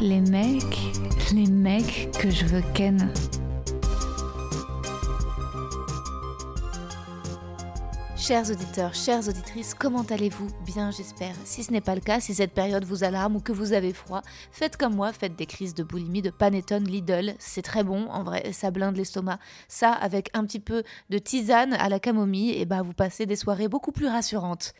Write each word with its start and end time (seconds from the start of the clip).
Les 0.00 0.20
mecs, 0.20 0.78
les 1.32 1.46
mecs 1.46 2.10
que 2.18 2.30
je 2.30 2.44
veux 2.46 2.62
ken. 2.74 3.12
Chers 8.16 8.50
auditeurs, 8.50 8.92
chères 8.92 9.28
auditrices, 9.28 9.72
comment 9.72 10.02
allez-vous? 10.02 10.48
Bien, 10.64 10.90
j'espère. 10.90 11.36
Si 11.44 11.62
ce 11.62 11.70
n'est 11.70 11.80
pas 11.80 11.94
le 11.94 12.00
cas, 12.00 12.18
si 12.18 12.34
cette 12.34 12.52
période 12.52 12.84
vous 12.84 13.04
alarme 13.04 13.36
ou 13.36 13.40
que 13.40 13.52
vous 13.52 13.72
avez 13.72 13.92
froid, 13.92 14.20
faites 14.50 14.76
comme 14.76 14.96
moi, 14.96 15.12
faites 15.12 15.36
des 15.36 15.46
crises 15.46 15.74
de 15.74 15.84
boulimie 15.84 16.22
de 16.22 16.30
panettone 16.30 16.88
Lidl. 16.88 17.36
C'est 17.38 17.62
très 17.62 17.84
bon, 17.84 18.08
en 18.08 18.24
vrai, 18.24 18.52
ça 18.52 18.72
blinde 18.72 18.96
l'estomac. 18.96 19.38
Ça, 19.68 19.92
avec 19.92 20.30
un 20.34 20.44
petit 20.44 20.58
peu 20.58 20.82
de 21.08 21.18
tisane 21.18 21.74
à 21.74 21.88
la 21.88 22.00
camomille, 22.00 22.50
et 22.50 22.64
bah 22.64 22.82
vous 22.82 22.94
passez 22.94 23.26
des 23.26 23.36
soirées 23.36 23.68
beaucoup 23.68 23.92
plus 23.92 24.08
rassurantes. 24.08 24.74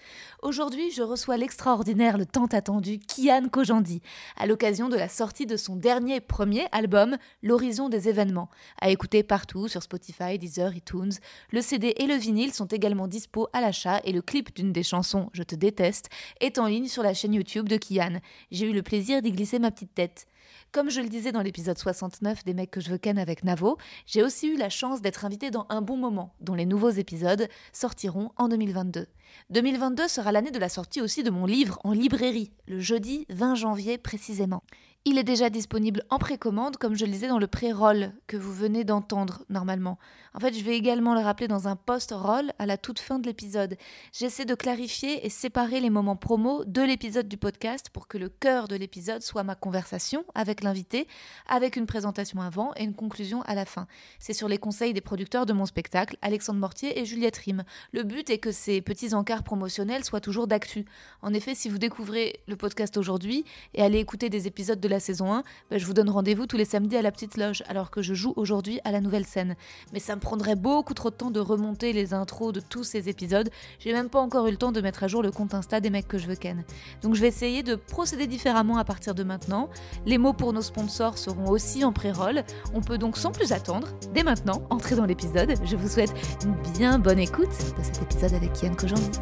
Aujourd'hui, 0.46 0.92
je 0.92 1.02
reçois 1.02 1.36
l'extraordinaire, 1.36 2.16
le 2.16 2.24
tant 2.24 2.46
attendu 2.46 3.00
Kian 3.00 3.48
Kojandi, 3.48 4.00
à 4.37 4.46
l'occasion 4.46 4.88
de 4.88 4.95
la 4.95 5.09
sortie 5.09 5.45
de 5.45 5.56
son 5.56 5.74
dernier 5.74 6.20
premier 6.20 6.68
album, 6.70 7.16
L'horizon 7.42 7.88
des 7.88 8.09
événements. 8.09 8.48
À 8.80 8.90
écouter 8.90 9.24
partout 9.24 9.66
sur 9.66 9.82
Spotify, 9.82 10.38
Deezer, 10.38 10.73
iTunes. 10.76 11.15
Le 11.51 11.60
CD 11.60 11.95
et 11.96 12.07
le 12.07 12.15
vinyle 12.15 12.54
sont 12.54 12.66
également 12.66 13.09
dispo 13.09 13.48
à 13.52 13.60
l'achat 13.60 14.01
et 14.04 14.12
le 14.12 14.23
clip 14.23 14.54
d'une 14.54 14.73
des 14.73 14.85
chansons 14.85 15.30
Je 15.32 15.43
te 15.43 15.57
déteste 15.57 16.10
est 16.38 16.60
en 16.60 16.66
ligne 16.66 16.87
sur 16.87 17.02
la 17.02 17.13
chaîne 17.13 17.35
YouTube 17.35 17.68
de 17.68 17.76
Kian. 17.76 18.20
J'ai 18.52 18.70
eu 18.70 18.73
le 18.73 18.85
plaisir 18.85 19.23
d'y 19.23 19.32
glisser 19.32 19.59
ma 19.59 19.73
petite 19.73 19.96
tête. 19.96 20.29
Comme 20.72 20.90
je 20.90 21.00
le 21.00 21.09
disais 21.09 21.32
dans 21.32 21.40
l'épisode 21.40 21.78
69 21.78 22.45
des 22.45 22.52
mecs 22.52 22.70
que 22.70 22.80
je 22.80 22.90
veux 22.90 22.98
ken 22.98 23.18
avec 23.18 23.45
Navo, 23.45 23.78
j'ai 24.06 24.22
aussi 24.22 24.48
eu 24.48 24.56
la 24.56 24.68
chance 24.68 25.00
d'être 25.00 25.24
invité 25.24 25.50
dans 25.50 25.66
Un 25.70 25.80
bon 25.80 25.96
moment, 25.96 26.34
dont 26.40 26.54
les 26.54 26.66
nouveaux 26.66 26.90
épisodes 26.90 27.48
sortiront 27.73 28.30
en 28.36 28.48
2022. 28.48 29.06
2022 29.50 30.08
sera 30.08 30.32
l'année 30.32 30.50
de 30.50 30.58
la 30.58 30.68
sortie 30.68 31.00
aussi 31.00 31.23
de 31.23 31.30
mon 31.30 31.46
livre 31.46 31.78
en 31.84 31.92
librairie, 31.92 32.52
le 32.66 32.80
jeudi 32.80 33.26
20 33.30 33.54
janvier 33.54 33.98
précisément. 33.98 34.62
Il 35.09 35.18
est 35.18 35.23
déjà 35.23 35.51
disponible 35.51 36.02
en 36.10 36.18
précommande, 36.18 36.79
comme 36.79 36.96
je 36.96 37.04
le 37.04 37.12
disais 37.12 37.29
dans 37.29 37.38
le 37.38 37.46
pré-roll 37.46 38.10
que 38.26 38.37
vous 38.37 38.52
venez 38.52 38.82
d'entendre 38.82 39.45
normalement. 39.48 40.01
En 40.35 40.40
fait, 40.40 40.52
je 40.52 40.65
vais 40.65 40.76
également 40.76 41.15
le 41.15 41.21
rappeler 41.21 41.46
dans 41.46 41.68
un 41.68 41.76
post-roll 41.76 42.52
à 42.59 42.66
la 42.66 42.76
toute 42.76 42.98
fin 42.98 43.21
de 43.21 43.26
l'épisode. 43.26 43.76
J'essaie 44.13 44.45
de 44.45 44.57
clarifier 44.57 45.24
et 45.24 45.30
séparer 45.30 45.80
les 45.80 45.90
moments 45.90 46.16
promo 46.16 46.65
de 46.65 46.82
l'épisode 46.82 47.29
du 47.29 47.37
podcast 47.37 47.88
pour 47.90 48.09
que 48.09 48.18
le 48.18 48.29
cœur 48.29 48.66
de 48.66 48.74
l'épisode 48.74 49.23
soit 49.23 49.45
ma 49.45 49.54
conversation 49.54 50.24
avec 50.35 50.65
l'invité, 50.65 51.07
avec 51.46 51.76
une 51.76 51.87
présentation 51.87 52.41
avant 52.41 52.73
et 52.76 52.82
une 52.82 52.93
conclusion 52.93 53.43
à 53.43 53.54
la 53.54 53.65
fin. 53.65 53.87
C'est 54.18 54.32
sur 54.32 54.48
les 54.48 54.59
conseils 54.59 54.93
des 54.93 55.01
producteurs 55.01 55.46
de 55.46 55.52
mon 55.52 55.66
spectacle, 55.66 56.18
Alexandre 56.20 56.59
Mortier 56.59 56.98
et 56.98 57.04
Juliette 57.04 57.37
Rime. 57.37 57.63
Le 57.93 58.02
but 58.02 58.29
est 58.29 58.38
que 58.38 58.51
ces 58.51 58.80
petits 58.80 59.15
encarts 59.15 59.45
promotionnels 59.45 60.04
soient 60.04 60.20
toujours 60.20 60.48
d'actu. 60.48 60.85
En 61.23 61.32
effet, 61.32 61.54
si 61.54 61.68
vous 61.68 61.79
découvrez 61.79 62.41
le 62.48 62.57
podcast 62.57 62.96
aujourd'hui 62.96 63.45
et 63.73 63.82
allez 63.82 64.00
écouter 64.00 64.31
des 64.31 64.48
épisodes 64.48 64.81
de 64.81 64.88
la 64.88 64.95
saison 65.00 65.32
1, 65.32 65.42
ben, 65.70 65.78
je 65.78 65.86
vous 65.86 65.94
donne 65.94 66.10
rendez-vous 66.10 66.47
tous 66.47 66.56
les 66.56 66.64
samedis 66.64 66.97
à 66.97 67.02
la 67.02 67.12
petite 67.12 67.36
loge, 67.36 67.62
alors 67.69 67.91
que 67.91 68.02
je 68.02 68.14
joue 68.14 68.32
aujourd'hui 68.36 68.80
à 68.84 68.92
la 68.92 69.00
nouvelle 69.00 69.26
scène. 69.26 69.56
Mais 69.92 69.98
ça 69.98 70.14
me 70.16 70.20
prendrait 70.20 70.56
beaucoup 70.56 70.94
trop 70.94 71.10
de 71.10 71.14
temps 71.14 71.30
de 71.30 71.41
remonter 71.41 71.92
les 71.92 72.14
intros 72.14 72.52
de 72.52 72.60
tous 72.60 72.84
ces 72.84 73.08
épisodes. 73.08 73.50
J'ai 73.78 73.92
même 73.92 74.08
pas 74.08 74.20
encore 74.20 74.46
eu 74.46 74.50
le 74.50 74.56
temps 74.56 74.72
de 74.72 74.80
mettre 74.80 75.04
à 75.04 75.08
jour 75.08 75.22
le 75.22 75.30
compte 75.30 75.54
Insta 75.54 75.80
des 75.80 75.90
mecs 75.90 76.08
que 76.08 76.18
je 76.18 76.26
veux 76.26 76.34
ken. 76.34 76.64
Donc 77.02 77.14
je 77.14 77.20
vais 77.20 77.28
essayer 77.28 77.62
de 77.62 77.74
procéder 77.74 78.26
différemment 78.26 78.78
à 78.78 78.84
partir 78.84 79.14
de 79.14 79.22
maintenant. 79.22 79.68
Les 80.04 80.18
mots 80.18 80.32
pour 80.32 80.52
nos 80.52 80.62
sponsors 80.62 81.18
seront 81.18 81.48
aussi 81.48 81.84
en 81.84 81.92
pré-roll. 81.92 82.44
On 82.74 82.80
peut 82.80 82.98
donc 82.98 83.16
sans 83.16 83.32
plus 83.32 83.52
attendre, 83.52 83.88
dès 84.14 84.22
maintenant, 84.22 84.62
entrer 84.70 84.96
dans 84.96 85.06
l'épisode. 85.06 85.54
Je 85.64 85.76
vous 85.76 85.88
souhaite 85.88 86.12
une 86.44 86.54
bien 86.76 86.98
bonne 86.98 87.18
écoute 87.18 87.50
de 87.78 87.82
cet 87.82 88.02
épisode 88.02 88.34
avec 88.34 88.52
Kian 88.52 88.74
Kojandi. 88.74 89.20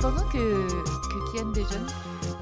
Pendant 0.00 0.24
que, 0.32 0.68
que 0.68 1.36
Kian 1.36 1.50
déjeune, 1.50 1.86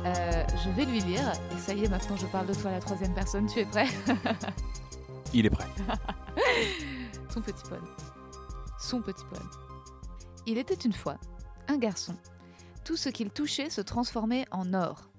euh, 0.05 0.45
je 0.65 0.71
vais 0.71 0.85
lui 0.85 1.01
lire. 1.01 1.33
Et 1.55 1.59
ça 1.59 1.75
y 1.75 1.85
est, 1.85 1.89
maintenant 1.89 2.17
je 2.17 2.27
parle 2.27 2.47
de 2.47 2.55
toi 2.55 2.71
à 2.71 2.75
la 2.75 2.81
troisième 2.81 3.15
personne. 3.15 3.47
Tu 3.47 3.61
es 3.61 3.65
prêt? 3.65 3.87
Il 5.33 5.47
est 5.47 5.51
prêt. 5.51 5.69
Son 7.33 7.41
petit 7.41 7.63
poème. 7.69 7.87
Son 8.79 9.01
petit 9.01 9.25
poème. 9.27 9.49
Il 10.47 10.59
était 10.59 10.75
une 10.75 10.93
fois 10.93 11.19
un 11.69 11.79
garçon. 11.79 12.17
Tout 12.85 12.97
ce 12.97 13.09
qu'il 13.09 13.31
touchait 13.31 13.71
se 13.71 13.81
transformait 13.81 14.47
en 14.51 14.75
or. 14.75 15.11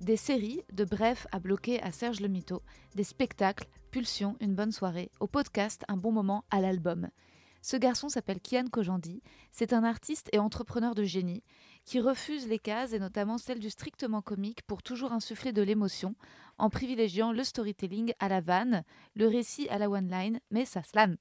Des 0.00 0.16
séries, 0.16 0.62
de 0.72 0.84
bref 0.84 1.26
à 1.32 1.40
bloquer 1.40 1.82
à 1.82 1.90
Serge 1.90 2.20
le 2.20 2.28
Mito, 2.28 2.62
des 2.94 3.04
spectacles, 3.04 3.66
Pulsion, 3.90 4.36
une 4.40 4.54
bonne 4.54 4.72
soirée, 4.72 5.10
au 5.20 5.26
podcast, 5.26 5.84
un 5.88 5.96
bon 5.96 6.12
moment, 6.12 6.44
à 6.50 6.60
l'album. 6.60 7.08
Ce 7.62 7.76
garçon 7.76 8.08
s'appelle 8.08 8.40
Kian 8.40 8.66
Kojandi. 8.70 9.22
C'est 9.50 9.72
un 9.72 9.82
artiste 9.82 10.28
et 10.32 10.38
entrepreneur 10.38 10.94
de 10.94 11.02
génie 11.02 11.42
qui 11.86 12.00
refuse 12.00 12.48
les 12.48 12.58
cases 12.58 12.92
et 12.92 12.98
notamment 12.98 13.38
celle 13.38 13.60
du 13.60 13.70
strictement 13.70 14.20
comique 14.20 14.62
pour 14.66 14.82
toujours 14.82 15.12
insuffler 15.12 15.52
de 15.52 15.62
l'émotion 15.62 16.14
en 16.58 16.68
privilégiant 16.68 17.32
le 17.32 17.44
storytelling 17.44 18.12
à 18.18 18.28
la 18.28 18.40
vanne, 18.40 18.82
le 19.14 19.28
récit 19.28 19.68
à 19.68 19.78
la 19.78 19.88
one-line, 19.88 20.40
mais 20.50 20.64
ça 20.64 20.82
slam. 20.82 21.16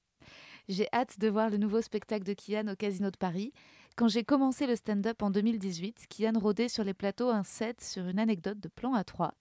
J'ai 0.67 0.87
hâte 0.91 1.19
de 1.19 1.29
voir 1.29 1.51
le 1.51 1.57
nouveau 1.57 1.81
spectacle 1.81 2.25
de 2.25 2.33
Kian 2.33 2.67
au 2.67 2.75
Casino 2.75 3.11
de 3.11 3.17
Paris. 3.17 3.53
Quand 3.97 4.09
j'ai 4.09 4.25
commencé 4.25 4.67
le 4.67 4.75
stand-up 4.75 5.21
en 5.21 5.29
2018, 5.29 6.07
Kian 6.09 6.33
rôdait 6.35 6.67
sur 6.67 6.83
les 6.83 6.93
plateaux 6.93 7.29
un 7.29 7.45
set 7.45 7.81
sur 7.81 8.05
une 8.05 8.19
anecdote 8.19 8.59
de 8.59 8.67
plan 8.67 8.93
à 8.93 9.05
trois. 9.05 9.35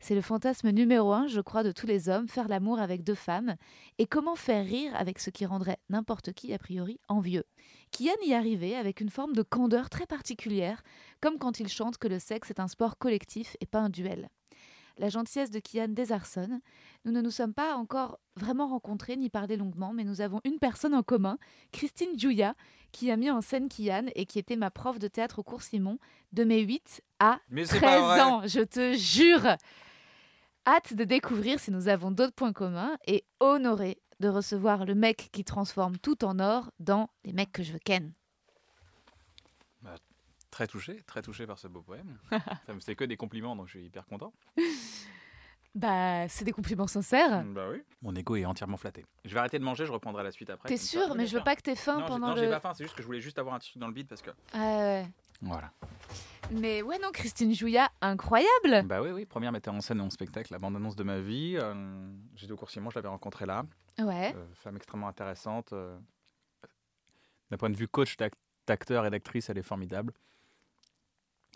C'est 0.00 0.16
le 0.16 0.20
fantasme 0.20 0.70
numéro 0.70 1.12
un, 1.12 1.28
je 1.28 1.40
crois, 1.40 1.62
de 1.62 1.70
tous 1.70 1.86
les 1.86 2.08
hommes, 2.08 2.26
faire 2.26 2.48
l'amour 2.48 2.80
avec 2.80 3.04
deux 3.04 3.14
femmes. 3.14 3.54
Et 3.98 4.08
comment 4.08 4.34
faire 4.34 4.66
rire 4.66 4.92
avec 4.96 5.20
ce 5.20 5.30
qui 5.30 5.46
rendrait 5.46 5.78
n'importe 5.90 6.32
qui, 6.32 6.52
a 6.52 6.58
priori, 6.58 6.98
envieux. 7.06 7.44
Kian 7.92 8.16
y 8.26 8.34
arrivait 8.34 8.74
avec 8.74 9.00
une 9.00 9.10
forme 9.10 9.32
de 9.32 9.42
candeur 9.42 9.88
très 9.88 10.06
particulière, 10.06 10.82
comme 11.20 11.38
quand 11.38 11.60
il 11.60 11.68
chante 11.68 11.96
que 11.96 12.08
le 12.08 12.18
sexe 12.18 12.50
est 12.50 12.58
un 12.58 12.66
sport 12.66 12.98
collectif 12.98 13.56
et 13.60 13.66
pas 13.66 13.78
un 13.78 13.90
duel. 13.90 14.28
La 15.00 15.08
gentillesse 15.08 15.50
de 15.50 15.60
Kian 15.60 15.88
désarçonne. 15.88 16.60
Nous 17.06 17.12
ne 17.12 17.22
nous 17.22 17.30
sommes 17.30 17.54
pas 17.54 17.74
encore 17.74 18.20
vraiment 18.36 18.68
rencontrés 18.68 19.16
ni 19.16 19.30
parlé 19.30 19.56
longuement, 19.56 19.94
mais 19.94 20.04
nous 20.04 20.20
avons 20.20 20.42
une 20.44 20.58
personne 20.58 20.94
en 20.94 21.02
commun, 21.02 21.38
Christine 21.72 22.18
Julia, 22.18 22.54
qui 22.92 23.10
a 23.10 23.16
mis 23.16 23.30
en 23.30 23.40
scène 23.40 23.70
Kian 23.70 24.08
et 24.14 24.26
qui 24.26 24.38
était 24.38 24.56
ma 24.56 24.70
prof 24.70 24.98
de 24.98 25.08
théâtre 25.08 25.38
au 25.38 25.42
cours 25.42 25.62
Simon 25.62 25.98
de 26.32 26.44
mes 26.44 26.60
8 26.60 27.00
à 27.18 27.40
Mais 27.48 27.64
c'est 27.64 27.78
13 27.78 27.80
pas 27.80 28.06
vrai. 28.08 28.20
ans, 28.20 28.42
je 28.46 28.60
te 28.60 28.92
jure. 28.92 29.56
Hâte 30.66 30.92
de 30.92 31.04
découvrir 31.04 31.60
si 31.60 31.70
nous 31.70 31.88
avons 31.88 32.10
d'autres 32.10 32.34
points 32.34 32.52
communs 32.52 32.98
et 33.06 33.24
honoré 33.40 34.02
de 34.20 34.28
recevoir 34.28 34.84
le 34.84 34.94
mec 34.94 35.30
qui 35.32 35.44
transforme 35.44 35.96
tout 35.96 36.26
en 36.26 36.38
or 36.40 36.70
dans 36.78 37.08
Les 37.24 37.32
mecs 37.32 37.52
que 37.52 37.62
je 37.62 37.72
veux 37.72 37.78
ken. 37.78 38.12
Très 40.50 40.66
touché, 40.66 41.02
très 41.06 41.22
touché 41.22 41.46
par 41.46 41.58
ce 41.58 41.68
beau 41.68 41.80
poème. 41.82 42.18
Ça 42.66 42.74
me 42.74 42.80
fait 42.80 42.96
que 42.96 43.04
des 43.04 43.16
compliments, 43.16 43.54
donc 43.56 43.66
je 43.68 43.78
suis 43.78 43.84
hyper 43.86 44.04
content. 44.06 44.32
Bah, 45.76 46.26
c'est 46.28 46.44
des 46.44 46.50
compliments 46.50 46.88
sincères. 46.88 47.44
Bah 47.44 47.68
oui. 47.70 47.80
Mon 48.02 48.12
ego 48.16 48.34
est 48.34 48.44
entièrement 48.44 48.76
flatté. 48.76 49.06
Je 49.24 49.32
vais 49.32 49.38
arrêter 49.38 49.56
de 49.56 49.62
manger, 49.62 49.86
je 49.86 49.92
reprendrai 49.92 50.24
la 50.24 50.32
suite 50.32 50.50
après. 50.50 50.68
T'es 50.68 50.76
ça. 50.76 50.84
sûr 51.06 51.14
Mais 51.14 51.26
je 51.28 51.36
veux 51.38 51.44
pas 51.44 51.54
que 51.54 51.62
t'aies 51.62 51.76
faim 51.76 52.00
Non, 52.00 52.06
pendant 52.06 52.28
non, 52.30 52.34
le. 52.34 52.40
j'ai 52.42 52.50
pas 52.50 52.58
faim, 52.58 52.74
c'est 52.74 52.82
juste 52.82 52.96
que 52.96 53.02
je 53.02 53.06
voulais 53.06 53.20
juste 53.20 53.38
avoir 53.38 53.54
un 53.54 53.60
truc 53.60 53.78
dans 53.78 53.86
le 53.86 53.92
bide 53.92 54.08
parce 54.08 54.20
que. 54.20 54.30
Ah 54.52 54.58
ouais. 54.58 55.06
Voilà. 55.42 55.70
Mais 56.50 56.82
ouais, 56.82 56.98
non, 56.98 57.12
Christine 57.12 57.54
Jouya, 57.54 57.88
incroyable. 58.00 58.82
Bah 58.84 59.00
oui, 59.00 59.10
oui, 59.12 59.26
première 59.26 59.52
metteur 59.52 59.72
en 59.72 59.80
scène 59.80 59.98
de 59.98 60.02
mon 60.02 60.10
spectacle, 60.10 60.52
la 60.52 60.58
bande-annonce 60.58 60.96
de 60.96 61.04
ma 61.04 61.20
vie. 61.20 61.56
Euh, 61.56 62.10
J'étais 62.34 62.52
au 62.52 62.56
cours 62.56 62.70
Simon, 62.70 62.90
je 62.90 62.96
l'avais 62.96 63.06
rencontrée 63.06 63.46
là. 63.46 63.62
Ouais. 64.00 64.34
Euh, 64.34 64.44
femme 64.54 64.74
extrêmement 64.74 65.06
intéressante. 65.06 65.72
euh, 65.72 65.96
D'un 67.52 67.56
point 67.58 67.70
de 67.70 67.76
vue 67.76 67.86
coach 67.86 68.16
d'ac- 68.16 68.34
d'acteur 68.66 69.06
et 69.06 69.10
d'actrice, 69.10 69.48
elle 69.50 69.58
est 69.58 69.62
formidable. 69.62 70.12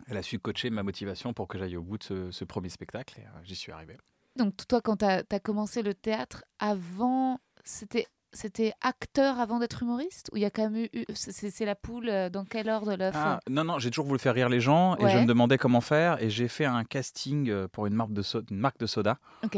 Elle 0.07 0.17
a 0.17 0.21
su 0.23 0.39
coacher 0.39 0.69
ma 0.69 0.83
motivation 0.83 1.33
pour 1.33 1.47
que 1.47 1.57
j'aille 1.57 1.77
au 1.77 1.81
bout 1.83 1.97
de 1.97 2.03
ce, 2.03 2.31
ce 2.31 2.43
premier 2.45 2.69
spectacle 2.69 3.19
et 3.19 3.23
euh, 3.23 3.39
j'y 3.43 3.55
suis 3.55 3.71
arrivé. 3.71 3.97
Donc 4.35 4.53
toi, 4.67 4.81
quand 4.81 4.97
t'as 4.97 5.23
as 5.31 5.39
commencé 5.39 5.81
le 5.81 5.93
théâtre, 5.93 6.43
avant, 6.59 7.39
c'était 7.63 8.07
c'était 8.33 8.73
acteur 8.81 9.39
avant 9.39 9.59
d'être 9.59 9.81
humoriste? 9.81 10.29
Ou 10.33 10.35
il 10.37 10.41
y 10.41 10.45
a 10.45 10.49
quand 10.49 10.69
même 10.69 10.87
eu... 10.91 11.05
C'est 11.13 11.63
la 11.63 11.73
poule 11.75 12.09
euh, 12.09 12.29
dans 12.29 12.43
quel 12.43 12.69
ordre 12.69 12.93
l'œuf 12.97 13.15
Ah, 13.17 13.39
non, 13.49 13.63
non, 13.63 13.79
j'ai 13.79 13.89
toujours 13.89 14.07
voulu 14.07 14.19
faire 14.19 14.33
rire 14.33 14.49
les 14.49 14.59
gens 14.59 14.97
et 14.97 15.07
je 15.09 15.17
me 15.19 15.25
demandais 15.25 15.57
comment 15.57 15.79
faire 15.79 16.21
et 16.21 16.29
j'ai 16.29 16.49
fait 16.49 16.65
un 16.65 16.83
casting 16.83 17.49
euh, 17.49 17.69
pour 17.69 17.85
une 17.85 17.93
marque 17.93 18.11
de, 18.11 18.21
so- 18.21 18.41
une 18.51 18.57
marque 18.59 18.77
de 18.77 18.87
soda. 18.87 19.19
Ok. 19.45 19.57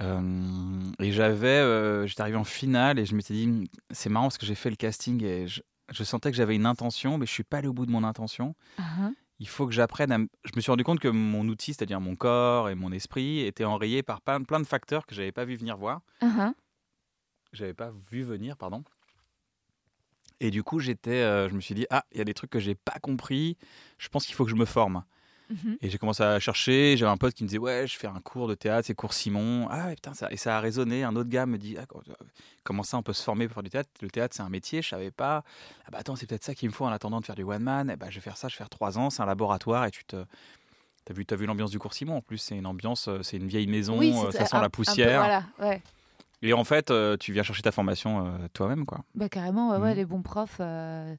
Euh, 0.00 0.92
et 0.98 1.12
j'avais, 1.12 1.48
euh, 1.48 2.06
j'étais 2.06 2.22
arrivé 2.22 2.36
en 2.38 2.44
finale 2.44 2.98
et 2.98 3.04
je 3.04 3.14
m'étais 3.14 3.34
dit, 3.34 3.68
c'est 3.90 4.08
marrant 4.08 4.26
parce 4.26 4.38
que 4.38 4.46
j'ai 4.46 4.54
fait 4.54 4.70
le 4.70 4.76
casting 4.76 5.22
et 5.24 5.46
je, 5.46 5.60
je 5.90 6.04
sentais 6.04 6.30
que 6.30 6.36
j'avais 6.36 6.54
une 6.54 6.66
intention, 6.66 7.18
mais 7.18 7.26
je 7.26 7.32
suis 7.32 7.42
pas 7.42 7.58
allé 7.58 7.68
au 7.68 7.72
bout 7.74 7.86
de 7.86 7.90
mon 7.90 8.04
intention. 8.04 8.54
Ah, 8.78 9.10
il 9.40 9.48
faut 9.48 9.66
que 9.66 9.72
j'apprenne 9.72 10.12
à. 10.12 10.18
Je 10.44 10.52
me 10.54 10.60
suis 10.60 10.70
rendu 10.70 10.84
compte 10.84 11.00
que 11.00 11.08
mon 11.08 11.48
outil, 11.48 11.72
c'est-à-dire 11.72 12.00
mon 12.00 12.14
corps 12.14 12.68
et 12.68 12.74
mon 12.74 12.92
esprit, 12.92 13.40
était 13.40 13.64
enrayé 13.64 14.02
par 14.02 14.20
plein, 14.20 14.42
plein 14.42 14.60
de 14.60 14.66
facteurs 14.66 15.06
que 15.06 15.14
j'avais 15.14 15.32
pas 15.32 15.46
vu 15.46 15.56
venir 15.56 15.78
voir. 15.78 16.02
Uh-huh. 16.20 16.52
J'avais 17.54 17.74
pas 17.74 17.90
vu 18.10 18.22
venir, 18.22 18.56
pardon. 18.56 18.84
Et 20.40 20.50
du 20.50 20.62
coup, 20.62 20.78
j'étais, 20.78 21.22
euh, 21.22 21.48
je 21.48 21.54
me 21.54 21.60
suis 21.60 21.74
dit, 21.74 21.86
ah, 21.90 22.04
il 22.12 22.18
y 22.18 22.20
a 22.20 22.24
des 22.24 22.34
trucs 22.34 22.50
que 22.50 22.60
j'ai 22.60 22.74
pas 22.74 22.98
compris. 23.00 23.56
Je 23.98 24.08
pense 24.08 24.26
qu'il 24.26 24.34
faut 24.34 24.44
que 24.44 24.50
je 24.50 24.56
me 24.56 24.66
forme. 24.66 25.04
Mhm. 25.50 25.76
Et 25.82 25.90
j'ai 25.90 25.98
commencé 25.98 26.22
à 26.22 26.38
chercher. 26.38 26.96
J'avais 26.96 27.10
un 27.10 27.16
pote 27.16 27.34
qui 27.34 27.42
me 27.42 27.48
disait, 27.48 27.58
ouais, 27.58 27.86
je 27.86 27.96
fais 27.98 28.06
un 28.06 28.20
cours 28.20 28.46
de 28.48 28.54
théâtre, 28.54 28.86
c'est 28.86 28.94
cours 28.94 29.12
Simon. 29.12 29.66
Ah 29.70 29.88
putain, 29.90 30.14
ça, 30.14 30.30
et 30.30 30.36
ça 30.36 30.56
a 30.56 30.60
résonné. 30.60 31.02
Un 31.04 31.16
autre 31.16 31.28
gars 31.28 31.46
me 31.46 31.58
dit, 31.58 31.76
ah, 31.78 31.86
co- 31.86 32.02
comment 32.62 32.82
ça 32.84 32.96
on 32.98 33.02
peut 33.02 33.12
se 33.12 33.22
former 33.22 33.46
pour 33.48 33.54
faire 33.54 33.62
du 33.64 33.70
théâtre? 33.70 33.90
Le 34.00 34.10
théâtre, 34.10 34.34
c'est 34.36 34.42
un 34.42 34.48
métier, 34.48 34.80
je 34.82 34.88
savais 34.88 35.10
pas. 35.10 35.42
Ah 35.86 35.90
bah 35.90 35.98
attends, 35.98 36.14
c'est 36.16 36.26
peut-être 36.26 36.44
ça 36.44 36.54
qu'il 36.54 36.68
me 36.68 36.74
faut 36.74 36.84
en 36.84 36.92
attendant 36.92 37.20
de 37.20 37.26
faire 37.26 37.34
du 37.34 37.42
one 37.42 37.62
man. 37.62 37.90
Eh 37.92 37.96
bah, 37.96 38.06
je 38.10 38.14
vais 38.16 38.20
faire 38.20 38.36
ça, 38.36 38.46
je 38.48 38.54
vais 38.54 38.58
faire 38.58 38.68
trois 38.70 38.96
ans, 38.98 39.10
c'est 39.10 39.22
un 39.22 39.26
laboratoire 39.26 39.84
et 39.86 39.90
tu 39.90 40.04
te. 40.04 40.24
T'as 41.04 41.14
vu, 41.14 41.26
t'as 41.26 41.34
vu 41.36 41.46
l'ambiance 41.46 41.70
du 41.70 41.78
cours 41.78 41.94
Simon 41.94 42.18
en 42.18 42.20
plus, 42.20 42.38
c'est 42.38 42.56
une 42.56 42.66
ambiance, 42.66 43.08
euh, 43.08 43.22
c'est 43.22 43.38
une 43.38 43.48
vieille 43.48 43.66
maison, 43.66 43.98
Oui, 43.98 44.14
euh, 44.24 44.30
ça 44.30 44.44
sent 44.46 44.56
un- 44.56 44.60
la 44.60 44.68
peu- 44.68 44.76
poussière. 44.76 45.20
voilà, 45.20 45.44
ouais. 45.58 45.82
Et 46.42 46.52
en 46.52 46.62
fait, 46.62 46.90
euh, 46.90 47.16
tu 47.16 47.32
viens 47.32 47.42
chercher 47.42 47.62
ta 47.62 47.72
formation 47.72 48.26
euh, 48.26 48.30
toi-même, 48.52 48.86
quoi. 48.86 49.00
Bah 49.14 49.28
carrément, 49.28 49.70
ouais, 49.72 49.78
ouais, 49.78 49.90
Mhm. 49.90 49.96
les 49.96 50.04
bons 50.04 50.22
profs, 50.22 50.58
euh, 50.60 51.16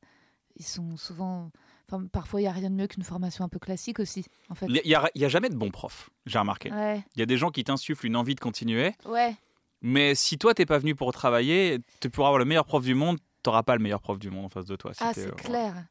ils 0.56 0.66
sont 0.66 0.96
souvent... 0.98 1.52
Enfin, 1.92 2.06
parfois, 2.08 2.40
il 2.40 2.44
n'y 2.44 2.50
a 2.50 2.54
rien 2.54 2.70
de 2.70 2.76
mieux 2.76 2.88
qu'une 2.88 3.04
formation 3.04 3.44
un 3.44 3.50
peu 3.50 3.60
classique 3.60 4.00
aussi, 4.00 4.26
en 4.50 4.56
fait. 4.56 4.68
Il 4.68 4.82
n'y 4.86 4.96
a, 4.96 5.10
il 5.14 5.22
y 5.22 5.26
a 5.26 5.30
jamais 5.30 5.50
de 5.50 5.56
bons 5.56 5.72
profs, 5.72 6.10
j'ai 6.26 6.40
remarqué. 6.40 6.72
Ouais, 6.72 7.04
Il 7.16 7.20
y 7.20 7.24
a 7.24 7.26
des 7.26 7.38
gens 7.38 7.50
qui 7.50 7.64
t'insufflent 7.64 8.06
une 8.06 8.16
envie 8.16 8.36
de 8.36 8.40
continuer, 8.40 8.94
ouais, 9.06 9.36
mais 9.82 10.14
si 10.16 10.38
toi, 10.38 10.54
t'es 10.54 10.66
pas 10.66 10.78
venu 10.78 10.96
pour 10.96 11.12
travailler, 11.12 11.80
tu 12.00 12.10
pourras 12.10 12.28
avoir 12.30 12.40
le 12.40 12.46
meilleur 12.46 12.66
prof 12.66 12.84
du 12.84 12.94
monde, 12.94 13.18
t'auras 13.42 13.64
pas 13.64 13.76
le 13.76 13.82
meilleur 13.82 14.02
prof 14.02 14.20
du 14.20 14.30
monde 14.30 14.46
en 14.46 14.50
face 14.50 14.66
de 14.66 14.76
toi. 14.76 14.94
si 14.94 15.04
ah, 15.04 15.12
c'est 15.14 15.28
euh, 15.28 15.32
clair. 15.32 15.86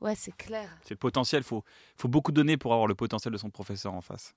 Ouais, 0.00 0.14
c'est 0.14 0.36
clair. 0.36 0.68
C'est 0.82 0.94
le 0.94 0.98
potentiel, 0.98 1.42
faut, 1.42 1.62
faut 1.96 2.08
beaucoup 2.08 2.32
donner 2.32 2.56
pour 2.56 2.72
avoir 2.72 2.88
le 2.88 2.94
potentiel 2.94 3.32
de 3.32 3.38
son 3.38 3.48
professeur 3.48 3.94
en 3.94 4.00
face. 4.00 4.34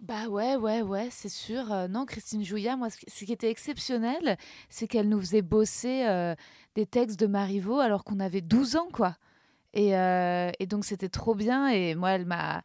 Bah 0.00 0.26
ouais, 0.26 0.56
ouais, 0.56 0.82
ouais, 0.82 1.08
c'est 1.10 1.28
sûr. 1.28 1.72
Euh, 1.72 1.86
non, 1.86 2.04
Christine 2.04 2.44
Jouya, 2.44 2.76
moi, 2.76 2.90
ce 2.90 2.98
qui 2.98 3.06
ce 3.08 3.24
qui 3.24 3.32
était 3.32 3.48
exceptionnel, 3.48 4.36
c'est 4.68 4.88
qu'elle 4.88 5.08
nous 5.08 5.20
faisait 5.20 5.40
bosser 5.40 6.04
euh, 6.06 6.34
des 6.74 6.84
textes 6.84 7.18
de 7.18 7.26
Marivaux 7.26 7.78
alors 7.78 8.02
qu'on 8.02 8.18
avait 8.18 8.42
12 8.42 8.76
ans, 8.76 8.88
quoi. 8.92 9.16
Et, 9.74 9.96
euh, 9.96 10.50
et 10.58 10.66
donc, 10.66 10.84
c'était 10.86 11.10
trop 11.10 11.34
bien. 11.34 11.68
Et 11.68 11.94
moi, 11.94 12.10
elle 12.12 12.24
m'a... 12.24 12.62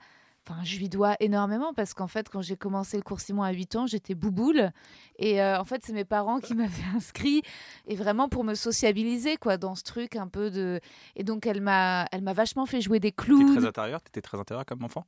Enfin, 0.48 0.64
je 0.64 0.78
lui 0.80 0.90
dois 0.90 1.16
énormément 1.20 1.74
parce 1.76 1.94
qu'en 1.94 2.08
fait, 2.08 2.28
quand 2.28 2.42
j'ai 2.42 2.56
commencé 2.56 2.98
le 2.98 3.04
cours 3.04 3.20
Simon 3.20 3.44
à 3.44 3.52
8 3.52 3.76
ans, 3.76 3.86
j'étais 3.86 4.16
bouboule. 4.16 4.72
Et 5.20 5.44
euh, 5.44 5.60
en 5.60 5.64
fait, 5.66 5.84
c'est 5.86 5.94
mes 5.94 6.06
parents 6.06 6.40
qui 6.40 6.54
m'avaient 6.56 6.96
inscrit 6.96 7.44
et 7.86 7.96
vraiment 7.96 8.30
pour 8.30 8.44
me 8.44 8.56
sociabiliser, 8.56 9.38
quoi, 9.38 9.58
dans 9.58 9.76
ce 9.76 9.84
truc 9.84 10.16
un 10.16 10.28
peu 10.28 10.50
de... 10.50 10.80
Et 11.16 11.24
donc, 11.24 11.46
elle 11.46 11.62
m'a, 11.62 12.08
elle 12.12 12.22
m'a 12.24 12.34
vachement 12.34 12.66
fait 12.66 12.82
jouer 12.82 13.00
des 13.00 13.12
T'es 13.12 13.24
clowns. 13.26 13.56
très 13.58 13.66
intérieur, 13.68 14.02
t'étais 14.02 14.22
très 14.22 14.40
intérieur 14.40 14.66
comme 14.66 14.84
enfant? 14.84 15.06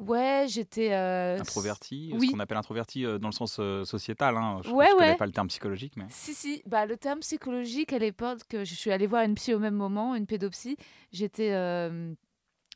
Ouais, 0.00 0.46
j'étais... 0.48 0.92
euh, 0.94 1.38
Introverti, 1.38 2.10
oui. 2.14 2.26
ce 2.28 2.32
qu'on 2.32 2.40
appelle 2.40 2.56
introverti 2.56 3.04
euh, 3.04 3.18
dans 3.18 3.28
le 3.28 3.34
sens 3.34 3.58
euh, 3.60 3.84
sociétal. 3.84 4.36
Hein. 4.36 4.60
Je, 4.64 4.70
Ouais, 4.70 4.86
je 4.88 4.94
connais 4.94 5.10
ouais. 5.10 5.16
pas 5.16 5.26
le 5.26 5.32
terme 5.32 5.48
psychologique, 5.48 5.92
mais 5.96 6.06
Si, 6.08 6.32
si, 6.34 6.62
bah, 6.66 6.86
le 6.86 6.96
terme 6.96 7.20
psychologique, 7.20 7.92
à 7.92 7.98
l'époque, 7.98 8.40
que 8.48 8.64
je 8.64 8.74
suis 8.74 8.90
allée 8.90 9.06
voir 9.06 9.24
une 9.24 9.34
psy 9.34 9.52
au 9.52 9.58
même 9.58 9.74
moment, 9.74 10.14
une 10.14 10.26
pédopsie, 10.26 10.76
j'étais 11.12 11.52
euh, 11.52 12.12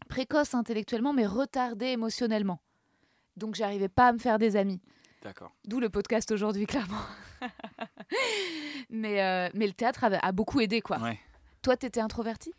précoce 0.08 0.54
intellectuellement, 0.54 1.12
mais 1.14 1.26
retardée 1.26 1.86
émotionnellement. 1.86 2.60
Donc, 3.38 3.54
j'arrivais 3.54 3.88
pas 3.88 4.08
à 4.08 4.12
me 4.12 4.18
faire 4.18 4.38
des 4.38 4.54
amis. 4.56 4.80
d'accord. 5.22 5.52
D'où 5.66 5.80
le 5.80 5.88
podcast 5.88 6.30
aujourd'hui, 6.30 6.66
clairement. 6.66 7.00
mais, 8.90 9.22
euh, 9.22 9.48
mais 9.54 9.66
le 9.66 9.72
théâtre 9.72 10.04
a, 10.04 10.08
a 10.08 10.32
beaucoup 10.32 10.60
aidé, 10.60 10.80
quoi. 10.80 10.98
Ouais. 10.98 11.18
Toi, 11.62 11.76
t'étais 11.76 12.00
introverti? 12.00 12.52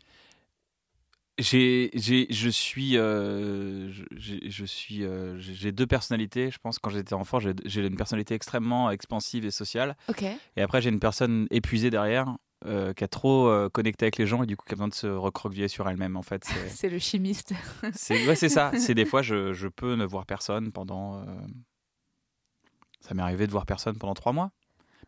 J'ai, 1.38 1.90
j'ai, 1.92 2.26
je 2.30 2.48
suis, 2.48 2.96
euh, 2.96 3.90
je, 3.92 4.04
j'ai- 4.16 4.50
je 4.50 4.64
suis, 4.64 5.04
euh, 5.04 5.36
j'ai 5.38 5.70
deux 5.70 5.86
personnalités. 5.86 6.50
Je 6.50 6.58
pense 6.58 6.78
quand 6.78 6.88
j'étais 6.88 7.12
enfant, 7.12 7.38
j'ai, 7.40 7.52
j'ai 7.66 7.86
une 7.86 7.96
personnalité 7.96 8.34
extrêmement 8.34 8.90
expansive 8.90 9.44
et 9.44 9.50
sociale, 9.50 9.96
Ok. 10.08 10.22
et 10.22 10.62
après 10.62 10.80
j'ai 10.80 10.88
une 10.88 10.98
personne 11.00 11.46
épuisée 11.50 11.90
derrière, 11.90 12.34
euh, 12.64 12.94
qui 12.94 13.04
a 13.04 13.08
trop 13.08 13.52
connecté 13.70 14.06
avec 14.06 14.16
les 14.16 14.26
gens 14.26 14.42
et 14.42 14.46
du 14.46 14.56
coup 14.56 14.64
qui 14.66 14.72
a 14.72 14.76
besoin 14.76 14.88
de 14.88 14.94
se 14.94 15.06
recroqueviller 15.08 15.68
sur 15.68 15.86
elle-même. 15.90 16.16
En 16.16 16.22
fait, 16.22 16.42
c'est, 16.44 16.68
C'est 16.70 16.88
le 16.88 16.98
chimiste. 16.98 17.52
c'est, 17.92 18.26
ouais, 18.26 18.34
c'est 18.34 18.48
ça. 18.48 18.70
C'est 18.78 18.94
des 18.94 19.04
fois 19.04 19.20
je, 19.20 19.52
je 19.52 19.68
peux 19.68 19.94
ne 19.94 20.06
voir 20.06 20.24
personne 20.24 20.72
pendant. 20.72 21.22
Ça 23.00 23.12
m'est 23.14 23.22
arrivé 23.22 23.46
de 23.46 23.52
voir 23.52 23.66
personne 23.66 23.98
pendant 23.98 24.14
trois 24.14 24.32
mois. 24.32 24.50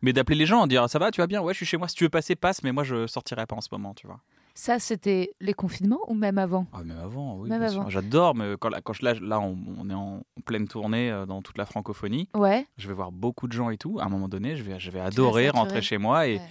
Mais 0.01 0.13
d'appeler 0.13 0.37
les 0.37 0.45
gens, 0.45 0.67
dire 0.67 0.87
ça 0.89 0.99
va, 0.99 1.09
tu 1.11 1.19
vas 1.21 1.27
bien, 1.27 1.41
ouais, 1.41 1.53
je 1.53 1.57
suis 1.57 1.65
chez 1.65 1.77
moi. 1.77 1.87
Si 1.87 1.95
tu 1.95 2.03
veux 2.05 2.09
passer, 2.09 2.35
passe. 2.35 2.61
Mais 2.63 2.71
moi, 2.71 2.83
je 2.83 3.07
sortirai 3.07 3.45
pas 3.47 3.55
en 3.55 3.61
ce 3.61 3.67
moment, 3.71 3.93
tu 3.95 4.07
vois. 4.07 4.21
Ça, 4.59 4.77
c'était 4.77 5.31
les 5.39 5.53
confinements 5.53 6.01
ou 6.09 6.13
même 6.15 6.37
avant? 6.37 6.67
Ah, 6.73 6.83
même 6.83 6.97
avant, 6.99 7.37
oui. 7.37 7.47
Même 7.47 7.61
avant. 7.61 7.87
J'adore, 7.87 8.35
mais 8.35 8.55
quand, 8.59 8.69
je, 8.91 9.05
là, 9.05 9.13
là, 9.13 9.39
on, 9.39 9.57
on 9.77 9.89
est 9.89 9.93
en 9.93 10.21
pleine 10.43 10.67
tournée 10.67 11.09
euh, 11.09 11.25
dans 11.25 11.41
toute 11.41 11.57
la 11.57 11.65
francophonie. 11.65 12.27
Ouais. 12.35 12.67
Je 12.77 12.89
vais 12.89 12.93
voir 12.93 13.13
beaucoup 13.13 13.47
de 13.47 13.53
gens 13.53 13.69
et 13.69 13.77
tout. 13.77 13.99
À 14.01 14.03
un 14.03 14.09
moment 14.09 14.27
donné, 14.27 14.57
je 14.57 14.63
vais, 14.63 14.77
je 14.77 14.91
vais 14.91 14.99
adorer 14.99 15.49
rentrer 15.49 15.81
chez 15.81 15.97
moi 15.97 16.27
et 16.27 16.39
Ouais. 16.39 16.41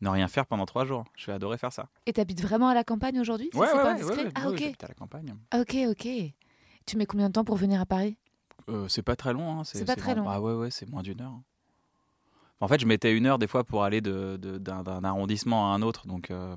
ne 0.00 0.08
rien 0.08 0.26
faire 0.26 0.46
pendant 0.46 0.66
trois 0.66 0.84
jours. 0.84 1.04
Je 1.14 1.26
vais 1.26 1.32
adorer 1.32 1.56
faire 1.56 1.72
ça. 1.72 1.86
Et 2.06 2.12
t'habites 2.12 2.42
vraiment 2.42 2.66
à 2.66 2.74
la 2.74 2.82
campagne 2.82 3.20
aujourd'hui? 3.20 3.50
Ça, 3.52 3.60
c'est 3.66 3.72
pas 3.72 3.92
indiscret? 3.92 4.28
Ah, 4.34 4.48
ok. 4.48 4.58
j'habite 4.58 4.82
à 4.82 4.88
la 4.88 4.94
campagne. 4.94 5.34
Ok, 5.56 5.76
ok. 5.90 6.08
Tu 6.86 6.96
mets 6.96 7.06
combien 7.06 7.28
de 7.28 7.34
temps 7.34 7.44
pour 7.44 7.54
venir 7.56 7.80
à 7.80 7.86
Paris? 7.86 8.16
Euh, 8.68 8.88
c'est 8.88 9.02
pas 9.02 9.14
très 9.14 9.32
long. 9.32 9.60
Hein. 9.60 9.62
C'est 9.62 9.84
pas 9.84 9.94
très 9.94 10.16
long. 10.16 10.24
Ah 10.28 10.40
ouais, 10.40 10.54
ouais, 10.54 10.72
c'est 10.72 10.90
moins 10.90 11.02
d'une 11.02 11.20
heure. 11.20 11.38
En 12.60 12.66
fait, 12.66 12.80
je 12.80 12.86
mettais 12.86 13.16
une 13.16 13.26
heure 13.26 13.38
des 13.38 13.46
fois 13.46 13.62
pour 13.62 13.84
aller 13.84 14.00
de- 14.00 14.38
de- 14.42 14.58
d'un 14.58 14.82
d'un 14.82 15.04
arrondissement 15.04 15.70
à 15.72 15.76
un 15.76 15.82
autre. 15.82 16.08
Donc, 16.08 16.32
euh, 16.32 16.56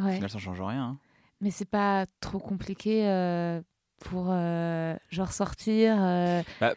au 0.00 0.04
Ouais. 0.04 0.14
final, 0.16 0.30
ça 0.30 0.38
change 0.38 0.60
rien. 0.60 0.82
hein. 0.82 0.98
Mais 1.40 1.50
c'est 1.50 1.64
pas 1.68 2.06
trop 2.20 2.38
compliqué 2.38 3.06
euh, 3.06 3.60
pour 4.00 4.26
euh, 4.30 4.94
genre 5.10 5.32
sortir. 5.32 5.96
euh, 6.00 6.42
Bah, 6.60 6.74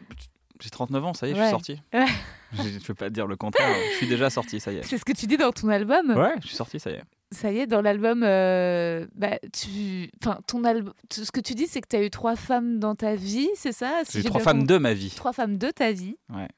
j'ai 0.60 0.70
39 0.70 1.04
ans, 1.04 1.14
ça 1.14 1.26
y 1.28 1.30
est, 1.30 1.34
je 1.34 1.40
suis 1.40 1.50
sorti. 1.50 1.80
Ouais. 1.94 2.04
Je 2.50 2.62
je 2.62 2.78
peux 2.86 2.94
pas 2.94 3.10
te 3.10 3.14
dire 3.14 3.26
le 3.26 3.36
contraire. 3.36 3.76
Je 3.92 3.96
suis 3.98 4.06
déjà 4.08 4.30
sorti, 4.30 4.58
ça 4.58 4.72
y 4.72 4.76
est. 4.78 4.82
C'est 4.82 4.96
ce 4.96 5.04
que 5.04 5.12
tu 5.12 5.26
dis 5.26 5.36
dans 5.36 5.52
ton 5.52 5.68
album. 5.68 6.12
Ouais, 6.16 6.32
je 6.40 6.46
suis 6.46 6.56
sorti, 6.56 6.80
ça 6.80 6.90
y 6.90 6.94
est. 6.94 7.02
Ça 7.30 7.52
y 7.52 7.58
est, 7.58 7.66
dans 7.66 7.82
l'album, 7.82 8.20
bah, 8.22 9.38
tu, 9.52 10.10
enfin, 10.24 10.38
ton 10.46 10.64
album, 10.64 10.94
ce 11.12 11.30
que 11.30 11.40
tu 11.40 11.54
dis, 11.54 11.66
c'est 11.66 11.82
que 11.82 11.88
tu 11.88 11.96
as 11.96 12.02
eu 12.02 12.08
trois 12.08 12.36
femmes 12.36 12.78
dans 12.78 12.94
ta 12.94 13.16
vie, 13.16 13.50
c'est 13.54 13.72
ça 13.72 14.00
si 14.04 14.22
J'ai 14.22 14.28
trois 14.30 14.40
femmes 14.40 14.66
de 14.66 14.78
ma 14.78 14.94
vie. 14.94 15.10
Trois 15.14 15.34
femmes 15.34 15.58
de 15.58 15.70
ta 15.70 15.92
vie. 15.92 16.16
Ouais. 16.34 16.48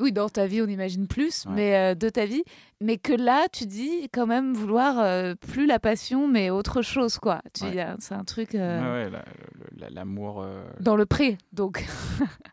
Oui, 0.00 0.12
dans 0.12 0.28
ta 0.28 0.46
vie, 0.46 0.62
on 0.62 0.66
imagine 0.66 1.06
plus, 1.06 1.44
Ouais. 1.46 1.52
mais 1.54 1.76
euh, 1.76 1.94
de 1.94 2.08
ta 2.08 2.24
vie. 2.26 2.42
Mais 2.80 2.96
que 2.96 3.12
là, 3.12 3.46
tu 3.52 3.66
dis 3.66 4.08
quand 4.12 4.26
même 4.26 4.54
vouloir 4.54 4.98
euh, 4.98 5.34
plus 5.34 5.66
la 5.66 5.78
passion, 5.78 6.26
mais 6.26 6.48
autre 6.50 6.80
chose, 6.80 7.18
quoi. 7.18 7.42
Tu 7.52 7.64
Ouais. 7.64 7.74
y 7.74 7.80
a- 7.80 7.96
C'est 7.98 8.14
un 8.14 8.24
truc 8.24 8.54
euh, 8.54 8.80
Ouais, 8.80 9.04
ouais, 9.04 9.10
la- 9.10 9.24
le- 9.58 9.80
la- 9.80 9.90
l'amour. 9.90 10.40
euh, 10.42 10.64
dans 10.80 10.96
le 10.96 11.04
pré, 11.06 11.36
donc. 11.52 11.86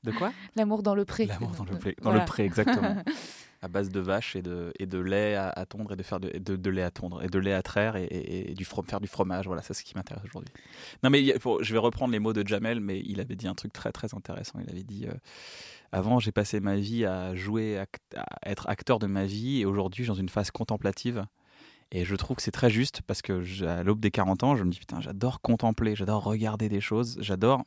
De 0.04 0.12
quoi? 0.12 0.32
L'amour 0.58 0.84
dans 0.84 0.96
le 0.96 1.06
pré. 1.06 1.26
L'amour 1.26 1.52
dans 1.58 1.64
le 1.66 1.78
pré. 1.78 1.96
Dans 2.02 2.10
Voilà. 2.10 2.20
le 2.20 2.26
pré, 2.26 2.44
exactement. 2.44 2.96
à 3.62 3.68
base 3.68 3.90
de 3.90 4.00
vaches 4.00 4.36
et 4.36 4.42
de, 4.42 4.98
lait 5.00 5.36
à, 5.36 5.50
à 5.50 5.66
tondre 5.66 5.94
et 5.94 5.96
de 5.96 6.04
faire 6.04 6.20
de, 6.20 6.30
de, 6.38 6.70
lait 6.70 6.84
à 6.84 6.92
tondre 6.92 7.24
et 7.24 7.28
de 7.28 7.40
lait 7.40 7.54
à 7.54 7.62
traire 7.62 7.96
et, 7.96 8.54
du 8.56 8.66
faire 8.66 9.00
du 9.00 9.08
fromage. 9.08 9.48
Voilà, 9.48 9.62
c'est 9.62 9.74
ce 9.74 9.84
qui 9.84 9.96
m'intéresse 9.96 10.24
aujourd'hui. 10.26 10.54
Non, 11.04 11.10
mais 11.10 11.24
je 11.26 11.74
vais 11.74 11.80
reprendre 11.80 12.12
les 12.12 12.20
mots 12.20 12.34
de 12.34 12.48
Jamel, 12.48 12.80
mais 12.80 13.02
il 13.06 13.20
avait 13.20 13.36
dit 13.36 13.48
un 13.48 13.56
truc 13.56 13.74
très 13.74 13.92
très 13.92 14.14
intéressant. 14.14 14.60
Il 14.60 14.70
avait 14.70 14.84
dit 14.84 15.08
euh, 15.08 15.14
Avant, 15.92 16.20
j'ai 16.20 16.32
passé 16.32 16.60
ma 16.60 16.76
vie 16.76 17.06
à 17.06 17.36
jouer, 17.36 17.78
act- 17.78 18.16
à 18.16 18.50
être 18.50 18.70
acteur 18.70 19.00
de 19.00 19.08
ma 19.08 19.26
vie 19.26 19.62
et 19.62 19.66
aujourd'hui, 19.66 20.06
dans 20.06 20.14
une 20.16 20.30
phase 20.30 20.52
contemplative. 20.52 21.26
Et 21.92 22.04
je 22.04 22.16
trouve 22.16 22.36
que 22.38 22.44
c'est 22.44 22.52
très 22.52 22.70
juste 22.70 23.02
parce 23.08 23.22
que 23.22 23.66
à 23.66 23.82
l'aube 23.84 24.02
des 24.02 24.12
40 24.12 24.44
ans, 24.44 24.56
je 24.56 24.64
me 24.64 24.72
dis 24.72 24.80
putain, 24.80 25.00
j'adore 25.00 25.42
contempler, 25.42 25.96
j'adore 25.96 26.24
regarder 26.24 26.68
des 26.68 26.82
choses, 26.82 27.18
j'adore 27.22 27.64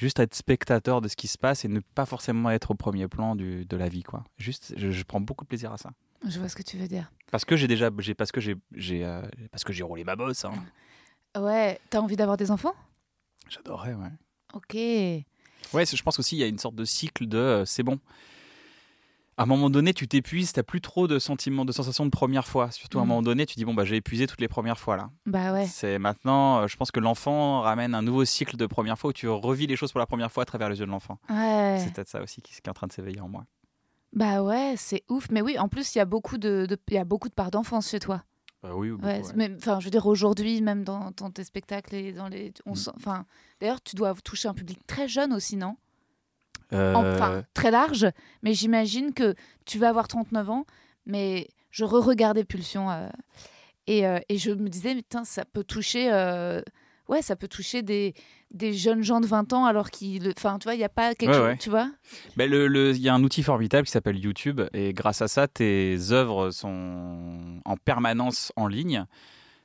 juste 0.00 0.18
être 0.18 0.34
spectateur 0.34 1.02
de 1.02 1.08
ce 1.08 1.16
qui 1.16 1.28
se 1.28 1.36
passe 1.36 1.64
et 1.64 1.68
ne 1.68 1.80
pas 1.80 2.06
forcément 2.06 2.50
être 2.50 2.70
au 2.70 2.74
premier 2.74 3.06
plan 3.06 3.36
du, 3.36 3.66
de 3.66 3.76
la 3.76 3.88
vie 3.88 4.02
quoi. 4.02 4.24
Juste 4.38 4.72
je, 4.76 4.90
je 4.90 5.02
prends 5.04 5.20
beaucoup 5.20 5.44
de 5.44 5.48
plaisir 5.48 5.72
à 5.72 5.76
ça. 5.76 5.90
Je 6.26 6.38
vois 6.38 6.48
ce 6.48 6.56
que 6.56 6.62
tu 6.62 6.78
veux 6.78 6.88
dire. 6.88 7.12
Parce 7.30 7.44
que 7.44 7.54
j'ai 7.54 7.68
déjà 7.68 7.90
j'ai 7.98 8.14
parce 8.14 8.32
que 8.32 8.40
j'ai 8.40 8.56
j'ai 8.74 9.04
euh, 9.04 9.22
parce 9.50 9.62
que 9.62 9.74
j'ai 9.74 9.82
roulé 9.82 10.04
ma 10.04 10.16
bosse 10.16 10.44
hein. 10.44 10.52
Ouais, 11.38 11.78
t'as 11.90 12.00
envie 12.00 12.16
d'avoir 12.16 12.36
des 12.36 12.50
enfants? 12.50 12.74
J'adorais 13.48 13.94
ouais. 13.94 14.10
Ok. 14.54 14.74
Ouais, 14.74 15.86
je 15.86 16.02
pense 16.02 16.18
aussi 16.18 16.36
il 16.36 16.40
y 16.40 16.44
a 16.44 16.46
une 16.46 16.58
sorte 16.58 16.74
de 16.74 16.84
cycle 16.84 17.26
de 17.26 17.38
euh, 17.38 17.64
c'est 17.66 17.82
bon. 17.82 18.00
À 19.40 19.44
un 19.44 19.46
moment 19.46 19.70
donné, 19.70 19.94
tu 19.94 20.06
t'épuises, 20.06 20.52
t'as 20.52 20.62
plus 20.62 20.82
trop 20.82 21.08
de 21.08 21.18
sentiments, 21.18 21.64
de 21.64 21.72
sensations 21.72 22.04
de 22.04 22.10
première 22.10 22.46
fois. 22.46 22.70
Surtout 22.70 22.98
à 22.98 23.00
un 23.00 23.04
Mhm. 23.04 23.08
moment 23.08 23.22
donné, 23.22 23.46
tu 23.46 23.54
dis 23.56 23.64
bon 23.64 23.72
bah 23.72 23.86
j'ai 23.86 23.96
épuisé 23.96 24.26
toutes 24.26 24.42
les 24.42 24.48
premières 24.48 24.78
fois 24.78 24.96
là. 24.98 25.08
Bah 25.24 25.52
ouais. 25.54 25.66
C'est 25.66 25.98
maintenant, 25.98 26.60
euh, 26.60 26.66
je 26.66 26.76
pense 26.76 26.90
que 26.90 27.00
l'enfant 27.00 27.62
ramène 27.62 27.94
un 27.94 28.02
nouveau 28.02 28.26
cycle 28.26 28.58
de 28.58 28.66
première 28.66 28.98
fois 28.98 29.10
où 29.10 29.12
tu 29.14 29.28
revis 29.28 29.66
les 29.66 29.76
choses 29.76 29.92
pour 29.92 29.98
la 29.98 30.04
première 30.06 30.30
fois 30.30 30.42
à 30.42 30.46
travers 30.46 30.68
les 30.68 30.78
yeux 30.80 30.84
de 30.84 30.90
l'enfant. 30.90 31.18
Ouais. 31.30 31.80
C'est 31.82 31.92
peut-être 31.94 32.08
ça 32.10 32.22
aussi 32.22 32.42
qui, 32.42 32.52
qui 32.52 32.58
est 32.62 32.68
en 32.68 32.74
train 32.74 32.86
de 32.86 32.92
s'éveiller 32.92 33.20
en 33.22 33.28
moi. 33.28 33.46
Bah 34.12 34.42
ouais, 34.42 34.74
c'est 34.76 35.04
ouf. 35.08 35.28
Mais 35.30 35.40
oui, 35.40 35.58
en 35.58 35.68
plus, 35.68 35.94
il 35.94 35.98
y 35.98 36.00
a 36.02 36.04
beaucoup 36.04 36.36
de, 36.36 36.66
de- 36.66 36.76
il 36.88 36.94
y 36.94 36.98
a 36.98 37.04
beaucoup 37.04 37.28
de 37.30 37.34
parts 37.34 37.50
d'enfance 37.50 37.88
chez 37.88 38.00
toi. 38.00 38.22
Euh, 38.64 38.72
oui, 38.74 38.90
beaucoup, 38.90 39.06
Ouais, 39.06 39.22
enfin, 39.56 39.80
je 39.80 39.86
veux 39.86 39.90
dire 39.90 40.04
aujourd'hui, 40.04 40.60
même 40.60 40.84
dans, 40.84 41.12
dans 41.16 41.30
tes 41.30 41.44
spectacles 41.44 41.94
et 41.94 42.12
dans 42.12 42.28
les, 42.28 42.52
Mm. 42.66 42.74
enfin, 42.96 43.24
d'ailleurs, 43.60 43.80
tu 43.80 43.96
dois 43.96 44.12
toucher 44.22 44.48
un 44.48 44.54
public 44.54 44.86
très 44.86 45.08
jeune 45.08 45.32
aussi, 45.32 45.56
non? 45.56 45.76
Euh, 46.72 46.94
Enfin, 46.94 47.42
très 47.54 47.70
large. 47.70 48.06
Mais 48.42 48.54
j'imagine 48.54 49.12
que 49.12 49.34
tu 49.66 49.78
vas 49.78 49.88
avoir 49.88 50.08
39 50.08 50.50
ans, 50.50 50.64
mais 51.06 51.48
je 51.70 51.84
re-regardais 51.84 52.44
Pulsion 52.44 52.90
euh, 52.90 53.08
et, 53.86 54.06
euh, 54.06 54.18
et 54.28 54.38
je 54.38 54.50
me 54.50 54.68
disais, 54.68 54.94
mais 54.94 55.02
putain, 55.02 55.24
ça 55.24 55.44
peut 55.44 55.64
toucher, 55.64 56.12
euh, 56.12 56.60
ouais, 57.08 57.22
ça 57.22 57.34
peut 57.36 57.48
toucher 57.48 57.82
des, 57.82 58.14
des 58.52 58.72
jeunes 58.72 59.02
gens 59.02 59.20
de 59.20 59.26
20 59.26 59.52
ans 59.52 59.64
alors 59.64 59.90
qu'il. 59.90 60.32
Enfin, 60.36 60.58
tu 60.58 60.64
vois, 60.64 60.74
il 60.74 60.78
n'y 60.78 60.84
a 60.84 60.88
pas 60.88 61.14
quelque 61.14 61.30
Ouais, 61.30 61.36
chose. 61.36 61.46
ouais. 61.46 61.56
Tu 61.58 61.70
vois? 61.70 61.90
Ben, 62.36 62.48
le- 62.50 62.66
le- 62.68 62.90
Il 62.94 63.02
y 63.02 63.08
a 63.08 63.14
un 63.14 63.22
outil 63.24 63.42
formidable 63.42 63.86
qui 63.86 63.92
s'appelle 63.92 64.18
YouTube 64.18 64.60
et 64.72 64.92
grâce 64.92 65.22
à 65.22 65.28
ça, 65.28 65.48
tes 65.48 65.96
œuvres 66.12 66.50
sont 66.50 67.60
en 67.64 67.76
permanence 67.76 68.52
en 68.56 68.66
ligne. 68.66 69.06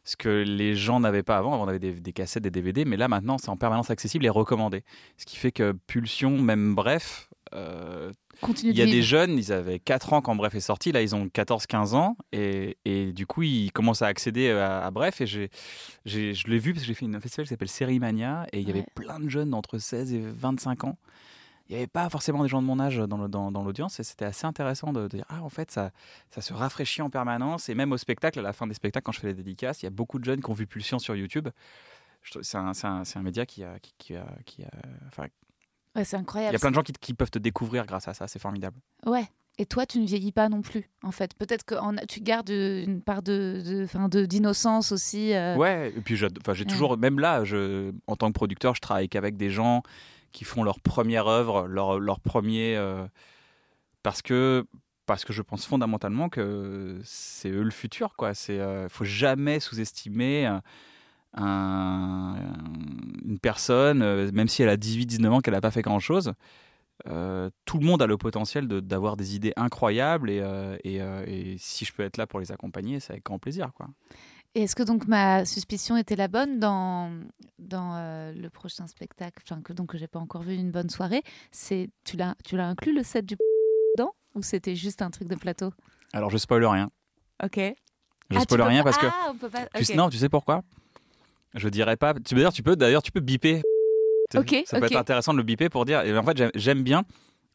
Ce 0.05 0.15
que 0.15 0.29
les 0.29 0.75
gens 0.75 0.99
n'avaient 0.99 1.23
pas 1.23 1.37
avant. 1.37 1.53
Avant, 1.53 1.65
on 1.65 1.67
avait 1.67 1.79
des, 1.79 1.91
des 1.91 2.13
cassettes, 2.13 2.43
des 2.43 2.49
DVD, 2.51 2.85
mais 2.85 2.95
là 2.95 3.07
maintenant, 3.07 3.37
c'est 3.37 3.49
en 3.49 3.57
permanence 3.57 3.89
accessible 3.89 4.25
et 4.25 4.29
recommandé. 4.29 4.83
Ce 5.17 5.25
qui 5.25 5.35
fait 5.35 5.51
que 5.51 5.73
Pulsion, 5.85 6.31
même 6.39 6.75
bref, 6.75 7.29
euh, 7.53 8.11
il 8.63 8.77
y 8.77 8.81
a 8.81 8.85
des 8.85 9.01
jeunes, 9.01 9.37
ils 9.37 9.51
avaient 9.51 9.79
4 9.79 10.13
ans 10.13 10.21
quand 10.21 10.35
Bref 10.35 10.55
est 10.55 10.59
sorti, 10.59 10.91
là 10.91 11.01
ils 11.01 11.15
ont 11.15 11.25
14-15 11.27 11.95
ans 11.95 12.17
et, 12.31 12.77
et 12.85 13.13
du 13.13 13.25
coup 13.25 13.43
ils 13.43 13.71
commencent 13.71 14.01
à 14.01 14.07
accéder 14.07 14.49
à, 14.49 14.85
à 14.85 14.91
Bref 14.91 15.21
et 15.21 15.27
j'ai, 15.27 15.49
je 16.05 16.47
l'ai 16.47 16.59
vu 16.59 16.73
parce 16.73 16.83
que 16.83 16.87
j'ai 16.87 16.93
fait 16.93 17.05
une 17.05 17.19
festival 17.21 17.45
qui 17.45 17.49
s'appelle 17.49 17.69
Série 17.69 17.99
Mania 17.99 18.45
et 18.51 18.59
il 18.59 18.67
y 18.67 18.71
avait 18.71 18.85
plein 18.95 19.19
de 19.19 19.29
jeunes 19.29 19.51
d'entre 19.51 19.77
16 19.77 20.13
et 20.13 20.21
25 20.21 20.83
ans. 20.85 20.97
Il 21.67 21.71
n'y 21.71 21.77
avait 21.77 21.87
pas 21.87 22.07
forcément 22.09 22.43
des 22.43 22.49
gens 22.49 22.61
de 22.61 22.67
mon 22.67 22.79
âge 22.79 22.97
dans, 22.97 23.17
le- 23.17 23.27
dans, 23.27 23.51
dans 23.51 23.63
l'audience 23.63 23.99
et 23.99 24.03
c'était 24.03 24.25
assez 24.25 24.45
intéressant 24.45 24.93
de, 24.93 25.03
de 25.07 25.17
dire 25.17 25.25
ah 25.29 25.41
en 25.41 25.49
fait 25.49 25.71
ça, 25.71 25.91
ça 26.29 26.41
se 26.41 26.53
rafraîchit 26.53 27.01
en 27.01 27.09
permanence 27.09 27.69
et 27.69 27.75
même 27.75 27.91
au 27.91 27.97
spectacle, 27.97 28.37
à 28.37 28.43
la 28.43 28.53
fin 28.53 28.67
des 28.67 28.75
spectacles 28.75 29.03
quand 29.03 29.11
je 29.11 29.19
fais 29.19 29.27
les 29.27 29.33
dédicaces, 29.33 29.81
il 29.81 29.85
y 29.85 29.87
a 29.87 29.91
beaucoup 29.91 30.19
de 30.19 30.25
jeunes 30.25 30.41
qui 30.41 30.49
ont 30.49 30.53
vu 30.53 30.67
Pulsion 30.67 30.99
sur 30.99 31.15
YouTube. 31.15 31.49
C'est 32.41 32.57
un, 32.57 32.73
c'est 32.73 32.87
un- 32.87 33.03
c'est 33.03 33.19
un 33.19 33.23
média 33.23 33.45
qui 33.45 33.63
a, 33.63 33.79
qui, 33.79 33.93
qui 33.97 34.15
a, 34.15 34.25
qui 34.45 34.63
a- 34.63 34.69
enfin, 35.07 35.25
Ouais, 35.95 36.03
c'est 36.03 36.17
il 36.17 36.19
incroyable. 36.21 36.53
y 36.53 36.55
a 36.55 36.59
plein 36.59 36.71
de 36.71 36.75
gens 36.75 36.81
qui, 36.83 36.91
qui 36.93 37.13
peuvent 37.13 37.31
te 37.31 37.39
découvrir 37.39 37.85
grâce 37.85 38.07
à 38.07 38.13
ça, 38.13 38.27
c'est 38.27 38.39
formidable. 38.39 38.77
Ouais. 39.05 39.25
Et 39.57 39.65
toi, 39.65 39.85
tu 39.85 39.99
ne 39.99 40.05
vieillis 40.05 40.33
pas 40.33 40.49
non 40.49 40.61
plus, 40.61 40.89
en 41.01 41.11
fait. 41.11 41.33
Peut-être 41.35 41.63
que 41.63 41.75
en- 41.75 41.95
tu 42.09 42.19
gardes 42.19 42.49
une 42.49 43.01
part 43.01 43.21
de, 43.23 43.61
de, 43.65 44.07
de 44.09 44.25
d'innocence 44.25 44.91
aussi. 44.91 45.33
euh, 45.33 45.55
Ouais, 45.55 45.93
et 45.95 46.01
puis 46.01 46.17
j'ai 46.17 46.25
Ouais. 46.25 46.65
toujours, 46.67 46.97
même 46.97 47.19
là, 47.19 47.43
je, 47.45 47.91
en 48.07 48.15
tant 48.17 48.27
que 48.27 48.33
producteur, 48.33 48.75
je 48.75 48.81
travaille 48.81 49.07
qu'avec 49.07 49.37
des 49.37 49.49
gens 49.49 49.81
qui 50.35 50.43
font 50.43 50.63
leur 50.63 50.79
première 50.81 51.27
œuvre, 51.27 51.65
leur, 51.67 51.97
leur 51.99 52.19
premier. 52.19 52.75
euh, 52.75 53.07
parce, 54.03 54.21
que, 54.21 54.65
parce 55.05 55.23
que 55.25 55.33
je 55.33 55.41
pense 55.41 55.65
fondamentalement 55.65 56.29
que 56.29 56.99
c'est 57.03 57.49
eux 57.49 57.63
le 57.63 57.71
futur. 57.71 58.13
Il 58.21 58.57
ne 58.59 58.87
faut 58.89 59.05
jamais 59.05 59.59
sous-estimer 59.59 60.45
un- 60.45 60.61
un- 61.37 62.35
une 63.25 63.39
personne, 63.39 64.01
euh, 64.01 64.29
même 64.33 64.47
si 64.47 64.61
elle 64.61 64.69
a 64.69 64.77
18-19 64.77 65.31
ans, 65.33 65.39
qu'elle 65.41 65.53
n'a 65.53 65.61
pas 65.61 65.71
fait 65.71 65.81
grand-chose. 65.81 66.33
Euh, 67.07 67.49
tout 67.65 67.77
le 67.77 67.85
monde 67.85 68.01
a 68.01 68.07
le 68.07 68.17
potentiel 68.17 68.67
d'avoir 68.67 69.17
des 69.17 69.35
idées 69.35 69.53
incroyables 69.57 70.29
et, 70.29 70.39
euh, 70.41 70.77
et, 70.83 71.01
euh, 71.01 71.23
et 71.27 71.55
si 71.59 71.83
je 71.85 71.91
peux 71.93 72.03
être 72.03 72.17
là 72.17 72.25
pour 72.27 72.39
les 72.39 72.51
accompagner, 72.51 72.99
c'est 72.99 73.11
avec 73.13 73.25
grand 73.25 73.37
plaisir. 73.39 73.71
Quoi. 73.75 73.87
Et 74.57 74.63
est-ce 74.63 74.75
que 74.75 74.83
donc 74.83 75.05
ma 75.07 75.43
suspicion 75.45 75.97
était 75.97 76.15
la 76.15 76.29
bonne 76.29 76.59
dans, 76.59 77.11
dans 77.59 77.93
euh, 77.95 78.31
le 78.33 78.49
prochain 78.49 78.87
spectacle, 78.87 79.43
enfin, 79.45 79.61
que, 79.61 79.73
donc 79.73 79.95
j'ai 79.97 80.07
pas 80.07 80.19
encore 80.19 80.43
vu 80.43 80.55
une 80.55 80.71
bonne 80.71 80.89
soirée 80.89 81.23
C'est 81.51 81.89
tu 82.05 82.15
l'as 82.15 82.35
tu 82.45 82.55
l'as 82.55 82.67
inclus 82.69 82.93
le 82.93 83.03
set 83.03 83.25
du 83.25 83.35
dedans 83.97 84.13
ou 84.33 84.41
c'était 84.41 84.75
juste 84.75 85.01
un 85.01 85.11
truc 85.11 85.27
de 85.27 85.35
plateau? 85.35 85.71
Alors 86.13 86.29
je 86.29 86.37
spoil 86.37 86.63
rien. 86.65 86.89
Ok. 87.43 87.57
Je 87.57 88.37
Ah, 88.37 88.41
spoil 88.41 88.61
rien 88.61 88.81
pas- 88.83 88.91
parce 88.91 88.97
que 88.97 89.07
Ah, 89.07 89.27
on 89.31 89.35
peut 89.35 89.49
pas. 89.49 89.67
tu 89.83 89.95
non, 89.95 90.09
tu 90.09 90.17
sais 90.17 90.29
pourquoi? 90.29 90.63
Je 91.53 91.67
dirais 91.69 91.97
pas. 91.97 92.13
Tu 92.13 92.33
d'ailleurs 92.35 92.53
tu 92.53 92.63
peux 92.63 92.77
d'ailleurs 92.77 93.03
tu 93.03 93.11
peux 93.11 93.19
biper. 93.19 93.61
Ok, 94.35 94.63
Ça 94.65 94.79
peut 94.79 94.85
être 94.85 94.95
intéressant 94.95 95.33
de 95.33 95.37
le 95.37 95.43
biper 95.43 95.67
pour 95.69 95.83
dire. 95.85 96.01
Et 96.01 96.17
en 96.17 96.23
fait 96.23 96.41
j'aime- 96.55 96.81
bien 96.83 97.03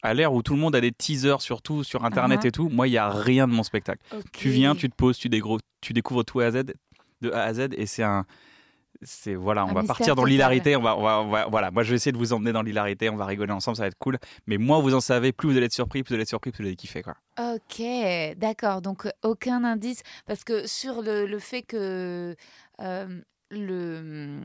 à 0.03 0.13
l'ère 0.13 0.33
où 0.33 0.41
tout 0.41 0.53
le 0.53 0.59
monde 0.59 0.75
a 0.75 0.81
des 0.81 0.91
teasers 0.91 1.41
surtout 1.41 1.83
sur 1.83 2.05
internet 2.05 2.41
Ah. 2.43 2.47
et 2.47 2.51
tout. 2.51 2.69
Moi 2.69 2.87
il 2.87 2.91
y 2.91 2.97
a 2.97 3.09
rien 3.09 3.47
de 3.47 3.53
mon 3.53 3.63
spectacle. 3.63 4.01
Tu 4.33 4.49
viens, 4.49 4.75
tu 4.75 4.87
te 4.89 4.95
poses, 4.95 5.17
tu, 5.17 5.29
tu 5.81 5.93
découvres 5.93 6.23
tout 6.25 6.39
à 6.39 6.51
Z 6.51 6.73
de 7.21 7.31
A 7.31 7.43
à 7.43 7.53
Z 7.53 7.69
et 7.77 7.85
c'est 7.85 8.03
un 8.03 8.25
c'est 9.03 9.33
voilà, 9.33 9.65
on 9.65 9.69
Un 9.69 9.73
va 9.73 9.83
partir 9.83 10.15
dans 10.15 10.25
l'hilarité, 10.25 10.75
on 10.75 10.81
va, 10.81 10.95
on 10.95 11.01
va- 11.01 11.21
on 11.21 11.29
va- 11.29 11.45
voilà, 11.47 11.71
moi 11.71 11.81
je 11.81 11.89
vais 11.89 11.95
essayer 11.95 12.11
de 12.11 12.17
vous 12.19 12.33
emmener 12.33 12.51
dans 12.51 12.61
l'hilarité, 12.61 13.09
on 13.09 13.15
va 13.15 13.25
rigoler 13.25 13.51
ensemble, 13.51 13.75
ça 13.77 13.83
va 13.83 13.87
être 13.87 13.97
cool. 13.97 14.19
Mais 14.45 14.57
moins 14.59 14.79
vous 14.79 14.93
en 14.93 14.99
savez, 14.99 15.31
plus 15.31 15.49
vous 15.49 15.57
allez 15.57 15.65
être 15.65 15.73
surpris, 15.73 16.03
plus 16.03 16.09
vous 16.09 16.15
allez 16.15 16.21
être 16.23 16.27
surpris, 16.29 16.51
plus 16.51 16.61
vous 16.63 16.67
allez 16.67 16.75
kiffer 16.75 17.01
quoi. 17.01 17.15
Ok, 17.39 17.81
d'accord. 18.37 18.81
Donc 18.83 19.07
aucun 19.23 19.63
indice 19.63 20.03
parce 20.27 20.43
que 20.43 20.67
sur 20.67 21.01
le, 21.01 21.25
le 21.25 21.39
fait 21.39 21.63
que 21.63 22.35
euh, 22.79 23.21
le 23.49 24.39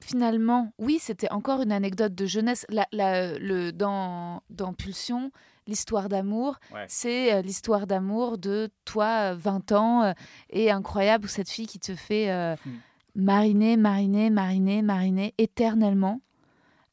finalement, 0.00 0.72
oui, 0.78 0.98
c'était 1.00 1.30
encore 1.30 1.62
une 1.62 1.72
anecdote 1.72 2.14
de 2.14 2.26
jeunesse. 2.26 2.64
La, 2.68 2.86
la- 2.92 3.38
le 3.38 3.72
dans 3.72 4.42
dans 4.50 4.72
Pulsion, 4.72 5.32
l'histoire 5.66 6.08
d'amour, 6.08 6.56
Ouais. 6.72 6.84
c'est 6.88 7.34
euh, 7.34 7.42
l'histoire 7.42 7.86
d'amour 7.86 8.38
de 8.38 8.70
toi, 8.84 9.32
euh, 9.32 9.36
20 9.38 9.72
ans, 9.72 10.02
euh, 10.04 10.12
et 10.50 10.70
incroyable 10.70 11.28
cette 11.28 11.50
fille 11.50 11.66
qui 11.66 11.78
te 11.78 11.94
fait 11.94 12.30
euh, 12.30 12.54
Hmm. 12.64 12.70
mariner, 13.14 13.76
mariner, 13.76 14.30
mariner, 14.30 14.82
mariner 14.82 15.34
éternellement. 15.38 16.20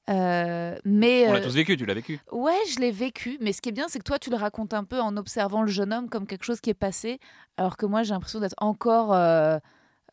Euh, 0.10 0.75
mais 0.84 1.25
On 1.30 1.34
l'a 1.34 1.39
euh, 1.39 1.44
tous 1.44 1.56
vécu, 1.56 1.77
tu 1.77 1.86
l'as 1.86 1.94
vécu. 1.94 2.20
Ouais, 2.32 2.58
je 2.74 2.80
l'ai 2.80 2.92
vécu, 2.92 3.38
mais 3.39 3.53
ce 3.53 3.62
qui 3.62 3.70
est 3.70 3.74
bien, 3.74 3.86
c'est 3.88 4.00
que 4.00 4.03
toi, 4.03 4.20
tu 4.20 4.30
le 4.30 4.36
racontes 4.36 4.74
un 4.74 4.84
peu 4.84 5.00
en 5.00 5.15
observant 5.15 5.62
le 5.62 5.70
jeune 5.70 5.94
homme 5.94 6.10
comme 6.10 6.27
quelque 6.27 6.44
chose 6.44 6.60
qui 6.60 6.70
est 6.70 6.74
passé, 6.74 7.20
alors 7.58 7.77
que 7.77 7.86
moi, 7.86 8.03
j'ai 8.03 8.13
l'impression 8.13 8.39
d'être 8.42 8.56
encore, 8.58 9.13
euh, 9.13 9.58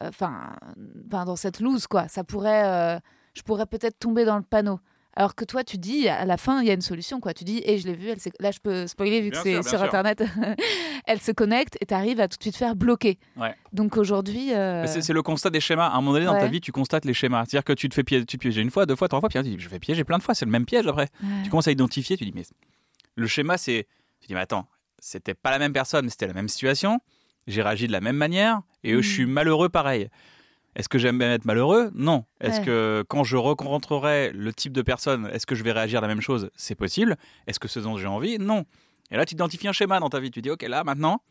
euh, 0.03 0.09
enfin, 0.09 0.53
dans 0.77 1.35
cette 1.37 1.59
loose, 1.61 1.89
quoi. 1.89 2.07
Ça 2.07 2.23
pourrait, 2.23 2.65
euh, 2.97 3.01
je 3.35 3.43
pourrais 3.43 3.67
peut-être 3.67 3.99
tomber 3.99 4.25
dans 4.25 4.37
le 4.37 4.43
panneau. 4.45 4.79
Alors 5.17 5.35
que 5.35 5.45
toi, 5.45 5.65
tu 5.65 5.77
dis, 5.77 6.09
à 6.09 6.25
la 6.25 6.37
fin, 6.37 6.63
il 6.63 6.69
y 6.69 6.71
a 6.71 6.75
une 6.75 6.81
solution, 6.81 7.19
quoi. 7.19 7.35
Tu 7.35 7.43
dis, 7.43 7.61
et 7.65 7.79
je 7.79 7.87
l'ai 7.89 7.95
vu, 7.95 8.09
elle 8.09 8.19
là, 8.39 8.53
je 8.53 8.61
peux 8.61 8.87
spoiler 8.87 9.21
vu 9.21 9.31
que 9.31 9.37
c'est 9.39 9.63
sur 9.63 9.71
sûr. 9.71 9.83
Internet. 9.83 10.23
elle 11.07 11.21
se 11.21 11.33
connecte 11.33 11.77
et 11.81 11.87
tu 11.87 11.95
arrives 11.95 12.21
à 12.21 12.29
tout 12.29 12.37
de 12.39 12.43
suite 12.43 12.57
faire 12.57 12.77
bloquer. 12.77 13.19
Ouais. 13.37 13.55
Donc 13.73 13.97
aujourd'hui, 13.97 14.55
euh, 14.55 14.87
C'est 14.87 15.13
le 15.13 15.23
constat 15.23 15.51
des 15.51 15.61
schémas. 15.61 15.89
À 15.89 15.93
un 15.95 16.01
moment 16.01 16.13
donné 16.13 16.27
dans 16.27 16.39
ta 16.39 16.47
vie, 16.47 16.61
tu 16.61 16.71
constates 16.71 17.05
les 17.05 17.15
schémas. 17.15 17.45
C'est-à-dire 17.47 17.65
que 17.65 17.73
tu 17.73 17.89
te 17.89 17.95
fais 17.95 18.05
piéger, 18.05 18.25
tu 18.25 18.37
te 18.39 18.41
piéges 18.43 18.57
une 18.57 18.71
fois, 18.71 18.87
deux 18.87 18.95
fois, 18.97 19.09
trois 19.09 19.21
fois, 19.21 19.29
puis 19.29 19.39
tu 19.43 19.49
dis, 19.49 19.57
je 19.59 19.69
fais 19.69 19.81
piéger 19.81 20.05
plein 20.05 20.19
de 20.19 20.23
fois, 20.23 20.35
c'est 20.35 20.45
le 20.45 20.51
même 20.53 20.65
piège 20.65 20.87
après. 20.87 21.09
ouais. 21.23 21.29
Tu 21.43 21.51
commences 21.51 21.69
à 21.69 21.73
identifier, 21.73 22.17
tu 22.17 22.25
dis, 22.25 22.33
mais 22.35 22.45
le 23.17 23.27
schéma, 23.27 23.59
c'est. 23.59 23.89
Tu 24.21 24.29
dis, 24.29 24.35
mais 24.35 24.41
attends, 24.41 24.67
c'était 25.01 25.35
pas 25.35 25.51
la 25.51 25.59
même 25.59 25.73
personne, 25.73 26.09
c'était 26.09 26.29
la 26.29 26.35
même 26.35 26.49
situation. 26.49 27.01
J'ai 27.47 27.63
réagi 27.63 27.87
de 27.89 27.93
la 27.93 28.01
même 28.01 28.17
manière, 28.17 28.61
et 28.85 28.95
je 28.95 29.01
suis 29.09 29.27
malheureux 29.27 29.71
pareil. 29.71 30.09
Est-ce 30.77 30.89
que 30.89 30.99
j'aime 30.99 31.19
bien 31.19 31.33
être 31.33 31.45
malheureux? 31.45 31.91
Non. 31.95 32.25
Est-ce 32.41 32.61
Ouais. 32.61 32.67
que 32.67 33.05
quand 33.09 33.25
je 33.25 33.37
rencontrerai 33.37 34.31
le 34.33 34.53
type 34.53 34.73
de 34.73 34.83
personne, 34.83 35.29
est-ce 35.33 35.47
que 35.47 35.55
je 35.55 35.65
vais 35.65 35.73
réagir 35.73 36.01
de 36.01 36.07
la 36.07 36.09
même 36.15 36.21
chose? 36.23 36.51
C'est 36.55 36.75
possible. 36.77 37.17
Est-ce 37.47 37.59
que 37.59 37.67
ce 37.69 37.81
dont 37.81 37.97
j'ai 37.97 38.07
envie? 38.07 38.39
Non. 38.39 38.65
Et 39.11 39.17
là, 39.17 39.27
tu 39.27 39.35
identifies 39.35 39.67
un 39.69 39.73
schéma 39.73 39.99
dans 39.99 40.09
ta 40.09 40.21
vie. 40.21 40.31
Tu 40.31 40.41
dis, 40.43 40.51
OK, 40.51 40.63
là, 40.63 40.85
maintenant, 40.85 41.23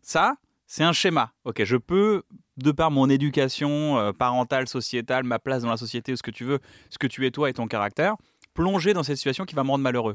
ça, 0.00 0.36
c'est 0.66 0.82
un 0.84 0.92
schéma. 0.94 1.32
OK, 1.44 1.62
je 1.62 1.76
peux, 1.76 2.22
de 2.56 2.72
par 2.72 2.90
mon 2.90 3.10
éducation 3.10 3.98
euh, 3.98 4.12
parentale, 4.12 4.66
sociétale, 4.66 5.24
ma 5.24 5.38
place 5.38 5.62
dans 5.62 5.70
la 5.70 5.76
société, 5.76 6.12
ou 6.12 6.16
ce 6.16 6.22
que 6.22 6.30
tu 6.30 6.44
veux, 6.44 6.60
ce 6.88 6.96
que 6.98 7.06
tu 7.06 7.26
es 7.26 7.30
toi 7.30 7.50
et 7.50 7.52
ton 7.52 7.66
caractère, 7.66 8.14
plonger 8.54 8.94
dans 8.94 9.02
cette 9.02 9.16
situation 9.18 9.44
qui 9.44 9.54
va 9.54 9.62
me 9.64 9.70
rendre 9.70 9.82
malheureux. 9.84 10.14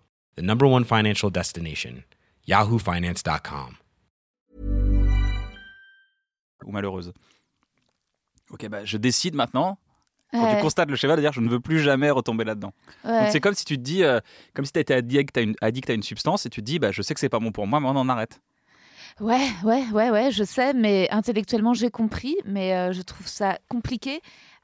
the 0.41 0.45
number 0.45 0.65
one 0.67 0.83
financial 0.83 1.29
destination, 1.29 2.03
yahoofinance.com. 2.47 3.77
ou 6.63 6.71
malheureuse. 6.71 7.11
Ok, 8.51 8.67
bah, 8.67 8.85
je 8.85 8.97
décide 8.97 9.33
maintenant, 9.33 9.79
quand 10.31 10.43
Ouais, 10.43 10.55
tu 10.55 10.61
constates 10.61 10.89
le 10.89 10.95
schéma, 10.95 11.15
de 11.15 11.21
dire 11.21 11.33
je 11.33 11.41
ne 11.41 11.49
veux 11.49 11.59
plus 11.59 11.79
jamais 11.79 12.09
retomber 12.11 12.43
là-dedans. 12.43 12.71
Donc 13.03 13.13
ouais. 13.13 13.31
c'est 13.31 13.39
comme 13.39 13.55
si 13.55 13.65
tu 13.65 13.77
te 13.77 13.81
dis, 13.81 14.03
euh, 14.03 14.19
comme 14.53 14.65
si 14.65 14.71
tu 14.71 14.79
été 14.79 14.93
addict 14.93 15.35
à, 15.37 15.41
une, 15.41 15.55
addict 15.61 15.89
à 15.89 15.93
une 15.93 16.03
substance 16.03 16.45
et 16.45 16.49
tu 16.49 16.61
te 16.61 16.65
dis, 16.65 16.77
bah, 16.77 16.91
je 16.91 17.01
sais 17.01 17.13
que 17.15 17.19
c'est 17.19 17.29
pas 17.29 17.39
bon 17.39 17.51
pour 17.51 17.65
moi, 17.65 17.79
mais 17.79 17.87
on 17.87 17.95
en 17.95 18.09
arrête. 18.09 18.39
Ouais, 19.19 19.49
ouais, 19.63 19.83
ouais, 19.91 20.09
ouais, 20.11 20.31
je 20.31 20.43
sais, 20.43 20.73
mais 20.73 21.07
intellectuellement 21.11 21.73
j'ai 21.73 21.89
compris, 21.89 22.35
mais 22.45 22.75
euh, 22.75 22.93
je 22.93 23.01
trouve 23.01 23.27
ça 23.27 23.57
compliqué 23.69 24.21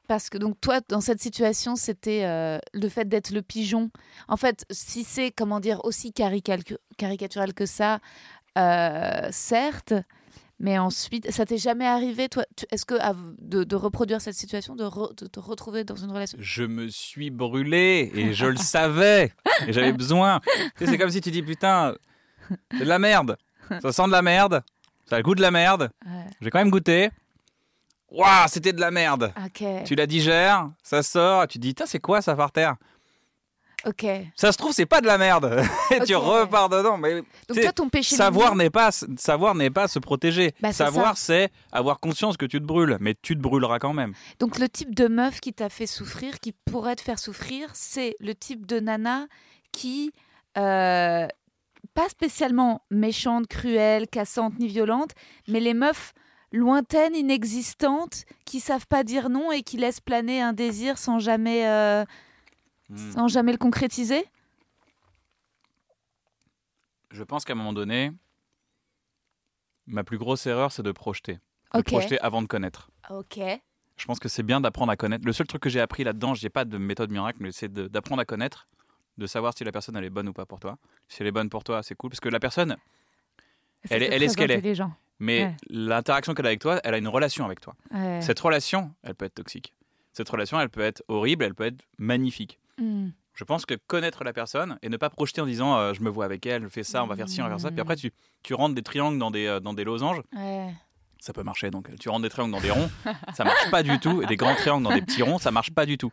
parce 0.08 0.28
que 0.30 0.38
donc 0.38 0.60
toi 0.60 0.80
dans 0.88 1.00
cette 1.00 1.20
situation 1.22 1.76
c'était 1.76 2.24
euh, 2.24 2.58
le 2.72 2.88
fait 2.88 3.08
d'être 3.08 3.30
le 3.30 3.42
pigeon. 3.42 3.90
En 4.26 4.36
fait, 4.36 4.64
si 4.70 5.04
c'est 5.04 5.30
comment 5.30 5.60
dire 5.60 5.84
aussi 5.84 6.12
caricatural 6.12 7.54
que 7.54 7.66
ça, 7.66 8.00
euh, 8.56 9.28
certes, 9.30 9.92
mais 10.60 10.76
ensuite 10.78 11.30
ça 11.30 11.46
t'est 11.46 11.58
jamais 11.58 11.86
arrivé 11.86 12.28
toi 12.28 12.44
Est-ce 12.72 12.84
que 12.84 12.94
à- 13.00 13.14
de, 13.38 13.62
de 13.62 13.76
reproduire 13.76 14.20
cette 14.20 14.34
situation, 14.34 14.74
de, 14.74 14.84
re- 14.84 15.14
de 15.16 15.26
te 15.28 15.38
retrouver 15.38 15.84
dans 15.84 15.94
une 15.94 16.10
relation? 16.10 16.38
Je 16.40 16.64
me 16.64 16.88
suis 16.88 17.30
brûlé 17.30 18.10
et 18.14 18.32
je 18.34 18.46
le 18.46 18.56
savais 18.74 19.32
et 19.66 19.72
j'avais 19.72 19.92
besoin. 19.92 20.40
Tu 20.76 20.84
sais, 20.84 20.86
c'est 20.92 20.98
comme 20.98 21.10
si 21.10 21.20
tu 21.20 21.30
dis, 21.30 21.42
putain, 21.42 21.94
c'est 22.72 22.80
de 22.80 22.84
la 22.84 22.98
merde. 22.98 23.36
Ça 23.82 23.92
sent 23.92 24.06
de 24.06 24.12
la 24.12 24.22
merde. 24.22 24.62
Ça 25.08 25.16
a 25.16 25.18
le 25.18 25.22
goût 25.22 25.34
de 25.34 25.42
la 25.42 25.50
merde. 25.50 25.90
Ouais. 26.04 26.24
Vais 26.40 26.50
quand 26.50 26.58
même 26.58 26.70
goûter. 26.70 27.10
Waouh, 28.10 28.48
c'était 28.48 28.72
de 28.72 28.80
la 28.80 28.90
merde. 28.90 29.32
Tu 29.84 29.94
la 29.94 30.06
digères, 30.06 30.70
ça 30.82 31.02
sort, 31.02 31.44
et 31.44 31.46
tu 31.46 31.58
te 31.58 31.62
dis, 31.62 31.74
c'est 31.86 32.00
quoi 32.00 32.22
ça 32.22 32.34
par 32.34 32.52
terre? 32.52 32.76
Ok. 33.86 34.04
Ça 34.34 34.50
se 34.50 34.58
trouve, 34.58 34.72
c'est 34.72 34.86
pas 34.86 35.00
de 35.00 35.06
la 35.06 35.18
merde. 35.18 35.62
et 35.92 36.00
tu 36.00 36.16
repars 36.16 36.68
dedans. 36.68 36.98
Mais 36.98 37.22
Donc 37.48 37.60
toi, 37.60 37.72
ton 37.72 37.88
péché 37.88 38.16
savoir 38.16 38.56
n'est 38.56 38.70
pas 38.70 38.90
savoir 38.90 39.54
n'est 39.54 39.70
pas 39.70 39.86
se 39.86 40.00
protéger. 40.00 40.52
Bah, 40.60 40.72
savoir, 40.72 41.16
c'est 41.16 41.50
avoir 41.70 42.00
conscience 42.00 42.36
que 42.36 42.46
tu 42.46 42.58
te 42.58 42.64
brûles, 42.64 42.96
mais 43.00 43.14
tu 43.22 43.36
te 43.36 43.40
brûleras 43.40 43.78
quand 43.78 43.92
même. 43.92 44.14
Donc 44.40 44.58
le 44.58 44.68
type 44.68 44.94
de 44.96 45.06
meuf 45.06 45.40
qui 45.40 45.52
t'a 45.52 45.68
fait 45.68 45.86
souffrir, 45.86 46.40
qui 46.40 46.52
pourrait 46.52 46.96
te 46.96 47.02
faire 47.02 47.20
souffrir, 47.20 47.70
c'est 47.74 48.16
le 48.18 48.34
type 48.34 48.66
de 48.66 48.80
nana 48.80 49.26
qui, 49.70 50.12
euh, 50.56 51.28
pas 51.94 52.08
spécialement 52.08 52.82
méchante, 52.90 53.46
cruelle, 53.46 54.08
cassante 54.08 54.58
ni 54.58 54.66
violente, 54.66 55.12
mais 55.46 55.60
les 55.60 55.74
meufs 55.74 56.14
lointaines, 56.52 57.14
inexistantes, 57.14 58.24
qui 58.44 58.60
savent 58.60 58.86
pas 58.86 59.04
dire 59.04 59.28
non 59.28 59.52
et 59.52 59.62
qui 59.62 59.76
laissent 59.76 60.00
planer 60.00 60.40
un 60.40 60.52
désir 60.52 60.98
sans 60.98 61.18
jamais, 61.18 61.66
euh, 61.68 62.04
Hmm. 62.90 63.12
sans 63.12 63.28
jamais 63.28 63.52
le 63.52 63.58
concrétiser? 63.58 64.24
Je 67.10 67.22
pense 67.22 67.44
qu'à 67.44 67.52
un 67.52 67.56
moment 67.56 67.72
donné, 67.72 68.12
ma 69.86 70.04
plus 70.04 70.18
grosse 70.18 70.46
erreur, 70.46 70.72
c'est 70.72 70.82
de 70.82 70.92
projeter. 70.92 71.38
De 71.74 71.82
projeter 71.82 72.18
avant 72.20 72.40
de 72.42 72.46
connaître. 72.46 72.90
Ok. 73.10 73.38
Je 73.96 74.04
pense 74.06 74.18
que 74.18 74.28
c'est 74.28 74.42
bien 74.42 74.60
d'apprendre 74.60 74.92
à 74.92 74.96
connaître. 74.96 75.24
Le 75.26 75.32
seul 75.32 75.46
truc 75.46 75.62
que 75.62 75.68
j'ai 75.68 75.80
appris 75.80 76.04
là-dedans, 76.04 76.34
je 76.34 76.44
n'ai 76.44 76.50
pas 76.50 76.64
de 76.64 76.78
méthode 76.78 77.10
miracle, 77.10 77.38
mais 77.40 77.52
c'est 77.52 77.72
d'apprendre 77.72 78.22
à 78.22 78.24
connaître, 78.24 78.68
de 79.18 79.26
savoir 79.26 79.52
si 79.56 79.64
la 79.64 79.72
personne 79.72 79.96
elle 79.96 80.04
est 80.04 80.10
bonne 80.10 80.28
ou 80.28 80.32
pas 80.32 80.46
pour 80.46 80.60
toi. 80.60 80.78
Si 81.08 81.20
elle 81.22 81.26
est 81.28 81.32
bonne 81.32 81.50
pour 81.50 81.64
toi, 81.64 81.82
c'est 81.82 81.94
cool. 81.94 82.10
Parce 82.10 82.20
que 82.20 82.28
la 82.28 82.40
personne, 82.40 82.76
Ça, 83.84 83.94
Elle 83.94 84.02
est- 84.02 84.06
elle 84.12 84.22
est 84.24 84.28
ce 84.28 84.36
qu'elle 84.36 84.50
est. 84.50 84.60
mais 85.18 85.44
Ouais. 85.44 85.56
l'interaction 85.70 86.34
qu'elle 86.34 86.46
a 86.46 86.48
avec 86.50 86.60
toi, 86.60 86.80
elle 86.84 86.94
a 86.94 86.98
une 86.98 87.08
relation 87.08 87.44
avec 87.44 87.60
toi. 87.60 87.74
Ouais. 87.92 88.20
Cette 88.22 88.38
relation, 88.40 88.92
elle 89.02 89.14
peut 89.14 89.24
être 89.24 89.34
toxique. 89.34 89.74
Cette 90.12 90.28
relation, 90.28 90.58
elle 90.60 90.68
peut 90.70 90.80
être 90.80 91.02
horrible, 91.08 91.44
elle 91.44 91.54
peut 91.54 91.66
être 91.66 91.82
magnifique. 91.98 92.58
Hmm. 92.78 93.08
Je 93.34 93.44
pense 93.44 93.66
que 93.66 93.74
connaître 93.86 94.24
la 94.24 94.32
personne 94.32 94.78
et 94.82 94.88
ne 94.88 94.96
pas 94.96 95.10
projeter 95.10 95.40
en 95.40 95.46
disant 95.46 95.76
euh, 95.76 95.94
je 95.94 96.00
me 96.02 96.10
vois 96.10 96.24
avec 96.24 96.44
elle, 96.44 96.62
je 96.62 96.68
fais 96.68 96.82
ça, 96.82 97.04
on 97.04 97.06
va 97.06 97.14
faire 97.14 97.28
ci, 97.28 97.40
on 97.40 97.44
va 97.44 97.50
faire 97.50 97.60
ça. 97.60 97.70
Puis 97.70 97.80
après, 97.80 97.94
tu, 97.94 98.12
tu 98.42 98.54
rentres 98.54 98.74
des 98.74 98.82
triangles 98.82 99.18
dans 99.18 99.30
des, 99.30 99.46
euh, 99.46 99.60
dans 99.60 99.74
des 99.74 99.84
losanges. 99.84 100.20
Ouais. 100.34 100.74
Ça 101.20 101.32
peut 101.32 101.42
marcher. 101.44 101.70
Donc, 101.70 101.88
tu 102.00 102.08
rentres 102.08 102.22
des 102.22 102.30
triangles 102.30 102.52
dans 102.52 102.60
des 102.60 102.70
ronds, 102.70 102.90
ça 103.34 103.44
marche 103.44 103.70
pas 103.70 103.82
du 103.84 103.98
tout. 104.00 104.22
Et 104.22 104.26
des 104.26 104.36
grands 104.36 104.54
triangles 104.54 104.82
dans 104.84 104.94
des 104.94 105.02
petits 105.02 105.22
ronds, 105.22 105.38
ça 105.38 105.50
marche 105.52 105.70
pas 105.72 105.86
du 105.86 105.98
tout. 105.98 106.10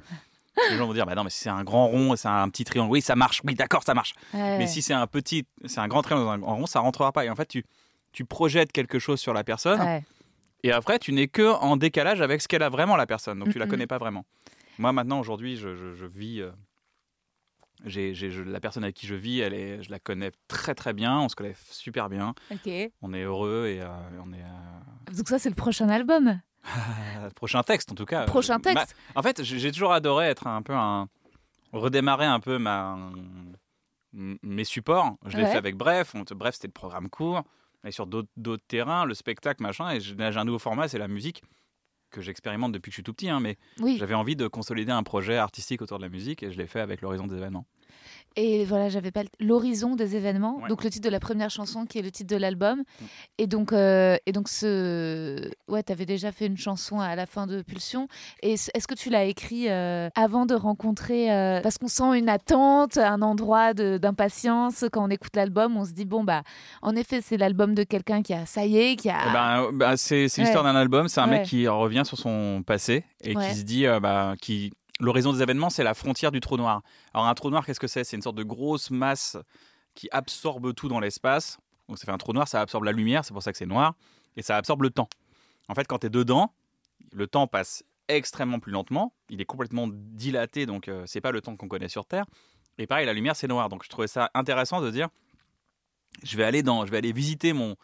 Les 0.70 0.78
gens 0.78 0.88
vont 0.88 0.94
dire 0.94 1.06
bah 1.06 1.16
non, 1.16 1.24
mais 1.24 1.30
si 1.30 1.40
c'est 1.42 1.50
un 1.50 1.64
grand 1.64 1.88
rond 1.88 2.14
et 2.14 2.18
c'est 2.18 2.28
un 2.28 2.48
petit 2.50 2.64
triangle, 2.64 2.92
oui, 2.92 3.02
ça 3.02 3.16
marche. 3.16 3.42
Oui, 3.44 3.56
d'accord, 3.56 3.84
ça 3.84 3.94
marche. 3.94 4.14
Ouais. 4.34 4.58
Mais 4.58 4.68
si 4.68 4.82
c'est 4.82 4.94
un 4.94 5.06
petit, 5.06 5.46
c'est 5.66 5.80
un 5.80 5.88
grand 5.88 6.02
triangle 6.02 6.26
dans 6.26 6.32
un 6.32 6.38
grand 6.40 6.56
rond, 6.56 6.66
ça 6.66 6.80
rentrera 6.80 7.12
pas. 7.12 7.26
Et 7.26 7.30
en 7.30 7.36
fait, 7.36 7.46
tu, 7.48 7.66
tu 8.16 8.26
projettes 8.26 8.72
quelque 8.72 8.98
chose 8.98 9.20
sur 9.20 9.34
la 9.34 9.44
personne. 9.44 9.80
Ouais. 9.82 10.04
Et 10.64 10.72
après, 10.72 10.98
tu 11.00 11.12
n'es 11.12 11.28
que 11.28 11.52
en 11.54 11.78
décalage 11.78 12.22
avec 12.22 12.42
ce 12.42 12.48
qu'elle 12.48 12.64
a 12.64 12.70
vraiment, 12.70 12.96
la 12.96 13.06
personne. 13.06 13.38
Donc, 13.40 13.50
tu 13.52 13.60
la 13.60 13.66
Mhm. 13.66 13.72
connais 13.72 13.88
pas 13.88 13.98
vraiment. 14.00 14.26
Moi, 14.80 14.92
maintenant, 14.94 15.20
aujourd'hui, 15.20 15.58
je, 15.58 15.76
je- 15.76 15.94
je 15.94 16.06
vis. 16.06 16.42
euh, 16.42 16.52
je- 17.86 18.42
la 18.42 18.60
personne 18.60 18.84
avec 18.84 18.96
qui 18.96 19.06
je 19.06 19.16
vis, 19.16 19.40
elle 19.42 19.54
est, 19.54 19.84
je 19.84 19.92
la 19.92 20.00
connais 20.00 20.32
très 20.48 20.74
très 20.74 20.94
bien. 20.94 21.20
On 21.20 21.30
se 21.30 21.36
connaît 21.36 21.56
super 21.70 22.10
bien. 22.10 22.34
Ok. 22.52 22.70
On 23.02 23.14
est 23.14 23.24
heureux 23.24 23.68
et 23.68 23.82
euh, 23.82 23.88
on 24.26 24.32
est. 24.34 24.42
euh, 24.42 25.14
Donc 25.16 25.28
ça, 25.28 25.38
c'est 25.40 25.50
le 25.50 25.56
prochain 25.56 25.90
album. 25.90 26.40
prochain 27.36 27.62
texte, 27.64 27.92
en 27.92 27.96
tout 27.96 28.06
cas. 28.06 28.26
Prochain 28.26 28.60
texte. 28.60 28.96
ma- 29.14 29.20
en 29.20 29.24
fait, 29.24 29.44
j'ai 29.44 29.72
toujours 29.72 29.92
adoré 29.94 30.28
être 30.28 30.48
un 30.48 30.62
peu 30.62 30.74
un. 30.74 31.08
redémarrer 31.74 32.26
un 32.26 32.40
peu 32.40 32.58
ma, 32.58 32.98
mes 34.14 34.64
supports. 34.64 35.18
Je 35.26 35.36
l'ai 35.38 35.44
Ouais. 35.44 35.52
fait 35.52 35.58
avec 35.58 35.76
Bref. 35.76 36.16
On, 36.16 36.24
bref, 36.36 36.56
c'était 36.56 36.68
le 36.68 36.74
programme 36.74 37.10
court. 37.10 37.44
Et 37.86 37.92
sur 37.92 38.08
d'autres 38.08 38.64
terrains, 38.68 39.06
le 39.06 39.14
spectacle, 39.14 39.62
machin. 39.62 39.92
Et 39.92 40.00
j'ai 40.00 40.16
un 40.20 40.44
nouveau 40.46 40.60
format, 40.60 40.88
c'est 40.88 40.98
la 40.98 41.08
musique 41.08 41.44
que 42.12 42.22
j'expérimente 42.22 42.72
depuis 42.72 42.90
que 42.90 42.94
je 42.94 42.98
suis 42.98 43.04
tout 43.04 43.14
petit. 43.14 43.30
hein, 43.30 43.40
mais 43.40 43.58
Oui. 43.80 43.98
j'avais 44.00 44.14
envie 44.14 44.36
de 44.36 44.48
consolider 44.48 44.92
un 44.92 45.04
projet 45.04 45.38
artistique 45.38 45.82
autour 45.82 45.98
de 45.98 46.04
la 46.04 46.10
musique 46.10 46.44
et 46.44 46.52
je 46.52 46.58
l'ai 46.58 46.68
fait 46.68 46.80
avec 46.80 47.02
l'horizon 47.02 47.28
des 47.28 47.36
événements. 47.36 47.66
Et 48.38 48.66
voilà, 48.66 48.90
j'avais 48.90 49.12
pas 49.12 49.24
l'horizon 49.40 49.96
des 49.96 50.16
événements, 50.16 50.58
Ouais. 50.62 50.68
donc 50.70 50.84
le 50.84 50.90
titre 50.90 51.06
de 51.06 51.10
la 51.12 51.20
première 51.20 51.50
chanson 51.50 51.86
qui 51.86 52.00
est 52.00 52.02
le 52.02 52.12
titre 52.12 52.34
de 52.34 52.40
l'album. 52.40 52.80
Mm. 52.80 53.06
Et 53.38 53.48
donc, 53.48 53.72
euh, 53.74 54.18
et 54.26 54.32
donc 54.32 54.50
ce, 54.50 55.50
ouais, 55.70 55.84
t'avais 55.84 56.06
déjà 56.06 56.32
fait 56.32 56.48
une 56.48 56.58
chanson 56.58 57.00
à 57.00 57.16
la 57.16 57.26
fin 57.26 57.48
de 57.48 57.62
Pulsion. 57.62 58.08
Et 58.44 58.54
est-ce 58.54 58.88
que 58.88 58.94
tu 58.94 59.10
l'as 59.10 59.24
écrit 59.26 59.70
euh, 59.70 60.10
avant 60.16 60.46
de 60.46 60.54
rencontrer 60.56 61.32
euh, 61.32 61.62
Parce 61.62 61.78
qu'on 61.78 61.88
sent 61.88 62.18
une 62.18 62.30
attente, 62.30 62.98
un 62.98 63.22
endroit 63.22 63.74
d'impatience 63.74 64.86
quand 64.92 65.06
on 65.06 65.10
écoute 65.10 65.36
l'album. 65.36 65.78
On 65.78 65.86
se 65.86 65.92
dit 65.92 66.06
bon 66.06 66.24
bah, 66.24 66.44
en 66.82 66.96
effet, 66.96 67.22
c'est 67.22 67.38
l'album 67.38 67.74
de 67.74 67.84
quelqu'un 67.84 68.22
qui 68.22 68.34
a, 68.34 68.46
ça 68.46 68.66
y 68.66 68.78
est, 68.78 68.96
qui 68.96 69.10
a. 69.10 69.18
Eh 69.30 69.34
ben, 69.34 69.70
bah, 69.74 69.98
c'est 69.98 70.26
Ouais. 70.26 70.44
l'histoire 70.44 70.64
d'un 70.64 70.76
album. 70.76 71.08
C'est 71.08 71.22
un 71.22 71.30
Ouais. 71.30 71.40
mec 71.40 71.48
qui 71.48 71.68
revient 71.68 72.04
sur 72.06 72.18
son 72.18 72.64
passé 72.66 73.04
et 73.24 73.34
qui 73.36 73.56
se 73.56 73.64
dit, 73.64 73.86
euh, 73.88 74.00
bah, 74.00 74.34
qui 74.42 74.72
l'horizon 75.00 75.34
des 75.34 75.42
événements, 75.42 75.70
c'est 75.70 75.84
la 75.84 75.94
frontière 75.94 76.32
du 76.32 76.40
trou 76.40 76.58
noir. 76.58 76.82
Alors 77.14 77.28
un 77.28 77.34
trou 77.34 77.50
noir, 77.50 77.66
qu'est-ce 77.66 77.80
que 77.80 77.88
c'est? 77.88 78.04
C'est 78.04 78.16
une 78.16 78.22
sorte 78.22 78.38
de 78.38 78.44
grosse 78.44 78.92
masse 78.92 79.38
qui 79.94 80.08
absorbe 80.12 80.74
tout 80.74 80.88
dans 80.88 81.00
l'espace. 81.00 81.58
Donc 81.88 81.98
ça 81.98 82.06
fait 82.06 82.12
un 82.12 82.18
trou 82.18 82.34
noir, 82.34 82.48
ça 82.48 82.62
absorbe 82.62 82.84
la 82.84 82.92
lumière, 82.92 83.24
c'est 83.24 83.34
pour 83.34 83.44
ça 83.44 83.52
que 83.52 83.58
c'est 83.58 83.66
noir, 83.66 83.94
et 84.36 84.42
ça 84.42 84.58
absorbe 84.58 84.82
le 84.82 84.90
temps. 84.90 85.10
En 85.68 85.76
fait, 85.76 85.86
quand 85.86 86.00
tu 86.00 86.08
es 86.08 86.10
dedans, 86.10 86.54
le 87.12 87.28
temps 87.28 87.48
passe 87.48 87.84
extrêmement 88.08 88.60
plus 88.60 88.72
lentement. 88.72 89.14
Il 89.30 89.42
est 89.42 89.46
complètement 89.46 89.88
dilaté, 89.92 90.66
donc 90.66 90.88
euh, 90.88 91.04
c'est 91.06 91.22
pas 91.22 91.32
le 91.32 91.42
temps 91.42 91.56
qu'on 91.56 91.68
connaît 91.68 91.90
sur 91.90 92.06
Terre. 92.06 92.26
Et 92.78 92.88
pareil, 92.88 93.06
la 93.06 93.14
lumière 93.14 93.36
c'est 93.36 93.48
noir. 93.48 93.70
Donc 93.70 93.84
je 93.84 93.90
trouvais 93.90 94.08
ça 94.08 94.30
intéressant 94.34 94.82
de 94.82 94.92
dire, 94.92 95.10
je 96.24 96.38
vais 96.38 96.44
aller 96.44 96.64
dans, 96.64 96.86
je 96.86 96.92
vais 96.92 96.98
aller 96.98 97.14
visiter 97.14 97.54
mon 97.54 97.76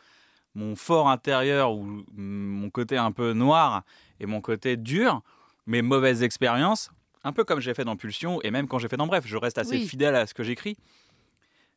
mon 0.53 0.75
fort 0.75 1.09
intérieur 1.09 1.73
ou 1.73 2.03
mon 2.11 2.69
côté 2.69 2.97
un 2.97 3.11
peu 3.11 3.31
noir 3.33 3.83
et 4.19 4.25
mon 4.25 4.41
côté 4.41 4.75
dur, 4.75 5.21
mes 5.65 5.81
mauvaises 5.81 6.23
expériences, 6.23 6.91
un 7.23 7.31
peu 7.33 7.43
comme 7.43 7.59
j'ai 7.59 7.73
fait 7.73 7.83
dans 7.85 7.95
Pulsion 7.95 8.41
et 8.43 8.51
même 8.51 8.67
quand 8.67 8.79
j'ai 8.79 8.87
fait 8.87 8.97
dans 8.97 9.07
Bref, 9.07 9.23
je 9.27 9.37
reste 9.37 9.57
assez 9.57 9.77
Oui. 9.77 9.87
fidèle 9.87 10.15
à 10.15 10.25
ce 10.27 10.33
que 10.33 10.43
j'écris. 10.43 10.77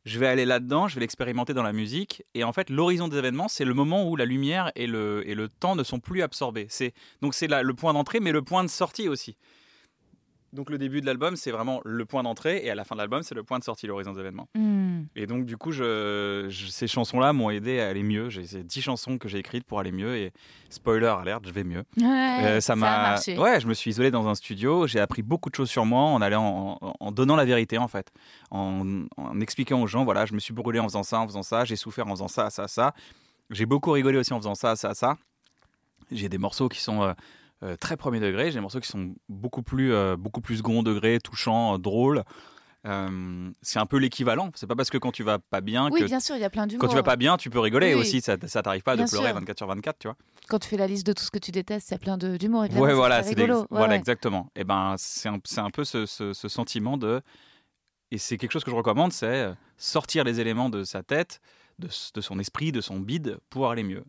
Je 0.04 0.18
vais 0.18 0.26
aller 0.26 0.44
là-dedans, 0.44 0.86
je 0.86 0.96
vais 0.96 1.00
l'expérimenter 1.00 1.54
dans 1.54 1.62
la 1.62 1.72
musique 1.72 2.22
et 2.34 2.44
en 2.44 2.52
fait 2.52 2.68
l'horizon 2.68 3.08
des 3.08 3.16
événements, 3.16 3.48
c'est 3.48 3.64
le 3.64 3.72
moment 3.72 4.06
où 4.08 4.16
la 4.16 4.26
lumière 4.26 4.70
et 4.74 4.86
le, 4.86 5.22
et 5.26 5.34
le 5.34 5.48
temps 5.48 5.76
ne 5.76 5.82
sont 5.82 5.98
plus 5.98 6.20
absorbés. 6.22 6.66
C'est 6.68 6.92
donc 7.22 7.34
c'est 7.34 7.46
le 7.48 7.74
point 7.74 7.94
d'entrée 7.94 8.20
mais 8.20 8.32
le 8.32 8.42
point 8.42 8.62
de 8.64 8.68
sortie 8.68 9.08
aussi. 9.08 9.36
Donc 10.54 10.70
le 10.70 10.78
début 10.78 11.00
de 11.00 11.06
l'album, 11.06 11.36
c'est 11.36 11.50
vraiment 11.50 11.80
le 11.84 12.04
point 12.06 12.22
d'entrée 12.22 12.60
et 12.64 12.70
à 12.70 12.74
la 12.74 12.84
fin 12.84 12.94
de 12.94 13.00
l'album, 13.00 13.22
c'est 13.22 13.34
le 13.34 13.42
point 13.42 13.58
de 13.58 13.64
sortie, 13.64 13.86
l'horizon 13.86 14.12
des 14.12 14.20
événements. 14.20 14.48
Hmm. 14.54 15.02
Et 15.16 15.26
donc, 15.26 15.44
du 15.44 15.56
coup, 15.56 15.72
je, 15.72 16.46
je- 16.48 16.66
ces 16.68 16.86
chansons-là 16.86 17.32
m'ont 17.32 17.50
aidé 17.50 17.80
à 17.80 17.88
aller 17.88 18.02
mieux. 18.02 18.30
J'ai 18.30 18.46
ces 18.46 18.62
10 18.62 18.80
chansons 18.82 19.18
que 19.18 19.28
j'ai 19.28 19.38
écrites 19.38 19.64
pour 19.64 19.80
aller 19.80 19.92
mieux. 19.92 20.16
Et 20.16 20.32
spoiler 20.70 21.06
alerte, 21.06 21.44
je 21.46 21.50
vais 21.52 21.64
mieux. 21.64 21.82
Ouais, 21.98 22.38
Euh, 22.44 22.60
ça, 22.60 22.76
m'a. 22.76 23.14
Ouais, 23.36 23.60
je 23.60 23.66
me 23.66 23.74
suis 23.74 23.90
isolé 23.90 24.10
dans 24.10 24.28
un 24.28 24.34
studio. 24.34 24.86
J'ai 24.86 25.00
appris 25.00 25.22
beaucoup 25.22 25.50
de 25.50 25.54
choses 25.56 25.70
sur 25.70 25.84
moi 25.84 26.02
en 26.02 26.22
allant, 26.22 26.78
en, 26.80 26.94
en 27.00 27.12
donnant 27.12 27.36
la 27.36 27.44
vérité, 27.44 27.76
en 27.78 27.88
fait. 27.88 28.10
En, 28.50 29.04
en 29.16 29.40
expliquant 29.40 29.82
aux 29.82 29.86
gens, 29.86 30.04
voilà, 30.04 30.24
je 30.24 30.34
me 30.34 30.38
suis 30.38 30.54
brûlé 30.54 30.78
en 30.78 30.84
faisant 30.84 31.02
ça, 31.02 31.18
en 31.20 31.26
faisant 31.26 31.42
ça. 31.42 31.64
J'ai 31.64 31.76
souffert 31.76 32.06
en 32.06 32.10
faisant 32.10 32.28
ça, 32.28 32.48
ça, 32.50 32.68
ça. 32.68 32.94
J'ai 33.50 33.66
beaucoup 33.66 33.90
rigolé 33.90 34.18
aussi 34.18 34.32
en 34.32 34.38
faisant 34.38 34.54
ça, 34.54 34.76
ça, 34.76 34.94
ça. 34.94 35.16
J'ai 36.12 36.28
des 36.28 36.38
morceaux 36.38 36.68
qui 36.68 36.80
sont. 36.80 37.02
euh, 37.02 37.12
euh, 37.64 37.76
très 37.76 37.96
premier 37.96 38.20
degré, 38.20 38.46
j'ai 38.46 38.54
des 38.54 38.60
morceaux 38.60 38.80
qui 38.80 38.88
sont 38.88 39.14
beaucoup 39.28 39.62
plus, 39.62 39.92
euh, 39.92 40.16
beaucoup 40.16 40.40
plus 40.40 40.58
second 40.58 40.82
degré, 40.82 41.18
touchants, 41.18 41.74
euh, 41.74 41.78
drôles. 41.78 42.22
Euh, 42.86 43.50
c'est 43.62 43.78
un 43.78 43.86
peu 43.86 43.96
l'équivalent. 43.96 44.50
C'est 44.54 44.66
pas 44.66 44.76
parce 44.76 44.90
que 44.90 44.98
quand 44.98 45.10
tu 45.12 45.22
vas 45.22 45.38
pas 45.38 45.62
bien 45.62 45.88
Oui, 45.90 46.00
que 46.00 46.04
bien 46.04 46.20
sûr, 46.20 46.36
il 46.36 46.42
y 46.42 46.44
a 46.44 46.50
plein 46.50 46.66
d'humour. 46.66 46.82
quand 46.82 46.88
tu 46.88 46.96
vas 46.96 47.02
pas 47.02 47.16
bien, 47.16 47.38
tu 47.38 47.48
peux 47.48 47.58
rigoler 47.58 47.94
Oui, 47.94 48.00
aussi. 48.02 48.20
Ça, 48.20 48.36
ça 48.46 48.62
t'arrive 48.62 48.82
pas 48.82 48.94
Bien 48.94 49.06
de 49.06 49.10
pleurer 49.10 49.28
sûr. 49.28 49.34
24 49.36 49.56
sur 49.58 49.66
24, 49.66 49.98
tu 49.98 50.08
vois. 50.08 50.16
Quand 50.48 50.58
tu 50.58 50.68
fais 50.68 50.76
la 50.76 50.86
liste 50.86 51.06
de 51.06 51.14
tout 51.14 51.22
ce 51.22 51.30
que 51.30 51.38
tu 51.38 51.50
détestes, 51.50 51.88
il 51.88 51.92
y 51.92 51.94
a 51.94 51.98
plein 51.98 52.18
d'humour. 52.18 52.66
Ouais, 52.70 52.92
voilà, 52.92 53.22
c'est 53.22 53.34
des- 53.34 53.42
rigolo. 53.44 53.60
Ouais, 53.62 53.66
voilà, 53.70 53.92
ouais. 53.94 53.98
exactement. 53.98 54.50
Et 54.54 54.64
ben, 54.64 54.96
c'est 54.98 55.30
un, 55.30 55.38
un 55.56 55.70
peu 55.70 55.84
ce, 55.84 56.04
ce- 56.04 56.34
ce 56.34 56.48
sentiment 56.48 56.98
de. 56.98 57.22
Et 58.10 58.18
c'est 58.18 58.36
quelque 58.36 58.52
chose 58.52 58.64
que 58.64 58.70
je 58.70 58.76
recommande, 58.76 59.12
c'est 59.12 59.48
sortir 59.78 60.22
les 60.24 60.38
éléments 60.40 60.68
de 60.68 60.84
sa 60.84 61.02
tête, 61.02 61.40
de, 61.78 61.88
de 61.88 62.20
son 62.20 62.38
esprit, 62.38 62.70
de 62.70 62.82
son 62.82 63.00
bide, 63.00 63.38
pour 63.48 63.70
aller 63.70 63.82
mieux. 63.82 64.04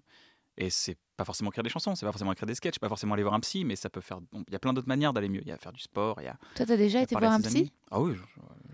Et 0.58 0.70
c'est 0.70 0.98
pas 1.18 1.26
forcément 1.26 1.50
écrire 1.52 1.64
des 1.64 1.70
chansons, 1.70 1.96
c'est 1.96 2.06
pas 2.06 2.12
forcément 2.12 2.32
écrire 2.32 2.46
des 2.48 2.56
sketchs, 2.56 2.80
pas 2.80 2.88
forcément 2.88 3.14
aller 3.14 3.24
voir 3.24 3.36
un 3.36 3.40
psy, 3.42 3.66
mais 3.66 3.76
ça 3.76 3.90
peut 3.90 4.00
faire. 4.02 4.20
Il 4.34 4.54
y 4.54 4.56
a 4.56 4.60
plein 4.60 4.72
d'autres 4.74 4.88
manières 4.88 5.12
d'aller 5.14 5.28
mieux. 5.30 5.42
Il 5.42 5.48
y 5.48 5.52
a 5.52 5.58
faire 5.58 5.74
du 5.74 5.82
sport, 5.82 6.16
il 6.22 6.26
y 6.26 6.28
a. 6.28 6.38
Toi, 6.56 6.66
t'as 6.66 6.78
déjà 6.78 7.02
été 7.02 7.16
voir 7.16 7.32
un 7.34 7.42
psy 7.42 7.58
amis. 7.58 7.72
Ah 7.92 8.02
oui, 8.02 8.14
je- 8.16 8.20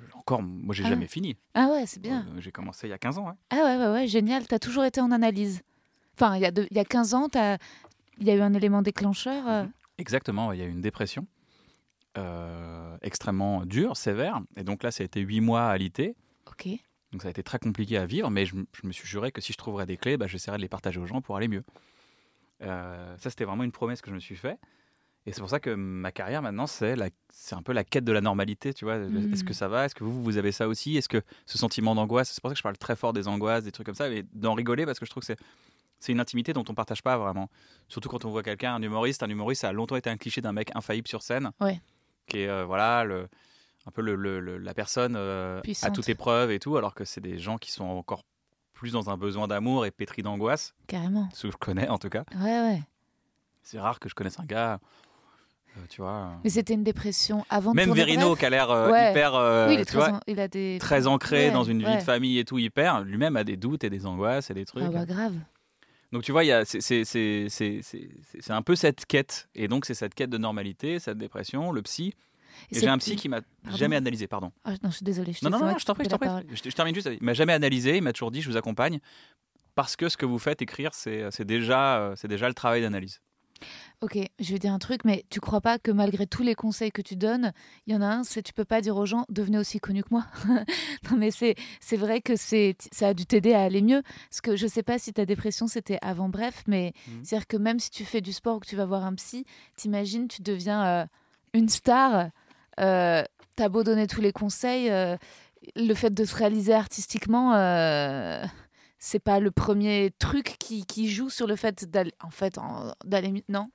je- 0.08 0.15
encore, 0.17 0.44
moi 0.44 0.76
j'ai 0.76 0.84
Ah. 0.86 0.89
jamais 0.89 1.08
fini. 1.08 1.36
Ah 1.56 1.70
ouais, 1.72 1.86
c'est 1.88 2.00
bien. 2.00 2.28
Euh, 2.30 2.39
j'ai 2.41 2.52
commencé 2.52 2.86
il 2.88 2.91
y 2.91 2.94
a 2.94 2.98
15 3.00 3.17
ans. 3.17 3.36
Ah 3.50 3.56
ouais, 3.56 3.78
ouais, 3.78 3.91
ouais, 3.91 4.08
génial. 4.08 4.46
T'as 4.48 4.60
toujours 4.60 4.84
été 4.84 5.02
en 5.02 5.10
analyse. 5.12 5.62
Enfin, 6.15 6.36
il 6.36 6.41
y 6.41 6.46
a, 6.46 6.52
de- 6.52 6.67
il 6.70 6.78
y 6.78 6.80
a 6.80 6.86
15 6.86 7.13
ans, 7.15 7.28
il 7.34 8.28
y 8.28 8.30
a 8.30 8.36
eu 8.36 8.41
un 8.41 8.54
élément 8.54 8.82
déclencheur. 8.84 9.48
euh, 9.48 9.65
Exactement, 9.98 10.48
ouais, 10.50 10.58
il 10.58 10.60
y 10.60 10.63
a 10.63 10.67
eu 10.67 10.72
une 10.72 10.82
dépression 10.82 11.26
euh, 12.17 12.98
extrêmement 13.02 13.65
dure, 13.65 13.96
sévère. 13.98 14.41
Et 14.58 14.63
donc 14.63 14.84
là, 14.84 14.91
ça 14.91 15.04
a 15.04 15.06
été 15.06 15.22
huit 15.22 15.41
mois 15.41 15.63
à 15.63 15.72
alité. 15.72 16.15
Ok. 16.48 16.67
Donc 17.12 17.21
ça 17.21 17.28
a 17.28 17.32
été 17.32 17.43
très 17.43 17.60
compliqué 17.60 17.97
à 17.97 18.06
vivre, 18.06 18.30
mais 18.30 18.45
je, 18.45 18.56
me 18.56 18.91
suis 18.91 19.08
juré 19.08 19.32
que 19.32 19.41
si 19.41 19.52
je 19.54 19.58
trouverais 19.58 19.86
des 19.86 19.97
clés, 19.97 20.17
bah, 20.17 20.28
j'essaierais 20.28 20.58
de 20.58 20.62
les 20.62 20.69
partager 20.69 21.00
aux 21.00 21.06
gens 21.06 21.21
pour 21.21 21.36
aller 21.36 21.47
mieux. 21.47 21.63
Euh, 22.62 23.17
ça, 23.17 23.30
c'était 23.30 23.45
vraiment 23.45 23.63
une 23.63 23.71
promesse 23.71 24.02
que 24.02 24.10
je 24.10 24.15
me 24.15 24.19
suis 24.19 24.36
fait. 24.36 24.58
Et 25.26 25.34
c'est 25.34 25.41
pour 25.41 25.50
ça 25.50 25.60
que 25.60 25.69
ma 25.71 26.12
carrière 26.12 26.41
maintenant, 26.41 26.65
c'est 26.65 26.95
la- 26.95 27.10
c'est 27.30 27.54
un 27.56 27.62
peu 27.62 27.74
la 27.74 27.84
quête 27.84 28.04
de 28.04 28.12
la 28.12 28.21
normalité, 28.21 28.74
tu 28.74 28.86
vois. 28.86 28.95
Est-ce 28.95 29.43
que 29.43 29.54
ça 29.54 29.67
va? 29.67 29.86
Est-ce 29.86 29.93
que 29.93 30.04
vous, 30.04 30.24
vous 30.24 30.38
avez 30.38 30.52
ça 30.52 30.67
aussi? 30.67 30.97
Est-ce 30.97 31.10
que 31.10 31.21
ce 31.45 31.58
sentiment 31.60 31.93
d'angoisse, 31.93 32.32
c'est 32.32 32.41
pour 32.41 32.50
ça 32.50 32.54
que 32.54 32.58
je 32.58 32.63
parle 32.63 32.78
très 32.78 32.95
fort 32.95 33.13
des 33.13 33.28
angoisses, 33.28 33.63
des 33.63 33.71
trucs 33.71 33.86
comme 33.86 33.95
ça, 33.95 34.10
et 34.10 34.24
d'en 34.34 34.56
rigoler 34.56 34.86
parce 34.86 35.00
que 35.00 35.06
je 35.06 35.12
trouve 35.12 35.21
que 35.21 35.28
c'est 35.28 35.39
C'est 36.00 36.12
une 36.12 36.19
intimité 36.19 36.54
dont 36.54 36.63
on 36.67 36.74
partage 36.74 37.04
pas 37.04 37.15
vraiment. 37.19 37.52
Surtout 37.88 38.10
quand 38.10 38.26
on 38.26 38.32
voit 38.32 38.41
quelqu'un, 38.41 38.74
un 38.74 38.82
humoriste. 38.82 39.21
Un 39.21 39.30
humoriste, 39.30 39.62
ça 39.62 39.69
a 39.69 39.71
longtemps 39.71 39.95
été 39.95 40.10
un 40.10 40.17
cliché 40.17 40.41
d'un 40.41 40.54
mec 40.54 40.71
infaillible 40.74 41.08
sur 41.08 41.21
scène. 41.21 41.52
Ouais. 41.60 41.80
Qui 42.26 42.39
est, 42.39 42.47
euh, 42.47 42.65
voilà, 42.65 43.04
le, 43.04 43.28
un 43.88 43.91
peu 43.91 44.02
le, 44.02 44.15
le- 44.15 44.39
le- 44.39 44.58
la 44.58 44.74
personne 44.74 45.15
euh, 45.17 45.62
à 45.82 45.89
toute 45.91 46.08
épreuve 46.10 46.52
et 46.52 46.60
tout, 46.60 46.78
alors 46.78 46.94
que 46.94 47.04
c'est 47.06 47.22
des 47.22 47.38
gens 47.39 47.58
qui 47.58 47.72
sont 47.72 47.86
encore 47.86 48.24
plus 48.74 48.91
dans 48.94 49.10
un 49.10 49.17
besoin 49.17 49.48
d'amour 49.48 49.86
et 49.86 49.91
pétris 49.91 50.22
d'angoisse. 50.24 50.74
Carrément. 50.88 51.30
Ce 51.34 51.48
que 51.48 51.52
je 51.54 51.58
connais, 51.58 51.88
en 51.88 51.98
tout 51.98 52.10
cas. 52.10 52.24
Ouais, 52.36 52.60
ouais. 52.62 52.82
C'est 53.63 53.80
rare 53.80 54.00
que 54.00 54.10
je 54.10 54.15
connaisse 54.15 54.39
un 54.39 54.46
gars, 54.46 54.80
euh, 55.78 55.82
tu 55.89 56.02
vois. 56.02 56.12
euh, 56.12 56.36
Mais 56.44 56.50
c'était 56.50 56.74
une 56.74 56.84
dépression 56.84 57.46
avant 57.50 57.74
Même 57.74 57.91
Verino, 57.94 58.36
qui 58.36 58.46
a 58.46 58.50
l'air 58.50 58.72
euh, 58.72 58.91
Ouais. 58.91 59.12
hyper, 59.12 59.34
Oui, 59.67 59.76
il 59.76 59.80
est 59.80 59.86
tu 59.86 59.91
très, 59.94 59.98
vois, 59.98 60.17
en- 60.17 60.20
il 60.28 60.39
a 60.39 60.48
des 60.48 60.78
très 60.80 61.06
ancré 61.08 61.48
Ouais, 61.48 61.52
dans 61.52 61.63
une 61.63 61.84
vie 61.84 61.96
de 61.98 62.02
famille 62.02 62.39
et 62.39 62.46
tout, 62.46 62.58
hyper, 62.58 63.02
lui-même 63.02 63.36
a 63.36 63.44
des 63.44 63.58
doutes 63.58 63.84
et 63.84 63.89
des 63.89 64.06
angoisses 64.08 64.50
et 64.50 64.54
des 64.56 64.65
trucs. 64.65 64.84
Ah 64.86 64.89
bah 64.89 65.06
grave. 65.06 65.34
Donc 66.12 66.24
tu 66.24 66.32
vois, 66.32 66.44
c'est 66.65 68.50
un 68.50 68.62
peu 68.62 68.76
cette 68.76 69.06
quête. 69.06 69.48
Et 69.56 69.67
donc 69.67 69.86
c'est 69.86 69.94
cette 69.94 70.13
quête 70.15 70.30
de 70.30 70.38
normalité, 70.38 71.00
cette 71.00 71.17
dépression, 71.17 71.72
le 71.72 71.82
psy. 71.84 72.13
Et 72.72 72.80
j'ai 72.80 72.88
un 72.88 72.98
psy 72.98 73.16
qui 73.16 73.30
m'a 73.30 73.42
jamais 73.78 73.96
analysé, 73.96 74.28
pardon. 74.28 74.52
Ah, 74.64 74.74
non, 74.84 74.90
je 74.90 74.98
suis 74.98 75.04
désolée. 75.04 75.34
Je 75.34 75.40
Non, 75.44 75.52
non, 75.58 75.66
non, 75.66 75.78
je 75.78 75.86
t'en 75.86 75.94
prie, 75.94 76.06
je 76.06 76.10
t'en 76.10 76.18
prie. 76.18 76.30
Je, 76.50 76.70
je 76.70 76.76
termine 76.76 76.96
juste. 76.96 77.10
Il 77.12 77.24
m'a 77.24 77.34
jamais 77.34 77.54
analysé, 77.54 77.98
il 77.98 78.02
m'a 78.04 78.14
toujours 78.14 78.32
dit, 78.32 78.42
je 78.42 78.50
vous 78.50 78.58
accompagne. 78.58 79.00
Parce 79.76 79.96
que 79.96 80.10
ce 80.10 80.18
que 80.18 80.26
vous 80.26 80.40
faites 80.40 80.62
écrire, 80.62 80.94
c'est 80.94 81.30
c'est 81.32 81.46
déjà, 81.46 81.98
euh, 82.00 82.14
c'est 82.18 82.28
déjà 82.28 82.48
le 82.48 82.54
travail 82.54 82.82
d'analyse. 82.82 83.22
Ok, 84.02 84.18
je 84.40 84.52
vais 84.54 84.58
dire 84.58 84.74
un 84.74 84.80
truc, 84.80 85.06
mais 85.06 85.24
tu 85.30 85.40
crois 85.40 85.62
pas 85.62 85.78
que 85.78 85.92
malgré 85.92 86.26
tous 86.26 86.42
les 86.42 86.56
conseils 86.56 86.92
que 86.92 87.04
tu 87.04 87.16
donnes, 87.16 87.54
il 87.86 87.94
y 87.94 87.96
en 87.96 88.02
a 88.02 88.08
un, 88.08 88.24
c'est 88.24 88.42
tu 88.42 88.52
peux 88.54 88.66
pas 88.66 88.82
dire 88.82 88.98
aux 88.98 89.06
gens 89.06 89.26
devenez 89.30 89.60
aussi 89.60 89.80
connu 89.80 90.02
que 90.04 90.08
moi. 90.10 90.26
non 91.12 91.18
mais 91.18 91.30
c'est 91.30 91.54
c'est 91.80 91.98
vrai 91.98 92.20
que 92.22 92.36
c'est 92.36 92.76
ça 92.92 93.10
a 93.10 93.14
dû 93.14 93.28
t'aider 93.28 93.54
à 93.54 93.62
aller 93.62 93.84
mieux. 93.84 94.02
Parce 94.32 94.42
que 94.42 94.56
je 94.56 94.66
sais 94.66 94.82
pas 94.82 94.98
si 94.98 95.14
ta 95.14 95.26
dépression 95.28 95.68
c'était 95.68 96.00
avant 96.02 96.28
bref, 96.30 96.64
mais 96.68 96.94
Mhm. 97.08 97.22
c'est 97.24 97.36
à 97.36 97.40
dire 97.40 97.48
que 97.48 97.58
même 97.58 97.80
si 97.80 97.92
tu 97.92 98.04
fais 98.04 98.22
du 98.22 98.34
sport 98.34 98.58
ou 98.58 98.60
que 98.60 98.68
tu 98.68 98.76
vas 98.76 98.86
voir 98.86 99.06
un 99.06 99.14
psy, 99.14 99.46
t'imagines 99.78 100.28
tu 100.28 100.42
deviens 100.42 100.84
euh, 100.84 101.06
une 101.54 101.70
star. 101.70 102.30
Euh, 102.80 103.24
T'as 103.56 103.68
beau 103.70 103.84
donner 103.84 104.08
tous 104.08 104.22
les 104.22 104.32
conseils, 104.32 104.90
euh, 104.90 105.18
le 105.76 105.94
fait 105.94 106.12
de 106.14 106.24
se 106.26 106.36
réaliser 106.36 106.74
artistiquement. 106.74 107.54
euh, 107.56 108.44
c'est 108.98 109.20
pas 109.20 109.40
le 109.40 109.52
premier 109.52 110.12
truc 110.20 110.56
qui, 110.60 110.86
qui 110.86 111.10
joue 111.10 111.30
sur 111.30 111.48
le 111.48 111.56
fait 111.56 111.86
d'aller 111.90 112.14
en 112.22 112.30
fait 112.30 112.58
d'aller 113.04 113.32
mi- 113.32 113.44
non? 113.50 113.70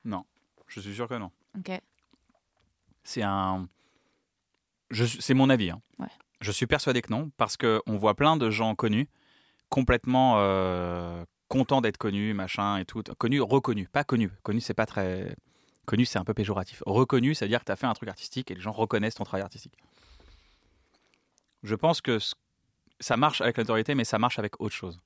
Je 0.69 0.81
suis 0.81 0.95
sûr 0.95 1.09
que 1.09 1.15
non. 1.15 1.31
ok 1.59 1.81
C'est 3.05 3.23
un. 3.23 3.69
C'est 5.21 5.35
mon 5.35 5.51
avis. 5.51 5.71
hein. 5.71 5.81
Ouais. 5.99 6.07
Je 6.41 6.53
suis 6.53 6.67
persuadé 6.67 7.03
que 7.03 7.11
non, 7.13 7.31
parce 7.37 7.57
qu'on 7.57 7.97
voit 7.99 8.15
plein 8.15 8.37
de 8.37 8.51
gens 8.51 8.75
connus, 8.75 9.09
complètement 9.69 10.35
contents 11.49 11.81
d'être 11.81 11.99
connus, 11.99 12.35
machin 12.35 12.79
et 12.79 12.85
tout. 12.85 13.03
Connus, 13.19 13.41
reconnus, 13.41 13.89
pas 13.93 14.05
connus. 14.05 14.31
Connus, 14.43 14.61
c'est 14.61 14.75
pas 14.75 14.87
très. 14.87 15.35
Connu, 15.87 16.05
c'est 16.05 16.19
un 16.19 16.25
peu 16.25 16.35
péjoratif. 16.35 16.83
Reconnu, 16.85 17.35
c'est-à-dire 17.35 17.61
que 17.61 17.65
tu 17.65 17.73
as 17.73 17.77
fait 17.77 17.87
un 17.87 17.95
truc 17.95 18.09
artistique 18.09 18.51
et 18.51 18.55
les 18.55 18.61
gens 18.61 18.73
reconnaissent 18.73 19.15
ton 19.15 19.25
travail 19.25 19.43
artistique. 19.43 19.75
Je 21.63 21.75
pense 21.75 22.01
que 22.01 22.19
ça 23.01 23.17
marche 23.17 23.41
avec 23.41 23.57
la 23.57 23.63
notoriété, 23.65 23.95
mais 23.95 24.05
ça 24.05 24.19
marche 24.19 24.39
avec 24.39 24.61
autre 24.61 24.75
chose. 24.75 25.01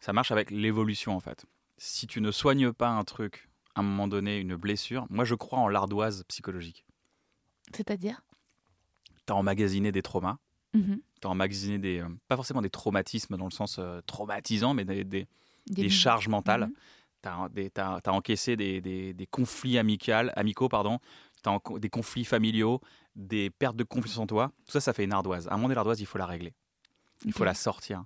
Ça 0.00 0.12
marche 0.12 0.30
avec 0.32 0.50
l'évolution, 0.50 1.14
en 1.14 1.20
fait. 1.20 1.44
Si 1.78 2.06
tu 2.06 2.20
ne 2.20 2.30
soignes 2.30 2.72
pas 2.72 2.88
un 2.88 3.04
truc, 3.04 3.48
à 3.74 3.80
un 3.80 3.82
moment 3.82 4.08
donné, 4.08 4.38
une 4.38 4.56
blessure, 4.56 5.06
moi 5.10 5.24
je 5.24 5.34
crois 5.34 5.58
en 5.58 5.68
l'ardoise 5.68 6.24
psychologique. 6.28 6.84
c'est-à-dire? 7.74 8.22
Tu 9.26 9.32
as 9.32 9.36
emmagasiné 9.36 9.92
des 9.92 10.02
traumas, 10.02 10.36
Mhm. 10.74 11.00
tu 11.20 11.26
as 11.26 11.30
emmagasiné 11.30 11.78
des. 11.78 12.00
euh, 12.00 12.08
pas 12.28 12.36
forcément 12.36 12.60
des 12.60 12.68
traumatismes 12.70 13.36
dans 13.38 13.44
le 13.46 13.50
sens 13.52 13.76
euh, 13.78 14.00
traumatisant, 14.06 14.74
mais 14.74 14.84
des, 14.84 15.04
des- 15.04 15.26
des 15.68 15.82
Des- 15.82 15.88
charges 15.88 16.28
mentales. 16.28 16.66
Mhm. 16.66 16.72
Tu 17.22 17.28
as, 17.28 18.00
encaissé 18.12 18.56
des, 18.56 18.80
des- 18.80 19.12
des 19.14 19.26
conflits 19.26 19.78
amicales, 19.78 20.32
amicaux, 20.36 20.68
pardon. 20.68 20.98
Des 21.78 21.88
conflits 21.90 22.24
familiaux, 22.24 22.80
des 23.16 23.50
pertes 23.50 23.76
de 23.76 23.84
confiance 23.84 24.18
en 24.18 24.26
toi. 24.26 24.52
Tout 24.66 24.72
ça, 24.72 24.80
ça 24.80 24.92
fait 24.92 25.04
une 25.04 25.12
ardoise. 25.12 25.48
À 25.48 25.52
un 25.52 25.56
moment 25.56 25.68
donné, 25.68 25.74
l'ardoise, 25.74 26.00
il 26.00 26.06
faut 26.06 26.18
la 26.18 26.26
régler. 26.26 26.54
Il 27.24 27.32
faut 27.32 27.44
la 27.44 27.54
sortir. 27.54 28.04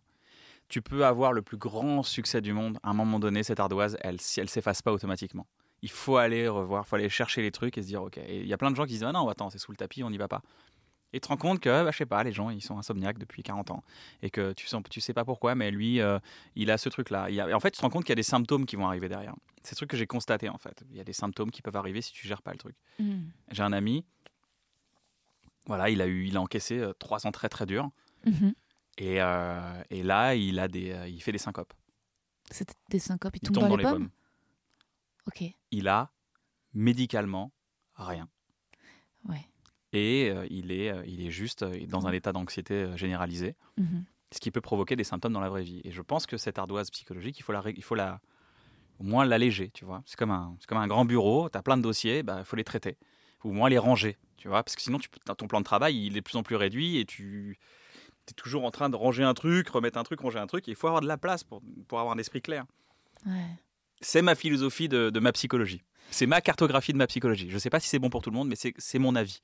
Tu 0.68 0.82
peux 0.82 1.04
avoir 1.06 1.32
le 1.32 1.42
plus 1.42 1.56
grand 1.58 2.02
succès 2.02 2.40
du 2.40 2.52
monde. 2.52 2.78
À 2.82 2.90
un 2.90 2.94
moment 2.94 3.18
donné, 3.18 3.42
cette 3.42 3.60
ardoise, 3.60 3.96
elle 4.00 4.16
ne 4.16 4.40
elle 4.40 4.48
s'efface 4.48 4.82
pas 4.82 4.92
automatiquement. 4.92 5.46
Il 5.82 5.90
faut 5.90 6.16
aller 6.16 6.48
revoir, 6.48 6.84
il 6.84 6.88
faut 6.88 6.96
aller 6.96 7.08
chercher 7.08 7.42
les 7.42 7.52
trucs 7.52 7.76
et 7.78 7.82
se 7.82 7.86
dire, 7.86 8.02
OK. 8.02 8.18
Il 8.28 8.46
y 8.46 8.52
a 8.52 8.56
plein 8.56 8.70
de 8.70 8.76
gens 8.76 8.84
qui 8.84 8.94
se 8.94 8.98
disent, 8.98 9.04
ah 9.04 9.12
non, 9.12 9.28
attends, 9.28 9.50
c'est 9.50 9.58
sous 9.58 9.70
le 9.70 9.76
tapis, 9.76 10.02
on 10.02 10.10
n'y 10.10 10.16
va 10.16 10.28
pas. 10.28 10.42
Et 11.12 11.18
tu 11.18 11.22
te 11.22 11.28
rends 11.28 11.36
compte 11.36 11.60
que, 11.60 11.84
bah, 11.84 11.90
je 11.92 11.96
sais 11.96 12.04
pas, 12.06 12.22
les 12.24 12.32
gens, 12.32 12.50
ils 12.50 12.60
sont 12.60 12.76
insomniaques 12.78 13.18
depuis 13.18 13.42
40 13.42 13.70
ans. 13.70 13.82
Et 14.22 14.30
que 14.30 14.52
tu 14.52 14.66
sens, 14.66 14.82
tu 14.90 15.00
sais 15.00 15.14
pas 15.14 15.24
pourquoi, 15.24 15.54
mais 15.54 15.70
lui, 15.70 16.00
euh, 16.00 16.18
il 16.56 16.70
a 16.70 16.76
ce 16.78 16.88
truc-là. 16.88 17.30
Il 17.30 17.40
a- 17.40 17.56
en 17.56 17.60
fait, 17.60 17.70
tu 17.70 17.78
te 17.78 17.82
rends 17.82 17.90
compte 17.90 18.02
qu'il 18.04 18.10
y 18.10 18.12
a 18.12 18.16
des 18.16 18.22
symptômes 18.22 18.66
qui 18.66 18.76
vont 18.76 18.86
arriver 18.86 19.08
derrière. 19.08 19.34
C'est 19.62 19.70
ce 19.70 19.76
truc 19.76 19.90
que 19.90 19.96
j'ai 19.96 20.06
constaté, 20.06 20.48
en 20.48 20.58
fait. 20.58 20.84
Il 20.90 20.96
y 20.96 21.00
a 21.00 21.04
des 21.04 21.12
symptômes 21.12 21.50
qui 21.50 21.62
peuvent 21.62 21.76
arriver 21.76 22.02
si 22.02 22.12
tu 22.12 22.26
gères 22.26 22.42
pas 22.42 22.52
le 22.52 22.58
truc. 22.58 22.76
Mhm. 22.98 23.30
J'ai 23.52 23.62
un 23.62 23.72
ami, 23.72 24.04
voilà, 25.66 25.90
il 25.90 26.00
a, 26.02 26.06
eu, 26.06 26.26
il 26.26 26.36
a 26.36 26.40
encaissé 26.40 26.78
euh, 26.78 26.92
trois 26.92 27.26
ans 27.26 27.32
très 27.32 27.48
très 27.48 27.66
durs. 27.66 27.90
Mhm. 28.24 28.54
Et, 28.98 29.20
euh, 29.22 29.82
et 29.90 30.02
là, 30.02 30.34
il, 30.34 30.58
a 30.58 30.68
des, 30.68 30.92
euh, 30.92 31.08
il 31.08 31.22
fait 31.22 31.32
des 31.32 31.38
syncopes. 31.38 31.72
C'est 32.50 32.74
des 32.90 32.98
syncopes, 32.98 33.36
Il 33.36 33.50
tombe 33.50 33.68
dans, 33.68 33.76
les 33.76 33.82
pommes? 33.84 34.08
pommes. 34.08 34.10
Ok, 35.26 35.42
Il 35.72 35.88
a 35.88 36.12
médicalement 36.74 37.50
rien. 37.96 38.28
ouais. 39.28 39.44
Et 39.92 40.30
euh, 40.30 40.46
il, 40.50 40.72
est, 40.72 40.90
euh, 40.90 41.02
il 41.06 41.24
est 41.26 41.30
juste 41.30 41.62
euh, 41.62 41.86
dans 41.86 42.06
un 42.06 42.12
état 42.12 42.32
d'anxiété 42.32 42.86
généralisée, 42.96 43.54
Mhm. 43.76 44.04
ce 44.32 44.40
qui 44.40 44.50
peut 44.50 44.60
provoquer 44.60 44.96
des 44.96 45.04
symptômes 45.04 45.32
dans 45.32 45.40
la 45.40 45.48
vraie 45.48 45.62
vie. 45.62 45.80
Et 45.84 45.90
je 45.92 46.02
pense 46.02 46.26
que 46.26 46.36
cette 46.36 46.58
ardoise 46.58 46.90
psychologique, 46.90 47.38
il 47.38 47.42
faut, 47.42 47.52
la, 47.52 47.62
il 47.74 47.82
faut 47.84 47.94
la, 47.94 48.20
au 48.98 49.04
moins 49.04 49.24
l'alléger, 49.24 49.70
tu 49.70 49.84
vois. 49.84 50.02
C'est 50.06 50.16
comme, 50.18 50.30
un- 50.32 50.56
c'est 50.60 50.66
comme 50.68 50.78
un 50.78 50.88
grand 50.88 51.04
bureau, 51.04 51.48
tu 51.48 51.56
as 51.56 51.62
plein 51.62 51.76
de 51.76 51.82
dossiers, 51.82 52.18
il 52.18 52.22
bah, 52.24 52.44
faut 52.44 52.56
les 52.56 52.64
traiter. 52.64 52.96
Ou 53.44 53.50
au 53.50 53.52
moins 53.52 53.68
les 53.68 53.78
ranger, 53.78 54.16
tu 54.38 54.48
vois. 54.48 54.62
Parce 54.64 54.74
que 54.74 54.82
sinon, 54.82 54.98
tu, 54.98 55.08
ton 55.36 55.46
plan 55.46 55.60
de 55.60 55.64
travail, 55.64 56.06
il 56.06 56.16
est 56.16 56.20
de 56.20 56.24
plus 56.24 56.36
en 56.36 56.42
plus 56.42 56.56
réduit 56.56 56.96
et 56.98 57.04
tu 57.04 57.58
es 58.28 58.32
toujours 58.32 58.64
en 58.64 58.70
train 58.72 58.90
de 58.90 58.96
ranger 58.96 59.22
un 59.22 59.34
truc, 59.34 59.68
remettre 59.68 59.98
un 59.98 60.02
truc, 60.02 60.20
ranger 60.20 60.40
un 60.40 60.46
truc. 60.48 60.66
Et 60.66 60.72
il 60.72 60.76
faut 60.76 60.88
avoir 60.88 61.00
de 61.00 61.06
la 61.06 61.16
place 61.16 61.44
pour, 61.44 61.62
pour 61.86 62.00
avoir 62.00 62.14
un 62.14 62.18
esprit 62.18 62.42
clair. 62.42 62.64
Ouais. 63.24 63.32
C'est 64.00 64.20
ma 64.22 64.34
philosophie 64.34 64.88
de, 64.88 65.10
de 65.10 65.20
ma 65.20 65.32
psychologie. 65.32 65.82
C'est 66.10 66.26
ma 66.26 66.40
cartographie 66.40 66.92
de 66.92 66.98
ma 66.98 67.06
psychologie. 67.06 67.48
Je 67.50 67.54
ne 67.54 67.58
sais 67.58 67.70
pas 67.70 67.80
si 67.80 67.88
c'est 67.88 67.98
bon 67.98 68.10
pour 68.10 68.22
tout 68.22 68.30
le 68.30 68.36
monde, 68.36 68.48
mais 68.48 68.56
c'est 68.78 68.98
mon 68.98 69.14
avis. 69.16 69.40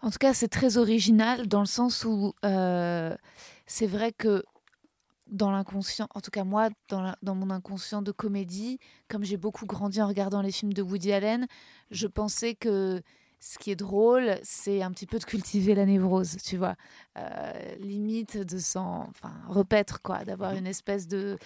En 0.00 0.10
tout 0.10 0.18
cas, 0.18 0.32
c'est 0.32 0.48
très 0.48 0.76
original 0.76 1.46
dans 1.48 1.60
le 1.60 1.66
sens 1.66 2.04
où 2.04 2.34
euh, 2.44 3.14
c'est 3.66 3.86
vrai 3.86 4.12
que 4.12 4.44
dans 5.26 5.50
l'inconscient, 5.50 6.08
en 6.14 6.20
tout 6.20 6.30
cas 6.30 6.44
moi, 6.44 6.70
dans, 6.88 7.02
la- 7.02 7.18
dans 7.22 7.34
mon 7.34 7.50
inconscient 7.50 8.00
de 8.00 8.12
comédie, 8.12 8.78
comme 9.08 9.24
j'ai 9.24 9.36
beaucoup 9.36 9.66
grandi 9.66 10.00
en 10.00 10.08
regardant 10.08 10.40
les 10.40 10.52
films 10.52 10.72
de 10.72 10.80
Woody 10.82 11.12
Allen, 11.12 11.46
je 11.90 12.06
pensais 12.06 12.54
que 12.54 13.02
ce 13.40 13.58
qui 13.58 13.70
est 13.70 13.76
drôle, 13.76 14.38
c'est 14.42 14.82
un 14.82 14.90
petit 14.90 15.06
peu 15.06 15.18
de 15.18 15.24
cultiver 15.24 15.74
la 15.74 15.84
névrose, 15.84 16.36
tu 16.42 16.56
vois. 16.56 16.76
Euh, 17.18 17.52
limite 17.80 18.38
de 18.38 18.58
s'en 18.58 19.06
enfin, 19.10 19.32
repaître, 19.48 20.00
quoi, 20.00 20.24
d'avoir 20.24 20.52
Mhm. 20.52 20.58
une 20.58 20.66
espèce 20.66 21.06
de... 21.08 21.38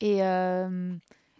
Et, 0.00 0.22
euh, 0.22 0.94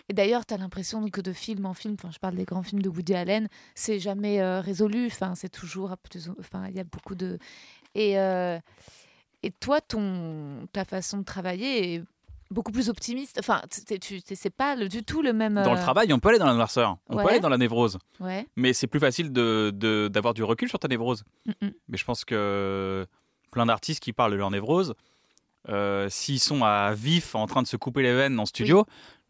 et 0.09 0.13
d'ailleurs, 0.13 0.45
tu 0.47 0.55
as 0.55 0.59
l'impression 0.59 1.09
que 1.09 1.21
de 1.21 1.33
film 1.33 1.67
en 1.67 1.75
film, 1.75 1.95
enfin, 1.99 2.11
je 2.13 2.19
parle 2.19 2.35
des 2.37 2.45
grands 2.45 2.63
films 2.63 2.83
de 2.83 2.89
Woody 2.89 3.15
Allen, 3.15 3.49
c'est 3.75 3.99
jamais 3.99 4.41
euh, 4.41 4.61
résolu. 4.61 5.07
Enfin, 5.07 5.35
c'est 5.35 5.49
toujours, 5.49 5.95
enfin, 6.39 6.67
il 6.69 6.77
y 6.77 6.81
a 6.81 6.85
beaucoup 6.85 7.15
de. 7.15 7.39
Et 7.95 8.19
euh, 8.19 8.59
et 9.43 9.51
toi, 9.51 9.81
ton 9.81 10.67
ta 10.73 10.85
façon 10.85 11.19
de 11.19 11.25
travailler 11.25 11.95
est 11.95 12.03
beaucoup 12.51 12.73
plus 12.73 12.89
optimiste. 12.89 13.37
Enfin, 13.39 13.63
c'est 13.71 14.51
pas 14.51 14.77
le- 14.77 14.89
du 14.89 15.03
tout 15.03 15.23
le 15.23 15.33
même. 15.33 15.55
Dans 15.55 15.73
le 15.73 15.79
euh, 15.79 15.83
travail, 15.83 16.13
on 16.13 16.19
peut 16.19 16.29
aller 16.31 16.39
dans 16.39 16.47
la 16.47 16.55
noirceur, 16.55 16.99
on 17.09 17.17
Ouais. 17.17 17.23
peut 17.25 17.31
aller 17.31 17.41
dans 17.41 17.49
la 17.49 17.59
névrose. 17.59 17.99
Ouais. 18.21 18.47
Mais 18.57 18.73
c'est 18.73 18.87
plus 18.87 19.01
facile 19.01 19.33
de- 19.33 19.73
de- 19.75 20.09
d'avoir 20.13 20.35
du 20.35 20.43
recul 20.45 20.69
sur 20.69 20.79
ta 20.79 20.89
névrose. 20.89 21.25
Mm, 21.47 21.67
mm. 21.67 21.71
Mais 21.89 21.97
je 21.99 22.05
pense 22.05 22.25
que 22.25 23.07
plein 23.51 23.67
d'artistes 23.67 24.01
qui 24.01 24.13
parlent 24.13 24.33
de 24.33 24.37
leur 24.37 24.51
névrose, 24.51 24.95
euh, 25.69 26.09
s'ils 26.11 26.41
sont 26.41 26.63
à 26.63 26.93
vif 26.95 27.35
en 27.35 27.47
train 27.47 27.63
de 27.63 27.67
se 27.67 27.77
couper 27.77 28.03
les 28.03 28.13
veines 28.15 28.39
en 28.39 28.45
studio, 28.47 28.85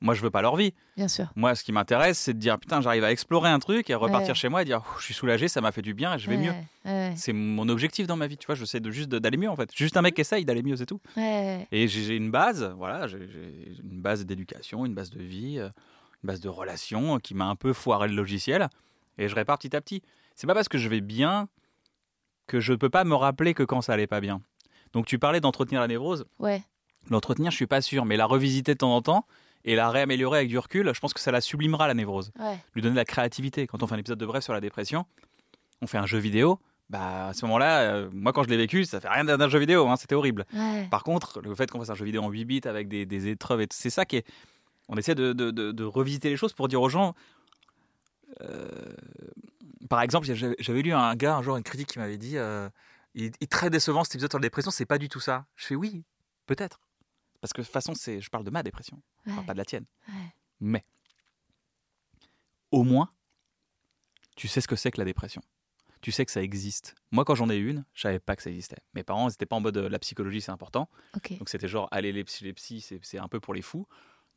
moi 0.05 0.15
je 0.15 0.21
veux 0.23 0.31
pas 0.31 0.43
leur 0.43 0.55
vie. 0.55 0.73
Bien 0.97 1.09
sûr. 1.09 1.33
Moi, 1.35 1.55
ce 1.57 1.65
qui 1.65 1.73
m'intéresse, 1.73 2.19
c'est 2.19 2.35
de 2.35 2.39
dire 2.39 2.59
putain, 2.59 2.81
j'arrive 2.81 3.03
à 3.05 3.11
explorer 3.11 3.49
un 3.51 3.59
truc 3.59 3.91
et 3.91 3.95
repartir 3.95 4.29
Ouais. 4.29 4.35
chez 4.35 4.49
moi 4.49 4.63
et 4.63 4.65
dire 4.65 4.83
je 4.99 5.05
suis 5.05 5.15
soulagé, 5.15 5.49
ça 5.49 5.61
m'a 5.61 5.73
fait 5.73 5.83
du 5.83 5.95
bien 5.95 6.15
et 6.15 6.19
je 6.19 6.29
vais 6.31 6.37
ouais, 6.37 6.43
mieux. 6.43 6.53
Ouais. 6.85 7.13
C'est 7.17 7.33
mon 7.33 7.69
objectif 7.69 8.07
dans 8.07 8.17
ma 8.17 8.27
vie, 8.27 8.37
tu 8.37 8.47
vois. 8.47 8.55
Je 8.55 8.65
sais 8.65 8.79
de 8.79 8.91
juste 8.91 9.09
d'aller 9.09 9.39
mieux 9.39 9.51
en 9.51 9.57
fait. 9.57 9.75
Juste 9.75 9.97
un 9.97 10.03
mec 10.03 10.15
qui 10.15 10.21
essaye 10.21 10.45
d'aller 10.45 10.63
mieux, 10.63 10.77
c'est 10.77 10.87
tout. 10.87 11.01
Et 11.17 11.89
j'ai 11.89 12.15
une 12.17 12.31
base, 12.31 12.73
voilà, 12.77 13.09
j'ai 13.09 13.19
une 13.83 14.01
base 14.03 14.25
d'éducation, 14.27 14.85
une 14.87 14.95
base 14.95 15.11
de 15.11 15.23
vie, 15.23 15.59
euh, 15.59 15.71
une 16.23 16.29
base 16.29 16.41
de 16.41 16.49
relations 16.49 17.19
qui 17.19 17.35
m'a 17.35 17.47
un 17.47 17.57
peu 17.57 17.73
foiré 17.73 18.07
le 18.09 18.15
logiciel. 18.15 18.69
Et 19.19 19.29
je 19.29 19.35
répare 19.35 19.59
petit 19.59 19.75
à 19.75 19.81
petit. 19.81 20.03
C'est 20.37 20.47
pas 20.47 20.55
parce 20.55 20.69
que 20.69 20.77
je 20.79 20.89
vais 20.89 21.01
bien 21.01 21.49
que 22.47 22.61
je 22.61 22.75
peux 22.75 22.91
pas 22.91 23.05
me 23.05 23.15
rappeler 23.15 23.55
que 23.55 23.63
quand 23.63 23.81
ça 23.81 23.95
allait 23.95 24.07
pas 24.07 24.21
bien. 24.21 24.43
Donc 24.93 25.07
tu 25.07 25.19
parlais 25.19 25.41
d'entretenir 25.41 25.81
la 25.81 25.89
névrose. 25.89 26.27
Ouais. 26.39 26.63
L'entretenir, 27.11 27.51
je 27.51 27.57
suis 27.57 27.67
pas 27.67 27.81
sûr, 27.81 28.05
mais 28.05 28.17
la 28.17 28.27
revisiter 28.27 28.75
de 28.75 28.79
temps 28.79 28.95
en 28.95 29.03
temps 29.03 29.27
et 29.65 29.75
la 29.77 29.91
réaméliorer 29.91 30.39
avec 30.39 30.49
du 30.51 30.59
recul, 30.59 30.91
je 30.95 31.01
pense 31.01 31.15
que 31.15 31.21
ça 31.21 31.31
la 31.33 31.41
sublimera 31.41 31.87
la 31.89 31.95
névrose. 31.95 32.31
Ouais. 32.39 32.59
Lui 32.75 32.83
donner 32.83 32.93
de 32.95 32.99
la 32.99 33.05
créativité. 33.05 33.67
Quand 33.67 33.83
on 33.83 33.87
fait 33.87 33.95
un 33.95 33.99
épisode 33.99 34.19
de 34.19 34.27
Bref 34.27 34.45
sur 34.45 34.53
la 34.53 34.61
dépression, 34.61 35.07
on 35.81 35.87
fait 35.87 35.99
un 35.99 36.07
jeu 36.07 36.19
vidéo. 36.19 36.61
Bah, 36.91 37.29
à 37.29 37.33
ce 37.33 37.47
moment-là, 37.47 37.81
euh, 37.95 38.11
moi 38.13 38.33
quand 38.35 38.43
je 38.43 38.49
l'ai 38.51 38.59
vécu, 38.59 38.85
ça 38.85 39.01
fait 39.01 39.09
rien 39.09 39.25
d'un 39.25 39.49
jeu 39.49 39.59
vidéo, 39.59 39.89
hein, 39.89 39.97
c'était 39.97 40.15
horrible. 40.15 40.45
Ouais. 40.53 40.87
Par 40.91 41.03
contre, 41.03 41.41
le 41.41 41.55
fait 41.55 41.71
qu'on 41.71 41.79
fasse 41.79 41.89
un 41.91 41.95
jeu 41.95 42.05
vidéo 42.05 42.23
en 42.23 42.29
8 42.31 42.45
bits 42.45 42.61
avec 42.65 42.89
des, 42.89 43.07
des 43.07 43.29
épreuves, 43.29 43.63
et 43.63 43.67
c'est 43.71 43.89
ça 43.91 44.05
qui 44.05 44.17
est. 44.17 44.27
On 44.89 44.97
essaie 44.99 45.15
de, 45.15 45.33
de, 45.33 45.51
de- 45.51 45.73
de 45.73 45.85
revisiter 45.85 46.29
les 46.29 46.37
choses 46.37 46.53
pour 46.53 46.69
dire 46.69 46.83
aux 46.83 46.91
gens. 46.91 47.15
euh, 48.43 48.69
par 49.89 50.03
exemple, 50.03 50.27
j'avais 50.59 50.83
lu 50.83 50.93
un 50.93 51.15
gars 51.15 51.37
un 51.37 51.43
jour 51.43 51.57
une 51.57 51.63
critique 51.63 51.89
qui 51.89 51.99
m'avait 51.99 52.19
dit 52.19 52.37
euh, 52.37 52.69
il, 53.15 53.25
il 53.27 53.33
est 53.41 53.51
très 53.51 53.71
décevant 53.71 54.05
cet 54.05 54.15
épisode 54.17 54.31
sur 54.33 54.39
la 54.39 54.43
dépression, 54.43 54.71
c'est 54.71 54.87
pas 54.87 54.99
du 54.99 55.09
tout 55.09 55.21
ça. 55.21 55.47
Je 55.57 55.67
fais 55.67 55.75
oui, 55.75 56.03
peut-être. 56.47 56.81
Parce 57.45 57.53
que 57.53 57.61
de 57.61 57.67
toute 57.67 57.75
façon, 57.75 57.93
c'est, 57.95 58.23
je 58.23 58.31
parle 58.31 58.43
de 58.45 58.49
ma 58.51 58.63
dépression, 58.63 59.03
je 59.27 59.29
parle 59.29 59.41
Ouais, 59.41 59.47
pas 59.49 59.53
de 59.53 59.59
la 59.59 59.67
tienne. 59.67 59.85
ouais. 60.09 60.15
Mais, 60.61 60.83
au 62.71 62.85
moins, 62.85 63.11
tu 64.35 64.49
sais 64.49 64.63
ce 64.63 64.67
que 64.67 64.77
c'est 64.77 64.91
que 64.91 64.99
la 64.99 65.05
dépression. 65.05 65.43
Tu 66.01 66.11
sais 66.11 66.25
que 66.25 66.33
ça 66.33 66.43
existe. 66.43 66.95
Moi, 67.11 67.27
quand 67.27 67.35
j'en 67.35 67.51
ai 67.51 67.59
une, 67.59 67.85
je 67.93 68.01
savais 68.01 68.19
pas 68.19 68.35
que 68.35 68.43
ça 68.43 68.49
existait. 68.49 68.79
Mes 68.95 69.05
parents, 69.05 69.29
ils 69.29 69.33
n'étaient 69.33 69.45
pas 69.45 69.57
en 69.57 69.61
mode 69.61 69.77
euh, 69.77 69.91
la 69.91 69.99
psychologie, 69.99 70.41
c'est 70.41 70.53
important. 70.53 70.89
Donc 71.37 71.51
c'était 71.51 71.69
genre, 71.69 71.87
allez, 71.91 72.13
les 72.13 72.25
psy, 72.25 72.45
les 72.45 72.55
psys, 72.55 72.81
c'est, 72.81 72.99
c'est 73.03 73.19
un 73.19 73.29
peu 73.29 73.41
pour 73.41 73.53
les 73.53 73.61
fous. 73.61 73.87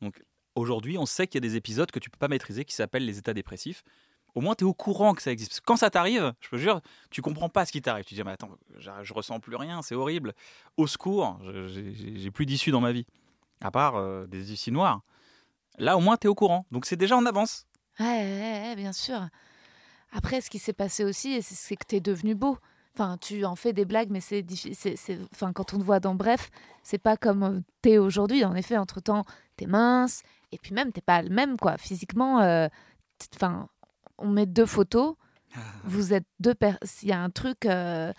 Donc 0.02 0.22
aujourd'hui, 0.54 0.98
on 0.98 1.06
sait 1.06 1.26
qu'il 1.26 1.42
y 1.42 1.46
a 1.46 1.48
des 1.48 1.56
épisodes 1.56 1.90
que 1.90 2.00
tu 2.00 2.10
peux 2.10 2.18
pas 2.18 2.28
maîtriser 2.28 2.66
qui 2.66 2.74
s'appellent 2.74 3.06
les 3.06 3.16
états 3.16 3.32
dépressifs. 3.32 3.84
Au 4.38 4.40
moins, 4.40 4.54
tu 4.54 4.62
es 4.62 4.66
au 4.68 4.72
courant 4.72 5.14
que 5.14 5.22
ça 5.22 5.32
existe. 5.32 5.50
Parce 5.50 5.60
que 5.60 5.64
quand 5.66 5.76
ça 5.76 5.90
t'arrive, 5.90 6.32
je 6.38 6.48
peux 6.48 6.58
jure, 6.58 6.80
tu 7.10 7.22
comprends 7.22 7.48
pas 7.48 7.66
ce 7.66 7.72
qui 7.72 7.82
t'arrive. 7.82 8.04
Tu 8.04 8.10
te 8.10 8.20
dis, 8.20 8.22
mais 8.24 8.30
attends, 8.30 8.50
je, 8.78 8.88
je 9.02 9.12
ressens 9.12 9.40
plus 9.40 9.56
rien, 9.56 9.82
c'est 9.82 9.96
horrible. 9.96 10.32
Au 10.76 10.86
secours, 10.86 11.40
j'ai, 11.66 12.30
plus 12.30 12.46
d'issue 12.46 12.70
dans 12.70 12.80
ma 12.80 12.92
vie. 12.92 13.04
À 13.60 13.72
part 13.72 13.96
euh, 13.96 14.28
des 14.28 14.52
issues 14.52 14.70
noires. 14.70 15.00
Là, 15.76 15.96
au 15.96 16.00
moins, 16.00 16.16
tu 16.16 16.28
es 16.28 16.30
au 16.30 16.36
courant. 16.36 16.66
Donc 16.70 16.86
c'est 16.86 16.94
déjà 16.94 17.16
en 17.16 17.26
avance. 17.26 17.66
Ouais, 17.98 18.74
bien 18.76 18.92
sûr. 18.92 19.28
Après, 20.12 20.40
ce 20.40 20.50
qui 20.50 20.60
s'est 20.60 20.72
passé 20.72 21.04
aussi, 21.04 21.42
c'est- 21.42 21.74
que 21.74 21.84
tu 21.84 21.96
es 21.96 22.00
devenu 22.00 22.36
beau. 22.36 22.58
Enfin, 22.94 23.16
tu 23.20 23.44
en 23.44 23.56
fais 23.56 23.72
des 23.72 23.84
blagues, 23.84 24.10
mais 24.10 24.20
c'est 24.20 24.44
Enfin, 25.32 25.52
quand 25.52 25.74
on 25.74 25.78
te 25.78 25.82
voit 25.82 25.98
dans 25.98 26.14
Bref, 26.14 26.48
c'est 26.84 26.98
pas 26.98 27.16
comme 27.16 27.42
euh, 27.42 27.60
t'es 27.82 27.98
aujourd'hui. 27.98 28.44
En 28.44 28.54
effet, 28.54 28.76
entre-temps, 28.76 29.24
t'es 29.56 29.66
mince, 29.66 30.22
et 30.52 30.58
puis 30.58 30.72
même, 30.74 30.92
t'es 30.92 31.00
pas 31.00 31.22
le 31.22 31.28
même, 31.30 31.56
quoi. 31.56 31.76
Physiquement, 31.76 32.40
euh, 32.40 32.68
enfin, 33.34 33.68
on 34.18 34.28
met 34.28 34.46
deux 34.46 34.66
photos, 34.66 35.14
vous 35.84 36.12
êtes 36.12 36.26
deux 36.40 36.54
personnes. 36.54 36.88
Il 37.02 37.08
y 37.08 37.12
a 37.12 37.20
un 37.20 37.30
truc... 37.30 37.64
euh, 37.66 38.12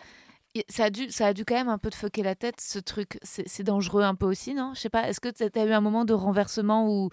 Ça 0.70 0.86
a, 0.86 0.90
dû, 0.90 1.10
ça 1.12 1.28
a 1.28 1.34
dû 1.34 1.46
quand 1.46 1.56
même 1.56 1.70
un 1.70 1.78
peu 1.78 1.90
te 1.90 1.96
fucker 1.96 2.24
la 2.24 2.36
tête, 2.36 2.60
ce 2.60 2.80
truc. 2.80 3.20
C'est 3.24 3.64
dangereux 3.64 4.04
un 4.04 4.16
peu 4.16 4.26
aussi, 4.26 4.54
non? 4.54 4.74
Je 4.76 4.80
sais 4.82 4.90
pas, 4.90 5.08
est-ce 5.08 5.20
que 5.20 5.30
tu 5.30 5.44
as 5.60 5.66
eu 5.66 5.72
un 5.72 5.82
moment 5.82 6.06
de 6.06 6.14
renversement 6.14 6.90
où, 6.90 7.10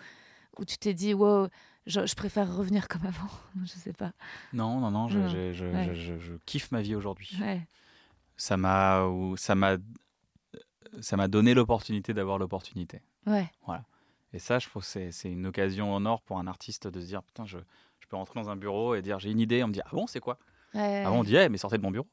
où 0.58 0.64
tu 0.64 0.78
t'es 0.78 0.94
dit, 0.94 1.12
wow, 1.14 1.48
je, 1.86 2.06
je 2.06 2.14
préfère 2.14 2.56
revenir 2.56 2.88
comme 2.88 3.04
avant? 3.06 3.28
Je 3.64 3.72
sais 3.72 3.92
pas. 3.92 4.12
Non, 4.52 4.80
non, 4.80 4.90
non, 4.90 5.08
je, 5.08 5.18
Non, 5.18 5.28
je- 5.28 5.64
ouais. 5.66 5.94
je- 5.94 6.36
kiffe 6.46 6.70
ma 6.72 6.80
vie 6.80 6.94
aujourd'hui. 6.94 7.36
Ouais. 7.40 7.66
Ça 8.36 8.56
m'a, 8.56 9.06
donné 11.28 11.54
l'opportunité 11.54 12.14
d'avoir 12.14 12.38
l'opportunité. 12.38 13.02
Ouais. 13.26 13.50
Et 14.32 14.38
ça, 14.38 14.58
je 14.58 14.68
trouve 14.68 14.82
que 14.82 14.88
c'est, 14.88 15.12
c'est 15.12 15.30
une 15.30 15.46
occasion 15.46 15.94
en 15.94 16.04
or 16.04 16.20
pour 16.22 16.38
un 16.38 16.46
artiste 16.46 16.86
de 16.88 17.00
se 17.00 17.06
dire, 17.06 17.22
putain, 17.22 17.46
je, 17.46 17.58
je 18.06 18.10
peux 18.10 18.16
rentrer 18.16 18.40
dans 18.40 18.48
un 18.50 18.54
bureau 18.56 18.94
et 18.94 19.02
dire, 19.02 19.18
j'ai 19.18 19.32
une 19.32 19.40
idée. 19.40 19.64
On 19.64 19.66
me 19.66 19.72
dit, 19.72 19.80
ah 19.84 19.88
bon, 19.90 20.06
c'est 20.06 20.20
quoi 20.20 20.38
Ouais, 20.74 21.02
Avant, 21.04 21.18
on 21.18 21.24
dit, 21.24 21.34
Eh, 21.34 21.48
mais 21.48 21.58
sortez 21.58 21.76
de 21.76 21.82
mon 21.82 21.90
bureau. 21.90 22.06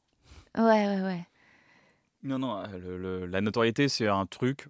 ouais, 0.58 0.62
ouais, 0.88 1.02
ouais. 1.02 1.24
Non, 2.24 2.40
non, 2.40 2.56
euh, 2.58 2.66
le- 2.78 2.98
le- 2.98 3.26
la 3.26 3.40
notoriété, 3.40 3.88
c'est 3.88 4.08
un 4.08 4.26
truc 4.26 4.66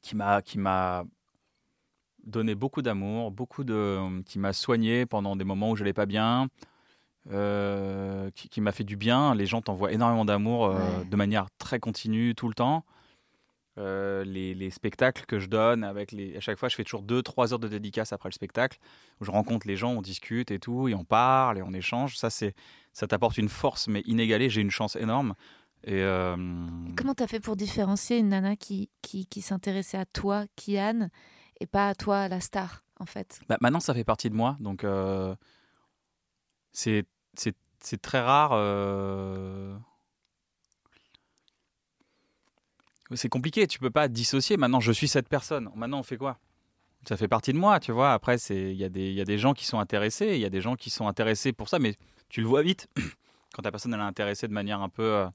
qui 0.00 0.16
m'a, 0.16 0.40
qui 0.40 0.58
m'a 0.58 1.04
donné 2.24 2.54
beaucoup 2.54 2.80
d'amour, 2.80 3.30
beaucoup 3.32 3.64
de, 3.64 4.22
qui 4.22 4.38
m'a 4.38 4.54
soigné 4.54 5.04
pendant 5.04 5.36
des 5.36 5.44
moments 5.44 5.70
où 5.72 5.76
je 5.76 5.82
n'allais 5.82 5.92
pas 5.92 6.06
bien, 6.06 6.48
euh, 7.30 8.30
qui, 8.34 8.48
qui 8.48 8.62
m'a 8.62 8.72
fait 8.72 8.84
du 8.84 8.96
bien. 8.96 9.34
Les 9.34 9.44
gens 9.44 9.60
t'envoient 9.60 9.92
énormément 9.92 10.24
d'amour 10.24 10.66
euh, 10.66 11.00
Ouais. 11.00 11.04
de 11.04 11.16
manière 11.16 11.48
très 11.58 11.80
continue 11.80 12.34
tout 12.34 12.48
le 12.48 12.54
temps. 12.54 12.82
Euh, 13.78 14.24
les, 14.24 14.54
les 14.54 14.70
spectacles 14.70 15.26
que 15.26 15.38
je 15.38 15.48
donne 15.48 15.84
avec 15.84 16.10
les 16.10 16.34
à 16.38 16.40
chaque 16.40 16.58
fois 16.58 16.70
je 16.70 16.76
fais 16.76 16.84
toujours 16.84 17.02
2-3 17.02 17.52
heures 17.52 17.58
de 17.58 17.68
dédicace 17.68 18.10
après 18.14 18.30
le 18.30 18.32
spectacle 18.32 18.78
où 19.20 19.26
je 19.26 19.30
rencontre 19.30 19.68
les 19.68 19.76
gens 19.76 19.92
on 19.92 20.00
discute 20.00 20.50
et 20.50 20.58
tout 20.58 20.88
et 20.88 20.94
on 20.94 21.04
parle 21.04 21.58
et 21.58 21.62
on 21.62 21.74
échange. 21.74 22.16
Ça 22.16 22.30
c'est 22.30 22.54
ça 22.94 23.06
t'apporte 23.06 23.36
une 23.36 23.50
force 23.50 23.86
mais 23.88 24.00
inégalée. 24.06 24.48
J'ai 24.48 24.62
une 24.62 24.70
chance 24.70 24.96
énorme. 24.96 25.34
Et 25.84 26.00
euh, 26.02 26.36
Comment 26.96 27.14
t'as 27.14 27.26
fait 27.26 27.38
pour 27.38 27.54
différencier 27.54 28.16
une 28.18 28.30
nana 28.30 28.56
qui, 28.56 28.88
qui, 29.02 29.26
qui 29.26 29.42
s'intéressait 29.42 29.98
à 29.98 30.06
toi, 30.06 30.46
Kian, 30.56 31.10
et 31.60 31.66
pas 31.66 31.88
à 31.90 31.94
toi, 31.94 32.28
la 32.28 32.40
star, 32.40 32.82
en 32.98 33.06
fait? 33.06 33.40
Bah, 33.48 33.58
maintenant 33.60 33.78
ça 33.80 33.92
fait 33.92 34.04
partie 34.04 34.30
de 34.30 34.34
moi 34.34 34.56
donc 34.58 34.84
euh, 34.84 35.36
c'est 36.72 37.04
c'est 37.34 37.54
c'est 37.80 38.00
très 38.00 38.20
rare 38.20 38.50
euh, 38.54 39.76
c'est 43.14 43.28
compliqué 43.28 43.66
tu 43.66 43.78
peux 43.78 43.90
pas 43.90 44.08
dissocier 44.08 44.56
maintenant 44.56 44.80
je 44.80 44.92
suis 44.92 45.08
cette 45.08 45.28
personne 45.28 45.70
maintenant 45.74 46.00
on 46.00 46.02
fait 46.02 46.16
quoi? 46.16 46.38
Ça 47.08 47.16
fait 47.16 47.28
partie 47.28 47.52
de 47.52 47.58
moi 47.58 47.78
tu 47.78 47.92
vois 47.92 48.12
après 48.12 48.36
c'est 48.38 48.72
il 48.72 48.76
y 48.76 48.84
a 48.84 48.88
des 48.88 49.12
y 49.12 49.20
a 49.20 49.24
des 49.24 49.38
gens 49.38 49.52
qui 49.54 49.64
sont 49.64 49.78
intéressés 49.78 50.34
il 50.34 50.40
y 50.40 50.44
a 50.44 50.50
des 50.50 50.60
gens 50.60 50.74
qui 50.74 50.90
sont 50.90 51.06
intéressés 51.06 51.52
pour 51.52 51.68
ça 51.68 51.78
mais 51.78 51.94
tu 52.28 52.40
le 52.40 52.46
vois 52.48 52.62
vite 52.62 52.88
quand 53.54 53.62
ta 53.62 53.70
personne 53.70 53.94
elle 53.94 54.00
est 54.00 54.02
intéressée 54.02 54.48
de 54.48 54.52
manière 54.52 54.80
un 54.80 54.88
peu 54.88 55.02
euh, 55.04 55.28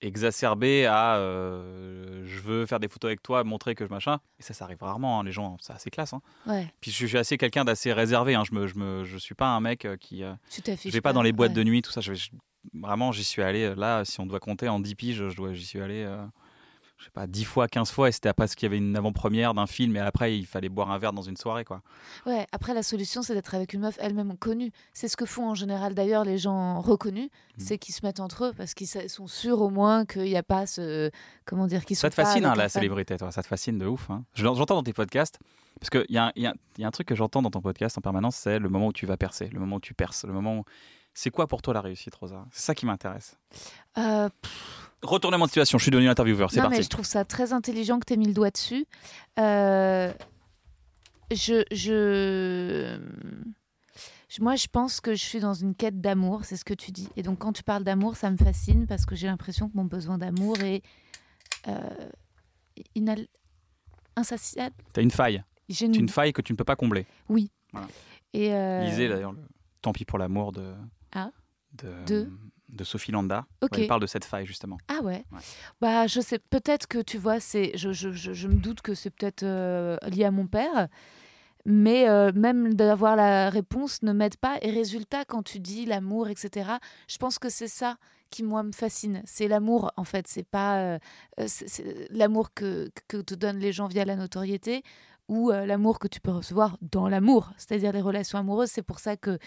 exacerbée 0.00 0.86
à 0.86 1.16
euh, 1.16 2.22
je 2.24 2.40
veux 2.40 2.66
faire 2.66 2.78
des 2.78 2.88
photos 2.88 3.08
avec 3.08 3.22
toi 3.22 3.42
montrer 3.42 3.74
que 3.74 3.84
je 3.84 3.90
machin 3.90 4.18
et 4.38 4.42
ça 4.42 4.54
ça 4.54 4.64
arrive 4.64 4.78
rarement 4.82 5.18
hein, 5.20 5.24
les 5.24 5.32
gens 5.32 5.56
c'est 5.60 5.72
assez 5.72 5.90
classe 5.90 6.12
hein. 6.12 6.20
Ouais, 6.46 6.72
Puis 6.80 6.92
je 6.92 7.06
suis 7.06 7.18
assez 7.18 7.36
quelqu'un 7.36 7.64
d'assez 7.64 7.92
réservé. 7.92 8.34
Hein. 8.34 8.44
Je 8.48 8.54
me, 8.54 8.66
je 8.66 8.76
me, 8.76 9.04
je 9.04 9.16
suis 9.18 9.34
pas 9.34 9.48
un 9.48 9.60
mec 9.60 9.84
euh, 9.84 9.96
qui. 9.96 10.22
euh, 10.22 10.34
je 10.50 10.90
vais 10.90 11.00
pas 11.00 11.12
dans 11.12 11.22
les 11.22 11.32
boîtes 11.32 11.50
ouais. 11.50 11.54
de 11.56 11.64
nuit, 11.64 11.82
tout 11.82 11.90
ça. 11.90 12.00
Je 12.00 12.12
vais, 12.12 12.16
je- 12.16 12.30
vraiment, 12.74 13.12
j'y 13.12 13.24
suis 13.24 13.42
allé. 13.42 13.64
euh, 13.64 13.74
Là, 13.74 14.04
si 14.04 14.20
on 14.20 14.26
doit 14.26 14.40
compter 14.40 14.68
en 14.68 14.80
10 14.80 14.94
piges, 14.94 15.28
je 15.28 15.36
dois, 15.36 15.52
j'y 15.52 15.64
suis 15.66 15.80
allé. 15.80 16.04
euh, 16.04 16.24
je 17.00 17.04
sais 17.04 17.10
pas, 17.12 17.28
10 17.28 17.44
fois, 17.44 17.68
15 17.68 17.92
fois. 17.92 18.08
Et 18.08 18.12
c'était 18.12 18.32
parce 18.32 18.56
qu'il 18.56 18.66
y 18.66 18.70
avait 18.70 18.78
une 18.78 18.96
avant-première 18.96 19.54
d'un 19.54 19.68
film. 19.68 19.94
Et 19.94 20.00
après, 20.00 20.36
il 20.36 20.44
fallait 20.46 20.68
boire 20.68 20.90
un 20.90 20.98
verre 20.98 21.12
dans 21.12 21.22
une 21.22 21.36
soirée, 21.36 21.64
quoi. 21.64 21.80
Ouais, 22.26 22.44
après, 22.50 22.74
la 22.74 22.82
solution, 22.82 23.22
c'est 23.22 23.34
d'être 23.34 23.54
avec 23.54 23.72
une 23.72 23.82
meuf 23.82 23.96
elle-même 24.00 24.36
connue. 24.36 24.72
C'est 24.92 25.06
ce 25.06 25.16
que 25.16 25.24
font 25.24 25.48
en 25.48 25.54
général, 25.54 25.94
d'ailleurs, 25.94 26.24
les 26.24 26.38
gens 26.38 26.80
reconnus. 26.80 27.26
Mm. 27.26 27.60
C'est 27.60 27.78
qu'ils 27.78 27.94
se 27.94 28.04
mettent 28.04 28.18
entre 28.18 28.46
eux 28.46 28.52
parce 28.52 28.74
qu'ils 28.74 28.88
sont 28.88 29.28
sûrs 29.28 29.60
au 29.62 29.70
moins 29.70 30.06
qu'il 30.06 30.22
n'y 30.24 30.36
a 30.36 30.42
pas 30.42 30.66
ce. 30.66 31.12
Comment 31.44 31.68
dire 31.68 31.84
qu'ils 31.84 31.96
Ça 31.96 32.10
te 32.10 32.14
fascine, 32.16 32.44
hein, 32.44 32.54
la 32.56 32.68
célébrité, 32.68 33.16
toi. 33.16 33.30
Ça 33.30 33.42
te 33.44 33.46
fascine 33.46 33.78
de 33.78 33.86
ouf. 33.86 34.10
hein. 34.10 34.24
Je- 34.34 34.42
J'entends 34.42 34.74
dans 34.74 34.82
tes 34.82 34.92
podcasts. 34.92 35.38
Parce 35.78 35.90
qu'il 35.90 36.06
y 36.12 36.18
a, 36.18 36.26
un- 36.26 36.32
il 36.34 36.42
y, 36.42 36.80
y 36.80 36.84
a 36.84 36.88
un 36.88 36.90
truc 36.90 37.06
que 37.06 37.14
j'entends 37.14 37.42
dans 37.42 37.50
ton 37.52 37.60
podcast 37.60 37.96
en 37.96 38.00
permanence, 38.00 38.34
c'est 38.34 38.58
le 38.58 38.68
moment 38.68 38.88
où 38.88 38.92
tu 38.92 39.06
vas 39.06 39.16
percer, 39.16 39.48
le 39.52 39.60
moment 39.60 39.76
où 39.76 39.80
tu 39.80 39.94
perces, 39.94 40.24
le 40.24 40.32
moment 40.32 40.56
où... 40.58 40.64
C'est 41.20 41.30
quoi 41.30 41.48
pour 41.48 41.62
toi 41.62 41.74
la 41.74 41.80
réussite, 41.80 42.14
Rosa? 42.14 42.46
C'est 42.52 42.62
ça 42.62 42.74
qui 42.76 42.86
m'intéresse. 42.86 43.36
Euh, 43.96 44.28
Retournement 45.02 45.46
de 45.46 45.50
situation, 45.50 45.76
je 45.76 45.82
suis 45.82 45.90
devenu 45.90 46.08
intervieweur, 46.08 46.48
c'est 46.48 46.58
non, 46.58 46.68
mais 46.68 46.76
parti. 46.76 46.84
je 46.84 46.88
trouve 46.90 47.04
ça 47.04 47.24
très 47.24 47.52
intelligent 47.52 47.98
que 47.98 48.04
tu 48.04 48.12
aies 48.12 48.16
mis 48.16 48.28
le 48.28 48.32
doigt 48.34 48.52
dessus. 48.52 48.86
Euh, 49.40 50.12
je, 51.32 51.64
je, 51.72 53.00
Moi, 54.38 54.54
je 54.54 54.68
pense 54.68 55.00
que 55.00 55.16
je 55.16 55.24
suis 55.24 55.40
dans 55.40 55.54
une 55.54 55.74
quête 55.74 56.00
d'amour, 56.00 56.44
c'est 56.44 56.56
ce 56.56 56.64
que 56.64 56.72
tu 56.72 56.92
dis. 56.92 57.08
Et 57.16 57.24
donc, 57.24 57.40
quand 57.40 57.52
tu 57.52 57.64
parles 57.64 57.82
d'amour, 57.82 58.14
ça 58.14 58.30
me 58.30 58.36
fascine 58.36 58.86
parce 58.86 59.04
que 59.04 59.16
j'ai 59.16 59.26
l'impression 59.26 59.68
que 59.68 59.76
mon 59.76 59.86
besoin 59.86 60.18
d'amour 60.18 60.60
est 60.60 60.82
euh, 61.66 61.80
inal- 62.94 63.26
insatiable. 64.14 64.76
T'as 64.92 65.02
une 65.02 65.10
faille. 65.10 65.42
J'ai 65.68 65.86
C'est 65.86 65.98
une 65.98 66.08
faille 66.08 66.32
que 66.32 66.42
tu 66.42 66.52
ne 66.52 66.56
peux 66.56 66.62
pas 66.64 66.76
combler. 66.76 67.06
Et 68.34 68.54
euh, 68.54 68.84
Lisez 68.84 69.08
d'ailleurs 69.08 69.32
le 69.32 69.40
Tant 69.82 69.92
pis 69.92 70.04
pour 70.04 70.18
l'amour 70.18 70.52
de, 70.52 70.74
Ah. 71.12 71.30
de, 71.72 71.92
De 72.06 72.30
de 72.68 72.84
Sophie 72.84 73.12
Landa. 73.12 73.46
Ok. 73.62 73.70
où 73.72 73.80
elle 73.80 73.86
parle 73.86 74.02
de 74.02 74.06
cette 74.06 74.26
faille 74.26 74.44
justement. 74.44 74.76
Ah 74.88 75.02
ouais. 75.02 75.24
Ouais. 75.32 75.38
Bah 75.80 76.06
je 76.06 76.20
sais 76.20 76.38
peut-être 76.38 76.86
que 76.86 76.98
tu 76.98 77.16
vois 77.16 77.40
c'est 77.40 77.72
je, 77.76 77.92
je, 77.92 78.12
je, 78.12 78.32
je 78.34 78.46
me 78.48 78.56
doute 78.56 78.82
que 78.82 78.94
c'est 78.94 79.08
peut-être 79.10 79.42
euh, 79.42 79.96
lié 80.06 80.24
à 80.24 80.30
mon 80.30 80.46
père 80.46 80.88
mais 81.64 82.08
euh, 82.08 82.30
même 82.34 82.74
d'avoir 82.74 83.16
la 83.16 83.50
réponse 83.50 84.02
ne 84.02 84.12
m'aide 84.12 84.36
pas 84.36 84.58
et 84.62 84.70
résultat 84.70 85.24
quand 85.24 85.42
tu 85.42 85.60
dis 85.60 85.86
l'amour 85.86 86.28
etc 86.28 86.72
je 87.08 87.16
pense 87.18 87.38
que 87.38 87.48
c'est 87.48 87.68
ça 87.68 87.96
qui 88.30 88.42
moi 88.42 88.62
me 88.62 88.72
fascine 88.72 89.22
c'est 89.24 89.48
l'amour 89.48 89.90
en 89.96 90.04
fait 90.04 90.26
c'est 90.28 90.46
pas 90.46 90.78
euh, 90.80 90.98
l'amour 92.10 92.52
que, 92.54 92.90
que 93.08 93.16
te 93.16 93.34
donnent 93.34 93.58
les 93.60 93.72
gens 93.72 93.86
via 93.88 94.04
la 94.04 94.16
notoriété 94.16 94.82
ou 95.28 95.50
euh, 95.50 95.66
l'amour 95.66 95.98
que 95.98 96.08
tu 96.08 96.20
peux 96.20 96.30
recevoir 96.30 96.76
dans 96.80 97.08
l'amour 97.08 97.52
c'est-à-dire 97.56 97.92
les 97.92 98.00
relations 98.02 98.38
amoureuses 98.38 98.70
c'est 98.70 98.82
pour 98.82 98.98
ça 98.98 99.16
que 99.16 99.38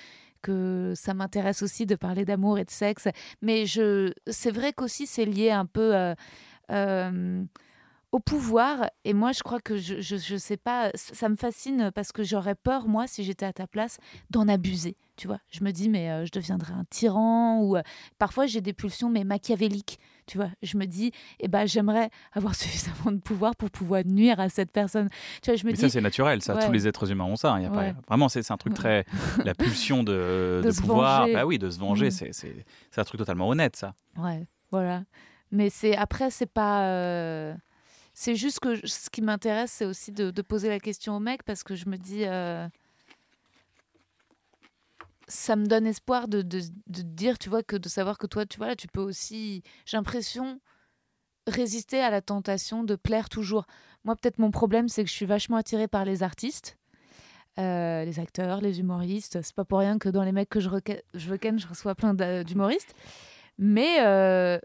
que 0.41 0.93
ça 0.95 1.13
m'intéresse 1.13 1.61
aussi 1.61 1.85
de 1.85 1.95
parler 1.95 2.25
d'amour 2.25 2.59
et 2.59 2.65
de 2.65 2.71
sexe 2.71 3.07
mais 3.41 3.65
je, 3.65 4.13
c'est 4.27 4.51
vrai 4.51 4.73
qu'aussi 4.73 5.07
c'est 5.07 5.25
lié 5.25 5.51
un 5.51 5.65
peu 5.65 5.95
euh, 5.95 6.13
euh, 6.71 7.43
au 8.11 8.19
pouvoir. 8.19 8.89
Et 9.05 9.13
moi, 9.13 9.31
je 9.31 9.41
crois 9.41 9.59
que 9.59 9.77
je, 9.77 10.01
je, 10.01 10.17
je 10.17 10.35
sais 10.35 10.57
pas, 10.57 10.91
ça 10.95 11.29
me 11.29 11.35
fascine 11.35 11.91
parce 11.95 12.11
que 12.11 12.23
j'aurais 12.23 12.55
peur, 12.55 12.87
moi, 12.87 13.07
si 13.07 13.23
j'étais 13.23 13.45
à 13.45 13.53
ta 13.53 13.67
place, 13.67 13.97
d'en 14.29 14.47
abuser. 14.47 14.97
Tu 15.15 15.27
vois, 15.27 15.39
je 15.49 15.63
me 15.63 15.71
dis, 15.71 15.87
mais 15.87 16.09
euh, 16.09 16.25
je 16.25 16.31
deviendrais 16.31 16.73
un 16.73 16.85
tyran 16.89 17.61
ou 17.61 17.77
parfois 18.17 18.47
j'ai 18.47 18.61
des 18.61 18.73
pulsions, 18.73 19.09
mais 19.09 19.23
machiavéliques. 19.23 19.99
Tu 20.27 20.37
vois, 20.37 20.49
je 20.61 20.77
me 20.77 20.85
dis, 20.85 21.11
eh 21.39 21.47
ben, 21.47 21.65
j'aimerais 21.65 22.09
avoir 22.33 22.55
suffisamment 22.55 23.11
de 23.11 23.19
pouvoir 23.19 23.55
pour 23.55 23.69
pouvoir 23.71 24.03
nuire 24.05 24.39
à 24.39 24.49
cette 24.49 24.71
personne. 24.71 25.09
Tu 25.41 25.49
vois, 25.49 25.55
je 25.57 25.63
me 25.65 25.69
Mais 25.71 25.73
dis, 25.75 25.81
ça 25.81 25.89
c'est 25.89 26.01
naturel, 26.01 26.41
ça. 26.41 26.55
Ouais. 26.55 26.65
Tous 26.65 26.71
les 26.71 26.87
êtres 26.87 27.11
humains 27.11 27.25
ont 27.25 27.35
ça. 27.35 27.55
Il 27.57 27.63
y 27.63 27.65
a 27.65 27.71
Ouais. 27.71 27.93
pas... 27.93 27.99
Vraiment, 28.07 28.29
c'est 28.29 28.49
un 28.51 28.57
truc 28.57 28.73
très. 28.73 29.05
La 29.45 29.53
pulsion 29.53 30.03
de, 30.03 30.61
De 30.63 30.71
pouvoir. 30.79 31.21
venger. 31.21 31.33
Bah 31.33 31.45
oui, 31.45 31.57
de 31.59 31.69
se 31.69 31.79
venger, 31.79 32.07
Mm. 32.07 32.31
c'est- 32.31 32.65
un 32.97 33.03
truc 33.03 33.17
totalement 33.19 33.49
honnête, 33.49 33.75
ça. 33.75 33.93
Ouais, 34.17 34.45
voilà. 34.71 35.03
Mais 35.51 35.69
c'est 35.69 35.95
après, 35.97 36.29
c'est 36.29 36.45
pas. 36.51 36.85
euh, 36.87 37.53
C'est 38.13 38.35
juste 38.35 38.59
que 38.59 38.75
je- 38.75 38.85
ce 38.87 39.09
qui 39.09 39.21
m'intéresse, 39.21 39.71
c'est 39.71 39.85
aussi 39.85 40.11
de, 40.11 40.31
de 40.31 40.41
poser 40.41 40.67
la 40.69 40.79
question 40.79 41.15
au 41.15 41.19
mec 41.19 41.43
parce 41.43 41.63
que 41.63 41.75
je 41.75 41.87
me 41.89 41.97
dis. 41.97 42.25
euh, 42.25 42.67
Ça 45.31 45.55
me 45.55 45.65
donne 45.65 45.87
espoir 45.87 46.27
de, 46.27 46.41
de, 46.41 46.59
de 46.87 47.01
dire, 47.01 47.39
tu 47.39 47.49
vois, 47.49 47.63
que 47.63 47.77
de 47.77 47.87
savoir 47.87 48.17
que 48.17 48.27
toi, 48.27 48.45
tu 48.45 48.57
vois, 48.57 48.67
là, 48.67 48.75
tu 48.75 48.87
peux 48.87 49.01
aussi. 49.01 49.63
J'ai 49.85 49.95
l'impression 49.97 50.59
résister 51.47 51.99
à 52.01 52.09
la 52.09 52.21
tentation 52.21 52.83
de 52.83 52.95
plaire 52.95 53.29
toujours. 53.29 53.65
Moi, 54.03 54.15
peut-être 54.15 54.39
mon 54.39 54.51
problème, 54.51 54.89
c'est 54.89 55.03
que 55.03 55.09
je 55.09 55.15
suis 55.15 55.25
vachement 55.25 55.57
attirée 55.57 55.87
par 55.87 56.05
les 56.05 56.21
artistes, 56.21 56.77
euh, 57.59 58.03
les 58.03 58.19
acteurs, 58.19 58.61
les 58.61 58.79
humoristes. 58.79 59.41
C'est 59.41 59.55
pas 59.55 59.65
pour 59.65 59.79
rien 59.79 59.97
que 59.97 60.09
dans 60.09 60.23
les 60.23 60.31
mecs 60.31 60.49
que 60.49 60.59
je, 60.59 60.69
je 61.13 61.29
veux 61.29 61.37
ken, 61.37 61.59
je 61.59 61.67
reçois 61.67 61.95
plein 61.95 62.13
d'humoristes. 62.43 62.93
Mais 63.57 64.01
euh, 64.01 64.59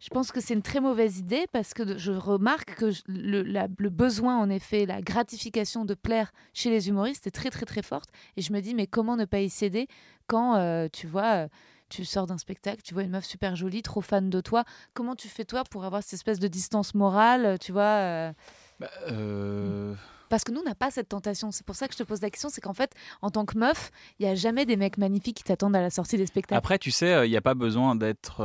je 0.00 0.08
pense 0.10 0.30
que 0.32 0.40
c'est 0.40 0.54
une 0.54 0.62
très 0.62 0.80
mauvaise 0.80 1.18
idée 1.18 1.46
parce 1.52 1.74
que 1.74 1.98
je 1.98 2.12
remarque 2.12 2.76
que 2.76 2.92
le, 3.08 3.42
la- 3.42 3.66
le 3.78 3.90
besoin, 3.90 4.36
en 4.38 4.48
effet, 4.48 4.86
la 4.86 5.02
gratification 5.02 5.84
de 5.84 5.94
plaire 5.94 6.32
chez 6.54 6.70
les 6.70 6.88
humoristes 6.88 7.26
est 7.26 7.30
très, 7.32 7.50
très, 7.50 7.66
très 7.66 7.82
forte. 7.82 8.08
Et 8.36 8.42
je 8.42 8.52
me 8.52 8.60
dis, 8.60 8.74
mais 8.74 8.86
comment 8.86 9.16
ne 9.16 9.24
pas 9.24 9.40
y 9.40 9.50
céder 9.50 9.88
quand, 10.28 10.54
euh, 10.56 10.86
tu 10.92 11.06
vois, 11.06 11.44
euh, 11.44 11.48
tu 11.88 12.04
sors 12.04 12.26
d'un 12.26 12.38
spectacle, 12.38 12.82
tu 12.82 12.94
vois 12.94 13.02
une 13.02 13.10
meuf 13.10 13.24
super 13.24 13.56
jolie, 13.56 13.82
trop 13.82 14.00
fan 14.02 14.28
de 14.30 14.40
toi. 14.40 14.64
Comment 14.94 15.16
tu 15.16 15.26
fais, 15.26 15.44
toi, 15.44 15.64
pour 15.64 15.84
avoir 15.84 16.02
cette 16.02 16.12
espèce 16.14 16.38
de 16.38 16.46
distance 16.46 16.94
morale, 16.94 17.58
tu 17.60 17.72
vois 17.72 17.82
euh, 17.82 18.32
Bah, 18.78 18.90
euh, 19.10 19.94
parce 20.28 20.44
que 20.44 20.52
nous, 20.52 20.60
on 20.60 20.64
n'a 20.64 20.74
pas 20.74 20.90
cette 20.90 21.08
tentation. 21.08 21.50
C'est 21.50 21.64
pour 21.64 21.74
ça 21.74 21.88
que 21.88 21.94
je 21.94 21.98
te 21.98 22.02
pose 22.02 22.20
la 22.20 22.28
question. 22.28 22.50
C'est 22.50 22.60
qu'en 22.60 22.74
fait, 22.74 22.92
en 23.22 23.30
tant 23.30 23.46
que 23.46 23.56
meuf, 23.56 23.90
il 24.20 24.26
n'y 24.26 24.30
a 24.30 24.34
jamais 24.34 24.66
des 24.66 24.76
mecs 24.76 24.98
magnifiques 24.98 25.38
qui 25.38 25.44
t'attendent 25.44 25.74
à 25.74 25.80
la 25.80 25.88
sortie 25.90 26.18
des 26.18 26.26
spectacles. 26.26 26.58
Après, 26.58 26.78
tu 26.78 26.90
sais, 26.90 27.26
il 27.26 27.30
n'y 27.30 27.36
a 27.38 27.40
pas 27.40 27.54
besoin 27.54 27.96
d'être. 27.96 28.42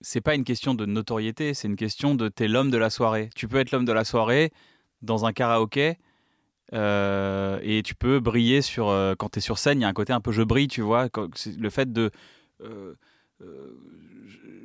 C'est 0.00 0.20
pas 0.20 0.34
une 0.34 0.44
question 0.44 0.74
de 0.74 0.86
notoriété, 0.86 1.52
c'est 1.54 1.68
une 1.68 1.76
question 1.76 2.14
de 2.14 2.28
t'es 2.28 2.48
l'homme 2.48 2.70
de 2.70 2.78
la 2.78 2.90
soirée. 2.90 3.28
Tu 3.34 3.48
peux 3.48 3.58
être 3.58 3.70
l'homme 3.70 3.84
de 3.84 3.92
la 3.92 4.04
soirée 4.04 4.50
dans 5.02 5.26
un 5.26 5.32
karaoké 5.32 5.98
euh, 6.72 7.58
et 7.62 7.82
tu 7.82 7.94
peux 7.94 8.20
briller 8.20 8.62
sur. 8.62 8.88
euh, 8.88 9.14
quand 9.18 9.30
t'es 9.30 9.40
sur 9.40 9.58
scène, 9.58 9.80
il 9.80 9.82
y 9.82 9.84
a 9.84 9.88
un 9.88 9.92
côté 9.92 10.12
un 10.12 10.20
peu 10.20 10.32
je 10.32 10.42
brille, 10.42 10.68
tu 10.68 10.82
vois. 10.82 11.08
Le 11.58 11.70
fait 11.70 11.92
de. 11.92 12.10
euh, 12.62 12.94
euh, 13.42 13.76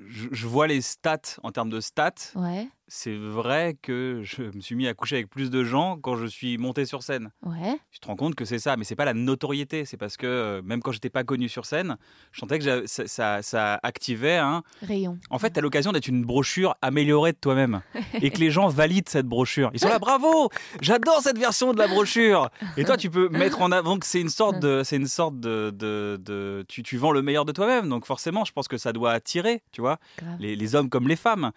je, 0.07 0.27
je 0.31 0.47
vois 0.47 0.67
les 0.67 0.81
stats 0.81 1.39
en 1.43 1.51
termes 1.51 1.69
de 1.69 1.79
stats. 1.79 2.13
Ouais, 2.35 2.67
C'est 2.87 3.15
vrai 3.17 3.75
que 3.81 4.21
je 4.23 4.43
me 4.43 4.61
suis 4.61 4.75
mis 4.75 4.87
à 4.87 4.93
coucher 4.93 5.15
avec 5.15 5.29
plus 5.29 5.49
de 5.49 5.63
gens 5.63 5.97
quand 5.99 6.15
je 6.17 6.27
suis 6.27 6.57
monté 6.59 6.85
sur 6.85 7.01
scène. 7.01 7.31
ouais. 7.43 7.79
Tu 7.91 7.99
te 7.99 8.07
rends 8.07 8.15
compte 8.15 8.35
que 8.35 8.45
c'est 8.45 8.59
ça, 8.59 8.77
mais 8.77 8.83
c'est 8.83 8.95
pas 8.95 9.05
la 9.05 9.13
notoriété. 9.13 9.85
C'est 9.85 9.97
parce 9.97 10.17
que 10.17 10.27
euh, 10.27 10.61
même 10.63 10.81
quand 10.81 10.91
j'étais 10.91 11.09
pas 11.09 11.23
connu 11.23 11.49
sur 11.49 11.65
scène, 11.65 11.97
je 12.31 12.39
sentais 12.41 12.59
que 12.59 12.85
ça, 12.85 13.07
ça, 13.07 13.41
ça 13.41 13.79
activait. 13.81 14.39
Rayon. 14.81 15.17
En 15.31 15.39
fait, 15.39 15.51
tu 15.51 15.59
as 15.59 15.61
l'occasion 15.61 15.91
d'être 15.93 16.07
une 16.07 16.23
brochure 16.25 16.75
améliorée 16.81 17.31
de 17.31 17.37
toi-même 17.37 17.81
et 18.21 18.29
que 18.29 18.37
les 18.39 18.51
gens 18.51 18.67
valident 18.67 19.09
cette 19.09 19.25
brochure. 19.27 19.71
Ils 19.73 19.79
sont 19.79 19.89
là, 19.89 19.97
bravo, 19.99 20.49
j'adore 20.81 21.21
cette 21.21 21.37
version 21.39 21.73
de 21.73 21.79
la 21.79 21.87
brochure. 21.87 22.49
Et 22.77 22.83
toi, 22.83 22.97
tu 22.97 23.09
peux 23.09 23.29
mettre 23.29 23.61
en 23.61 23.71
avant 23.71 23.97
que 23.97 24.05
c'est 24.05 24.21
une 24.21 24.29
sorte 24.29 24.59
de, 24.59 24.83
c'est 24.83 24.97
une 24.97 25.07
sorte 25.07 25.39
de, 25.39 25.71
de, 25.73 26.19
de- 26.21 26.65
tu, 26.67 26.83
tu 26.83 26.97
vends 26.97 27.11
le 27.11 27.21
meilleur 27.23 27.45
de 27.45 27.51
toi-même. 27.51 27.89
Donc 27.89 28.05
forcément, 28.05 28.45
je 28.45 28.51
pense 28.51 28.67
que 28.67 28.77
ça 28.77 28.93
doit 28.93 29.11
attirer, 29.11 29.63
tu 29.71 29.81
vois, 29.81 29.97
les, 30.39 30.55
les 30.55 30.75
hommes 30.75 30.89
comme 30.89 31.07
les 31.07 31.15
femmes. 31.15 31.51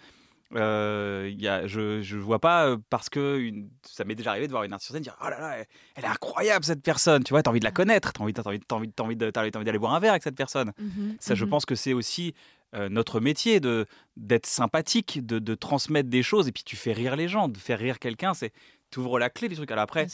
Euh, 0.55 1.31
y 1.37 1.47
a, 1.47 1.67
je 1.67 2.01
je 2.01 2.17
vois 2.17 2.39
pas 2.39 2.69
euh, 2.69 2.79
parce 2.89 3.11
que 3.11 3.39
une- 3.39 3.69
ça 3.83 4.05
m'est 4.05 4.15
déjà 4.15 4.31
arrivé 4.31 4.47
de 4.47 4.53
voir 4.53 4.65
une 4.65 4.73
artiste 4.73 4.87
sur 4.87 4.95
scène 4.95 5.03
dire 5.03 5.15
oh 5.23 5.29
là 5.29 5.39
là 5.39 5.59
elle, 5.59 5.67
elle 5.95 6.05
est 6.05 6.09
incroyable 6.09 6.65
cette 6.65 6.83
personne 6.83 7.23
tu 7.23 7.35
vois 7.35 7.43
t'as 7.43 7.51
envie 7.51 7.61
de 7.61 7.67
la 7.67 7.71
connaître 7.71 8.15
t'as 8.15 8.23
envie 8.23 8.33
t'as 8.33 8.43
envie 8.45 8.59
t'as 8.59 8.75
envie 8.77 8.89
t'as 8.91 9.05
envie 9.05 9.17
de- 9.17 9.29
t'as 9.31 9.43
envie 9.43 9.51
d'aller 9.51 9.79
boire 9.79 9.93
un 9.93 10.01
verre 10.01 10.13
avec 10.13 10.23
cette 10.23 10.37
personne 10.37 10.73
Mhm, 10.79 11.17
ça 11.21 11.35
je 11.35 11.45
mhm. 11.45 11.51
pense 11.51 11.67
que 11.67 11.75
c'est 11.75 11.93
aussi 11.93 12.33
euh, 12.75 12.89
notre 12.89 13.21
métier 13.21 13.61
de 13.61 13.85
d'être 14.17 14.47
sympathique 14.47 15.27
de, 15.27 15.39
de 15.39 15.55
transmettre 15.55 16.09
des 16.09 16.23
choses 16.23 16.49
et 16.49 16.53
puis 16.53 16.65
tu 16.65 16.77
fais 16.77 16.95
rire 16.95 17.15
les 17.15 17.29
gens 17.29 17.49
de 17.49 17.59
faire 17.59 17.79
rire 17.79 17.99
quelqu'un 17.99 18.33
c'est 18.33 18.53
t'ouvres 18.91 19.19
la 19.19 19.29
clé 19.29 19.51
du 19.51 19.55
truc 19.55 19.71
alors 19.71 19.83
après. 19.85 20.09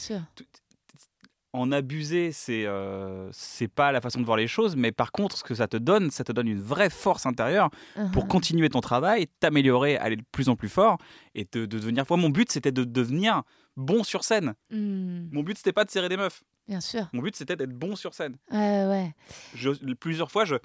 En 1.55 1.71
abuser, 1.71 2.31
c'est 2.31 2.65
euh, 2.65 3.29
c'est 3.31 3.67
pas 3.67 3.91
la 3.91 4.01
façon 4.01 4.19
de 4.19 4.25
voir 4.25 4.37
les 4.37 4.47
choses, 4.47 4.75
mais 4.75 4.91
par 4.91 5.11
contre, 5.11 5.37
ce 5.37 5.43
que 5.43 5.55
ça 5.55 5.67
te 5.67 5.77
donne, 5.77 6.11
ça 6.11 6.23
te 6.23 6.31
donne 6.31 6.47
une 6.47 6.61
vraie 6.61 6.89
force 6.89 7.25
intérieure 7.25 7.69
pour 8.13 8.23
Mhm. 8.23 8.29
continuer 8.29 8.69
ton 8.69 8.81
travail, 8.81 9.27
t'améliorer, 9.39 9.97
aller 9.97 10.15
de 10.17 10.23
plus 10.31 10.49
en 10.49 10.55
plus 10.55 10.69
fort 10.69 10.97
et 11.33 11.47
de, 11.51 11.65
de 11.65 11.77
devenir. 11.79 12.03
Moi, 12.09 12.17
mon 12.17 12.29
but, 12.29 12.51
c'était 12.51 12.71
de 12.71 12.83
devenir 12.83 13.43
bon 13.77 14.03
sur 14.03 14.23
scène. 14.23 14.53
Mhm, 14.69 15.29
Mon 15.31 15.43
but, 15.43 15.57
c'était 15.57 15.73
pas 15.73 15.85
de 15.85 15.89
serrer 15.91 16.09
des 16.09 16.17
meufs. 16.17 16.43
Bien 16.67 16.81
sûr. 16.81 17.07
Mon 17.13 17.21
but, 17.21 17.35
c'était 17.35 17.55
d'être 17.55 17.73
bon 17.73 17.95
sur 17.95 18.13
scène. 18.13 18.35
Ouais, 18.51 18.85
ouais. 18.87 19.13
Je, 19.53 19.69
plusieurs 19.95 20.31
fois, 20.31 20.45
je, 20.45 20.55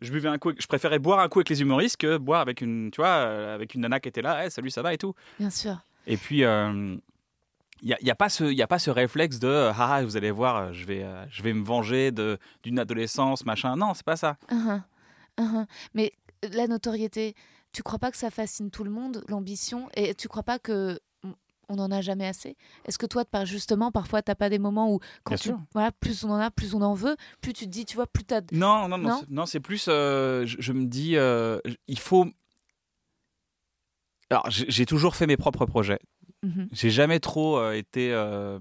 je 0.00 0.12
buvais 0.12 0.28
un 0.28 0.38
coup, 0.38 0.52
je 0.58 0.66
préférais 0.66 0.98
boire 0.98 1.18
un 1.20 1.28
coup 1.28 1.38
avec 1.40 1.48
les 1.48 1.60
humoristes 1.62 1.96
que 1.96 2.16
boire 2.18 2.40
avec 2.40 2.60
une, 2.60 2.90
tu 2.92 3.00
vois, 3.00 3.08
euh, 3.08 3.54
avec 3.54 3.74
une 3.74 3.80
nana 3.80 3.98
qui 3.98 4.08
était 4.08 4.22
là, 4.22 4.44
Eh, 4.46 4.50
salut, 4.50 4.70
ça 4.70 4.82
va 4.82 4.92
et 4.94 4.98
tout? 4.98 5.14
Bien 5.38 5.50
sûr. 5.50 5.78
Et 6.06 6.16
puis, 6.16 6.44
il 7.82 7.88
n'y 7.88 7.94
a, 7.94 7.98
y 8.02 8.10
a, 8.10 8.14
pas 8.14 8.28
ce- 8.28 8.44
y 8.52 8.62
a 8.62 8.66
pas 8.66 8.78
ce 8.78 8.90
réflexe 8.90 9.38
de 9.38 9.48
euh, 9.48 9.72
ah, 9.76 10.02
vous 10.04 10.16
allez 10.16 10.30
voir, 10.30 10.56
euh, 10.56 10.72
je 10.72 10.84
vais, 10.86 11.02
euh, 11.02 11.24
je 11.30 11.42
vais 11.42 11.52
me 11.52 11.64
venger 11.64 12.10
de- 12.10 12.38
d'une 12.62 12.78
adolescence, 12.78 13.44
machin. 13.44 13.76
Non, 13.76 13.94
c'est 13.94 14.04
pas 14.06 14.16
ça. 14.16 14.36
Mhm, 14.50 14.82
mhm. 15.38 15.66
Mais 15.94 16.12
la 16.54 16.66
notoriété, 16.66 17.34
tu 17.72 17.82
crois 17.82 17.98
pas 17.98 18.10
que 18.10 18.16
ça 18.16 18.30
fascine 18.30 18.70
tout 18.70 18.84
le 18.84 18.90
monde, 18.90 19.22
l'ambition? 19.28 19.88
Et 19.94 20.14
tu 20.14 20.28
crois 20.28 20.42
pas 20.42 20.58
que 20.58 20.98
on 21.68 21.74
n'en 21.74 21.90
a 21.90 22.00
jamais 22.00 22.26
assez? 22.28 22.56
Est-ce 22.84 22.96
que 22.96 23.06
toi, 23.06 23.24
justement, 23.44 23.90
parfois, 23.90 24.22
t'as 24.22 24.36
pas 24.36 24.48
des 24.48 24.60
moments 24.60 24.92
où, 24.92 25.00
quand 25.24 25.32
Bien 25.32 25.36
tu- 25.38 25.48
sûr. 25.48 25.58
voilà, 25.72 25.90
plus 25.90 26.22
on 26.24 26.30
en 26.30 26.38
a, 26.38 26.50
plus 26.52 26.74
on 26.74 26.80
en 26.80 26.94
veut, 26.94 27.16
plus 27.40 27.52
tu 27.54 27.64
te 27.64 27.70
dis, 27.70 27.84
tu 27.84 27.96
vois, 27.96 28.06
plus 28.06 28.22
t'as. 28.24 28.40
Non, 28.52 28.86
non, 28.88 28.96
non, 28.98 29.08
Non? 29.08 29.18
c'est- 29.20 29.30
non, 29.30 29.46
c'est 29.46 29.58
plus. 29.60 29.86
euh, 29.88 30.46
je, 30.46 30.56
je 30.60 30.72
me 30.72 30.86
dis, 30.86 31.16
euh, 31.16 31.58
il 31.88 31.98
faut. 31.98 32.26
Alors, 34.30 34.44
j'ai 34.48 34.86
toujours 34.86 35.14
fait 35.14 35.26
mes 35.26 35.36
propres 35.36 35.66
projets. 35.66 36.00
Mhm. 36.46 36.68
J'ai 36.70 36.90
jamais 36.90 37.18
trop 37.18 37.58
euh, 37.58 37.72
été 37.72 38.12
euh, 38.12 38.58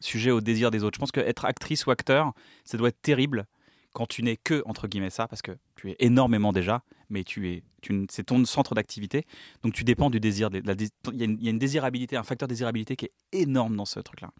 sujet 0.00 0.30
au 0.30 0.40
désir 0.40 0.70
des 0.70 0.84
autres. 0.84 0.96
Je 0.96 1.00
pense 1.00 1.12
qu'être 1.12 1.44
actrice 1.46 1.86
ou 1.86 1.90
acteur, 1.90 2.32
ça 2.64 2.76
doit 2.76 2.88
être 2.88 3.00
terrible 3.00 3.46
quand 3.94 4.06
tu 4.06 4.22
n'es 4.22 4.36
que, 4.36 4.62
entre 4.66 4.86
guillemets, 4.86 5.10
ça, 5.10 5.28
parce 5.28 5.42
que 5.42 5.52
tu 5.76 5.90
es 5.90 5.96
énormément 5.98 6.52
déjà, 6.52 6.82
mais 7.10 7.24
tu 7.24 7.48
es, 7.50 7.62
c'est 8.10 8.24
ton 8.24 8.44
centre 8.44 8.74
d'activité. 8.74 9.24
Donc 9.62 9.72
tu 9.72 9.84
dépends 9.84 10.10
du 10.10 10.20
désir. 10.20 10.50
Il 10.52 11.18
y, 11.18 11.22
a 11.22 11.50
une- 11.50 11.58
désirabilité, 11.58 12.16
un 12.16 12.22
facteur 12.22 12.48
désirabilité 12.48 12.96
qui 12.96 13.06
est 13.06 13.12
énorme 13.32 13.76
dans 13.76 13.84
ce 13.86 14.00
truc-là. 14.00 14.30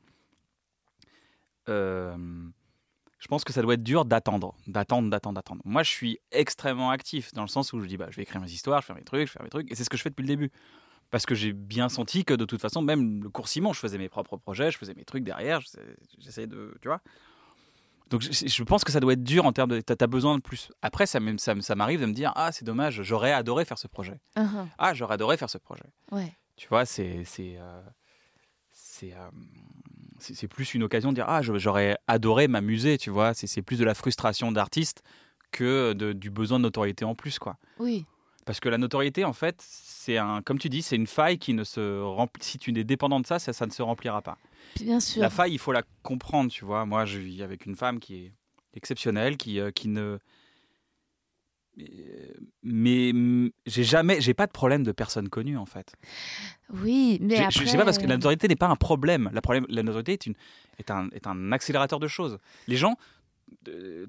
Euh, 1.69 2.17
je 3.19 3.29
pense 3.29 3.45
que 3.45 3.53
ça 3.53 3.63
doit 3.63 3.75
être 3.75 3.83
dur 3.83 4.05
d'attendre, 4.05 4.55
d'attendre, 4.67 5.09
d'attendre, 5.09 5.37
d'attendre. 5.37 5.63
Moi, 5.65 5.83
je 5.83 5.91
suis 5.91 6.19
extrêmement 6.31 6.91
actif 6.91 7.33
dans 7.33 7.43
le 7.43 7.49
sens 7.49 7.73
où 7.73 7.81
je 7.81 7.87
dis, 7.87 7.97
bah, 7.97 8.09
je 8.11 8.17
vais 8.17 8.23
écrire 8.23 8.41
mes 8.41 8.51
histoires, 8.51 8.81
je 8.81 8.87
vais 8.87 8.87
faire 8.89 8.97
mes 8.97 9.05
trucs, 9.05 9.29
je 9.29 9.33
vais 9.33 9.39
faire 9.39 9.45
mes 9.45 9.51
trucs, 9.51 9.71
et 9.71 9.75
c'est 9.75 9.85
ce 9.85 9.91
que 9.91 9.97
je 9.97 10.03
fais 10.03 10.11
depuis 10.11 10.23
le 10.23 10.29
début. 10.29 10.51
Parce 11.13 11.27
que 11.27 11.35
j'ai 11.37 11.53
bien 11.53 11.89
senti 11.89 12.25
que 12.25 12.35
de 12.35 12.45
toute 12.45 12.61
façon, 12.61 12.83
même 12.83 13.23
le 13.23 13.29
cours 13.31 13.47
Simon, 13.47 13.73
je 13.73 13.79
faisais 13.79 13.99
mes 13.99 14.09
propres 14.09 14.37
projets, 14.39 14.71
je 14.73 14.79
faisais 14.79 14.95
mes 14.95 15.05
trucs 15.05 15.23
derrière, 15.23 15.61
je- 15.61 15.69
j'essayais 16.19 16.47
de, 16.49 16.75
tu 16.83 16.89
vois. 16.89 17.01
Donc 18.11 18.23
je, 18.23 18.31
je 18.47 18.63
pense 18.65 18.83
que 18.83 18.91
ça 18.93 18.99
doit 18.99 19.13
être 19.13 19.23
dur 19.23 19.45
en 19.47 19.53
termes 19.53 19.71
de, 19.71 19.81
t'as 19.81 19.95
as 20.03 20.07
besoin 20.07 20.37
de 20.37 20.43
plus. 20.43 20.71
Après, 20.83 21.07
ça, 21.07 21.19
ça, 21.39 21.55
ça 21.61 21.75
m'arrive 21.75 22.01
de 22.01 22.07
me 22.07 22.13
dire, 22.13 22.33
ah, 22.35 22.51
c'est 22.51 22.65
dommage, 22.65 23.03
j'aurais 23.03 23.33
adoré 23.33 23.65
faire 23.65 23.79
ce 23.79 23.87
projet. 23.89 24.21
Mhm. 24.37 24.69
Ah, 24.79 24.95
j'aurais 24.95 25.15
adoré 25.15 25.37
faire 25.37 25.49
ce 25.51 25.59
projet. 25.59 25.85
Ouais. 26.11 26.35
Tu 26.57 26.67
vois, 26.69 26.85
c'est 26.87 27.25
c'est 27.25 27.57
euh, 27.59 27.83
c'est 28.73 29.15
euh, 29.15 30.49
plus 30.49 30.75
une 30.75 30.83
occasion 30.83 31.11
de 31.11 31.17
dire 31.17 31.25
ah 31.29 31.41
j'aurais 31.43 31.97
adoré 32.07 32.49
m'amuser, 32.49 32.97
tu 32.99 33.11
vois. 33.11 33.35
C'est 33.35 33.47
c'est 33.47 33.63
plus 33.63 33.79
de 33.79 33.85
la 33.85 33.95
frustration 33.95 34.51
d'artiste 34.53 35.03
que 35.51 35.93
de- 35.93 36.13
du 36.13 36.31
besoin 36.31 36.59
de 36.59 36.63
notoriété 36.65 37.05
en 37.05 37.15
plus, 37.15 37.39
quoi. 37.39 37.57
Oui. 37.79 38.07
Parce 38.45 38.59
que 38.61 38.69
la 38.69 38.79
notoriété, 38.79 39.25
en 39.25 39.33
fait, 39.33 39.57
c'est 39.61 40.19
un, 40.19 40.43
comme 40.43 40.59
tu 40.59 40.69
dis, 40.69 40.83
c'est 40.83 40.97
une 40.97 41.07
faille 41.07 41.39
qui 41.39 41.55
ne 41.55 41.63
se 41.65 42.01
remplit. 42.03 42.43
Si 42.43 42.59
tu 42.59 42.77
es 42.77 42.85
dépendant 42.85 43.21
de 43.21 43.27
ça, 43.27 43.39
ça, 43.39 43.53
ça 43.53 43.67
ne 43.67 43.71
se 43.71 43.83
remplira 43.83 44.21
pas. 44.21 44.37
Bien 44.81 44.99
sûr. 45.01 45.23
La 45.23 45.31
faille, 45.31 45.53
il 45.53 45.59
faut 45.59 45.73
la 45.73 45.83
comprendre, 46.03 46.51
tu 46.51 46.65
vois. 46.65 46.85
Moi, 46.85 47.05
je 47.05 47.19
vis 47.19 47.43
avec 47.43 47.67
une 47.67 47.77
femme 47.77 48.01
qui 48.01 48.17
est 48.25 48.33
exceptionnelle, 48.75 49.37
qui, 49.37 49.61
euh, 49.61 49.71
qui 49.71 49.89
ne. 49.89 50.19
Euh, 51.79 51.85
Mais 52.63 53.13
j'ai 53.65 53.85
jamais, 53.85 54.21
j'ai 54.21 54.35
pas 54.35 54.47
de 54.47 54.53
problème 54.53 54.83
de 54.83 54.93
personnes 54.93 55.29
connues 55.31 55.57
en 55.57 55.65
fait. 55.65 55.95
Oui, 56.71 57.19
mais 57.23 57.37
Je- 57.37 57.43
après. 57.43 57.65
Je 57.65 57.71
sais 57.71 57.79
pas 57.79 57.85
parce 57.85 57.99
que 57.99 58.07
la 58.07 58.15
euh, 58.15 58.17
notoriété 58.17 58.47
n'est 58.49 58.57
pas 58.57 58.69
un 58.69 58.77
problème. 58.77 59.31
La, 59.33 59.41
problème, 59.41 59.65
la 59.69 59.83
notoriété 59.83 60.13
est, 60.13 60.27
une, 60.27 60.35
est, 60.79 60.91
un, 60.91 61.09
est 61.13 61.27
un 61.27 61.51
accélérateur 61.53 61.99
de 61.99 62.09
choses. 62.09 62.39
Les 62.67 62.77
gens, 62.77 62.97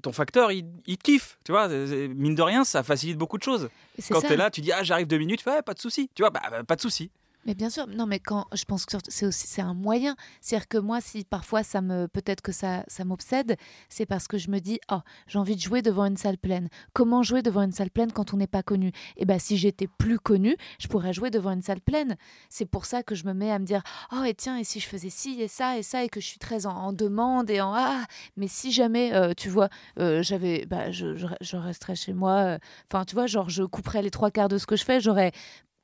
ton 0.02 0.12
facteur, 0.12 0.52
il, 0.52 0.66
il 0.86 0.98
te 0.98 1.02
kiffe. 1.04 1.38
Tu 1.44 1.52
vois, 1.52 1.68
mine 1.68 2.34
de 2.34 2.42
rien, 2.42 2.64
ça 2.64 2.82
facilite 2.82 3.16
beaucoup 3.16 3.38
de 3.38 3.42
choses. 3.42 3.68
Quand 4.08 4.20
tu 4.20 4.32
es 4.32 4.36
là, 4.36 4.50
tu 4.50 4.60
dis 4.60 4.72
ah 4.72 4.82
j'arrive 4.82 5.06
deux 5.06 5.18
minutes, 5.18 5.40
fais, 5.40 5.50
Ouais, 5.50 5.62
pas 5.62 5.74
de 5.74 5.78
souci. 5.80 6.10
Tu 6.14 6.22
vois, 6.22 6.30
bah, 6.30 6.42
bah, 6.50 6.64
pas 6.64 6.76
de 6.76 6.80
souci. 6.80 7.10
Mais 7.46 7.54
bien 7.54 7.68
sûr, 7.68 7.86
non, 7.86 8.06
mais 8.06 8.20
quand 8.20 8.46
je 8.54 8.64
pense 8.64 8.86
que 8.86 8.96
c'est 9.08 9.26
aussi 9.26 9.46
c'est 9.46 9.60
un 9.60 9.74
moyen. 9.74 10.16
C'est-à-dire 10.40 10.66
que 10.68 10.78
moi, 10.78 11.00
si 11.02 11.24
parfois 11.24 11.62
ça 11.62 11.82
me 11.82 12.06
peut-être 12.08 12.40
que 12.40 12.52
ça 12.52 12.84
ça 12.88 13.04
m'obsède, 13.04 13.56
c'est 13.90 14.06
parce 14.06 14.26
que 14.28 14.38
je 14.38 14.50
me 14.50 14.60
dis 14.60 14.80
oh 14.90 15.00
j'ai 15.26 15.38
envie 15.38 15.54
de 15.56 15.60
jouer 15.60 15.82
devant 15.82 16.06
une 16.06 16.16
salle 16.16 16.38
pleine. 16.38 16.68
Comment 16.94 17.22
jouer 17.22 17.42
devant 17.42 17.62
une 17.62 17.72
salle 17.72 17.90
pleine 17.90 18.12
quand 18.12 18.32
on 18.32 18.38
n'est 18.38 18.46
pas 18.46 18.62
connu? 18.62 18.92
Et 19.18 19.26
ben 19.26 19.38
si 19.38 19.56
j'étais 19.58 19.86
plus 19.86 20.18
connu, 20.18 20.56
je 20.78 20.88
pourrais 20.88 21.12
jouer 21.12 21.30
devant 21.30 21.50
une 21.52 21.62
salle 21.62 21.80
pleine. 21.82 22.16
C'est 22.48 22.64
pour 22.66 22.86
ça 22.86 23.02
que 23.02 23.14
je 23.14 23.26
me 23.26 23.34
mets 23.34 23.50
à 23.50 23.58
me 23.58 23.66
dire 23.66 23.82
oh 24.12 24.24
et 24.24 24.34
tiens 24.34 24.56
et 24.58 24.64
si 24.64 24.80
je 24.80 24.88
faisais 24.88 25.10
ci 25.10 25.40
et 25.42 25.48
ça 25.48 25.76
et 25.78 25.82
ça 25.82 26.02
et 26.02 26.08
que 26.08 26.20
je 26.20 26.26
suis 26.26 26.38
très 26.38 26.64
en, 26.66 26.92
demande 26.94 27.50
et 27.50 27.60
en 27.60 27.74
ah 27.74 28.04
mais 28.36 28.48
si 28.48 28.72
jamais 28.72 29.12
euh, 29.14 29.32
tu 29.36 29.48
vois 29.50 29.68
euh, 29.98 30.22
j'avais 30.22 30.64
bah 30.66 30.90
je, 30.90 31.14
je, 31.16 31.26
je 31.40 31.56
resterais 31.56 31.94
chez 31.96 32.12
moi. 32.14 32.32
euh, 32.54 32.58
Enfin 32.90 33.04
tu 33.04 33.14
vois 33.14 33.26
genre 33.26 33.50
je 33.50 33.64
couperais 33.64 34.00
les 34.02 34.10
trois 34.10 34.30
quarts 34.30 34.48
de 34.48 34.56
ce 34.58 34.66
que 34.66 34.76
je 34.76 34.84
fais. 34.84 35.00
J'aurais 35.00 35.32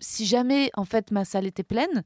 si 0.00 0.26
jamais 0.26 0.70
en 0.74 0.84
fait 0.84 1.10
ma 1.10 1.24
salle 1.24 1.46
était 1.46 1.62
pleine, 1.62 2.02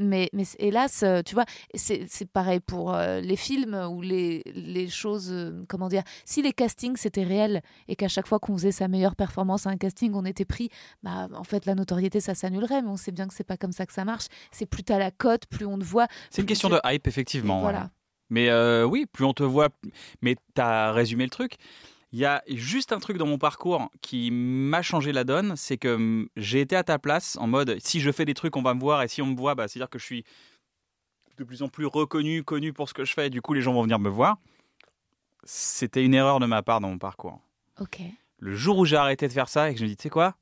mais, 0.00 0.28
mais 0.32 0.42
hélas, 0.58 1.04
euh, 1.04 1.22
tu 1.22 1.36
vois, 1.36 1.44
c'est 1.74 2.28
pareil 2.32 2.58
pour 2.58 2.92
euh, 2.94 3.20
les 3.20 3.36
films 3.36 3.74
ou 3.90 4.02
les, 4.02 4.42
les 4.46 4.88
choses, 4.88 5.30
euh, 5.30 5.64
comment 5.68 5.88
dire, 5.88 6.02
si 6.24 6.42
les 6.42 6.52
castings 6.52 6.96
c'était 6.96 7.22
réel 7.22 7.62
et 7.86 7.94
qu'à 7.94 8.08
chaque 8.08 8.26
fois 8.26 8.40
qu'on 8.40 8.54
faisait 8.56 8.72
sa 8.72 8.88
meilleure 8.88 9.14
performance 9.14 9.68
à 9.68 9.70
un 9.70 9.76
casting, 9.76 10.12
on 10.14 10.24
était 10.24 10.44
pris, 10.44 10.68
bah 11.04 11.28
en 11.32 11.44
fait 11.44 11.64
la 11.64 11.76
notoriété 11.76 12.18
ça 12.20 12.34
s'annulerait, 12.34 12.82
mais 12.82 12.88
on 12.88 12.96
sait 12.96 13.12
bien 13.12 13.28
que 13.28 13.34
c'est 13.34 13.44
pas 13.44 13.56
comme 13.56 13.70
ça 13.72 13.86
que 13.86 13.92
ça 13.92 14.04
marche. 14.04 14.26
C'est 14.50 14.66
plus 14.66 14.82
t'as 14.82 14.98
la 14.98 15.12
cote, 15.12 15.46
plus 15.46 15.64
on 15.64 15.78
te 15.78 15.84
voit. 15.84 16.08
C'est 16.30 16.42
une 16.42 16.48
question 16.48 16.70
tu- 16.70 16.74
de 16.74 16.80
hype, 16.84 17.06
effectivement. 17.06 17.60
Voilà. 17.60 17.90
Mais 18.30 18.48
euh, 18.48 18.84
oui, 18.84 19.06
plus 19.06 19.24
on 19.24 19.32
te 19.34 19.44
voit, 19.44 19.68
mais 20.22 20.34
tu 20.56 20.60
as 20.60 20.90
résumé 20.92 21.22
le 21.22 21.30
truc. 21.30 21.54
Il 22.14 22.20
y 22.20 22.26
a 22.26 22.44
juste 22.46 22.92
un 22.92 23.00
truc 23.00 23.16
dans 23.16 23.26
mon 23.26 23.38
parcours 23.38 23.90
qui 24.00 24.30
m'a 24.30 24.82
changé 24.82 25.10
la 25.10 25.24
donne, 25.24 25.56
c'est 25.56 25.76
que 25.76 25.96
hum, 25.96 26.28
j'ai 26.36 26.60
été 26.60 26.76
à 26.76 26.84
ta 26.84 26.96
place 26.96 27.36
en 27.38 27.48
mode 27.48 27.76
si 27.80 27.98
je 27.98 28.12
fais 28.12 28.24
des 28.24 28.34
trucs, 28.34 28.56
on 28.56 28.62
va 28.62 28.72
me 28.72 28.78
voir, 28.78 29.02
et 29.02 29.08
si 29.08 29.20
on 29.20 29.26
me 29.26 29.36
voit, 29.36 29.56
bah, 29.56 29.66
c'est-à-dire 29.66 29.90
que 29.90 29.98
je 29.98 30.04
suis 30.04 30.24
de 31.38 31.42
plus 31.42 31.62
en 31.62 31.68
plus 31.68 31.86
reconnu, 31.86 32.44
connu 32.44 32.72
pour 32.72 32.88
ce 32.88 32.94
que 32.94 33.04
je 33.04 33.12
fais, 33.12 33.26
et 33.26 33.30
du 33.30 33.42
coup 33.42 33.52
les 33.52 33.62
gens 33.62 33.72
vont 33.72 33.82
venir 33.82 33.98
me 33.98 34.08
voir. 34.08 34.38
C'était 35.42 36.04
une 36.04 36.14
erreur 36.14 36.38
de 36.38 36.46
ma 36.46 36.62
part 36.62 36.78
dans 36.78 36.88
mon 36.88 36.98
parcours. 36.98 37.40
Ok. 37.80 37.98
Le 38.38 38.54
jour 38.54 38.78
où 38.78 38.84
j'ai 38.84 38.94
arrêté 38.94 39.26
de 39.26 39.32
faire 39.32 39.48
ça 39.48 39.68
et 39.68 39.74
que 39.74 39.80
je 39.80 39.84
me 39.84 39.88
dis, 39.88 39.96
tu 39.96 40.04
sais 40.04 40.08
quoi, 40.08 40.36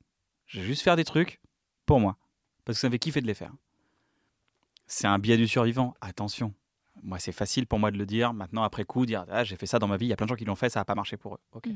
je 0.45 0.61
vais 0.61 0.67
juste 0.67 0.83
faire 0.83 0.97
des 0.97 1.05
trucs 1.05 1.41
pour 1.87 2.01
moi, 2.01 2.19
parce 2.67 2.77
que 2.77 2.81
ça 2.83 2.89
me 2.89 2.93
fait 2.93 2.99
kiffer 2.99 3.23
de 3.23 3.27
les 3.27 3.33
faire. 3.33 3.55
C'est 4.87 5.07
un 5.07 5.19
biais 5.19 5.39
du 5.39 5.49
survivant, 5.49 5.95
attention. 6.03 6.53
Moi, 7.03 7.19
c'est 7.19 7.33
facile 7.33 7.67
pour 7.67 7.79
moi 7.79 7.91
de 7.91 7.99
le 7.99 8.07
dire. 8.07 8.33
Maintenant, 8.33 8.63
après 8.63 8.85
coup, 8.85 9.07
dire 9.07 9.25
ah, 9.31 9.45
j'ai 9.45 9.57
fait 9.57 9.67
ça 9.67 9.79
dans 9.79 9.89
ma 9.89 9.97
vie. 9.97 10.07
Il 10.07 10.09
y 10.11 10.13
a 10.13 10.17
plein 10.17 10.27
de 10.27 10.31
gens 10.31 10.37
qui 10.37 10.45
l'ont 10.45 10.55
fait, 10.57 10.69
ça 10.69 10.81
n'a 10.81 10.85
pas 10.85 10.95
marché 10.95 11.17
pour 11.17 11.35
eux. 11.35 11.61
Mm. 11.67 11.71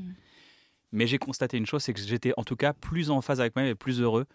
Mais 0.93 1.05
j'ai 1.07 1.17
constaté 1.17 1.57
une 1.57 1.65
chose, 1.65 1.83
c'est 1.83 1.93
que 1.93 1.99
j'étais 1.99 2.33
en 2.37 2.43
tout 2.43 2.55
cas 2.55 2.71
plus 2.73 3.09
en 3.11 3.21
phase 3.21 3.41
avec 3.41 3.55
moi-même 3.55 3.71
et 3.71 3.75
plus 3.75 3.99
heureux 4.01 4.25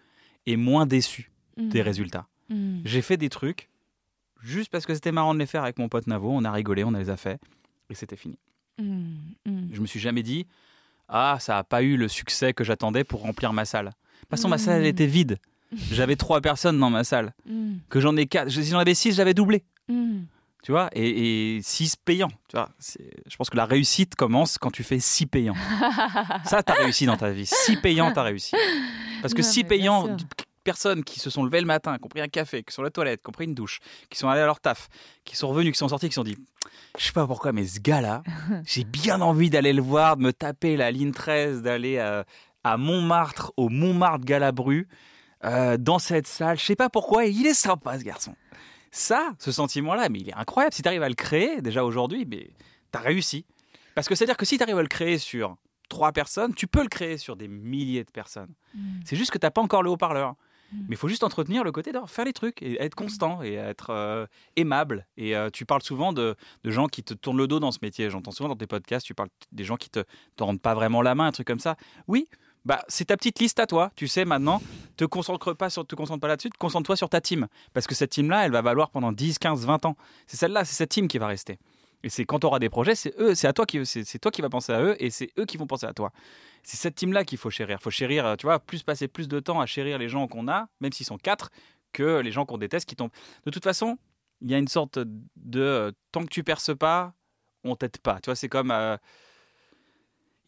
et 0.45 0.55
moins 0.55 0.85
déçu 0.85 1.31
des 1.57 1.81
Mm. 1.81 1.83
résultats. 1.85 2.27
Mm. 2.49 2.79
J'ai 2.85 3.01
fait 3.01 3.17
des 3.17 3.29
trucs 3.29 3.69
juste 4.41 4.69
parce 4.71 4.85
que 4.85 4.93
c'était 4.93 5.11
marrant 5.11 5.33
de 5.33 5.39
les 5.39 5.45
faire 5.47 5.63
avec 5.63 5.79
mon 5.79 5.89
pote 5.89 6.05
Navo. 6.07 6.29
On 6.31 6.43
a 6.43 6.51
rigolé, 6.51 6.83
on 6.83 6.91
les 6.91 7.09
a 7.09 7.17
fait 7.17 7.39
et 7.89 7.95
c'était 7.95 8.15
fini. 8.17 8.37
Je 8.77 9.81
me 9.81 9.85
suis 9.87 9.99
jamais 9.99 10.23
dit 10.23 10.45
ah 11.09 11.37
ça 11.39 11.53
n'a 11.55 11.63
pas 11.63 11.81
eu 11.83 11.97
le 11.97 12.07
succès 12.07 12.53
que 12.53 12.63
j'attendais 12.63 13.03
pour 13.03 13.21
remplir 13.21 13.51
ma 13.53 13.65
salle. 13.65 13.85
De 13.87 13.91
toute 14.21 14.29
façon, 14.29 14.47
ma 14.47 14.57
salle 14.57 14.81
elle 14.81 14.87
était 14.87 15.05
vide. 15.07 15.37
J'avais 15.91 16.15
trois 16.15 16.39
personnes 16.39 16.79
dans 16.79 16.89
ma 16.91 17.03
salle. 17.03 17.33
Que 17.89 17.99
j'en 17.99 18.15
ai 18.15 18.25
quatre. 18.27 18.49
Si 18.49 18.63
j'en 18.65 18.77
avais 18.79 18.93
six, 18.93 19.13
j'avais 19.15 19.33
doublé. 19.33 19.63
Tu 20.63 20.71
vois, 20.71 20.89
et, 20.93 21.57
et 21.57 21.61
six 21.61 21.95
payants. 21.97 22.31
Tu 22.47 22.55
vois, 22.55 22.69
je 22.79 23.35
pense 23.35 23.49
que 23.49 23.57
la 23.57 23.65
réussite 23.65 24.15
commence 24.15 24.57
quand 24.57 24.71
tu 24.71 24.81
fais 24.83 24.99
six 24.99 25.25
payants. 25.25 25.55
Ça, 26.45 26.63
t'as 26.63 26.73
réussi 26.75 27.05
dans 27.05 27.17
ta 27.17 27.31
vie. 27.31 27.45
Six 27.45 27.75
payants, 27.77 28.11
t'as 28.13 28.23
réussi. 28.23 28.55
Parce 29.21 29.33
que 29.33 29.41
Non, 29.41 29.47
six 29.47 29.63
mais 29.63 29.69
bien 29.69 29.77
payants, 29.77 30.05
sûr. 30.05 30.15
d- 30.15 30.25
personnes 30.63 31.03
qui 31.03 31.19
se 31.19 31.29
sont 31.29 31.43
levées 31.43 31.59
le 31.59 31.65
matin, 31.67 31.97
qui 31.97 32.05
ont 32.05 32.07
pris 32.07 32.21
un 32.21 32.29
café, 32.29 32.63
qui 32.63 32.73
sont 32.73 32.81
à 32.81 32.85
la 32.85 32.91
toilette, 32.91 33.21
qui 33.21 33.27
ont 33.29 33.33
pris 33.33 33.43
une 33.43 33.53
douche, 33.53 33.79
qui 34.09 34.17
sont 34.17 34.29
allés 34.29 34.39
à 34.39 34.45
leur 34.45 34.61
taf, 34.61 34.87
qui 35.25 35.35
sont 35.35 35.49
revenus, 35.49 35.73
qui 35.73 35.77
sont 35.77 35.89
sortis, 35.89 36.07
qui 36.07 36.13
se 36.13 36.21
sont 36.21 36.23
dit 36.23 36.37
Je 36.97 37.03
sais 37.03 37.11
pas 37.11 37.27
pourquoi, 37.27 37.51
mais 37.51 37.67
ce 37.67 37.81
gars-là, 37.81 38.23
j'ai 38.65 38.85
bien 38.85 39.19
envie 39.19 39.49
d'aller 39.49 39.73
le 39.73 39.81
voir, 39.81 40.15
de 40.15 40.21
me 40.23 40.31
taper 40.31 40.77
la 40.77 40.91
ligne 40.91 41.11
13, 41.11 41.61
d'aller 41.61 41.99
à, 41.99 42.23
à 42.63 42.77
Montmartre, 42.77 43.51
au 43.57 43.67
Montmartre 43.67 44.23
Galabru, 44.23 44.87
euh, 45.43 45.75
dans 45.77 45.99
cette 45.99 46.27
salle. 46.27 46.57
Je 46.57 46.63
sais 46.63 46.77
pas 46.77 46.89
pourquoi, 46.89 47.25
et 47.25 47.31
il 47.31 47.45
est 47.45 47.53
sympa, 47.53 47.99
ce 47.99 48.05
garçon. 48.05 48.33
Ça, 48.95 49.33
ce 49.39 49.51
sentiment-là, 49.51 50.07
mais 50.07 50.19
il 50.19 50.29
est 50.29 50.35
incroyable. 50.35 50.71
Si 50.71 50.83
tu 50.83 50.87
arrives 50.87 51.01
à 51.01 51.09
le 51.09 51.15
créer, 51.15 51.63
déjà 51.63 51.83
aujourd'hui, 51.83 52.27
mais 52.29 52.51
tu 52.91 52.99
as 52.99 53.01
réussi. 53.01 53.43
Parce 53.95 54.07
que 54.07 54.13
c'est-à-dire 54.13 54.37
que 54.37 54.45
si 54.45 54.57
tu 54.57 54.63
arrives 54.63 54.77
à 54.77 54.83
le 54.83 54.87
créer 54.87 55.17
sur 55.17 55.57
trois 55.89 56.11
personnes, 56.11 56.53
tu 56.53 56.67
peux 56.67 56.83
le 56.83 56.89
créer 56.89 57.17
sur 57.17 57.35
des 57.35 57.47
milliers 57.47 58.03
de 58.03 58.11
personnes. 58.11 58.53
Mm. 58.75 58.99
C'est 59.03 59.15
juste 59.15 59.31
que 59.31 59.39
tu 59.39 59.47
n'as 59.47 59.51
pas 59.51 59.61
encore 59.61 59.81
le 59.81 59.89
haut-parleur. 59.89 60.35
Mm. 60.71 60.77
Mais 60.81 60.91
il 60.91 60.97
faut 60.97 61.07
juste 61.07 61.23
entretenir 61.23 61.63
le 61.63 61.71
côté 61.71 61.91
de 61.91 61.97
faire 62.05 62.25
les 62.25 62.33
trucs 62.33 62.61
et 62.61 62.79
être 62.83 62.93
constant 62.93 63.41
et 63.41 63.53
être 63.53 63.89
euh, 63.89 64.27
aimable. 64.57 65.07
Et 65.17 65.35
euh, 65.35 65.49
tu 65.49 65.65
parles 65.65 65.81
souvent 65.81 66.13
de, 66.13 66.35
de 66.63 66.69
gens 66.69 66.85
qui 66.85 67.01
te 67.01 67.15
tournent 67.15 67.37
le 67.37 67.47
dos 67.47 67.59
dans 67.59 67.71
ce 67.71 67.79
métier. 67.81 68.11
J'entends 68.11 68.29
souvent 68.29 68.49
dans 68.49 68.55
tes 68.55 68.67
podcasts, 68.67 69.07
tu 69.07 69.15
parles 69.15 69.29
des 69.51 69.63
gens 69.63 69.77
qui 69.77 69.89
te, 69.89 70.03
te 70.35 70.43
rendent 70.43 70.61
pas 70.61 70.75
vraiment 70.75 71.01
la 71.01 71.15
main, 71.15 71.25
un 71.25 71.31
truc 71.31 71.47
comme 71.47 71.59
ça. 71.59 71.77
Oui, 72.07 72.29
bah, 72.65 72.83
c'est 72.87 73.05
ta 73.05 73.17
petite 73.17 73.39
liste 73.39 73.59
à 73.59 73.67
toi. 73.67 73.91
Tu 73.95 74.07
sais 74.07 74.25
maintenant, 74.25 74.61
te 74.97 75.05
concentre 75.05 75.53
pas 75.53 75.69
sur, 75.69 75.85
te 75.85 75.95
concentre 75.95 76.21
pas 76.21 76.27
là-dessus, 76.27 76.49
concentre-toi 76.57 76.95
sur 76.95 77.09
ta 77.09 77.21
team. 77.21 77.47
Parce 77.73 77.87
que 77.87 77.95
cette 77.95 78.11
team-là, 78.11 78.45
elle 78.45 78.51
va 78.51 78.61
valoir 78.61 78.89
pendant 78.89 79.11
10, 79.11 79.39
15, 79.39 79.65
20 79.65 79.85
ans. 79.85 79.97
C'est 80.27 80.37
celle-là, 80.37 80.65
c'est 80.65 80.75
cette 80.75 80.89
team 80.89 81.07
qui 81.07 81.17
va 81.17 81.27
rester. 81.27 81.59
Et 82.03 82.09
c'est 82.09 82.25
quand 82.25 82.39
tu 82.39 82.45
auras 82.45 82.59
des 82.59 82.69
projets, 82.69 82.95
c'est 82.95 83.13
eux, 83.19 83.33
c'est 83.33 83.47
à 83.47 83.53
toi 83.53 83.65
qui, 83.65 83.85
c'est 83.85 84.19
toi 84.19 84.31
qui 84.31 84.41
vas 84.41 84.49
penser 84.49 84.73
à 84.73 84.81
eux 84.81 84.95
et 85.01 85.09
c'est 85.09 85.31
eux 85.39 85.45
qui 85.45 85.57
vont 85.57 85.67
penser 85.67 85.85
à 85.85 85.93
toi. 85.93 86.11
C'est 86.61 86.77
cette 86.77 86.95
team-là 86.95 87.23
qu'il 87.23 87.37
faut 87.37 87.49
chérir. 87.49 87.79
Faut 87.81 87.91
chérir, 87.91 88.35
tu 88.37 88.45
vois, 88.45 88.59
plus 88.59 88.83
passer 88.83 89.07
plus 89.07 89.27
de 89.27 89.39
temps 89.39 89.61
à 89.61 89.65
chérir 89.65 89.97
les 89.97 90.09
gens 90.09 90.27
qu'on 90.27 90.47
a, 90.47 90.67
même 90.81 90.91
s'ils 90.91 91.05
sont 91.05 91.17
quatre, 91.17 91.49
que 91.93 92.19
les 92.19 92.31
gens 92.31 92.45
qu'on 92.45 92.57
déteste 92.57 92.87
qui 92.87 92.95
tombent. 92.95 93.11
De 93.45 93.51
toute 93.51 93.63
façon, 93.63 93.97
il 94.41 94.51
y 94.51 94.53
a 94.55 94.57
une 94.57 94.67
sorte 94.67 94.99
de 95.37 95.93
tant 96.11 96.23
que 96.23 96.29
tu 96.29 96.43
perces 96.43 96.75
pas, 96.77 97.13
on 97.63 97.75
t'aide 97.75 97.97
pas. 97.99 98.19
Tu 98.19 98.25
vois, 98.25 98.35
c'est 98.35 98.49
comme 98.49 98.71
euh, 98.71 98.97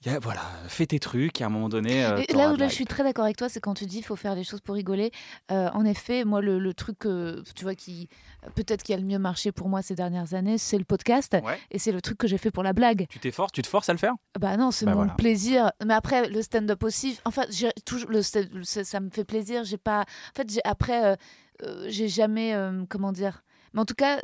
y 0.06 0.10
a- 0.10 0.20
voilà, 0.20 0.42
fais 0.68 0.86
tes 0.86 1.00
trucs 1.00 1.42
et 1.42 1.44
à 1.44 1.48
un 1.48 1.50
moment 1.50 1.70
donné. 1.70 2.06
euh, 2.06 2.22
là 2.34 2.52
où 2.52 2.56
là, 2.56 2.68
je 2.68 2.74
suis 2.74 2.86
très 2.86 3.04
d'accord 3.04 3.26
avec 3.26 3.38
toi, 3.38 3.50
c'est 3.50 3.60
quand 3.60 3.74
tu 3.74 3.86
dis 3.86 3.98
il 4.00 4.04
faut 4.04 4.16
faire 4.16 4.36
les 4.36 4.44
choses 4.44 4.62
pour 4.62 4.76
rigoler. 4.76 5.12
Euh, 5.52 5.70
en 5.74 5.86
effet, 5.86 6.24
moi, 6.26 6.42
le, 6.42 6.60
le 6.60 6.74
truc, 6.74 7.06
euh, 7.06 7.42
tu 7.56 7.64
vois, 7.64 7.76
qui 7.76 8.08
peut-être 8.56 8.84
qui 8.84 8.94
a 8.94 8.98
le 8.98 9.04
mieux 9.04 9.20
marché 9.20 9.52
pour 9.52 9.70
moi 9.70 9.82
ces 9.82 9.96
dernières 9.96 10.34
années, 10.34 10.58
c'est 10.58 10.78
le 10.78 10.84
podcast. 10.86 11.36
Ouais. 11.44 11.58
Et 11.72 11.80
c'est 11.80 11.92
le 11.92 12.02
truc 12.02 12.18
que 12.18 12.28
j'ai 12.28 12.38
fait 12.38 12.52
pour 12.52 12.64
la 12.64 12.74
blague. 12.74 13.06
Tu 13.10 13.20
t'efforces, 13.20 13.52
tu 13.52 13.62
te 13.62 13.68
forces 13.68 13.90
à 13.90 13.94
le 13.94 14.00
faire? 14.00 14.14
Bah 14.40 14.58
non, 14.58 14.72
c'est 14.72 14.86
Bah 14.86 14.92
mon 14.92 14.98
voilà. 15.00 15.14
plaisir. 15.14 15.72
Mais 15.86 15.94
après, 15.94 16.30
le 16.30 16.42
stand-up 16.42 16.84
aussi. 16.84 17.20
Enfin, 17.26 17.44
j'ai 17.50 17.72
toujours 17.86 18.10
le, 18.12 18.22
ça, 18.22 19.00
me 19.00 19.10
fait 19.10 19.26
plaisir. 19.26 19.64
J'ai 19.64 19.78
pas. 19.78 20.02
En 20.02 20.36
fait, 20.36 20.60
après, 20.64 21.16
euh, 21.64 21.86
j'ai 21.90 22.08
jamais. 22.08 22.56
comment 22.90 23.12
dire 23.12 23.44
Mais 23.74 23.82
en 23.82 23.86
tout 23.86 23.96
cas. 23.96 24.20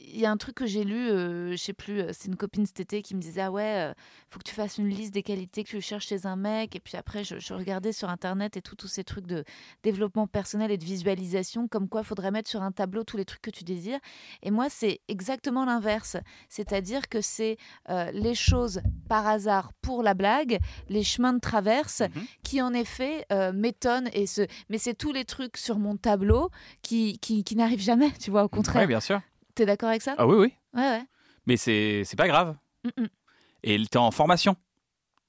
Il 0.00 0.18
y 0.20 0.26
a 0.26 0.30
un 0.30 0.36
truc 0.36 0.54
que 0.56 0.66
j'ai 0.66 0.84
lu, 0.84 1.08
euh, 1.10 1.52
je 1.52 1.56
sais 1.56 1.72
plus, 1.72 2.00
euh, 2.00 2.10
c'est 2.12 2.28
une 2.28 2.36
copine 2.36 2.66
cet 2.66 2.80
été 2.80 3.02
qui 3.02 3.14
me 3.14 3.20
disait 3.20 3.40
Ah 3.42 3.50
ouais, 3.50 3.90
euh, 3.90 3.94
faut 4.30 4.38
que 4.38 4.44
tu 4.44 4.54
fasses 4.54 4.78
une 4.78 4.88
liste 4.88 5.12
des 5.14 5.22
qualités 5.22 5.64
que 5.64 5.68
tu 5.70 5.80
cherches 5.80 6.06
chez 6.06 6.26
un 6.26 6.36
mec. 6.36 6.74
Et 6.76 6.80
puis 6.80 6.96
après, 6.96 7.24
je, 7.24 7.38
je 7.38 7.54
regardais 7.54 7.92
sur 7.92 8.08
internet 8.08 8.56
et 8.56 8.62
tout, 8.62 8.76
tous 8.76 8.88
ces 8.88 9.04
trucs 9.04 9.26
de 9.26 9.44
développement 9.82 10.26
personnel 10.26 10.70
et 10.70 10.78
de 10.78 10.84
visualisation, 10.84 11.68
comme 11.68 11.88
quoi 11.88 12.02
il 12.02 12.06
faudrait 12.06 12.30
mettre 12.30 12.48
sur 12.50 12.62
un 12.62 12.72
tableau 12.72 13.04
tous 13.04 13.16
les 13.16 13.24
trucs 13.24 13.42
que 13.42 13.50
tu 13.50 13.64
désires. 13.64 13.98
Et 14.42 14.50
moi, 14.50 14.68
c'est 14.70 15.00
exactement 15.08 15.64
l'inverse. 15.64 16.16
C'est-à-dire 16.48 17.08
que 17.08 17.20
c'est 17.20 17.56
euh, 17.90 18.10
les 18.12 18.34
choses 18.34 18.80
par 19.08 19.26
hasard 19.26 19.72
pour 19.82 20.02
la 20.02 20.14
blague, 20.14 20.58
les 20.88 21.02
chemins 21.02 21.32
de 21.32 21.40
traverse 21.40 22.00
Mhm. 22.00 22.24
qui 22.42 22.60
en 22.62 22.72
effet 22.74 23.24
m'étonnent. 23.54 24.08
Et 24.12 24.26
ce... 24.26 24.42
Mais 24.68 24.78
c'est 24.78 24.94
tous 24.94 25.12
les 25.12 25.24
trucs 25.24 25.56
sur 25.56 25.78
mon 25.78 25.96
tableau 25.96 26.50
qui, 26.82 27.18
qui, 27.18 27.44
qui 27.44 27.56
n'arrivent 27.56 27.80
jamais, 27.82 28.10
tu 28.20 28.30
vois, 28.30 28.44
au 28.44 28.48
contraire. 28.48 28.82
Ouais, 28.82 28.86
bien 28.86 29.00
sûr. 29.00 29.20
T'es 29.56 29.66
d'accord 29.66 29.88
avec 29.88 30.02
ça? 30.02 30.14
Ah 30.18 30.26
oui, 30.26 30.36
oui. 30.36 30.52
Ouais, 30.74 30.88
ouais. 30.88 31.02
Mais 31.46 31.56
c'est 31.56 32.04
pas 32.16 32.28
grave. 32.28 32.56
Mm, 32.84 33.02
mm. 33.02 33.06
Et 33.64 33.84
t'es 33.86 33.96
en 33.98 34.10
formation. 34.12 34.54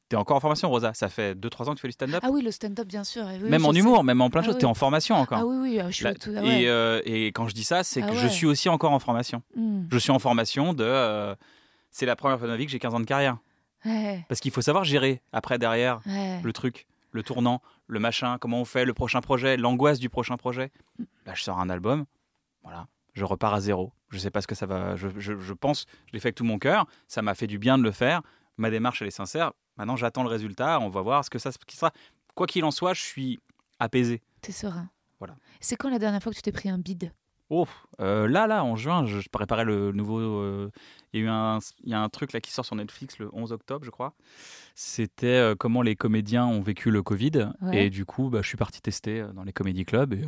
T'es 0.09 0.15
encore 0.15 0.37
en 0.37 0.39
formation, 0.39 0.69
Rosa. 0.69 0.93
Ça 0.93 1.09
fait 1.09 1.33
2-3 1.35 1.63
ans 1.67 1.71
que 1.71 1.75
tu 1.77 1.81
fais 1.81 1.87
du 1.87 1.93
stand-up. 1.93 2.21
Ah 2.23 2.29
oui, 2.31 2.41
le 2.41 2.51
stand-up, 2.51 2.87
bien 2.87 3.03
sûr. 3.03 3.25
oui, 3.25 3.49
même 3.49 3.61
je 3.61 3.65
en 3.67 3.73
sais. 3.73 3.79
humour, 3.79 4.03
même 4.03 4.21
en 4.21 4.29
plein 4.29 4.41
de 4.41 4.45
Ah 4.45 4.47
choses. 4.47 4.55
oui. 4.55 4.59
T'es 4.61 4.65
en 4.65 4.73
formation 4.73 5.15
encore. 5.15 5.39
Ah 5.39 5.45
oui, 5.45 5.55
oui, 5.57 5.79
je 5.87 5.91
suis 5.91 6.03
Là- 6.05 6.13
tout. 6.13 6.31
ah 6.37 6.41
ouais. 6.41 6.61
et, 6.61 6.69
euh, 6.69 7.01
et 7.05 7.27
quand 7.27 7.47
je 7.47 7.53
dis 7.55 7.63
ça, 7.63 7.83
c'est 7.83 8.03
Ah 8.03 8.07
que 8.07 8.15
je 8.15 8.23
ouais. 8.23 8.29
suis 8.29 8.45
aussi 8.45 8.69
encore 8.69 8.91
en 8.93 8.99
formation. 8.99 9.41
Mm. 9.55 9.87
Je 9.91 9.97
suis 9.97 10.11
en 10.11 10.19
formation 10.19 10.73
de. 10.73 10.83
euh, 10.85 11.35
c'est 11.91 12.05
la 12.05 12.15
première 12.15 12.37
fois 12.37 12.47
de 12.47 12.51
ma 12.53 12.57
vie 12.57 12.65
que 12.65 12.71
j'ai 12.71 12.79
15 12.79 12.93
ans 12.95 12.99
de 12.99 13.05
carrière. 13.05 13.37
Ouais, 13.85 14.25
Parce 14.27 14.39
qu'il 14.41 14.51
faut 14.51 14.61
savoir 14.61 14.83
gérer 14.83 15.21
après, 15.31 15.57
derrière, 15.57 15.99
le 16.05 16.51
truc, 16.51 16.87
le 17.11 17.23
tournant, 17.23 17.61
le 17.87 17.99
machin, 17.99 18.37
comment 18.39 18.59
on 18.61 18.65
fait, 18.65 18.83
le 18.85 18.93
prochain 18.93 19.21
projet, 19.21 19.55
l'angoisse 19.55 19.99
du 19.99 20.09
prochain 20.09 20.35
projet. 20.35 20.71
Là, 21.25 21.33
je 21.35 21.43
sors 21.43 21.59
un 21.59 21.69
album. 21.69 22.05
Voilà. 22.63 22.87
Je 23.17 23.25
repars 23.25 23.53
à 23.55 23.59
zéro. 23.61 23.93
Je 24.09 24.19
sais 24.19 24.29
pas 24.29 24.41
ce 24.41 24.47
que 24.47 24.53
ça 24.55 24.67
va. 24.67 24.95
Je, 24.95 25.07
je- 25.17 25.39
je 25.39 25.53
pense, 25.53 25.85
je 26.05 26.13
l'ai 26.13 26.19
fait 26.19 26.27
avec 26.27 26.35
tout 26.35 26.43
mon 26.43 26.59
cœur. 26.59 26.85
Ça 27.07 27.21
m'a 27.23 27.33
fait 27.33 27.47
du 27.47 27.57
bien 27.57 27.77
de 27.79 27.83
le 27.83 27.91
faire. 27.91 28.21
Ma 28.57 28.69
démarche, 28.69 29.01
elle 29.01 29.07
est 29.07 29.11
sincère. 29.11 29.53
Maintenant, 29.77 29.95
j'attends 29.95 30.21
le 30.23 30.29
résultat. 30.29 30.79
On 30.79 30.89
va 30.89 31.01
voir 31.01 31.25
ce 31.25 31.29
que 31.31 31.39
ça 31.39 31.49
qui 31.65 31.75
sera. 31.77 31.91
Quoi 32.35 32.45
qu'il 32.47 32.63
en 32.63 32.71
soit, 32.71 32.93
je 32.93 33.01
suis 33.01 33.39
apaisé. 33.79 34.21
T'es 34.41 34.51
serein. 34.51 34.89
Voilà. 35.17 35.35
C'est 35.59 35.75
quand 35.75 35.89
la 35.89 35.97
dernière 35.97 36.21
fois 36.21 36.31
que 36.31 36.35
tu 36.37 36.43
t'es 36.43 36.51
pris 36.51 36.69
un 36.69 36.77
bide? 36.77 37.11
Oh, 37.49 37.65
euh, 38.01 38.27
là, 38.27 38.45
là, 38.45 38.63
en 38.63 38.75
juin, 38.75 39.05
je, 39.05 39.27
préparais 39.29 39.63
le 39.65 39.91
nouveau. 39.93 40.19
euh, 40.19 40.69
Il 41.13 41.21
y 41.21 41.23
a 41.23 41.25
eu 41.25 41.29
un, 41.29 41.59
il 41.83 41.89
y 41.89 41.93
a 41.95 42.01
un 42.01 42.09
truc 42.09 42.33
là 42.33 42.41
qui 42.41 42.51
sort 42.51 42.65
sur 42.65 42.75
Netflix 42.75 43.17
le 43.19 43.29
11 43.33 43.51
octobre, 43.53 43.85
je 43.85 43.89
crois. 43.89 44.13
C'était 44.75 45.27
euh, 45.27 45.55
comment 45.57 45.81
les 45.81 45.95
comédiens 45.95 46.45
ont 46.45 46.61
vécu 46.61 46.91
le 46.91 47.01
Covid. 47.01 47.49
Ouais. 47.61 47.85
Et 47.85 47.89
du 47.89 48.05
coup, 48.05 48.29
bah, 48.29 48.41
je 48.41 48.47
suis 48.47 48.57
parti 48.57 48.81
tester 48.81 49.25
dans 49.33 49.43
les 49.43 49.53
comédie 49.53 49.85
clubs. 49.85 50.13
Et 50.13 50.25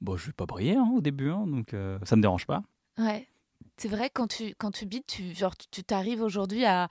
bon, 0.00 0.16
je 0.16 0.26
vais 0.26 0.32
pas 0.32 0.46
briller 0.46 0.76
hein, 0.76 0.90
au 0.96 1.00
début, 1.00 1.30
hein, 1.30 1.46
donc 1.46 1.74
euh, 1.74 1.98
ça 2.04 2.16
me 2.16 2.22
dérange 2.22 2.46
pas. 2.46 2.62
Ouais. 2.98 3.28
C'est 3.76 3.88
vrai, 3.88 4.10
quand 4.12 4.26
tu, 4.26 4.54
quand 4.58 4.72
tu 4.72 4.86
bides, 4.86 5.06
tu 5.06 5.34
genre, 5.34 5.54
tu- 5.56 5.84
t'arrives 5.84 6.20
aujourd'hui 6.20 6.64
à. 6.64 6.88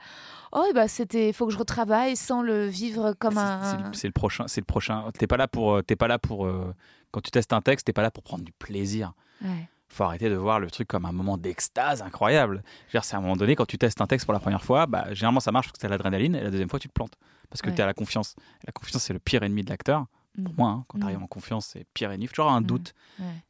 Oh, 0.52 0.64
bah, 0.74 0.88
c'était. 0.88 1.32
faut 1.34 1.46
que 1.46 1.52
je 1.52 1.58
retravaille 1.58 2.16
sans 2.16 2.40
le 2.40 2.66
vivre 2.66 3.12
comme 3.12 3.36
un. 3.36 3.92
c'est 3.92 4.06
le- 4.08 4.12
prochain. 4.12 4.44
C'est 4.48 4.62
le 4.62 4.64
prochain. 4.64 5.10
T'es 5.12 5.26
pas 5.26 5.36
là 5.36 5.48
pour. 5.48 5.74
euh, 5.74 5.82
T'es 5.82 5.96
pas 5.96 6.08
là 6.08 6.18
pour. 6.18 6.46
euh, 6.46 6.74
quand 7.10 7.20
tu 7.20 7.30
testes 7.30 7.52
un 7.52 7.60
texte, 7.60 7.86
t'es 7.86 7.92
pas 7.92 8.00
là 8.02 8.10
pour 8.10 8.22
prendre 8.22 8.42
du 8.44 8.52
plaisir. 8.52 9.12
Ouais. 9.44 9.68
faut 9.90 10.04
arrêter 10.04 10.28
de 10.30 10.34
voir 10.34 10.60
le 10.60 10.70
truc 10.70 10.88
comme 10.88 11.04
un 11.06 11.12
moment 11.12 11.36
d'extase 11.38 12.00
incroyable. 12.02 12.62
C'est 13.02 13.14
à 13.14 13.18
un 13.18 13.22
moment 13.22 13.36
donné, 13.36 13.54
quand 13.54 13.66
tu 13.66 13.76
testes 13.78 14.00
un 14.00 14.06
texte 14.06 14.24
pour 14.26 14.32
la 14.34 14.40
première 14.40 14.62
fois, 14.62 14.86
bah, 14.86 15.12
généralement 15.14 15.40
ça 15.40 15.52
marche 15.52 15.66
parce 15.68 15.74
que 15.74 15.80
tu 15.80 15.86
as 15.86 15.88
l'adrénaline, 15.90 16.34
et 16.36 16.42
la 16.42 16.50
deuxième 16.50 16.68
fois 16.70 16.78
tu 16.78 16.88
te 16.88 16.92
plantes. 16.94 17.14
Parce 17.50 17.60
que 17.62 17.68
Ouais. 17.70 17.74
tu 17.74 17.80
as 17.82 17.86
la 17.86 17.94
confiance. 17.94 18.34
La 18.66 18.72
confiance, 18.72 19.02
c'est 19.02 19.12
le 19.14 19.18
pire 19.18 19.42
ennemi 19.42 19.62
de 19.62 19.70
l'acteur. 19.70 20.06
Pour 20.44 20.52
Mm. 20.52 20.56
moi, 20.56 20.68
hein, 20.70 20.84
quand 20.88 20.98
Mm. 20.98 21.00
tu 21.00 21.06
arrives 21.06 21.22
en 21.22 21.26
confiance, 21.26 21.66
c'est 21.72 21.84
pire 21.94 22.10
et 22.12 22.18
nif. 22.18 22.32
Toujours 22.32 22.50
un 22.50 22.60
Mm. 22.60 22.66
doute. 22.66 22.94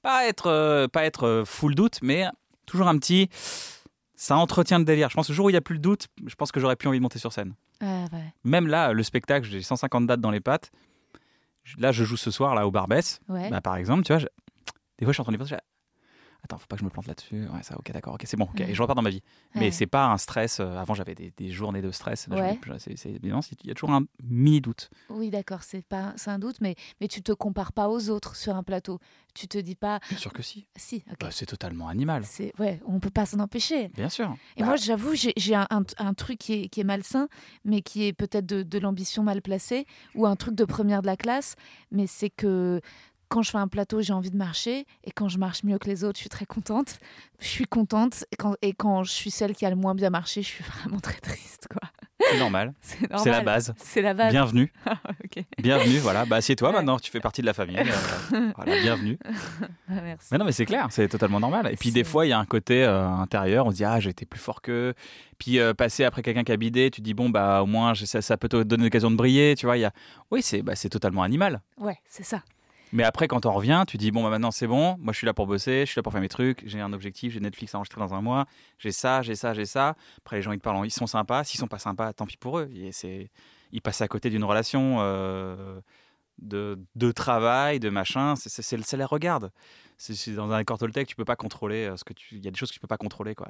Pas 0.02 0.26
être, 0.26 0.46
euh, 0.46 0.88
pas 0.88 1.04
être 1.04 1.24
euh, 1.26 1.44
full 1.44 1.74
doute, 1.74 1.98
mais 2.02 2.24
toujours 2.66 2.88
un 2.88 2.96
petit. 2.98 3.28
Ça 4.14 4.36
entretient 4.36 4.78
le 4.78 4.84
délire. 4.84 5.08
Je 5.10 5.14
pense 5.14 5.26
que 5.28 5.32
le 5.32 5.36
jour 5.36 5.46
où 5.46 5.50
il 5.50 5.52
n'y 5.52 5.58
a 5.58 5.60
plus 5.60 5.74
le 5.74 5.80
doute, 5.80 6.08
je 6.26 6.34
pense 6.34 6.50
que 6.50 6.58
j'aurais 6.60 6.76
plus 6.76 6.88
envie 6.88 6.98
de 6.98 7.02
monter 7.02 7.18
sur 7.18 7.32
scène. 7.32 7.54
Ouais. 7.80 8.06
Même 8.44 8.66
là, 8.66 8.92
le 8.92 9.02
spectacle, 9.04 9.46
j'ai 9.48 9.62
150 9.62 10.06
dates 10.06 10.20
dans 10.20 10.30
les 10.32 10.40
pattes. 10.40 10.70
Là, 11.76 11.92
je 11.92 12.02
joue 12.04 12.16
ce 12.16 12.30
soir 12.30 12.54
là 12.54 12.66
au 12.66 12.70
Barbès. 12.70 13.20
Ouais. 13.28 13.50
Bah, 13.50 13.60
par 13.60 13.76
exemple, 13.76 14.02
tu 14.02 14.12
vois, 14.12 14.18
je- 14.18 14.26
des 14.98 15.04
fois, 15.04 15.12
je 15.12 15.16
suis 15.16 15.20
en 15.20 15.24
train 15.24 15.32
de 15.32 15.36
penser. 15.36 15.54
Attends, 16.44 16.56
faut 16.58 16.66
pas 16.68 16.76
que 16.76 16.80
je 16.80 16.84
me 16.84 16.90
plante 16.90 17.06
là-dessus. 17.08 17.46
Ouais, 17.48 17.62
ça, 17.62 17.76
ok, 17.76 17.90
d'accord, 17.92 18.14
ok, 18.14 18.22
c'est 18.24 18.36
bon, 18.36 18.44
ok. 18.44 18.60
Ouais. 18.60 18.70
Et 18.70 18.74
je 18.74 18.80
repars 18.80 18.94
dans 18.94 19.02
ma 19.02 19.10
vie. 19.10 19.22
Mais 19.56 19.60
Ouais. 19.62 19.70
c'est 19.72 19.86
pas 19.88 20.06
un 20.06 20.16
stress. 20.18 20.60
euh, 20.60 20.76
avant, 20.76 20.94
j'avais 20.94 21.14
des, 21.16 21.32
des 21.36 21.50
journées 21.50 21.82
de 21.82 21.90
stress. 21.90 22.28
Ouais. 22.30 22.58
c'est- 22.78 22.94
il 23.10 23.66
y 23.66 23.70
a 23.70 23.74
toujours 23.74 23.90
un 23.90 24.04
mini 24.22 24.60
doute. 24.60 24.88
Oui, 25.10 25.30
d'accord, 25.30 25.62
c'est 25.64 25.82
pas, 25.84 26.12
c'est 26.16 26.30
un 26.30 26.38
doute, 26.38 26.60
mais 26.60 26.76
mais 27.00 27.08
tu 27.08 27.22
te 27.22 27.32
compares 27.32 27.72
pas 27.72 27.88
aux 27.88 28.08
autres 28.08 28.36
sur 28.36 28.54
un 28.54 28.62
plateau. 28.62 29.00
Tu 29.34 29.48
te 29.48 29.58
dis 29.58 29.74
pas, 29.74 29.98
Bien 30.08 30.18
sûr 30.18 30.32
que 30.32 30.42
si. 30.42 30.66
si, 30.76 31.02
ok. 31.10 31.16
Bah, 31.20 31.28
c'est 31.32 31.46
totalement 31.46 31.88
animal. 31.88 32.24
c'est 32.24 32.52
ouais, 32.60 32.80
on 32.86 33.00
peut 33.00 33.10
pas 33.10 33.26
s'en 33.26 33.40
empêcher. 33.40 33.88
Bien 33.88 34.08
sûr. 34.08 34.34
Et 34.56 34.60
Bah, 34.60 34.66
moi, 34.68 34.76
j'avoue, 34.76 35.14
j'ai 35.14 35.32
j'ai 35.36 35.54
un, 35.56 35.66
un- 35.70 35.82
un 35.98 36.14
truc 36.14 36.38
qui 36.38 36.52
est, 36.54 36.68
qui 36.68 36.80
est 36.80 36.84
malsain, 36.84 37.28
mais 37.64 37.82
qui 37.82 38.04
est 38.04 38.12
peut-être 38.12 38.46
de, 38.46 38.62
de 38.62 38.78
l'ambition 38.78 39.22
mal 39.24 39.42
placée, 39.42 39.86
ou 40.14 40.24
un 40.26 40.36
truc 40.36 40.54
de 40.54 40.64
première 40.64 41.02
de 41.02 41.06
la 41.06 41.16
classe, 41.16 41.56
mais 41.90 42.06
c'est 42.06 42.30
que 42.30 42.80
quand 43.28 43.42
je 43.42 43.50
fais 43.50 43.58
un 43.58 43.68
plateau, 43.68 44.00
j'ai 44.00 44.12
envie 44.12 44.30
de 44.30 44.36
marcher, 44.36 44.86
et 45.04 45.10
quand 45.10 45.28
je 45.28 45.38
marche 45.38 45.62
mieux 45.64 45.78
que 45.78 45.86
les 45.88 46.04
autres, 46.04 46.16
je 46.16 46.22
suis 46.22 46.30
très 46.30 46.46
contente. 46.46 46.98
Je 47.40 47.46
suis 47.46 47.66
contente, 47.66 48.24
et 48.32 48.36
quand, 48.36 48.54
et 48.62 48.72
quand 48.72 49.04
je 49.04 49.10
suis 49.12 49.30
celle 49.30 49.54
qui 49.54 49.64
a 49.66 49.70
le 49.70 49.76
moins 49.76 49.94
bien 49.94 50.10
marché, 50.10 50.42
je 50.42 50.48
suis 50.48 50.64
vraiment 50.64 50.98
très 51.00 51.18
triste, 51.20 51.68
quoi. 51.70 51.88
c'est 52.30 52.38
normal. 52.38 52.74
C'est 52.80 52.98
C'est 53.18 53.30
la 53.30 53.40
base. 53.42 53.74
C'est 53.78 54.02
la 54.02 54.14
base. 54.14 54.32
Bienvenue. 54.32 54.72
Ok. 55.24 55.44
Bienvenue, 55.58 55.98
voilà. 55.98 56.24
Bah, 56.24 56.36
assieds-toi 56.36 56.70
Ouais. 56.70 56.74
maintenant, 56.76 56.98
tu 56.98 57.10
fais 57.10 57.20
partie 57.20 57.40
de 57.42 57.46
la 57.46 57.52
famille. 57.52 57.76
euh, 57.78 58.52
voilà, 58.56 58.80
bienvenue. 58.80 59.18
Ah, 59.88 60.00
merci. 60.02 60.28
Mais 60.32 60.38
non, 60.38 60.44
mais 60.46 60.52
c'est 60.52 60.64
clair, 60.64 60.86
c'est 60.90 61.06
totalement 61.08 61.38
normal. 61.40 61.68
Et 61.70 61.76
puis 61.76 61.90
des 61.90 62.02
C'est- 62.04 62.10
fois, 62.10 62.24
il 62.26 62.30
y 62.30 62.32
a 62.32 62.38
un 62.38 62.44
côté 62.46 62.84
euh, 62.84 63.06
intérieur, 63.08 63.66
on 63.66 63.70
se 63.70 63.76
dit, 63.76 63.84
ah, 63.84 64.00
j'ai 64.00 64.10
été 64.10 64.24
plus 64.24 64.40
fort 64.40 64.62
qu'eux. 64.62 64.94
Puis 65.38 65.58
euh, 65.58 65.74
passer 65.74 66.04
après 66.04 66.22
quelqu'un 66.22 66.44
qui 66.44 66.52
a 66.52 66.56
bidé, 66.56 66.90
tu 66.90 67.00
te 67.00 67.04
dis, 67.04 67.14
bon, 67.14 67.28
bah 67.28 67.62
au 67.62 67.66
moins, 67.66 67.94
ça, 67.94 68.22
ça 68.22 68.36
peut 68.38 68.48
te 68.48 68.62
donner 68.62 68.84
l'occasion 68.84 69.10
de 69.10 69.16
briller, 69.16 69.54
tu 69.56 69.66
vois. 69.66 69.76
Y 69.76 69.84
a... 69.84 69.92
Oui, 70.30 70.40
c'est 70.42 70.62
bah, 70.62 70.74
c'est 70.76 70.88
totalement 70.88 71.22
animal. 71.22 71.60
Ouais, 71.78 71.98
c'est 72.08 72.24
ça. 72.24 72.42
Mais 72.92 73.02
après, 73.02 73.28
quand 73.28 73.44
on 73.46 73.52
revient, 73.52 73.84
tu 73.86 73.96
dis, 73.98 74.10
bon, 74.10 74.22
bah 74.22 74.30
maintenant, 74.30 74.50
c'est 74.50 74.66
bon, 74.66 74.96
moi, 74.98 75.12
je 75.12 75.18
suis 75.18 75.26
là 75.26 75.34
pour 75.34 75.46
bosser, 75.46 75.80
je 75.86 75.90
suis 75.90 75.98
là 75.98 76.02
pour 76.02 76.12
faire 76.12 76.22
mes 76.22 76.28
trucs, 76.28 76.62
j'ai 76.66 76.80
un 76.80 76.92
objectif, 76.92 77.32
j'ai 77.32 77.40
Netflix 77.40 77.74
à 77.74 77.78
enregistrer 77.78 78.00
dans 78.00 78.14
un 78.14 78.22
mois, 78.22 78.46
j'ai 78.78 78.92
ça, 78.92 79.22
j'ai 79.22 79.34
ça, 79.34 79.52
j'ai 79.52 79.66
ça. 79.66 79.94
Après, 80.18 80.36
les 80.36 80.42
gens, 80.42 80.52
ils 80.52 80.58
te 80.58 80.62
parlent, 80.64 80.86
ils 80.86 80.90
sont 80.90 81.06
sympas. 81.06 81.44
S'ils 81.44 81.60
sont 81.60 81.68
pas 81.68 81.78
sympas, 81.78 82.12
tant 82.12 82.26
pis 82.26 82.36
pour 82.36 82.58
eux. 82.58 82.70
Ils 83.72 83.82
passent 83.82 84.00
à 84.00 84.08
côté 84.08 84.30
d'une 84.30 84.44
relation 84.44 84.96
euh, 85.00 85.80
de, 86.38 87.12
travail, 87.12 87.80
de 87.80 87.90
machin, 87.90 88.34
c'est- 88.36 88.62
ça 88.62 88.96
les 88.96 89.04
regarde. 89.04 89.50
C'est, 90.00 90.30
dans 90.34 90.48
un 90.50 90.56
accord 90.56 90.78
Toltec, 90.78 91.08
tu 91.08 91.16
peux 91.16 91.24
pas 91.24 91.34
contrôler 91.36 91.86
euh, 91.86 91.96
ce 91.96 92.04
que 92.04 92.12
tu. 92.12 92.36
Il 92.36 92.44
y 92.44 92.48
a 92.48 92.50
des 92.52 92.56
choses 92.56 92.68
que 92.70 92.74
tu 92.74 92.80
peux 92.80 92.86
pas 92.86 92.96
contrôler, 92.96 93.34
quoi. 93.34 93.48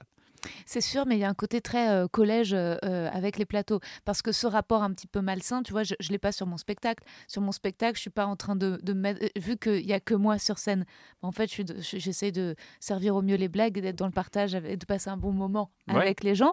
C'est 0.65 0.81
sûr, 0.81 1.05
mais 1.05 1.17
il 1.17 1.19
y 1.21 1.25
a 1.25 1.29
un 1.29 1.35
côté 1.35 1.61
très 1.61 1.91
euh, 1.91 2.09
collège 2.09 2.55
euh, 2.55 2.79
avec 3.13 3.37
les 3.39 3.45
plateaux. 3.45 3.81
Parce 4.07 4.23
que 4.23 4.33
ce 4.33 4.47
rapport 4.47 4.83
un 4.83 4.93
petit 4.93 5.07
peu 5.07 5.21
malsain, 5.21 5.63
tu 5.63 5.73
vois, 5.73 5.83
je 5.83 5.95
ne 6.01 6.09
l'ai 6.09 6.19
pas 6.19 6.33
sur 6.33 6.47
mon 6.47 6.57
spectacle. 6.57 7.05
Sur 7.27 7.43
mon 7.43 7.53
spectacle, 7.53 7.97
je 7.97 8.01
suis 8.03 8.11
pas 8.11 8.25
en 8.25 8.35
train 8.37 8.57
de, 8.57 8.79
de 8.83 8.93
mettre. 8.95 9.27
Vu 9.39 9.59
qu'il 9.59 9.85
n'y 9.85 9.93
a 9.93 10.01
que 10.01 10.15
moi 10.15 10.39
sur 10.39 10.59
scène, 10.59 10.87
en 11.21 11.33
fait, 11.33 11.53
je- 11.53 11.63
j'essaie 11.99 12.33
de 12.33 12.55
servir 12.81 13.15
au 13.15 13.21
mieux 13.23 13.37
les 13.37 13.49
blagues, 13.49 13.79
d'être 13.81 13.97
dans 13.97 14.07
le 14.07 14.13
partage, 14.13 14.55
et 14.55 14.77
de 14.79 14.87
passer 14.87 15.11
un 15.11 15.17
bon 15.19 15.33
moment 15.33 15.71
Ouais. 15.89 15.97
avec 15.97 16.25
les 16.25 16.35
gens. 16.35 16.53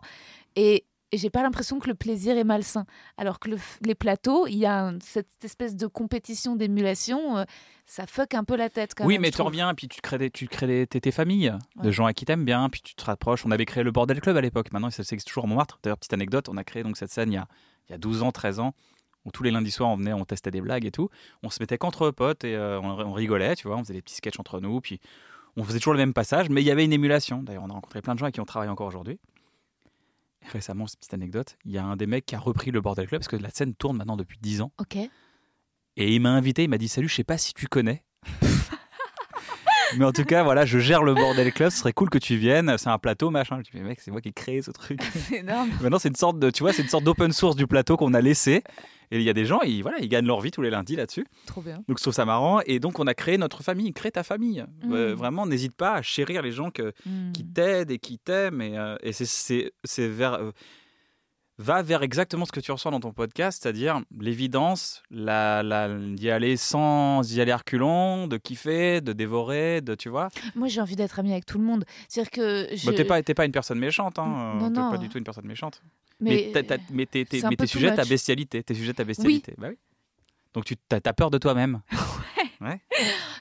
Et. 0.58 0.84
Et 1.16 1.18
j'ai 1.18 1.30
pas 1.30 1.44
l'impression 1.44 1.80
que 1.80 1.88
le 1.88 1.96
plaisir 1.96 2.38
est 2.38 2.44
malsain. 2.44 2.86
Alors 3.16 3.40
que 3.40 3.50
le 3.50 3.58
les 3.86 3.96
plateaux, 3.96 4.48
il 4.48 4.58
y 4.58 4.66
a 4.66 4.94
cette 5.00 5.46
espèce 5.46 5.78
de 5.78 5.88
compétition, 5.88 6.58
d'émulation, 6.58 7.38
euh, 7.38 7.46
ça 7.86 8.06
fuck 8.06 8.34
un 8.34 8.44
peu 8.44 8.58
la 8.58 8.70
tête 8.70 8.94
quand 8.96 9.06
oui, 9.06 9.14
même. 9.14 9.22
mais 9.22 9.32
tu 9.32 9.42
reviens, 9.42 9.74
puis 9.74 9.88
tu 9.88 10.02
crées, 10.02 10.18
des, 10.18 10.30
tu 10.30 10.50
crées 10.50 10.68
des, 10.68 10.88
tes, 10.88 11.00
tes 11.00 11.12
familles 11.12 11.54
de 11.82 11.90
gens 11.90 12.06
à 12.06 12.12
qui 12.12 12.26
t'aimes 12.26 12.44
bien, 12.44 12.68
puis 12.70 12.82
tu 12.82 12.96
te 12.96 13.06
rapproches. 13.06 13.46
On 13.46 13.52
avait 13.52 13.66
créé 13.66 13.82
le 13.82 13.92
Bordel 13.92 14.20
Club 14.20 14.36
à 14.36 14.42
l'époque, 14.42 14.74
maintenant 14.74 14.90
ça 14.90 15.04
existe 15.04 15.30
toujours 15.30 15.46
à 15.46 15.48
Montmartre. 15.48 15.80
D'ailleurs, 15.84 15.98
petite 15.98 16.12
anecdote, 16.12 16.50
on 16.50 16.58
a 16.58 16.66
créé 16.66 16.84
donc 16.84 16.98
cette 16.98 17.12
scène 17.12 17.32
il 17.32 17.36
y 17.36 17.38
a, 17.38 17.48
il 17.88 17.94
y 17.94 17.96
a 17.96 17.98
12 17.98 18.22
ans, 18.24 18.34
13 18.34 18.60
ans, 18.60 18.74
où 19.24 19.32
tous 19.32 19.44
les 19.44 19.52
lundis 19.52 19.72
soirs 19.72 19.90
on 19.90 19.96
venait, 19.96 20.12
on 20.12 20.26
testait 20.26 20.52
des 20.52 20.60
blagues 20.60 20.86
et 20.86 20.92
tout. 20.92 21.10
On 21.44 21.50
se 21.50 21.64
mettait 21.64 21.78
qu'entre 21.78 22.12
potes 22.12 22.44
et 22.44 22.58
euh, 22.58 22.82
on, 22.82 22.90
on 22.90 23.14
rigolait, 23.14 23.56
tu 23.56 23.70
vois, 23.70 23.78
on 23.78 23.84
faisait 23.86 23.94
des 23.94 24.02
petits 24.02 24.16
sketchs 24.16 24.38
entre 24.38 24.60
nous, 24.60 24.82
puis 24.82 25.00
on 25.56 25.64
faisait 25.64 25.80
toujours 25.80 25.94
le 25.94 26.00
même 26.00 26.14
passage, 26.14 26.50
mais 26.50 26.62
il 26.62 26.66
y 26.66 26.72
avait 26.72 26.84
une 26.84 26.92
émulation. 26.92 27.42
D'ailleurs, 27.42 27.64
on 27.64 27.70
a 27.70 27.74
rencontré 27.74 28.02
plein 28.02 28.16
de 28.16 28.20
gens 28.20 28.26
avec 28.26 28.36
qui 28.36 28.42
on 28.42 28.46
travaille 28.46 28.68
encore 28.68 28.88
aujourd'hui. 28.88 29.20
Récemment, 30.52 30.88
cette 30.88 31.00
petite 31.00 31.14
anecdote, 31.14 31.58
il 31.66 31.72
y 31.72 31.78
a 31.78 31.84
un 31.84 31.96
des 31.96 32.08
mecs 32.08 32.26
qui 32.26 32.36
a 32.36 32.40
repris 32.40 32.72
le 32.72 32.82
Bordel 32.82 33.08
Club 33.08 33.20
parce 33.20 33.28
que 33.28 33.36
la 33.36 33.50
scène 33.50 33.76
tourne 33.76 33.98
maintenant 33.98 34.18
depuis 34.18 34.38
10 34.42 34.62
ans. 34.62 34.72
Ok. 34.80 34.98
Et 35.98 36.16
il 36.16 36.22
m'a 36.22 36.30
invité, 36.30 36.64
il 36.64 36.70
m'a 36.70 36.78
dit 36.78 36.88
Salut, 36.88 37.10
je 37.10 37.16
sais 37.16 37.24
pas 37.24 37.38
si 37.38 37.54
tu 37.54 37.68
connais. 37.68 38.05
Mais 39.98 40.06
en 40.06 40.12
tout 40.12 40.24
cas, 40.24 40.44
voilà, 40.44 40.66
je 40.66 40.80
gère 40.80 41.04
le 41.04 41.14
Bordel 41.14 41.52
Club, 41.54 41.70
ce 41.70 41.78
serait 41.78 41.94
cool 41.94 42.10
que 42.10 42.18
tu 42.18 42.36
viennes. 42.36 42.76
C'est 42.78 42.90
un 42.90 42.98
plateau, 42.98 43.30
machin. 43.30 43.60
Je 43.66 43.78
dis, 43.78 43.84
mec, 43.84 44.00
c'est 44.02 44.12
moi 44.12 44.22
qui 44.22 44.30
ai 44.30 44.34
créé 44.34 44.62
ce 44.62 44.72
truc. 44.72 45.00
C'est 45.14 45.38
énorme. 45.40 45.70
Maintenant, 45.82 46.00
c'est 46.00 46.10
une 46.10 46.16
sorte 46.16 46.40
de, 46.40 46.50
tu 46.50 46.64
vois, 46.64 46.74
c'est 46.74 46.82
une 46.82 46.88
sorte 46.90 47.04
d'open 47.04 47.32
source 47.32 47.56
du 47.56 47.68
plateau 47.68 47.98
qu'on 47.98 48.14
a 48.14 48.22
laissé. 48.22 48.64
Et 49.12 49.18
il 49.18 49.22
y 49.24 49.30
a 49.30 49.34
des 49.34 49.46
gens, 49.46 49.62
ils, 49.62 49.84
voilà, 49.84 50.00
ils 50.00 50.10
gagnent 50.10 50.26
leur 50.26 50.42
vie 50.42 50.50
tous 50.52 50.64
les 50.64 50.72
lundis 50.72 50.96
là-dessus. 50.96 51.26
Trop 51.46 51.62
bien. 51.62 51.76
Donc, 51.88 51.98
je 52.00 52.02
trouve 52.04 52.14
ça 52.14 52.26
marrant. 52.26 52.60
Et 52.66 52.80
donc, 52.80 53.00
on 53.00 53.06
a 53.06 53.14
créé 53.14 53.38
notre 53.38 53.62
famille. 53.64 53.94
Crée 53.94 54.12
ta 54.12 54.24
famille. 54.24 54.66
Mm. 54.84 54.94
Euh, 54.94 55.16
vraiment, 55.16 55.46
n'hésite 55.46 55.76
pas 55.76 55.94
à 55.94 56.02
chérir 56.02 56.42
les 56.42 56.52
gens 56.52 56.72
que, 56.72 56.92
qui 57.34 57.46
t'aident 57.46 57.92
et 57.92 58.00
qui 58.00 58.18
t'aiment. 58.18 58.62
Et, 58.62 58.78
euh, 58.78 58.96
et 59.04 59.14
c'est 59.14 59.72
vers. 60.08 60.34
euh, 60.34 60.52
va 61.58 61.82
vers 61.82 62.04
exactement 62.04 62.46
ce 62.46 62.52
que 62.52 62.60
tu 62.60 62.72
ressens 62.72 62.92
dans 62.92 63.00
ton 63.00 63.14
podcast, 63.14 63.62
c'est-à-dire 63.64 64.02
l'évidence, 64.20 65.02
la, 65.10 65.64
la, 65.64 65.88
d'y 65.98 66.30
aller 66.30 66.58
sans 66.58 67.22
y 67.34 67.40
aller 67.40 67.52
à 67.52 67.58
reculons, 67.58 68.28
de 68.28 68.38
kiffer, 68.38 69.00
de 69.02 69.14
dévorer, 69.14 69.82
de, 69.82 69.96
tu 69.96 70.10
vois. 70.10 70.28
Moi, 70.56 70.68
j'ai 70.68 70.82
envie 70.82 70.96
d'être 70.96 71.18
amie 71.20 71.32
avec 71.32 71.46
tout 71.46 71.58
le 71.58 71.64
monde. 71.64 71.86
C'est-à-dire 72.10 72.32
que. 72.32 72.68
Je... 72.76 72.86
Bah, 72.86 72.94
t'es 72.94 73.06
pas, 73.06 73.24
t'es 73.24 73.34
pas 73.34 73.46
une 73.46 73.52
personne 73.54 73.80
méchante, 73.80 74.20
hein. 74.20 74.56
Non, 74.60 74.70
T'es 74.72 74.80
non. 74.80 74.92
pas 74.92 74.98
du 74.98 75.08
tout 75.10 75.18
une 75.18 75.24
personne 75.24 75.46
méchante. 75.48 75.82
Mais, 76.20 76.52
Mais, 76.92 77.06
t'es, 77.06 77.26
sujette 77.68 78.00
à 78.00 78.02
much. 78.04 78.10
bestialité. 78.10 78.64
T'es 78.64 78.74
sujette 78.74 79.00
à 79.00 79.04
bestialité. 79.04 79.54
Bah 79.58 79.68
oui. 79.70 79.78
Donc 80.54 80.64
tu 80.64 80.78
t'as, 80.78 81.02
t'as 81.02 81.12
peur 81.14 81.30
de 81.30 81.38
toi-même. 81.38 81.82
ouais. 82.62 82.82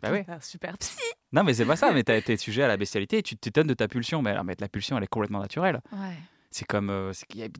Bah 0.03 0.11
oui. 0.13 0.21
Super 0.41 0.77
psy. 0.79 0.99
Non, 1.33 1.45
mais 1.45 1.55
c'est 1.55 1.65
pas 1.65 1.77
ça. 1.77 1.93
Mais 1.93 2.03
t'as- 2.03 2.21
t'es 2.21 2.37
sujet 2.37 2.63
à 2.65 2.69
la 2.69 2.77
bestialité 2.77 3.19
et 3.19 3.23
tu 3.23 3.37
t'étonnes 3.37 3.67
de 3.69 3.75
ta 3.75 3.87
pulsion. 3.89 4.23
Mais, 4.23 4.31
alors, 4.31 4.43
mais 4.45 4.55
la 4.59 4.69
pulsion, 4.69 4.97
elle 4.99 5.05
est 5.05 5.09
complètement 5.09 5.41
naturelle. 5.41 5.81
Ouais. 5.93 6.17
C'est 6.57 6.65
comme. 6.67 6.89
euh, 6.89 7.13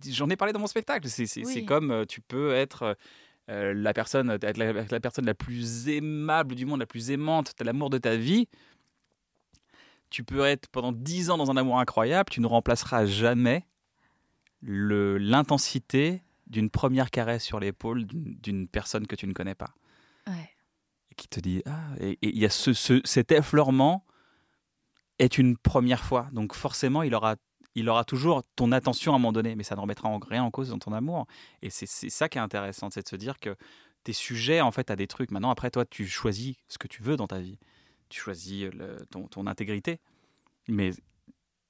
J'en 0.09 0.31
ai 0.31 0.37
parlé 0.37 0.53
dans 0.53 0.61
mon 0.61 0.69
spectacle. 0.69 1.09
C'est, 1.09 1.45
Oui. 1.45 1.65
comme 1.67 1.91
euh, 1.91 2.05
tu 2.05 2.21
peux 2.21 2.53
être. 2.55 2.97
euh, 3.51 3.75
la 3.75 3.93
personne, 3.93 4.31
être 4.31 4.57
la, 4.57 4.73
la 4.73 5.01
personne 5.01 5.27
la 5.27 5.35
plus 5.35 5.89
aimable 5.89 6.55
du 6.55 6.65
monde, 6.65 6.79
la 6.79 6.87
plus 6.87 7.11
aimante, 7.11 7.55
t'as 7.57 7.65
l'amour 7.65 7.91
de 7.91 7.99
ta 7.99 8.15
vie. 8.17 8.49
Tu 10.11 10.23
peux 10.23 10.45
être 10.45 10.69
pendant 10.69 10.93
10 10.93 11.31
ans 11.31 11.37
dans 11.39 11.51
un 11.51 11.57
amour 11.57 11.81
incroyable, 11.81 12.31
tu 12.31 12.41
ne 12.41 12.47
remplaceras 12.47 13.05
jamais 13.05 13.67
l'intensité 14.63 16.23
d'une 16.47 16.71
première 16.71 17.11
caresse 17.11 17.43
sur 17.45 17.59
l'épaule 17.61 18.05
d'une 18.07 18.69
personne 18.69 19.07
que 19.07 19.17
tu 19.17 19.27
ne 19.27 19.33
connais 19.33 19.55
pas. 19.57 19.75
Ouais. 20.27 20.51
Et 21.11 21.15
qui 21.17 21.29
te 21.29 21.41
dit 21.41 21.63
Ah, 21.67 21.89
et 22.01 22.13
et 22.23 22.29
il 22.29 22.39
y 22.39 22.47
a 22.47 22.51
ce, 22.51 22.73
ce- 22.73 23.01
cet 23.05 23.33
effleurement 23.33 24.05
est 25.19 25.37
une 25.39 25.57
première 25.57 26.05
fois. 26.05 26.29
Donc 26.33 26.55
forcément, 26.55 27.03
il 27.03 27.15
aura, 27.15 27.37
il 27.75 27.89
aura 27.89 28.05
toujours 28.05 28.43
ton 28.57 28.73
attention 28.73 29.13
à 29.13 29.17
un 29.17 29.19
moment 29.19 29.33
donné, 29.33 29.57
mais 29.57 29.65
ça 29.65 29.75
ne 29.75 29.81
remettra 29.81 30.09
en, 30.09 30.19
rien 30.19 30.45
en 30.45 30.51
cause 30.51 30.71
dans 30.71 30.79
ton 30.79 30.93
amour. 30.93 31.27
Et 31.63 31.71
c'est 31.71 31.87
ça 31.87 32.29
qui 32.29 32.39
est 32.39 32.41
intéressant, 32.41 32.91
c'est 32.91 33.03
de 33.03 33.09
se 33.09 33.17
dire 33.17 33.39
que 33.39 33.57
tu 34.05 34.11
es 34.11 34.15
sujet 34.15 34.61
en 34.61 34.71
fait 34.71 34.91
à 34.91 34.97
des 34.97 35.07
trucs. 35.07 35.31
Maintenant, 35.31 35.51
après, 35.51 35.71
toi, 35.71 35.85
tu 35.85 36.07
choisis 36.07 36.57
ce 36.69 36.79
que 36.79 36.89
tu 36.89 37.03
veux 37.03 37.17
dans 37.17 37.27
ta 37.27 37.41
vie. 37.41 37.59
Tu 38.09 38.21
choisis 38.21 38.69
ton, 39.11 39.47
intégrité. 39.47 40.01
Mais 40.69 40.91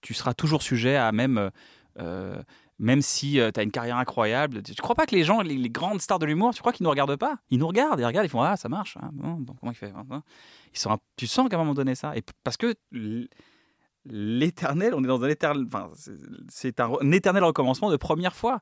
tu 0.00 0.14
seras 0.14 0.34
toujours 0.34 0.62
sujet 0.62 0.96
à 0.96 1.12
même... 1.12 1.50
euh, 1.98 2.42
même 2.78 3.02
si 3.02 3.38
tu 3.54 3.60
as 3.60 3.62
une 3.62 3.70
carrière 3.70 3.96
incroyable, 3.96 4.62
tu, 4.62 4.74
tu 4.74 4.82
crois 4.82 4.96
pas 4.96 5.06
que 5.06 5.14
les 5.14 5.24
gens, 5.24 5.42
les, 5.42 5.70
grandes 5.70 6.00
stars 6.00 6.18
de 6.18 6.26
l'humour, 6.26 6.52
tu 6.54 6.60
crois 6.60 6.72
qu'ils 6.72 6.84
nous 6.84 6.90
regardent 6.90 7.16
pas? 7.16 7.36
Ils 7.50 7.58
nous 7.58 7.68
regardent, 7.68 8.00
ils 8.00 8.04
regardent, 8.04 8.26
ils 8.26 8.30
font 8.30 8.42
ah 8.42 8.56
ça 8.56 8.68
marche, 8.68 8.98
ah, 9.00 9.10
bon, 9.12 9.34
bon, 9.34 9.54
comment 9.54 9.72
il 9.72 9.76
fait 9.76 9.92
hein, 9.94 10.04
hein. 10.10 10.22
Ils 10.72 10.78
sont, 10.78 10.98
Tu 11.16 11.26
sens 11.26 11.48
qu'à 11.48 11.56
un 11.56 11.60
moment 11.60 11.74
donné 11.74 11.94
ça, 11.94 12.16
et 12.16 12.22
parce 12.42 12.56
que 12.56 12.74
l'éternel, 14.06 14.94
on 14.94 15.02
est 15.02 15.06
dans 15.06 15.22
un 15.24 15.28
éternel, 15.28 15.64
enfin 15.66 15.90
c'est- 16.48 16.80
un, 16.80 16.92
un 17.00 17.12
éternel 17.12 17.44
recommencement 17.44 17.90
de 17.90 17.96
première 17.96 18.34
fois. 18.34 18.60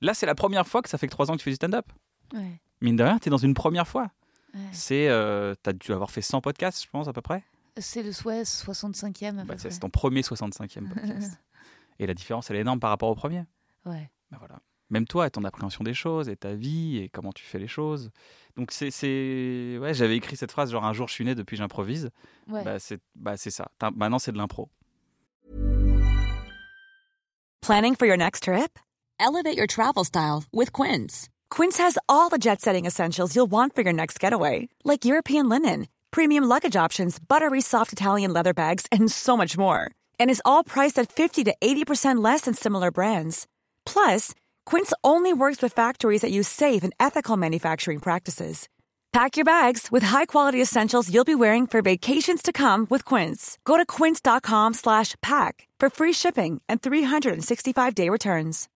Là, 0.00 0.14
c'est 0.14 0.26
la 0.26 0.34
première 0.34 0.66
fois 0.66 0.82
que 0.82 0.88
ça 0.88 0.98
fait 0.98 1.06
que 1.06 1.12
trois 1.12 1.30
ans 1.30 1.34
que 1.34 1.38
tu 1.38 1.44
fais 1.44 1.50
du 1.50 1.56
stand-up. 1.56 1.86
Ouais. 2.34 2.60
Mine 2.80 2.96
de 2.96 3.02
rien, 3.02 3.18
tu 3.18 3.28
es 3.28 3.30
dans 3.30 3.36
une 3.38 3.54
première 3.54 3.88
fois. 3.88 4.10
ouais. 4.54 4.60
C'est, 4.72 5.08
euh, 5.08 5.54
tu 5.62 5.70
as 5.70 5.72
dû 5.72 5.92
avoir 5.92 6.10
fait 6.10 6.20
100 6.22 6.40
podcasts, 6.40 6.82
je 6.84 6.88
pense 6.90 7.08
à 7.08 7.12
peu 7.12 7.22
près. 7.22 7.42
C'est 7.78 8.02
le 8.02 8.12
souhait 8.12 8.42
65e. 8.44 9.38
à 9.38 9.44
Bah, 9.44 9.54
c'est 9.58 9.78
ton 9.80 9.90
premier 9.90 10.22
65e 10.22 10.88
podcast. 10.94 11.40
et 11.98 12.06
la 12.06 12.14
différence, 12.14 12.50
elle 12.50 12.56
est 12.56 12.60
énorme 12.60 12.80
par 12.80 12.90
rapport 12.90 13.08
au 13.08 13.14
premier. 13.14 13.44
Ouais. 13.84 14.10
Ben 14.30 14.38
voilà. 14.38 14.60
Même 14.90 15.06
toi, 15.06 15.28
ton 15.30 15.42
appréhension 15.44 15.82
des 15.82 15.94
choses 15.94 16.28
et 16.28 16.36
ta 16.36 16.54
vie 16.54 16.98
et 16.98 17.08
comment 17.08 17.32
tu 17.32 17.44
fais 17.44 17.58
les 17.58 17.66
choses. 17.66 18.10
Donc 18.56 18.70
c'est, 18.70 18.90
c'est... 18.92 19.78
ouais, 19.80 19.92
j'avais 19.94 20.16
écrit 20.16 20.36
cette 20.36 20.52
phrase 20.52 20.70
genre 20.70 20.84
un 20.84 20.92
jour 20.92 21.08
je 21.08 21.14
suis 21.14 21.24
né 21.24 21.34
depuis 21.34 21.56
j'improvise. 21.56 22.10
Ouais. 22.48 22.62
Bah 22.62 22.78
c'est, 22.78 23.00
bah 23.16 23.36
c'est 23.36 23.50
ça. 23.50 23.68
T'as- 23.78 23.90
Maintenant 23.90 24.18
c'est 24.20 24.32
de 24.32 24.38
l'impro. 24.38 24.68
Planning 27.62 27.96
for 27.96 28.06
your 28.06 28.16
next 28.16 28.44
trip? 28.44 28.78
Elevate 29.18 29.56
your 29.56 29.66
travel 29.66 30.04
style 30.04 30.44
with 30.52 30.72
Quince. 30.72 31.28
Quince 31.50 31.78
has 31.78 31.98
all 32.08 32.28
the 32.28 32.38
jet 32.38 32.60
setting 32.60 32.86
essentials 32.86 33.34
you'll 33.34 33.50
want 33.50 33.74
for 33.74 33.82
your 33.82 33.92
next 33.92 34.20
getaway, 34.20 34.68
like 34.84 35.04
European 35.04 35.48
linen, 35.48 35.88
premium 36.10 36.44
luggage 36.44 36.76
options, 36.76 37.18
buttery 37.18 37.60
soft 37.60 37.92
Italian 37.92 38.32
leather 38.32 38.54
bags, 38.54 38.86
and 38.92 39.10
so 39.10 39.36
much 39.36 39.58
more. 39.58 39.90
And 40.20 40.30
is 40.30 40.42
all 40.44 40.62
priced 40.64 40.98
at 40.98 41.10
50 41.10 41.44
to 41.44 41.54
80% 41.60 42.22
less 42.22 42.42
than 42.42 42.54
similar 42.54 42.90
brands. 42.90 43.46
Plus, 43.84 44.32
Quince 44.66 44.92
only 45.02 45.32
works 45.32 45.62
with 45.62 45.72
factories 45.72 46.20
that 46.20 46.30
use 46.30 46.48
safe 46.48 46.84
and 46.84 46.92
ethical 47.00 47.38
manufacturing 47.38 48.00
practices. 48.00 48.68
Pack 49.16 49.38
your 49.38 49.46
bags 49.46 49.90
with 49.90 50.02
high-quality 50.02 50.60
essentials 50.60 51.10
you'll 51.10 51.24
be 51.24 51.34
wearing 51.34 51.66
for 51.66 51.80
vacations 51.80 52.42
to 52.42 52.52
come 52.52 52.86
with 52.90 53.02
Quince. 53.02 53.56
Go 53.64 53.78
to 53.78 53.86
quince.com 53.86 54.74
slash 54.74 55.14
pack 55.22 55.66
for 55.80 55.88
free 55.88 56.12
shipping 56.12 56.60
and 56.68 56.82
365-day 56.82 58.10
returns. 58.10 58.68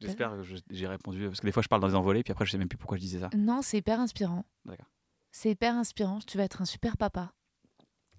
J'espère 0.00 0.30
que 0.30 0.42
j'ai 0.70 0.86
répondu 0.86 1.26
parce 1.26 1.40
que 1.40 1.46
des 1.46 1.52
fois 1.52 1.62
je 1.62 1.68
parle 1.68 1.82
dans 1.82 1.88
des 1.88 1.94
envolées 1.94 2.22
puis 2.22 2.32
après 2.32 2.46
je 2.46 2.52
sais 2.52 2.58
même 2.58 2.68
plus 2.68 2.78
pourquoi 2.78 2.96
je 2.96 3.02
disais 3.02 3.20
ça. 3.20 3.28
Non, 3.36 3.60
c'est 3.60 3.76
hyper 3.78 4.00
inspirant. 4.00 4.46
D'accord. 4.64 4.86
C'est 5.30 5.50
hyper 5.50 5.74
inspirant. 5.74 6.20
Tu 6.26 6.38
vas 6.38 6.44
être 6.44 6.62
un 6.62 6.64
super 6.64 6.96
papa. 6.96 7.32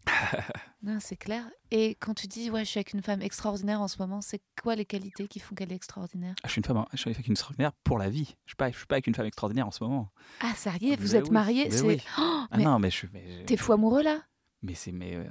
non, 0.83 0.97
c'est 0.99 1.15
clair. 1.15 1.43
Et 1.71 1.95
quand 1.99 2.13
tu 2.13 2.27
dis, 2.27 2.49
ouais, 2.49 2.65
je 2.65 2.69
suis 2.69 2.77
avec 2.79 2.93
une 2.93 3.01
femme 3.01 3.21
extraordinaire 3.21 3.81
en 3.81 3.87
ce 3.87 3.97
moment, 3.99 4.21
c'est 4.21 4.41
quoi 4.61 4.75
les 4.75 4.85
qualités 4.85 5.27
qui 5.27 5.39
font 5.39 5.55
qu'elle 5.55 5.71
est 5.71 5.75
extraordinaire? 5.75 6.33
Ah, 6.43 6.47
je 6.47 6.51
suis 6.53 6.59
une 6.59 6.65
femme, 6.65 6.85
je 6.93 6.97
suis 6.97 7.09
avec 7.11 7.27
une 7.27 7.33
extraordinaire 7.33 7.71
pour 7.83 7.97
la 7.97 8.09
vie. 8.09 8.35
Je 8.45 8.51
suis 8.51 8.55
pas, 8.55 8.71
je 8.71 8.77
suis 8.77 8.85
pas 8.87 8.95
avec 8.95 9.07
une 9.07 9.15
femme 9.15 9.25
extraordinaire 9.25 9.67
en 9.67 9.71
ce 9.71 9.83
moment. 9.83 10.11
Ah, 10.41 10.53
ça 10.55 10.71
y 10.81 10.91
est, 10.91 10.95
vous 10.99 11.15
êtes 11.15 11.29
oui, 11.29 11.67
C'est... 11.69 11.81
oui. 11.81 12.01
Oh, 12.19 12.45
Ah 12.51 12.57
non, 12.57 12.79
mais 12.79 12.89
je 12.89 12.95
suis. 12.95 13.09
t'es 13.45 13.57
fou 13.57 13.73
amoureux 13.73 14.01
là? 14.03 14.21
Mais 14.61 14.73
c'est 14.73 14.91
mais 14.91 15.15
euh, 15.15 15.23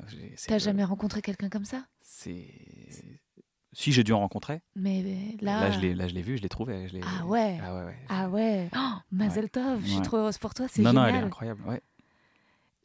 T'as 0.46 0.58
jamais 0.58 0.84
rencontré 0.84 1.20
quelqu'un 1.20 1.48
comme 1.50 1.64
ça? 1.66 1.84
C'est 2.00 2.46
si 3.72 3.92
j'ai 3.92 4.02
dû 4.02 4.12
en 4.12 4.20
rencontrer. 4.20 4.62
Mais 4.74 5.02
mais 5.04 5.36
là. 5.44 5.60
Là, 5.60 5.70
je 5.70 5.80
l'ai, 5.80 5.94
là 5.94 6.08
je 6.08 6.14
l'ai 6.14 6.22
vu, 6.22 6.38
je 6.38 6.42
l'ai 6.42 6.48
trouvé. 6.48 6.88
je 6.88 6.94
l'ai- 6.94 7.00
Ah 7.04 7.26
ouais. 7.26 7.58
Ah 7.62 7.74
ouais, 7.76 7.84
ouais. 7.84 7.98
Ah 8.08 8.28
ouais. 8.30 8.70
Oh, 8.74 8.94
Mazel 9.10 9.50
Tov, 9.50 9.82
je 9.82 9.86
suis 9.88 10.00
trop 10.02 10.16
heureuse 10.16 10.38
pour 10.38 10.54
toi, 10.54 10.66
c'est 10.68 10.80
non, 10.82 10.90
génial. 10.90 11.02
non, 11.12 11.16
elle 11.16 11.22
est 11.22 11.26
incroyable. 11.26 11.62
Ouais. 11.66 11.82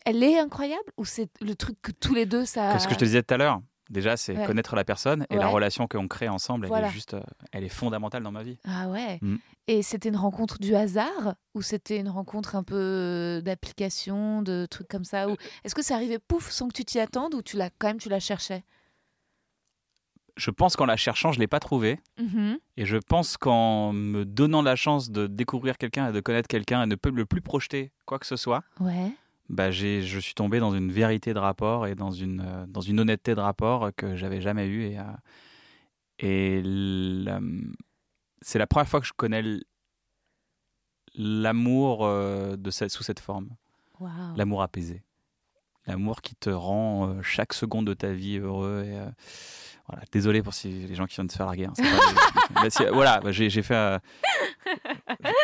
Elle 0.06 0.22
est 0.24 0.38
incroyable 0.40 0.84
ou 0.98 1.06
c'est 1.06 1.30
le 1.42 1.56
truc 1.56 1.78
que 1.82 1.92
tous 1.92 2.14
les 2.14 2.26
deux 2.26 2.46
ça. 2.46 2.78
Ce 2.80 2.88
que 2.88 2.94
je 2.94 3.00
te 3.00 3.06
disais 3.06 3.24
tout 3.24 3.34
à 3.34 3.38
l'heure. 3.38 3.62
Déjà, 3.90 4.16
c'est 4.18 4.36
Ouais. 4.36 4.46
connaître 4.46 4.76
la 4.76 4.86
personne 4.86 5.28
et 5.30 5.36
la 5.36 5.48
relation 5.48 5.88
qu'on 5.88 6.08
crée 6.08 6.30
ensemble. 6.30 6.66
Elle 6.66 6.70
Voilà. 6.70 6.88
est 6.88 6.92
juste, 6.92 7.14
euh, 7.16 7.22
elle 7.52 7.64
est 7.66 7.70
fondamentale 7.70 8.24
dans 8.24 8.32
ma 8.32 8.42
vie. 8.42 8.58
Ah 8.66 8.88
ouais. 8.90 9.20
Mm. 9.22 9.36
Et 9.68 9.84
c'était 9.84 10.10
une 10.10 10.16
rencontre 10.16 10.58
du 10.58 10.74
hasard 10.74 11.36
ou 11.54 11.62
c'était 11.62 12.00
une 12.00 12.10
rencontre 12.10 12.56
un 12.56 12.64
peu 12.64 12.76
euh, 12.76 13.42
d'application, 13.42 14.42
de 14.42 14.66
trucs 14.70 14.88
comme 14.88 15.04
ça 15.04 15.30
ou 15.30 15.36
est-ce 15.64 15.76
que 15.76 15.84
ça 15.84 15.96
arrivait 15.96 16.18
pouf 16.18 16.50
sans 16.50 16.70
que 16.70 16.74
tu 16.74 16.86
t'y 16.86 17.00
attendes 17.00 17.36
ou 17.36 17.42
tu 17.42 17.58
l'as 17.58 17.70
quand 17.78 17.88
même 17.88 17.98
tu 18.00 18.10
la 18.10 18.20
cherchais? 18.22 18.64
Je 20.38 20.50
pense 20.50 20.76
qu'en 20.76 20.86
la 20.86 20.98
cherchant, 20.98 21.32
je 21.32 21.40
l'ai 21.40 21.48
pas 21.48 21.60
trouvée. 21.60 22.00
Mhm. 22.18 22.58
Et 22.78 22.86
je 22.86 22.98
pense 22.98 23.38
qu'en 23.38 23.94
me 23.94 24.26
donnant 24.26 24.64
la 24.64 24.76
chance 24.76 25.12
de 25.12 25.28
découvrir 25.28 25.78
quelqu'un 25.78 26.10
et 26.10 26.12
de 26.12 26.20
connaître 26.22 26.48
quelqu'un 26.48 26.82
et 26.84 26.88
ne 26.88 26.96
le 27.12 27.26
plus 27.26 27.42
projeter 27.42 27.92
quoi 28.06 28.18
que 28.18 28.26
ce 28.26 28.36
soit, 28.38 28.64
Ouais. 28.80 29.12
Bah 29.50 29.72
j'ai, 29.72 30.02
je 30.02 30.20
suis 30.20 30.34
tombé 30.34 30.60
dans 30.60 30.74
une 30.74 30.92
vérité 30.92 31.34
de 31.34 31.40
rapport 31.40 31.86
et 31.88 31.96
dans 31.96 32.12
une, 32.12 32.42
euh, 32.46 32.66
dans 32.68 32.82
une 32.82 33.00
honnêteté 33.00 33.36
de 33.36 33.40
rapport 33.40 33.90
que 33.96 34.16
j'avais 34.16 34.42
jamais 34.42 34.68
eue. 34.68 34.84
Et, 34.86 35.00
euh, 35.00 35.04
et 36.20 36.62
la- 36.64 37.40
c'est 38.42 38.60
la 38.60 38.68
première 38.68 38.88
fois 38.88 39.00
que 39.02 39.08
je 39.08 39.14
connais 39.16 39.44
l'amour 41.16 42.06
euh, 42.06 42.56
de 42.58 42.72
cette, 42.72 42.90
sous 42.92 43.04
cette 43.04 43.20
forme, 43.20 43.50
l'amour 44.36 44.62
apaisé. 44.62 45.04
L'amour 45.86 46.22
qui 46.22 46.36
te 46.36 46.50
rend 46.50 47.10
euh, 47.10 47.22
chaque 47.22 47.54
seconde 47.54 47.88
de 47.88 47.94
ta 47.94 48.14
vie 48.14 48.38
heureux. 48.38 48.84
Et, 48.86 48.98
euh, 48.98 49.10
voilà. 49.88 50.04
Désolé 50.12 50.42
pour 50.42 50.54
si 50.54 50.70
les 50.70 50.96
gens 50.96 51.06
qui 51.06 51.16
viennent 51.16 51.28
de 51.28 51.32
se 51.32 51.38
faire 51.38 51.46
larguer. 51.46 51.66
hein, 51.66 51.74
c'est 51.76 51.84
pas- 51.84 52.62
Bah, 52.62 52.70
si- 52.70 52.84
voilà, 52.94 53.20
bah, 53.20 53.32
j'ai, 53.32 53.50
fait. 53.62 53.74
euh, 53.76 54.00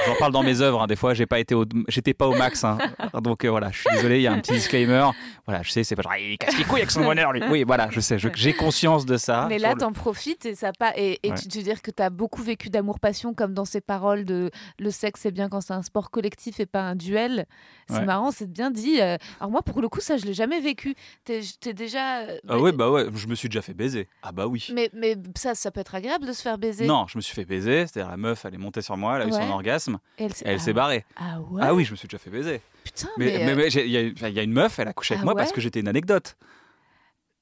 J'en 0.07 0.15
parle 0.17 0.31
dans 0.31 0.43
mes 0.43 0.61
œuvres. 0.61 0.81
hein, 0.81 0.87
Des 0.87 0.95
fois, 0.95 1.13
j'ai 1.13 1.25
pas 1.25 1.39
été 1.39 1.55
au, 1.55 1.65
j'étais 1.87 2.13
pas 2.13 2.27
au 2.27 2.35
max. 2.35 2.63
hein. 2.63 2.77
Donc 3.21 3.43
euh, 3.45 3.49
voilà, 3.49 3.69
je 3.71 3.79
suis 3.79 3.89
désolé. 3.91 4.17
Il 4.17 4.21
y 4.21 4.27
a 4.27 4.31
un 4.33 4.39
petit 4.39 4.53
disclaimer. 4.53 5.09
Voilà, 5.45 5.61
je 5.63 5.71
sais, 5.71 5.83
c'est 5.83 5.95
pas 5.95 6.01
genre 6.03 6.15
il 6.15 6.37
casse 6.37 6.57
les 6.57 6.63
couilles 6.63 6.79
avec 6.79 6.91
son 6.91 7.03
bonheur. 7.03 7.31
Lui. 7.33 7.41
Oui, 7.49 7.63
voilà, 7.65 7.89
je 7.91 7.99
sais. 7.99 8.17
j'ai 8.17 8.53
conscience 8.53 9.05
de 9.05 9.17
ça. 9.17 9.45
Mais 9.49 9.57
là, 9.59 9.73
le- 9.73 9.79
t'en 9.79 9.91
profites 9.91 10.45
et 10.45 10.55
ça 10.55 10.71
pas 10.77 10.93
et, 10.95 11.19
et 11.23 11.31
Ouais. 11.31 11.35
tu, 11.37 11.57
veux 11.57 11.63
dire 11.63 11.81
que 11.81 11.91
t'as 11.91 12.09
beaucoup 12.09 12.41
vécu 12.41 12.69
d'amour-passion 12.69 13.33
comme 13.33 13.53
dans 13.53 13.65
ces 13.65 13.81
paroles 13.81 14.25
de 14.25 14.51
le 14.79 14.91
sexe 14.91 15.21
c'est 15.21 15.31
bien 15.31 15.49
quand 15.49 15.61
c'est 15.61 15.73
un 15.73 15.81
sport 15.83 16.11
collectif 16.11 16.59
et 16.59 16.65
pas 16.65 16.81
un 16.81 16.95
duel. 16.95 17.45
C'est 17.89 17.95
Ouais. 17.99 18.05
marrant, 18.05 18.31
c'est 18.31 18.49
bien 18.49 18.71
dit. 18.71 19.01
euh. 19.01 19.17
Alors 19.39 19.51
moi, 19.51 19.61
pour 19.63 19.81
le 19.81 19.89
coup, 19.89 19.99
ça, 19.99 20.17
je 20.17 20.25
l'ai 20.25 20.33
jamais 20.33 20.59
vécu. 20.61 20.95
T'es 21.25 21.41
déjà. 21.73 22.19
euh, 22.21 22.37
Ah 22.47 22.57
ouais, 22.57 22.71
bah 22.71 22.89
ouais, 22.89 23.05
je 23.13 23.27
me 23.27 23.35
suis 23.35 23.49
déjà 23.49 23.61
fait 23.61 23.73
baiser. 23.73 24.07
Ah 24.23 24.28
bah 24.31 24.47
oui. 24.47 24.67
Mais, 24.73 24.89
mais 24.93 25.15
ça, 25.35 25.55
ça 25.55 25.71
peut 25.71 25.79
être 25.81 25.95
agréable 25.95 26.25
de 26.25 26.33
se 26.33 26.41
faire 26.41 26.57
baiser. 26.57 26.85
Non, 26.85 27.05
je 27.07 27.17
me 27.17 27.21
suis 27.21 27.33
fait 27.33 27.45
baiser. 27.45 27.87
C'est-à-dire 27.87 28.09
la 28.11 28.17
meuf, 28.17 28.45
elle 28.45 28.53
est 28.53 28.57
montée 28.57 28.81
sur 28.81 28.95
moi, 28.97 29.15
elle 29.15 29.23
a 29.23 29.25
eu 29.25 29.31
Ouais. 29.31 29.41
son 29.41 29.49
orgasme, 29.51 29.99
Et 30.17 30.25
elle, 30.25 30.33
s'est- 30.33 30.45
elle 30.47 30.55
ah, 30.55 30.59
s'est 30.59 30.73
barrée. 30.73 31.05
Ah 31.15 31.39
ouais. 31.41 31.61
Ah 31.65 31.73
oui, 31.73 31.85
je 31.85 31.91
me 31.91 31.95
suis 31.95 32.07
déjà 32.07 32.17
fait 32.19 32.29
baiser. 32.29 32.61
Putain, 32.83 33.07
Mais 33.17 33.25
mais. 33.25 33.31
mais- 33.31 33.51
euh, 33.51 33.55
mais 33.55 33.67
il 33.85 33.91
y, 33.91 33.97
a- 33.97 34.29
y 34.29 34.43
une 34.43 34.53
meuf, 34.53 34.79
elle 34.79 34.87
a 34.87 34.93
couché 34.93 35.13
avec 35.15 35.21
Ah 35.23 35.25
moi 35.25 35.35
parce 35.35 35.51
que 35.51 35.61
j'étais 35.61 35.79
une 35.79 35.87
anecdote. 35.87 36.35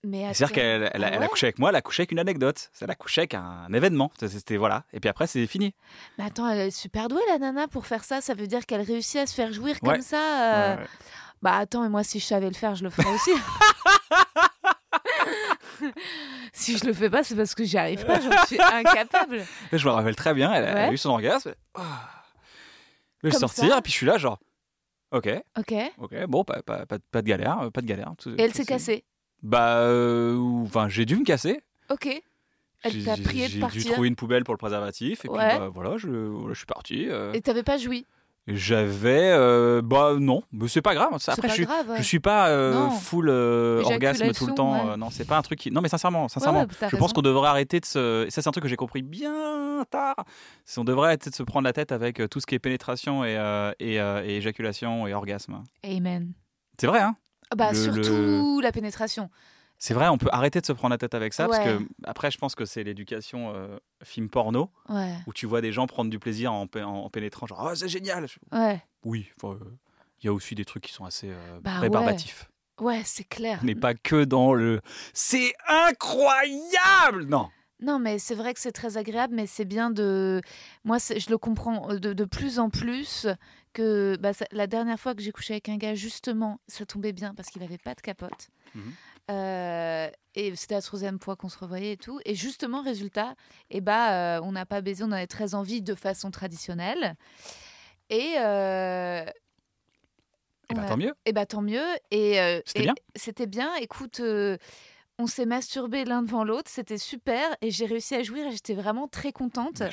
mais 0.04 0.34
C'est-à-dire 0.34 0.54
qu'elle 0.56 0.90
elle, 0.94 1.04
a- 1.04 1.08
Ah 1.08 1.10
elle 1.12 1.18
a 1.18 1.20
ouais 1.22 1.28
couché 1.28 1.46
avec 1.48 1.60
moi, 1.60 1.70
elle 1.70 1.76
a 1.76 1.82
couché 1.82 2.02
avec 2.02 2.12
une 2.12 2.20
anecdote. 2.20 2.70
Elle 2.82 2.90
a 2.92 2.96
couché 2.96 3.22
avec 3.22 3.34
un 3.34 3.68
événement. 3.74 4.12
C'était 4.20 4.58
voilà. 4.58 4.84
Et 4.94 5.00
puis 5.00 5.10
après, 5.10 5.28
c'est 5.28 5.46
fini. 5.48 5.74
Mais 6.18 6.26
attends, 6.26 6.48
elle 6.50 6.60
est 6.60 6.72
super 6.72 7.08
douée 7.08 7.22
la 7.30 7.38
nana 7.40 7.68
pour 7.68 7.86
faire 7.86 8.04
ça. 8.04 8.22
Ça 8.22 8.34
veut 8.34 8.48
dire 8.48 8.66
qu'elle 8.66 8.82
réussit 8.82 9.18
à 9.18 9.26
se 9.26 9.34
faire 9.34 9.52
jouir 9.52 9.76
Ouais. 9.84 9.94
comme 9.94 10.02
ça. 10.02 10.18
euh. 10.18 10.78
Ouais. 10.78 10.88
Bah 11.42 11.56
attends, 11.58 11.86
et 11.86 11.90
moi 11.90 12.04
si 12.04 12.20
je 12.20 12.26
savais 12.26 12.48
le 12.48 12.56
faire, 12.56 12.74
je 12.76 12.84
le 12.84 12.90
ferais 12.90 13.14
aussi. 13.14 13.32
si 16.54 16.78
je 16.78 16.86
le 16.86 16.94
fais 16.94 17.10
pas, 17.10 17.24
c'est 17.24 17.36
parce 17.36 17.56
que 17.56 17.64
j'y 17.64 17.78
arrive 17.78 18.06
pas. 18.06 18.20
J'en 18.20 18.46
suis 18.46 18.60
incapable. 18.62 19.44
Je 19.74 19.86
me 19.88 19.92
rappelle 19.92 20.16
très 20.16 20.34
bien. 20.34 20.54
Elle, 20.54 20.64
a- 20.64 20.68
elle 20.70 20.78
a 20.78 20.88
Ouais. 20.88 20.94
eu 20.94 20.98
son 20.98 21.10
orgasme. 21.10 21.54
Ah. 21.76 22.10
Je 23.24 23.30
vais 23.30 23.36
sortir 23.36 23.76
et 23.78 23.82
puis 23.82 23.92
je 23.92 23.98
suis 23.98 24.06
là 24.06 24.18
genre. 24.18 24.40
Ok, 25.12 25.30
Ok. 25.58 25.72
Et 25.72 25.92
ok, 25.98 26.26
bon, 26.28 26.44
pas, 26.44 26.62
pas, 26.62 26.86
pas, 26.86 26.98
pas 27.12 27.22
de 27.22 27.28
galère, 27.28 27.60
euh, 27.62 27.70
pas 27.70 27.82
de 27.82 27.86
galère. 27.88 28.12
Tout- 28.18 28.36
elle 28.38 28.54
s'est 28.54 28.66
cassée. 28.66 29.06
Bah, 29.42 29.78
euh, 29.80 30.38
enfin, 30.66 30.90
j'ai 30.90 31.06
dû 31.06 31.16
me 31.16 31.24
casser. 31.24 31.62
Ok. 31.90 32.08
Elle 32.84 33.04
t'a 33.06 33.16
prié 33.16 33.46
de 33.46 33.50
J'ai 33.50 33.56
dû 33.56 33.60
partir. 33.62 33.92
trouver 33.94 34.08
une 34.10 34.16
poubelle 34.16 34.44
pour 34.44 34.54
le 34.54 34.58
préservatif 34.60 35.24
et 35.26 35.30
Ouais. 35.30 35.50
puis 35.50 35.58
bah, 35.60 35.70
voilà, 35.74 35.98
je, 35.98 36.10
voilà, 36.10 36.54
je 36.54 36.58
suis 36.58 36.66
parti. 36.66 37.08
euh. 37.10 37.32
Et 37.34 37.42
t'avais 37.42 37.64
pas 37.64 37.78
joui. 37.78 38.06
J'avais, 38.48 39.32
euh, 39.34 39.82
bah 39.84 40.14
non, 40.18 40.42
mais 40.54 40.70
c'est 40.70 40.82
pas 40.82 40.94
grave. 40.94 41.10
Après, 41.28 41.42
pas 41.42 41.48
je 41.50 41.54
suis, 41.54 41.66
grave. 41.66 41.86
je 41.98 42.02
suis 42.02 42.20
pas 42.22 42.48
euh, 42.48 42.90
full 42.92 43.28
euh, 43.30 43.82
orgasme 43.84 44.32
tout 44.32 44.48
le 44.48 44.54
temps. 44.54 44.92
ouais. 44.92 44.98
non, 44.98 45.10
c'est 45.10 45.26
pas 45.28 45.38
un 45.38 45.42
truc 45.42 45.60
qui. 45.60 45.70
Non, 45.70 45.82
mais 45.82 45.90
sincèrement, 45.90 46.30
sincèrement, 46.30 46.62
ouais, 46.62 46.88
je 46.90 46.96
pense 46.96 47.12
qu'on 47.12 47.22
devrait 47.22 47.50
arrêter 47.50 47.82
de 47.82 47.86
se. 47.86 48.26
et 48.26 48.30
Ça, 48.30 48.42
c'est 48.42 48.48
un 48.48 48.52
truc 48.52 48.64
que 48.64 48.70
j'ai 48.70 48.78
compris 48.78 49.02
bien 49.02 49.84
tard. 49.90 50.16
On 50.78 50.86
devrait 50.86 51.08
arrêter 51.08 51.30
de 51.30 51.36
se 51.36 51.44
prendre 51.44 51.66
la 51.66 51.74
tête 51.74 51.92
avec 51.92 52.22
tout 52.30 52.40
ce 52.40 52.46
qui 52.46 52.56
est 52.56 52.60
pénétration 52.60 53.26
et, 53.26 53.34
et, 53.80 53.96
et 53.96 54.38
éjaculation 54.38 55.08
et 55.08 55.14
orgasme. 55.14 55.62
Amen. 55.84 56.32
C'est 56.80 56.88
vrai, 56.88 57.02
hein? 57.02 57.16
Ah 57.52 57.56
Bah 57.56 57.72
Le- 57.72 57.76
surtout 57.78 58.62
la 58.62 58.72
pénétration. 58.72 59.30
C'est 59.80 59.94
vrai, 59.94 60.08
on 60.08 60.18
peut 60.18 60.30
arrêter 60.32 60.60
de 60.60 60.66
se 60.66 60.72
prendre 60.74 60.92
la 60.94 60.98
tête 60.98 61.14
avec 61.14 61.34
ça 61.34 61.48
parce 61.48 61.60
que 61.64 61.80
après, 62.04 62.32
je 62.32 62.38
pense 62.40 62.56
que 62.56 62.66
c'est 62.66 62.84
l'éducation 62.84 63.54
euh, 63.56 63.78
film 64.04 64.28
porno 64.30 64.72
Ouais. 64.90 65.14
où 65.28 65.34
tu 65.34 65.46
vois 65.46 65.62
des 65.62 65.72
gens 65.72 65.86
prendre 65.86 66.10
du 66.10 66.18
plaisir 66.20 66.52
en, 66.52 66.66
pé- 66.66 66.82
en 66.84 67.10
pénétrant, 67.10 67.46
genre 67.46 67.70
oh, 67.72 67.76
c'est 67.76 67.88
génial. 67.88 68.26
Ouais. 68.52 68.82
Oui, 69.04 69.30
euh, 69.44 69.54
il 70.22 70.26
y 70.26 70.30
a 70.30 70.34
aussi 70.34 70.56
des 70.56 70.66
trucs 70.66 70.84
qui 70.84 70.94
sont 70.94 71.06
assez 71.06 71.30
euh, 71.30 71.60
Bah 71.62 71.80
rébarbatifs. 71.80 72.50
Ouais, 72.80 73.02
c'est 73.06 73.24
clair. 73.24 73.60
Mais 73.64 73.76
pas 73.76 73.94
que 73.94 74.24
dans 74.24 74.54
le 74.54 74.82
c'est 75.14 75.54
incroyable 75.68 77.26
Non 77.28 77.50
Non, 77.80 78.00
mais 78.00 78.20
c'est 78.20 78.36
vrai 78.36 78.54
que 78.54 78.60
c'est 78.60 78.72
très 78.72 78.98
agréable, 78.98 79.36
mais 79.36 79.48
c'est 79.48 79.66
bien 79.66 79.90
de. 79.90 80.42
Moi, 80.84 80.98
je 81.00 81.30
le 81.30 81.38
comprends 81.38 81.92
euh, 81.92 82.00
de, 82.00 82.14
de 82.14 82.26
plus 82.26 82.60
en 82.60 82.70
plus 82.70 83.28
que 83.74 84.18
bah, 84.20 84.34
ça- 84.34 84.46
la 84.52 84.66
dernière 84.68 85.00
fois 85.00 85.14
que 85.14 85.22
j'ai 85.22 85.32
couché 85.32 85.54
avec 85.54 85.70
un 85.70 85.78
gars, 85.78 85.94
justement, 85.96 86.60
ça 86.68 86.86
tombait 86.86 87.14
bien 87.14 87.34
parce 87.36 87.50
qu'il 87.50 87.62
n'avait 87.62 87.78
pas 87.78 87.94
de 87.96 88.02
capote. 88.02 88.50
Mhm. 88.76 88.92
Euh, 89.30 90.10
et 90.36 90.56
c'était 90.56 90.76
la 90.76 90.82
troisième 90.82 91.20
fois 91.20 91.36
qu'on 91.36 91.50
se 91.50 91.58
revoyait 91.58 91.94
et 91.94 91.98
tout. 91.98 92.20
Et 92.26 92.36
justement, 92.36 92.82
résultat, 92.82 93.36
eh 93.70 93.82
bah, 93.82 94.38
euh, 94.38 94.42
on 94.44 94.52
n'a 94.54 94.66
pas 94.66 94.82
baisé, 94.82 95.04
on 95.04 95.08
en 95.08 95.12
avait 95.14 95.28
très 95.28 95.56
envie 95.56 95.82
de 95.82 95.96
façon 95.96 96.32
traditionnelle. 96.32 97.16
Et. 98.10 98.36
euh, 98.40 99.26
Et 100.70 100.74
bah 100.74 100.82
Ouais. 100.82 100.88
tant 100.88 100.98
mieux. 100.98 101.14
et 101.26 101.34
bah 101.34 101.46
tant 101.46 101.62
mieux. 101.62 101.86
Et 102.12 102.34
C'était 102.66 102.80
et 102.80 102.84
bien 102.84 102.94
C'était 103.16 103.48
bien. 103.48 103.74
Écoute, 103.76 104.22
on 105.20 105.28
s'est 105.28 105.46
masturbé 105.46 106.06
l'un 106.06 106.22
devant 106.22 106.44
l'autre, 106.44 106.70
c'était 106.70 106.98
super. 106.98 107.56
Et 107.62 107.72
j'ai 107.72 107.86
réussi 107.86 108.16
à 108.16 108.24
jouir 108.24 108.48
et 108.48 108.52
j'étais 108.52 108.76
vraiment 108.76 109.08
très 109.08 109.32
contente. 109.32 109.80
Bah. 109.80 109.90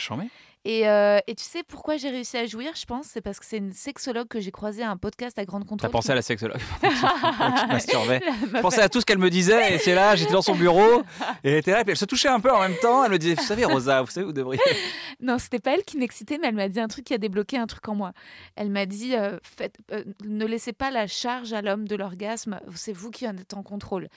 Et, 0.65 0.89
euh, 0.89 1.19
et 1.27 1.35
tu 1.35 1.45
sais 1.45 1.63
pourquoi 1.63 1.97
j'ai 1.99 2.09
réussi 2.11 2.37
à 2.39 2.47
jouir, 2.47 2.73
je 2.75 2.85
pense? 2.87 3.07
C'est 3.07 3.21
parce 3.21 3.39
que 3.39 3.45
c'est 3.45 3.59
une 3.59 3.73
sexologue 3.73 4.29
que 4.29 4.41
j'ai 4.41 4.51
croisée 4.51 4.83
à 4.83 4.91
un 4.91 4.97
podcast 4.97 5.39
à 5.39 5.45
Grande 5.45 5.67
Contrôle. 5.67 5.91
T'as 5.91 5.93
pensé 5.93 6.07
qui- 6.09 6.13
à 6.13 6.15
la 6.15 6.23
sexologue? 6.23 6.61
Masturbait 7.69 8.21
La 8.21 8.33
Je 8.59 8.61
pensais 8.63 8.81
à 8.83 8.89
tout 8.89 9.01
ce 9.01 9.07
qu'elle 9.07 9.19
me 9.19 9.31
disait 9.31 9.75
et 9.75 9.79
c'est 9.79 9.95
là, 9.95 10.17
j'étais 10.17 10.33
dans 10.33 10.43
son 10.43 10.55
bureau 10.55 11.03
et 11.43 11.51
elle 11.51 11.59
était 11.59 11.73
là, 11.73 11.83
puis 11.85 11.91
elle 11.93 11.97
se 11.97 12.05
touchait 12.05 12.29
un 12.29 12.41
peu 12.41 12.51
en 12.53 12.61
même 12.61 12.77
temps. 12.81 13.05
Elle 13.05 13.13
me 13.13 13.19
disait, 13.19 13.35
vous 13.35 13.43
savez 13.43 13.65
Rosa, 13.65 14.03
vous 14.03 14.11
savez, 14.11 14.27
vous 14.27 14.33
devriez. 14.33 14.61
Non, 15.21 15.39
c'était 15.39 15.61
pas 15.61 15.75
elle 15.75 15.85
qui 15.85 15.97
m'excitait, 15.97 16.39
mais 16.39 16.49
elle 16.49 16.57
m'a 16.57 16.69
dit 16.69 16.81
un 16.81 16.89
truc 16.89 17.05
qui 17.05 17.15
a 17.15 17.19
débloqué 17.19 17.57
un 17.57 17.67
truc 17.69 17.87
en 17.89 17.95
moi. 17.95 18.13
Elle 18.57 18.69
m'a 18.69 18.85
dit 18.85 19.15
euh, 19.15 19.39
faites- 19.43 19.77
euh, 19.93 20.03
ne 20.25 20.45
laissez 20.45 20.73
pas 20.73 20.91
la 20.91 21.07
charge 21.07 21.53
à 21.53 21.63
l'homme 21.63 21.87
de 21.87 21.95
l'orgasme, 21.95 22.59
c'est 22.75 22.93
vous 22.93 23.11
qui 23.13 23.27
en 23.27 23.37
êtes 23.37 23.55
en 23.55 23.63
contrôle. 23.63 24.09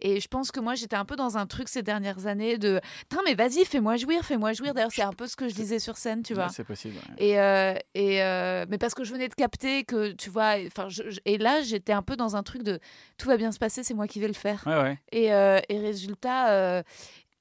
Et 0.00 0.18
je 0.18 0.28
pense 0.28 0.50
que 0.50 0.58
moi, 0.58 0.74
j'étais 0.74 0.96
un 0.96 1.04
peu 1.04 1.14
dans 1.14 1.36
un 1.36 1.46
truc 1.46 1.68
ces 1.68 1.82
dernières 1.82 2.26
années 2.26 2.56
de 2.56 2.80
Tain, 3.10 3.18
mais 3.26 3.34
vas-y, 3.34 3.64
fais-moi 3.66 3.96
jouir, 3.96 4.24
fais-moi 4.24 4.54
jouir. 4.54 4.72
D'ailleurs, 4.72 4.90
c'est 4.92 5.02
un 5.02 5.12
peu 5.12 5.26
ce 5.26 5.36
que 5.36 5.46
je 5.48 5.54
disais 5.54 5.78
sur 5.78 5.95
scène, 5.96 6.22
tu 6.22 6.34
vois. 6.34 6.46
Ouais, 6.46 6.52
c'est 6.52 6.64
possible. 6.64 6.96
ouais. 6.96 7.14
Et, 7.18 7.40
euh, 7.40 7.74
et 7.94 8.22
euh, 8.22 8.66
mais 8.68 8.78
parce 8.78 8.94
que 8.94 9.04
je 9.04 9.12
venais 9.12 9.28
de 9.28 9.34
capter 9.34 9.84
que 9.84 10.12
tu 10.12 10.30
vois, 10.30 10.54
enfin, 10.66 10.88
et 11.24 11.38
là 11.38 11.62
j'étais 11.62 11.92
un 11.92 12.02
peu 12.02 12.16
dans 12.16 12.36
un 12.36 12.42
truc 12.42 12.62
de 12.62 12.78
tout 13.18 13.28
va 13.28 13.36
bien 13.36 13.52
se 13.52 13.58
passer, 13.58 13.82
c'est 13.82 13.94
moi 13.94 14.06
qui 14.06 14.20
vais 14.20 14.28
le 14.28 14.34
faire. 14.34 14.62
Ouais, 14.66 14.76
ouais. 14.82 14.98
Et, 15.12 15.32
euh, 15.32 15.60
et 15.68 15.78
résultat, 15.78 16.80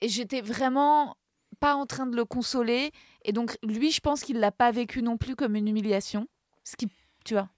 et 0.02 0.10
j'étais 0.10 0.42
vraiment 0.42 1.16
pas 1.60 1.76
en 1.76 1.86
train 1.86 2.06
de 2.06 2.16
le 2.16 2.26
consoler. 2.26 2.92
Et 3.24 3.32
donc 3.32 3.58
lui, 3.64 3.92
je 3.92 4.02
pense 4.02 4.22
qu'il 4.22 4.40
l'a 4.40 4.52
pas 4.52 4.72
vécu 4.72 5.02
non 5.02 5.18
plus 5.18 5.36
comme 5.36 5.56
une 5.56 5.68
humiliation. 5.68 6.28
Ce 6.64 6.76
qui, 6.76 6.88
tu 7.24 7.34
vois. 7.34 7.50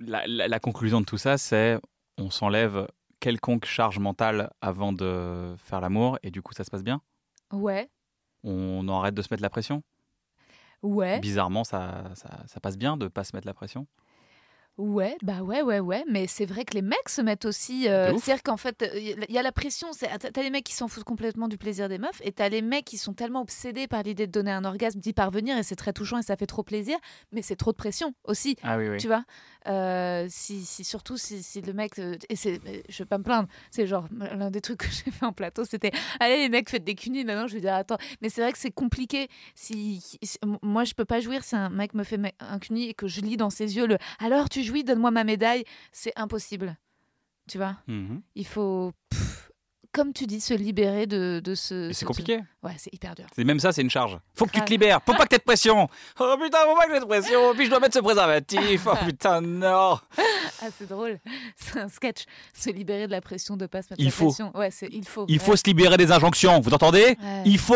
La, 0.00 0.26
la- 0.26 0.48
la 0.48 0.60
conclusion 0.60 1.00
de 1.00 1.06
tout 1.06 1.16
ça, 1.18 1.38
c'est 1.38 1.78
on 2.18 2.30
s'enlève 2.30 2.86
quelconque 3.20 3.64
charge 3.64 3.98
mentale 3.98 4.50
avant 4.60 4.92
de 4.92 5.54
faire 5.58 5.80
l'amour 5.80 6.18
et 6.22 6.30
du 6.30 6.42
coup 6.42 6.52
ça 6.52 6.62
se 6.64 6.70
passe 6.70 6.84
bien? 6.84 7.00
Ouais, 7.52 7.88
On 8.42 8.86
arrête 8.88 9.14
de 9.14 9.22
se 9.22 9.28
mettre 9.30 9.42
la 9.42 9.50
pression? 9.50 9.82
Bizarrement, 11.20 11.64
ça, 11.64 12.04
ça, 12.14 12.28
ça 12.46 12.60
passe 12.60 12.76
bien 12.76 12.96
de 12.96 13.08
pas 13.08 13.24
se 13.24 13.34
mettre 13.34 13.46
la 13.46 13.54
pression. 13.54 13.86
Ouais, 14.78 15.16
bah 15.22 15.42
ouais, 15.42 15.62
ouais, 15.62 15.80
ouais. 15.80 16.04
Mais 16.10 16.26
c'est 16.26 16.46
vrai 16.46 16.64
que 16.64 16.74
les 16.74 16.82
mecs 16.82 17.08
se 17.08 17.20
mettent 17.22 17.44
aussi. 17.44 17.88
euh, 17.88 18.08
De 18.10 18.14
ouf. 18.14 18.24
C'est-à-dire 18.24 18.42
qu'en 18.42 18.56
fait, 18.56 18.84
il 18.94 19.16
y 19.32 19.38
a 19.38 19.42
la 19.42 19.52
pression. 19.52 19.88
c'est- 19.92 20.08
T'as 20.32 20.42
les 20.42 20.50
mecs 20.50 20.64
qui 20.64 20.74
s'en 20.74 20.88
foutent 20.88 21.04
complètement 21.04 21.48
du 21.48 21.58
plaisir 21.58 21.88
des 21.88 21.98
meufs, 21.98 22.20
et 22.22 22.32
t'as 22.32 22.48
les 22.48 22.62
mecs 22.62 22.84
qui 22.84 22.98
sont 22.98 23.12
tellement 23.14 23.40
obsédés 23.42 23.86
par 23.86 24.02
l'idée 24.02 24.26
de 24.26 24.32
donner 24.32 24.50
un 24.52 24.64
orgasme, 24.64 25.00
d'y 25.00 25.12
parvenir, 25.12 25.56
et 25.58 25.62
c'est 25.62 25.76
très 25.76 25.92
touchant 25.92 26.18
et 26.18 26.22
ça 26.22 26.36
fait 26.36 26.46
trop 26.46 26.62
plaisir. 26.62 26.96
Mais 27.32 27.42
c'est 27.42 27.56
trop 27.56 27.72
de 27.72 27.76
pression 27.76 28.14
aussi. 28.24 28.56
Ah 28.62 28.76
oui, 28.78 28.88
oui. 28.88 28.96
Tu 28.98 29.06
vois, 29.06 29.24
Euh, 29.66 30.26
si, 30.28 30.62
si 30.66 30.84
surtout 30.84 31.16
si, 31.16 31.42
si 31.42 31.62
le 31.62 31.72
mec 31.72 31.98
euh, 31.98 32.16
et 32.28 32.36
je 32.36 32.98
vais 32.98 33.06
pas 33.06 33.16
me 33.16 33.22
plaindre, 33.24 33.48
c'est 33.70 33.86
genre 33.86 34.06
l'un 34.12 34.50
des 34.50 34.60
trucs 34.60 34.80
que 34.80 34.86
j'ai 34.90 35.10
fait 35.10 35.24
en 35.24 35.32
plateau, 35.32 35.64
c'était 35.64 35.90
allez 36.20 36.36
les 36.36 36.48
mecs 36.50 36.68
faites 36.68 36.84
des 36.84 36.94
cunis. 36.94 37.24
Maintenant 37.24 37.46
je 37.46 37.54
vais 37.54 37.60
dire 37.62 37.72
attends, 37.72 37.96
mais 38.20 38.28
c'est 38.28 38.42
vrai 38.42 38.52
que 38.52 38.58
c'est 38.58 38.70
compliqué. 38.70 39.28
Si, 39.54 40.02
si- 40.22 40.38
moi 40.62 40.84
je 40.84 40.92
peux 40.92 41.06
pas 41.06 41.20
jouir 41.20 41.44
si 41.44 41.56
un 41.56 41.70
mec 41.70 41.94
me 41.94 42.04
fait 42.04 42.20
un 42.40 42.58
cuni 42.58 42.90
et 42.90 42.94
que 42.94 43.08
je 43.08 43.22
lis 43.22 43.38
dans 43.38 43.48
ses 43.48 43.76
yeux 43.76 43.86
le 43.86 43.96
alors 44.18 44.50
tu 44.50 44.63
jouis, 44.64 44.84
donne-moi 44.84 45.10
ma 45.10 45.24
médaille, 45.24 45.64
c'est 45.92 46.12
impossible. 46.16 46.76
Tu 47.48 47.58
vois, 47.58 47.76
Mhm. 47.86 48.22
il 48.34 48.46
faut 48.46 48.92
pff, 49.10 49.50
comme 49.92 50.12
tu 50.12 50.26
dis 50.26 50.40
se 50.40 50.54
libérer 50.54 51.06
de, 51.06 51.40
de 51.44 51.54
ce. 51.54 51.92
C'est 51.92 52.04
compliqué. 52.06 52.38
ce- 52.62 52.66
Ouais, 52.66 52.74
c'est 52.78 52.92
hyper 52.92 53.14
dur. 53.14 53.26
C'est 53.36 53.44
même 53.44 53.60
ça, 53.60 53.70
c'est 53.70 53.82
une 53.82 53.90
charge. 53.90 54.18
Faut 54.34 54.46
que 54.46 54.50
tu 54.52 54.60
te 54.62 54.70
libères. 54.70 55.00
Faut 55.06 55.12
pas 55.14 55.24
que 55.24 55.28
t'aies 55.28 55.38
de 55.38 55.42
pression. 55.44 55.88
Oh 56.18 56.36
putain, 56.42 56.58
faut 56.64 56.74
pas 56.74 56.86
que 56.86 56.94
j'ai 56.94 57.00
de 57.00 57.04
pression. 57.04 57.54
Puis 57.54 57.66
je 57.66 57.70
dois 57.70 57.80
mettre 57.80 57.94
ce 57.94 58.00
préservatif. 58.00 58.86
Oh 58.86 58.94
putain, 59.06 59.40
non. 59.42 59.98
Ah 60.62 60.68
c'est 60.76 60.88
drôle, 60.88 61.20
c'est 61.56 61.78
un 61.78 61.88
sketch. 61.88 62.24
Se 62.54 62.70
libérer 62.70 63.06
de 63.06 63.12
la 63.12 63.20
pression 63.20 63.56
de 63.56 63.66
pas 63.66 63.82
se 63.82 63.88
mettre 63.90 64.00
Il 64.00 64.06
la 64.06 64.10
faut. 64.10 64.26
pression. 64.28 64.56
Ouais, 64.56 64.70
il 64.90 65.06
faut. 65.06 65.26
Il 65.28 65.38
Ouais. 65.38 65.44
faut 65.44 65.54
se 65.56 65.64
libérer 65.66 65.96
des 65.98 66.10
injonctions. 66.10 66.60
Vous 66.60 66.72
entendez? 66.72 67.16
Ouais. 67.22 67.42
Il 67.44 67.58
faut. 67.58 67.74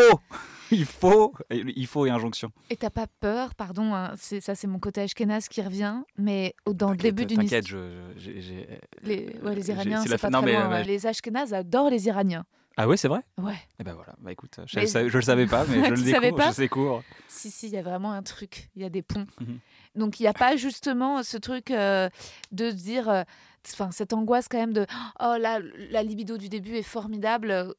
Il 0.73 0.85
faut. 0.85 1.35
Il 1.51 1.87
faut 1.87 2.07
et 2.07 2.11
injonction. 2.11 2.51
Et 2.71 2.77
t'as 2.77 2.91
pas 2.91 3.07
peur, 3.21 3.55
pardon, 3.55 3.95
hein, 3.95 4.13
ça 4.41 4.55
c'est 4.55 4.67
mon 4.67 4.79
côté 4.79 5.01
ashkénaze 5.01 5.49
qui 5.49 5.63
revient, 5.63 5.97
mais 6.17 6.55
dans 6.67 6.91
le 6.91 6.97
début 6.97 7.27
d'une 7.27 7.39
T'inquiète, 7.39 7.67
j'ai- 8.17 8.69
Les, 9.03 9.37
ouais, 9.43 9.55
les 9.55 9.69
Iraniens, 9.71 10.03
c'est 10.07 10.19
pas 10.21 10.31
non, 10.31 10.43
très 10.43 10.53
mais, 10.53 10.59
loin, 10.59 10.71
ouais. 10.71 10.85
Les 10.85 11.07
ashkénazes 11.07 11.55
adorent 11.55 11.91
les 11.91 12.07
Iraniens. 12.07 12.45
Ah 12.81 12.87
ouais, 12.87 12.97
c'est 12.97 13.09
vrai? 13.09 13.23
Ouais, 13.39 13.57
Eh 13.81 13.83
ben 13.85 13.93
voilà. 13.95 14.15
Bah 14.21 14.31
écoute, 14.31 14.61
je, 14.67 14.77
Mais- 14.77 14.83
le 14.83 14.89
savais- 14.89 15.09
je 15.09 15.17
le 15.17 15.23
savais 15.23 15.47
pas, 15.47 15.65
mais 15.67 15.83
je 15.85 15.91
le 15.91 16.03
découvre. 16.03 16.37
pas 16.37 16.51
Je 16.51 16.55
sais 16.55 16.69
cours. 16.69 17.03
si, 17.27 17.51
si, 17.51 17.67
il 17.67 17.73
y 17.73 17.77
a 17.77 17.83
vraiment 17.83 18.13
un 18.13 18.23
truc, 18.23 18.69
il 18.77 18.83
y 18.83 18.85
a 18.85 18.89
des 18.89 19.03
ponts. 19.03 19.27
Mhm. 19.41 19.59
Donc 19.97 20.21
il 20.21 20.23
n'y 20.23 20.29
a 20.29 20.33
pas 20.33 20.55
justement 20.57 21.25
ce 21.25 21.37
truc 21.39 21.73
euh, 21.73 22.09
de 22.53 22.71
dire, 22.71 23.09
euh, 23.09 23.23
enfin 23.73 23.91
cette 23.91 24.13
angoisse 24.13 24.47
quand 24.49 24.59
même 24.59 24.73
de, 24.73 24.87
oh 25.19 25.35
là, 25.41 25.59
la 25.91 26.05
libido 26.05 26.37
du 26.39 26.49
début 26.49 26.77
est 26.77 26.85
formidable, 26.85 27.75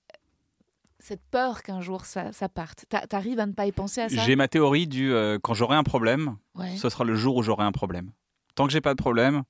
cette 0.99 1.21
peur 1.31 1.63
qu'un 1.63 1.81
jour 1.81 2.05
ça, 2.05 2.31
ça 2.33 2.49
parte. 2.49 2.85
T'a- 2.89 3.07
T'arrives 3.07 3.39
à 3.39 3.45
ne 3.45 3.53
pas 3.53 3.65
y 3.65 3.71
penser 3.71 4.01
à 4.01 4.09
ça? 4.09 4.23
J'ai 4.25 4.35
ma 4.35 4.47
théorie 4.47 4.87
du 4.87 5.11
euh, 5.11 5.39
quand 5.41 5.53
j'aurai 5.53 5.75
un 5.75 5.83
problème, 5.83 6.37
Ouais. 6.55 6.75
ce 6.77 6.89
sera 6.89 7.03
le 7.03 7.15
jour 7.15 7.37
où 7.37 7.43
j'aurai 7.43 7.63
un 7.63 7.71
problème. 7.71 8.11
Tant 8.55 8.65
que 8.67 8.71
j'ai 8.73 8.81
pas 8.81 8.93
de 8.93 9.01
problème, 9.01 9.43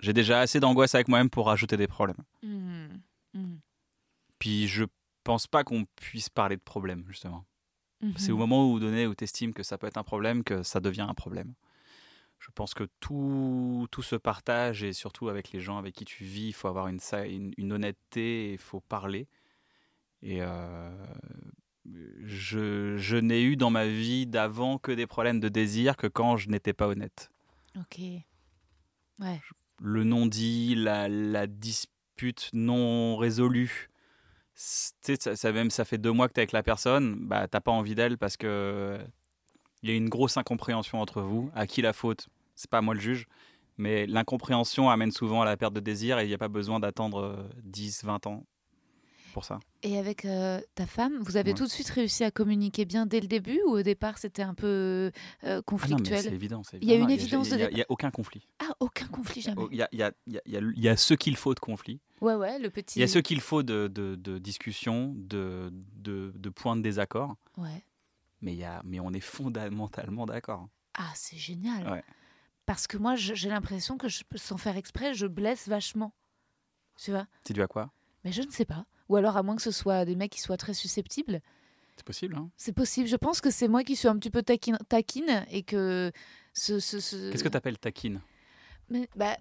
j'ai 0.00 0.12
déjà 0.12 0.40
assez 0.40 0.60
d'angoisse 0.60 0.94
avec 0.94 1.08
moi-même 1.08 1.30
pour 1.30 1.46
rajouter 1.46 1.76
des 1.76 1.86
problèmes. 1.86 2.16
Mhm. 2.42 3.00
Mhm. 3.34 3.60
Puis 4.38 4.66
je 4.68 4.84
pense 5.24 5.46
pas 5.46 5.64
qu'on 5.64 5.84
puisse 5.96 6.28
parler 6.28 6.56
de 6.56 6.62
problème, 6.62 7.04
justement. 7.08 7.44
C'est 8.16 8.30
au 8.30 8.36
moment 8.36 8.70
où 8.70 8.78
donné 8.78 9.06
où 9.06 9.14
tu 9.14 9.24
estimes 9.24 9.52
que 9.54 9.62
ça 9.62 9.78
peut 9.78 9.86
être 9.86 9.96
un 9.96 10.04
problème 10.04 10.44
que 10.44 10.62
ça 10.62 10.80
devient 10.80 11.00
un 11.08 11.14
problème. 11.14 11.54
Je 12.38 12.50
pense 12.54 12.74
que 12.74 12.84
tout, 13.00 13.88
tout 13.90 14.02
se 14.02 14.14
partage 14.16 14.82
et 14.84 14.92
surtout 14.92 15.28
avec 15.28 15.50
les 15.50 15.60
gens 15.60 15.78
avec 15.78 15.94
qui 15.94 16.04
tu 16.04 16.22
vis, 16.22 16.48
il 16.48 16.52
faut 16.52 16.68
avoir 16.68 16.86
une, 16.88 17.00
une, 17.26 17.52
une 17.56 17.72
honnêteté, 17.72 18.52
il 18.52 18.58
faut 18.58 18.80
parler. 18.80 19.26
Et 20.22 20.38
euh, 20.42 20.90
je, 22.24 22.96
je 22.96 23.16
n'ai 23.16 23.42
eu 23.42 23.56
dans 23.56 23.70
ma 23.70 23.86
vie 23.86 24.26
d'avant 24.26 24.78
que 24.78 24.92
des 24.92 25.06
problèmes 25.06 25.40
de 25.40 25.48
désir 25.48 25.96
que 25.96 26.06
quand 26.06 26.36
je 26.36 26.48
n'étais 26.48 26.72
pas 26.72 26.88
honnête. 26.88 27.30
Ok. 27.78 27.98
Ouais. 29.18 29.40
Le 29.80 30.04
non-dit, 30.04 30.74
la, 30.74 31.08
la 31.08 31.46
dispute 31.46 32.50
non 32.52 33.16
résolue. 33.16 33.88
C'est- 34.54 34.94
Tu 35.02 35.14
sais, 35.14 35.20
ça, 35.20 35.36
ça 35.36 35.52
même 35.52 35.70
ça 35.70 35.84
fait 35.84 35.98
deux 35.98 36.12
mois 36.12 36.28
que 36.28 36.32
tu 36.32 36.40
es 36.40 36.42
avec 36.42 36.52
la 36.52 36.62
personne, 36.62 37.16
bah 37.26 37.46
t'as 37.46 37.60
pas 37.60 37.72
envie 37.72 37.94
d'elle 37.94 38.16
parce 38.18 38.36
que 38.36 38.98
il 39.82 39.90
y 39.90 39.92
a 39.92 39.96
une 39.96 40.08
grosse 40.08 40.36
incompréhension 40.38 41.00
entre 41.00 41.20
vous. 41.20 41.50
À 41.54 41.66
qui 41.66 41.82
la 41.82 41.92
faute 41.92 42.28
C'est 42.54 42.70
pas 42.70 42.80
moi 42.80 42.94
le 42.94 43.00
juge, 43.00 43.26
mais 43.76 44.06
l'incompréhension 44.06 44.88
amène 44.88 45.12
souvent 45.12 45.42
à 45.42 45.44
la 45.44 45.56
perte 45.58 45.74
de 45.74 45.80
désir 45.80 46.18
et 46.18 46.24
il 46.24 46.28
n'y 46.28 46.34
a 46.34 46.38
pas 46.38 46.48
besoin 46.48 46.80
d'attendre 46.80 47.18
euh, 47.20 47.48
10, 47.62 48.02
20 48.04 48.26
ans 48.26 48.44
pour 49.36 49.44
ça. 49.44 49.60
Et 49.82 49.98
avec 49.98 50.24
euh, 50.24 50.62
ta 50.74 50.86
femme, 50.86 51.18
vous 51.20 51.36
avez 51.36 51.50
Ouais. 51.50 51.58
tout 51.58 51.64
de 51.66 51.70
suite 51.70 51.90
réussi 51.90 52.24
à 52.24 52.30
communiquer 52.30 52.86
bien 52.86 53.04
dès 53.04 53.20
le 53.20 53.26
début 53.26 53.60
ou 53.66 53.72
au 53.72 53.82
départ 53.82 54.16
c'était 54.16 54.40
un 54.40 54.54
peu 54.54 54.66
euh, 54.66 55.58
Ah 55.58 55.60
conflictuel 55.60 56.22
c'est 56.22 56.32
évident. 56.32 56.62
Il 56.80 56.88
y 56.88 56.92
a 56.94 56.96
une 56.96 57.10
évidence 57.10 57.50
de 57.50 57.58
Il 57.70 57.74
n'y 57.74 57.82
a, 57.82 57.86
aucun 57.90 58.10
conflit. 58.10 58.48
Ah, 58.60 58.72
aucun 58.80 59.06
conflit 59.08 59.42
jamais. 59.42 59.60
Il 59.70 59.76
y 59.76 59.82
a, 59.82 59.88
y 59.92 60.02
a- 60.02 60.12
y 60.26 60.38
a- 60.38 60.92
y 60.94 60.96
ce 60.96 61.12
qu'il 61.12 61.36
faut 61.36 61.52
de 61.54 61.60
conflit. 61.60 62.00
Ouais, 62.22 62.34
ouais, 62.34 62.58
le 62.58 62.70
petit. 62.70 62.98
Il 62.98 63.02
y 63.02 63.04
a 63.04 63.08
ce 63.08 63.18
qu'il 63.18 63.42
faut 63.42 63.62
de, 63.62 63.88
de, 63.88 64.14
de 64.14 64.38
discussion, 64.38 65.12
de, 65.18 65.68
de, 65.96 66.32
de 66.34 66.48
points 66.48 66.74
de 66.76 66.80
désaccord. 66.80 67.36
Ouais. 67.58 67.84
Mais, 68.40 68.54
y 68.54 68.64
a, 68.64 68.80
mais 68.86 69.00
on 69.00 69.12
est 69.12 69.20
fondamentalement 69.20 70.24
d'accord. 70.24 70.66
Ah, 70.94 71.12
c'est 71.14 71.36
génial. 71.36 71.86
Ouais. 71.92 72.02
Parce 72.64 72.86
que 72.86 72.96
moi, 72.96 73.16
j'ai 73.16 73.50
l'impression 73.50 73.98
que 73.98 74.08
je, 74.08 74.22
sans 74.36 74.56
faire 74.56 74.78
exprès, 74.78 75.12
je 75.12 75.26
blesse 75.26 75.68
vachement. 75.68 76.14
Tu 76.98 77.10
vois? 77.10 77.26
C'est 77.46 77.52
dû 77.52 77.60
à 77.60 77.66
quoi? 77.66 77.90
Mais 78.24 78.32
je 78.32 78.40
ne 78.40 78.50
sais 78.50 78.64
pas. 78.64 78.86
Ou 79.08 79.16
alors, 79.16 79.36
à 79.36 79.42
moins 79.42 79.56
que 79.56 79.62
ce 79.62 79.70
soit 79.70 80.04
des 80.04 80.16
mecs 80.16 80.32
qui 80.32 80.40
soient 80.40 80.56
très 80.56 80.74
susceptibles. 80.74 81.40
C'est 81.96 82.04
possible, 82.04 82.36
hein 82.36 82.48
C'est 82.56 82.72
possible. 82.74 83.08
Je 83.08 83.16
pense 83.16 83.40
que 83.40 83.50
c'est 83.50 83.68
moi 83.68 83.82
qui 83.82 83.96
suis 83.96 84.08
un 84.08 84.16
petit 84.18 84.30
peu 84.30 84.42
taquine, 84.42 84.78
taquine 84.88 85.46
et 85.50 85.62
que 85.62 86.12
ce. 86.52 86.78
ce, 86.80 87.00
ce- 87.00 87.30
Qu'est-ce 87.30 87.44
que 87.44 87.48
t'appelles 87.48 87.78
taquine? 87.78 88.20
Mais, 88.88 89.08
bah, 89.16 89.36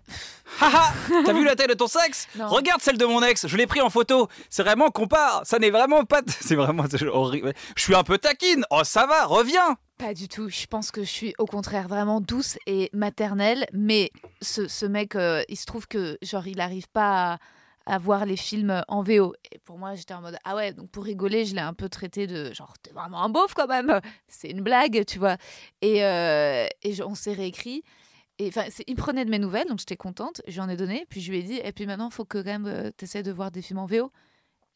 Haha 0.59 0.91
T'as 1.25 1.33
vu 1.33 1.43
la 1.43 1.55
taille 1.55 1.67
de 1.67 1.73
ton 1.75 1.85
sexe? 1.87 2.27
Non. 2.35 2.47
Regarde 2.47 2.81
celle 2.81 2.97
de 2.97 3.05
mon 3.05 3.21
ex, 3.21 3.45
je 3.45 3.57
l'ai 3.57 3.67
pris 3.67 3.79
en 3.81 3.91
photo. 3.91 4.27
C'est 4.49 4.63
vraiment 4.63 4.89
compare, 4.89 5.41
ça 5.45 5.59
n'est 5.59 5.69
vraiment 5.69 6.03
pas. 6.03 6.21
C'est 6.27 6.55
vraiment 6.55 6.85
horrible. 7.11 7.53
Je 7.75 7.81
suis 7.83 7.93
un 7.93 8.03
peu 8.03 8.17
taquine. 8.17 8.65
Oh, 8.71 8.81
ça 8.83 9.05
va, 9.05 9.25
reviens 9.25 9.77
Pas 9.99 10.15
du 10.15 10.27
tout. 10.27 10.49
Je 10.49 10.65
pense 10.65 10.89
que 10.89 11.03
je 11.03 11.09
suis 11.09 11.33
au 11.37 11.45
contraire 11.45 11.87
vraiment 11.87 12.21
douce 12.21 12.57
et 12.65 12.89
maternelle. 12.93 13.67
Mais 13.71 14.09
ce, 14.41 14.67
ce 14.67 14.85
mec, 14.87 15.15
euh, 15.15 15.43
il 15.47 15.57
se 15.57 15.65
trouve 15.65 15.87
que 15.87 16.17
genre 16.23 16.47
il 16.47 16.57
n'arrive 16.57 16.87
pas 16.89 17.33
à, 17.33 17.37
à 17.85 17.97
voir 17.97 18.25
les 18.25 18.37
films 18.37 18.83
en 18.87 19.03
VO. 19.03 19.33
Et 19.51 19.59
pour 19.59 19.77
moi, 19.77 19.95
j'étais 19.95 20.13
en 20.13 20.21
mode 20.21 20.37
ah 20.43 20.55
ouais. 20.55 20.73
Donc 20.73 20.89
pour 20.89 21.03
rigoler, 21.03 21.45
je 21.45 21.53
l'ai 21.55 21.61
un 21.61 21.73
peu 21.73 21.87
traité 21.89 22.27
de 22.27 22.53
genre 22.53 22.73
t'es 22.81 22.91
vraiment 22.91 23.21
un 23.23 23.29
beauf 23.29 23.53
quand 23.53 23.67
même. 23.67 23.99
C'est 24.27 24.49
une 24.49 24.61
blague, 24.61 25.05
tu 25.05 25.19
vois. 25.19 25.37
Et, 25.81 26.03
euh, 26.03 26.67
et 26.83 26.93
je- 26.93 27.03
on 27.03 27.15
s'est 27.15 27.33
réécrit. 27.33 27.83
Et 28.39 28.47
enfin, 28.49 28.63
il 28.87 28.95
prenait 28.95 29.23
de 29.23 29.29
mes 29.29 29.39
nouvelles, 29.39 29.67
donc 29.67 29.79
j'étais 29.79 29.95
contente. 29.95 30.41
Je 30.47 30.53
lui 30.53 30.59
en 30.61 30.69
ai 30.69 30.75
donné. 30.75 31.05
Puis 31.09 31.21
je 31.21 31.31
lui 31.31 31.39
ai 31.39 31.43
dit 31.43 31.59
et 31.63 31.71
puis 31.71 31.85
maintenant, 31.85 32.09
faut 32.09 32.25
que 32.25 32.39
quand 32.39 32.59
même 32.59 32.91
tu 32.97 33.05
essaies 33.05 33.23
de 33.23 33.31
voir 33.31 33.51
des 33.51 33.61
films 33.61 33.79
en 33.79 33.85
VO. 33.85 34.11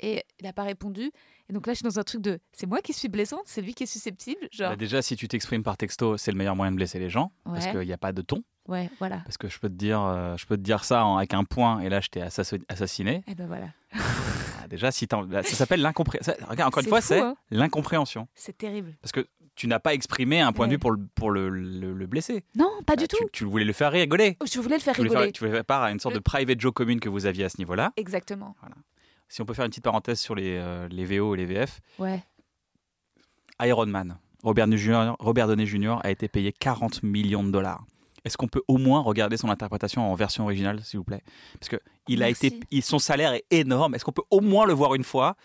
Et 0.02 0.24
il 0.40 0.46
n'a 0.46 0.54
pas 0.54 0.64
répondu. 0.64 1.12
Et 1.50 1.54
donc 1.54 1.68
là, 1.68 1.74
je 1.74 1.78
suis 1.80 1.84
dans 1.84 2.00
un 2.00 2.04
truc 2.04 2.22
de 2.22 2.40
c'est 2.54 2.68
moi 2.68 2.80
qui 2.82 2.94
suis 2.94 3.10
blessante, 3.10 3.42
c'est 3.46 3.62
lui 3.62 3.74
qui 3.74 3.84
est 3.84 3.88
susceptible. 3.88 4.48
Genre, 4.52 4.70
Bah, 4.72 4.76
Déjà, 4.76 5.02
si 5.02 5.16
tu 5.16 5.28
t'exprimes 5.28 5.64
par 5.64 5.76
texto, 5.78 6.16
c'est 6.18 6.32
le 6.32 6.38
meilleur 6.38 6.56
moyen 6.56 6.72
de 6.72 6.78
blesser 6.78 7.00
les 7.00 7.10
gens. 7.10 7.32
Parce 7.44 7.68
qu'il 7.68 7.80
n'y 7.82 7.94
a 7.94 7.98
pas 7.98 8.14
de 8.14 8.22
ton. 8.22 8.44
ouais, 8.68 8.90
voilà. 9.00 9.18
Parce 9.26 9.38
que 9.38 9.48
je 9.50 9.60
peux 9.60 9.68
te 9.70 9.74
dire, 9.76 10.02
euh, 10.02 10.38
je 10.38 10.46
peux 10.46 10.56
te 10.58 10.62
dire 10.62 10.84
ça 10.84 11.06
en- 11.06 11.18
avec 11.18 11.34
un 11.34 11.44
point 11.44 11.80
et 11.82 11.90
là, 11.90 12.00
je 12.02 12.08
t'ai 12.10 12.22
assassi- 12.22 12.62
assassiné. 12.70 13.24
Et 13.28 13.36
ben 13.36 13.48
voilà. 13.48 13.68
Ah, 13.94 14.68
déjà, 14.70 14.92
si 14.92 15.08
là, 15.30 15.44
ça 15.44 15.56
s'appelle 15.56 15.82
l'incompréhension. 15.82 16.34
Regarde, 16.48 16.68
encore 16.70 16.84
une 16.84 16.90
fois, 16.90 17.02
c'est 17.02 17.20
hein. 17.20 17.36
l'incompréhension. 17.52 18.28
C'est 18.36 18.58
terrible. 18.58 18.96
Parce 19.02 19.12
que 19.12 19.28
tu 19.56 19.68
n'as 19.68 19.80
pas 19.80 19.94
exprimé 19.94 20.40
un 20.40 20.54
point 20.54 20.68
de 20.68 20.74
vue 20.74 20.80
pour 20.80 20.92
le, 20.92 21.00
pour 21.16 21.32
le, 21.32 21.50
le- 21.50 21.94
le 21.94 22.08
blesser. 22.08 22.46
Non, 22.56 22.70
pas 22.86 22.96
du 22.96 23.06
Bah, 23.06 23.18
tout. 23.20 23.30
Tu, 23.34 23.44
voulais 23.44 23.66
le 23.66 23.74
faire 23.74 23.92
rigoler. 23.92 24.38
Oh, 24.40 24.46
Je 24.50 24.60
voulais 24.62 24.78
le 24.78 24.82
faire 24.82 24.94
Tu 24.94 25.00
voulais, 25.02 25.10
faire, 25.10 25.20
rigoler. 25.20 25.32
tu 25.34 25.40
voulais 25.40 25.52
faire 25.52 25.66
part 25.66 25.84
à 25.84 25.92
une 25.92 26.00
sorte 26.00 26.16
de 26.16 26.20
private 26.20 26.62
joke 26.62 26.76
commune 26.76 27.00
que 27.02 27.10
vous 27.10 27.26
aviez 27.26 27.44
à 27.44 27.50
ce 27.50 27.58
niveau-là. 27.58 27.92
Exactement. 27.98 28.56
Si 29.30 29.42
on 29.42 29.46
peut 29.46 29.54
faire 29.54 29.66
une 29.66 29.70
petite 29.70 29.84
parenthèse 29.84 30.20
sur 30.20 30.36
les, 30.36 30.58
euh, 30.58 30.88
les 30.90 31.06
VO 31.06 31.36
et 31.36 31.38
les 31.38 31.46
VF, 31.46 31.80
Ouais. 32.00 32.24
Iron 33.62 33.86
Man, 33.88 34.18
Robert, 34.44 34.72
Jr. 34.76 35.14
Robert 35.20 35.48
Downey 35.48 35.66
Jr. 35.66 35.98
a 36.04 36.12
été 36.12 36.28
payé 36.28 36.52
40 36.54 37.04
millions 37.04 37.44
de 37.44 37.52
dollars. 37.52 37.84
Est-ce 38.26 38.38
qu'on 38.38 38.48
peut 38.48 38.62
au 38.68 38.78
moins 38.78 39.02
regarder 39.02 39.38
son 39.38 39.50
interprétation 39.50 40.10
en 40.12 40.16
version 40.16 40.44
originale, 40.46 40.84
s'il 40.84 40.98
vous 41.00 41.04
plaît? 41.06 41.24
Parce 41.60 41.70
que 41.70 41.78
il 42.08 42.22
a 42.24 42.28
Merci. 42.28 42.48
été, 42.48 42.60
il- 42.72 42.82
son 42.84 43.00
salaire 43.00 43.34
est 43.34 43.46
énorme. 43.52 43.96
Est-ce 43.96 44.04
qu'on 44.06 44.12
peut 44.12 44.24
au 44.30 44.42
moins 44.42 44.66
le 44.66 44.74
voir 44.74 44.96
une 44.96 45.04
fois? 45.04 45.36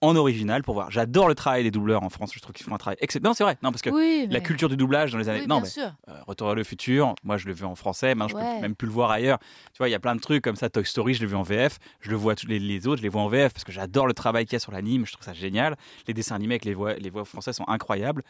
En 0.00 0.14
original 0.16 0.62
pour 0.62 0.74
voir 0.74 0.90
J'adore 0.90 1.26
le 1.28 1.34
travail 1.34 1.64
des 1.64 1.70
doubleurs 1.70 2.02
en 2.04 2.08
France. 2.08 2.30
Je 2.34 2.40
trouve 2.40 2.52
qu'ils 2.54 2.64
font 2.66 2.74
un 2.74 2.78
travail 2.78 2.96
excellent. 3.00 3.30
Non, 3.30 3.34
c'est 3.34 3.42
vrai. 3.44 3.56
Non, 3.62 3.70
parce 3.72 3.82
que 3.82 3.90
oui, 3.90 4.28
la 4.30 4.40
culture 4.40 4.68
du 4.68 4.76
doublage 4.76 5.10
dans 5.12 5.18
les 5.18 5.28
années. 5.28 5.40
Oui, 5.40 5.46
non, 5.46 5.56
bien 5.56 5.64
mais 5.64 5.70
sûr. 5.70 5.92
euh, 6.08 6.20
Retour 6.26 6.46
vers 6.48 6.56
le 6.56 6.64
futur, 6.64 7.14
moi 7.24 7.36
je 7.36 7.46
le 7.46 7.52
vu 7.52 7.64
en 7.64 7.74
français, 7.74 8.14
maintenant 8.14 8.28
je 8.28 8.44
Ouais. 8.44 8.54
peux 8.56 8.60
même 8.62 8.74
plus 8.76 8.86
le 8.86 8.92
voir 8.92 9.10
ailleurs. 9.10 9.38
Tu 9.72 9.78
vois, 9.78 9.88
il 9.88 9.92
y 9.92 9.94
a 9.96 10.00
plein 10.00 10.14
de 10.14 10.20
trucs 10.20 10.44
comme 10.44 10.56
ça. 10.56 10.68
Toy 10.70 10.84
Story, 10.84 11.14
je 11.14 11.20
l'ai 11.20 11.26
vu 11.26 11.34
en 11.36 11.42
VF, 11.42 11.78
je 12.00 12.10
le 12.10 12.16
vois 12.16 12.34
tous 12.36 12.46
les, 12.46 12.58
les 12.58 12.86
autres, 12.86 12.98
je 12.98 13.02
les 13.02 13.08
vois 13.08 13.22
en 13.22 13.28
VF 13.28 13.52
parce 13.52 13.64
que 13.64 13.72
j'adore 13.72 14.06
le 14.06 14.14
travail 14.14 14.44
qu'il 14.46 14.52
y 14.54 14.56
a 14.56 14.60
sur 14.60 14.72
l'anime, 14.72 15.04
je 15.06 15.12
trouve 15.12 15.24
ça 15.24 15.32
génial. 15.32 15.76
Les 16.06 16.14
dessins 16.14 16.36
animés 16.36 16.54
avec 16.54 16.64
les 16.64 16.74
voix, 16.74 16.94
les 16.94 17.10
voix 17.10 17.24
françaises 17.24 17.56
sont 17.56 17.68
incroyables. 17.68 18.22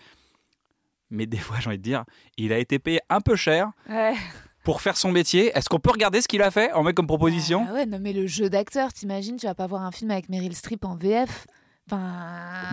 Mais 1.10 1.26
des 1.26 1.38
fois, 1.38 1.56
j'ai 1.60 1.68
envie 1.68 1.78
de 1.78 1.82
dire, 1.82 2.04
il 2.36 2.52
a 2.52 2.58
été 2.58 2.78
payé 2.78 3.00
un 3.08 3.20
peu 3.20 3.34
cher 3.36 3.70
Ouais. 3.88 4.14
Pour 4.68 4.82
faire 4.82 4.98
son 4.98 5.10
métier. 5.12 5.50
Est-ce 5.56 5.66
qu'on 5.70 5.78
peut 5.80 5.90
regarder 5.90 6.20
ce 6.20 6.28
qu'il 6.28 6.42
a 6.42 6.50
fait 6.50 6.70
en 6.74 6.82
mec 6.82 6.94
comme 6.94 7.06
proposition? 7.06 7.64
Ah 7.70 7.72
ouais, 7.72 7.86
non, 7.86 7.98
mais 7.98 8.12
le 8.12 8.26
jeu 8.26 8.50
d'acteur, 8.50 8.92
t'imagines, 8.92 9.36
tu 9.38 9.46
vas 9.46 9.54
pas 9.54 9.66
voir 9.66 9.80
un 9.82 9.90
film 9.92 10.10
avec 10.10 10.28
Meryl 10.28 10.54
Streep 10.54 10.84
en 10.84 10.94
VF 10.94 11.46
Enfin. 11.90 12.02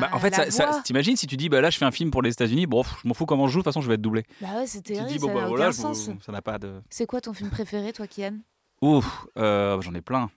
Bah, 0.01 0.09
En 0.11 0.19
fait, 0.19 0.35
ça, 0.35 0.51
ça- 0.51 0.81
t'imagines 0.83 1.15
si 1.15 1.25
tu 1.25 1.37
dis, 1.37 1.47
bah 1.47 1.61
là, 1.61 1.69
je 1.69 1.77
fais 1.77 1.85
un 1.85 1.91
film 1.91 2.11
pour 2.11 2.21
les 2.21 2.31
États-Unis, 2.33 2.65
bon, 2.67 2.83
je 2.83 3.07
m'en 3.07 3.13
fous 3.13 3.25
comment 3.25 3.47
je 3.47 3.53
joue, 3.53 3.59
de 3.59 3.63
toute 3.63 3.71
façon, 3.71 3.79
je 3.79 3.87
vais 3.87 3.93
être 3.93 4.01
doublé. 4.01 4.25
Bah 4.41 4.47
ouais, 4.57 4.67
c'est 4.67 4.81
Tu 4.81 4.91
terrible, 4.91 5.09
dis, 5.09 5.19
bon, 5.19 5.27
ça 5.27 5.33
bah 5.35 5.39
n'a 5.43 5.47
voilà, 5.47 5.63
aucun 5.69 5.71
je- 5.71 5.77
sens. 5.77 6.09
ça 6.25 6.31
n'a 6.33 6.41
pas 6.41 6.59
de. 6.59 6.81
C'est 6.89 7.05
quoi 7.05 7.21
ton 7.21 7.31
film 7.31 7.49
préféré, 7.49 7.93
toi, 7.93 8.07
Kian? 8.07 8.39
Ouf, 8.81 9.25
euh, 9.37 9.79
j'en 9.79 9.93
ai 9.93 10.01
plein. 10.01 10.29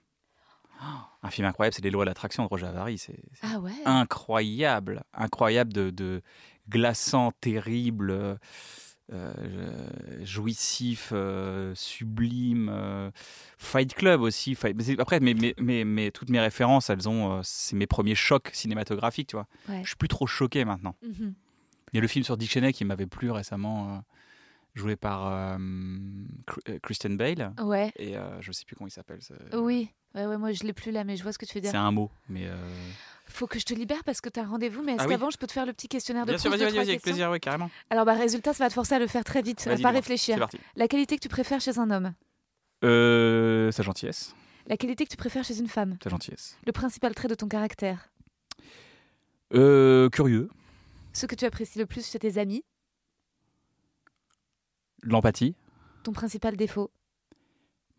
Oh, 0.81 0.85
Un 1.23 1.29
film 1.29 1.45
incroyable, 1.45 1.73
c'est 1.75 1.83
Les 1.83 1.91
lois 1.91 2.05
de 2.05 2.09
l'attraction 2.09 2.43
de 2.43 2.47
Roger 2.47 2.67
Avary. 2.67 2.97
C'est 2.97 3.19
Ah 3.41 3.59
ouais 3.59 3.73
incroyable, 3.83 5.03
incroyable 5.13 5.73
de, 5.73 5.89
de 5.89 6.21
glaçant, 6.69 7.33
terrible, 7.41 8.11
euh, 8.11 8.35
jouissif, 10.23 11.09
euh, 11.13 11.73
sublime. 11.75 12.69
euh, 12.71 13.11
Fight 13.57 13.93
Club 13.93 14.21
aussi. 14.21 14.55
Fight- 14.55 14.75
mais 14.75 14.83
c'est- 14.83 14.99
Après, 14.99 15.19
mais, 15.19 15.33
mais, 15.33 15.53
mais, 15.59 15.83
mais 15.83 16.11
toutes 16.11 16.29
mes 16.29 16.39
références, 16.39 16.89
elles 16.89 17.07
ont, 17.09 17.37
euh, 17.37 17.41
c'est 17.43 17.75
mes 17.75 17.87
premiers 17.87 18.15
chocs 18.15 18.49
cinématographiques, 18.53 19.27
tu 19.29 19.35
vois. 19.35 19.47
Ouais. 19.67 19.81
Je 19.83 19.87
suis 19.89 19.97
plus 19.97 20.07
trop 20.07 20.27
choqué 20.27 20.65
maintenant. 20.65 20.95
Mhm. 21.03 21.33
Il 21.91 21.95
y 21.95 21.99
a 21.99 22.01
le 22.01 22.07
film 22.07 22.23
sur 22.23 22.37
Dick 22.37 22.51
Cheney 22.51 22.71
qui 22.73 22.85
m'avait 22.85 23.07
plu 23.07 23.31
récemment, 23.31 23.95
euh, 23.95 23.99
joué 24.75 24.95
par 24.95 25.27
euh, 25.27 25.57
euh, 26.69 26.79
Christian 26.83 27.11
Bale. 27.11 27.53
Ouais, 27.61 27.91
Et 27.97 28.15
euh, 28.17 28.39
je 28.41 28.51
sais 28.51 28.63
plus 28.65 28.75
comment 28.75 28.87
il 28.87 28.91
s'appelle. 28.91 29.19
c'est- 29.21 29.55
oui. 29.55 29.89
Ouais, 30.15 30.25
ouais, 30.25 30.37
moi 30.37 30.51
je 30.51 30.63
l'ai 30.63 30.73
plus 30.73 30.91
là, 30.91 31.03
mais 31.03 31.15
je 31.17 31.23
vois 31.23 31.31
ce 31.33 31.37
que 31.37 31.45
tu 31.45 31.59
veux 31.59 31.63
C'est 31.63 31.71
dire. 31.71 31.79
un 31.79 31.91
mot, 31.91 32.09
mais. 32.29 32.47
euh, 32.47 32.55
Faut 33.31 33.47
que 33.47 33.59
je 33.59 33.63
te 33.65 33.73
libère 33.73 34.03
parce 34.03 34.19
que 34.21 34.27
tu 34.29 34.39
as 34.39 34.43
un 34.43 34.47
rendez-vous, 34.47 34.81
mais 34.83 34.93
est-ce 34.93 35.01
Ah 35.03 35.05
oui. 35.05 35.11
qu'avant 35.11 35.29
je 35.29 35.37
peux 35.37 35.47
te 35.47 35.51
faire 35.53 35.65
le 35.65 35.71
petit 35.73 35.87
questionnaire 35.87 36.25
de 36.25 36.31
Bien 36.31 36.37
sûr, 36.39 36.49
vas-y, 36.49 36.59
vas-y, 36.71 36.79
avec 36.89 37.01
plaisir, 37.01 37.29
oui, 37.31 37.39
carrément. 37.39 37.69
Alors, 37.89 38.03
bah, 38.05 38.13
résultat, 38.13 38.53
ça 38.53 38.65
va 38.65 38.69
te 38.69 38.73
forcer 38.73 38.95
à 38.95 38.99
le 38.99 39.07
faire 39.07 39.23
très 39.23 39.41
vite, 39.41 39.65
à 39.67 39.71
Vas-y, 39.71 39.81
pas 39.81 39.91
réfléchir. 39.91 40.37
Parti. 40.39 40.57
La 40.75 40.87
qualité 40.87 41.15
que 41.15 41.21
tu 41.21 41.29
préfères 41.29 41.61
chez 41.61 41.77
un 41.79 41.89
homme 41.91 42.13
Euh, 42.83 43.71
sa 43.71 43.83
gentillesse. 43.83 44.33
La 44.67 44.77
qualité 44.77 45.05
que 45.05 45.09
tu 45.11 45.17
préfères 45.17 45.43
chez 45.43 45.57
une 45.59 45.67
femme 45.67 45.97
Sa 46.03 46.09
gentillesse. 46.09 46.57
Le 46.65 46.71
principal 46.71 47.13
trait 47.15 47.27
de 47.27 47.35
ton 47.35 47.47
caractère 47.47 48.09
Euh, 49.53 50.09
curieux. 50.09 50.49
Ce 51.13 51.25
que 51.25 51.35
tu 51.35 51.45
apprécies 51.45 51.79
le 51.79 51.85
plus 51.85 52.07
chez 52.09 52.19
tes 52.19 52.37
amis 52.39 52.63
L'empathie. 55.01 55.55
Ton 56.03 56.11
principal 56.13 56.55
défaut 56.57 56.91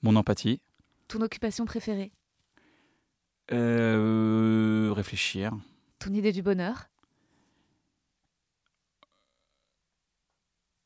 Mon 0.02 0.16
empathie. 0.16 0.60
Ton 1.08 1.20
occupation 1.22 1.64
préférée 1.64 2.12
Euh, 3.52 4.92
réfléchir. 4.94 5.52
Ton 5.98 6.12
idée 6.14 6.32
du 6.32 6.42
bonheur? 6.42 6.88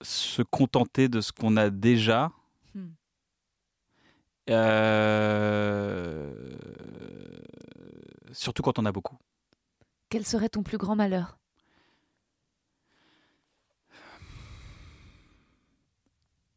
Se 0.03 0.43
contenter 0.43 1.09
de 1.09 1.21
ce 1.21 1.33
qu'on 1.33 1.57
a 1.57 1.71
déjà. 1.71 2.33
Hmm. 2.75 2.89
Euh, 4.51 6.35
surtout 8.33 8.62
quand 8.62 8.79
on 8.79 8.85
a 8.85 8.93
beaucoup. 8.93 9.17
Quel 10.09 10.27
serait 10.27 10.49
ton 10.49 10.62
plus 10.62 10.79
grand 10.79 10.97
malheur? 10.97 11.39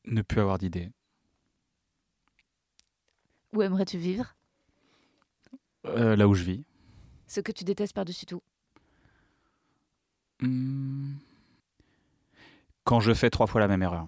Ne 0.05 0.21
plus 0.21 0.39
avoir 0.39 0.57
d'idées. 0.57 0.89
Où 3.53 3.61
aimerais-tu 3.61 3.97
vivre? 3.97 4.36
Euh, 5.89 6.15
là 6.15 6.27
où 6.27 6.33
je 6.33 6.43
vis. 6.43 6.65
Ce 7.27 7.39
que 7.39 7.51
tu 7.51 7.63
détestes 7.63 7.93
par-dessus 7.93 8.25
tout 8.25 8.41
Hmm. 10.39 11.15
Quand 12.83 12.99
je 12.99 13.13
fais 13.13 13.29
trois 13.29 13.47
fois 13.47 13.59
la 13.59 13.67
même 13.67 13.81
erreur. 13.81 14.07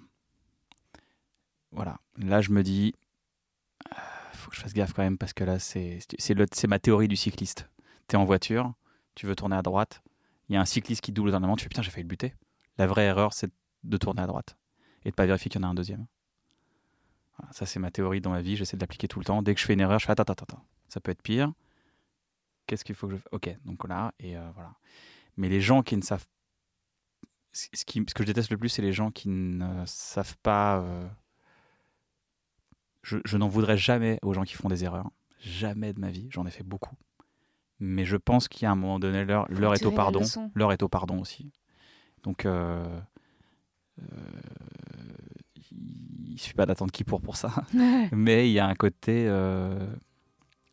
Voilà. 1.72 2.00
Là, 2.18 2.42
je 2.42 2.52
me 2.52 2.64
dis, 2.64 2.94
euh, 3.92 4.00
faut 4.34 4.52
que 4.52 4.56
je 4.56 4.62
fasse 4.62 4.74
gaffe 4.74 4.94
quand 4.94 5.04
même 5.04 5.18
parce 5.18 5.34
que 5.34 5.44
là, 5.44 5.60
c'est 5.60 6.00
ma 6.68 6.80
théorie 6.80 7.08
du 7.08 7.16
cycliste. 7.16 7.70
Tu 8.08 8.16
es 8.16 8.20
en 8.20 8.26
voiture, 8.26 8.74
tu 9.16 9.26
veux 9.26 9.36
tourner 9.36 9.56
à 9.56 9.62
droite, 9.62 10.02
il 10.50 10.54
y 10.54 10.58
a 10.58 10.62
un 10.62 10.66
cycliste 10.66 11.02
qui 11.02 11.12
double 11.12 11.30
au 11.30 11.32
dernier 11.32 11.46
moment, 11.46 11.56
tu 11.56 11.64
fais 11.64 11.70
putain, 11.70 11.82
j'ai 11.82 11.92
failli 11.92 12.04
le 12.04 12.10
buter. 12.10 12.34
La 12.78 12.88
vraie 12.88 13.06
erreur, 13.06 13.34
c'est 13.34 13.52
de 13.84 13.98
tourner 13.98 14.22
à 14.22 14.28
droite 14.28 14.58
et 15.06 15.10
de 15.10 15.16
pas 15.16 15.26
vérifier 15.26 15.50
qu'il 15.50 15.62
y 15.62 15.64
en 15.64 15.68
a 15.68 15.72
un 15.72 15.76
deuxième. 15.76 16.06
Voilà, 17.38 17.52
ça, 17.54 17.66
c'est 17.66 17.80
ma 17.80 17.92
théorie 17.92 18.22
dans 18.22 18.32
ma 18.32 18.42
vie, 18.42 18.56
j'essaie 18.56 18.78
de 18.78 18.82
l'appliquer 18.82 19.08
tout 19.08 19.20
le 19.20 19.26
temps. 19.26 19.42
Dès 19.42 19.54
que 19.54 19.62
je 19.62 19.66
fais 19.66 19.74
une 19.74 19.82
erreur, 19.82 20.00
je 20.00 20.06
fais 20.06 20.12
attends, 20.12 20.24
attends, 20.24 20.44
attends, 20.44 20.66
ça 20.88 21.00
peut 21.00 21.12
être 21.12 21.22
pire. 21.22 21.54
Qu'est-ce 22.70 22.86
qu'il 22.86 22.93
faut 22.95 23.07
que 23.07 23.13
je 23.15 23.17
fasse 23.20 23.34
Ok, 23.34 23.57
donc 23.65 23.88
là, 23.88 24.13
et 24.20 24.38
euh, 24.38 24.49
voilà. 24.53 24.74
Mais 25.38 25.49
les 25.49 25.59
gens 25.59 25.82
qui 25.82 25.97
ne 25.97 26.01
savent 26.03 26.26
ce 27.51 27.67
ce 27.74 27.84
qui, 27.84 28.03
ce 28.07 28.13
que 28.13 28.22
je 28.24 28.28
déteste 28.28 28.51
le 28.51 28.57
plus, 28.57 28.70
c'est 28.70 28.84
les 28.84 28.93
gens 28.93 29.09
qui 29.09 29.28
ne 29.28 29.84
savent 29.88 30.38
pas. 30.43 30.80
euh, 30.82 31.07
Je, 33.01 33.17
je 33.26 33.38
n'en 33.38 33.47
voudrais 33.47 33.78
jamais 33.78 34.20
aux 34.22 34.34
gens 34.34 34.43
qui 34.43 34.53
font 34.53 34.70
des 34.70 34.84
erreurs. 34.84 35.09
Jamais 35.39 35.93
de 35.93 35.99
ma 35.99 36.11
vie. 36.11 36.28
J'en 36.30 36.45
ai 36.45 36.51
fait 36.51 36.63
beaucoup. 36.63 36.95
Mais 37.80 38.05
je 38.05 38.17
pense 38.17 38.47
qu'il 38.47 38.63
y 38.63 38.65
a 38.65 38.72
un 38.72 38.76
moment 38.76 38.99
donné, 38.99 39.24
l'heure 39.26 39.47
est 39.74 39.86
au 39.86 39.91
pardon. 39.95 40.20
L'heure 40.53 40.72
est 40.74 40.84
au 40.84 40.89
pardon 40.89 41.20
aussi. 41.22 41.51
Donc, 42.24 42.45
euh, 42.45 42.86
euh, 43.99 44.05
il 45.72 46.38
suffit 46.39 46.53
pas 46.55 46.65
d'attendre 46.65 46.91
qui 46.91 47.03
pour 47.03 47.22
pour 47.22 47.36
ça. 47.38 47.51
Mais 48.11 48.49
il 48.49 48.51
y 48.53 48.59
a 48.59 48.67
un 48.67 48.76
côté. 48.76 49.26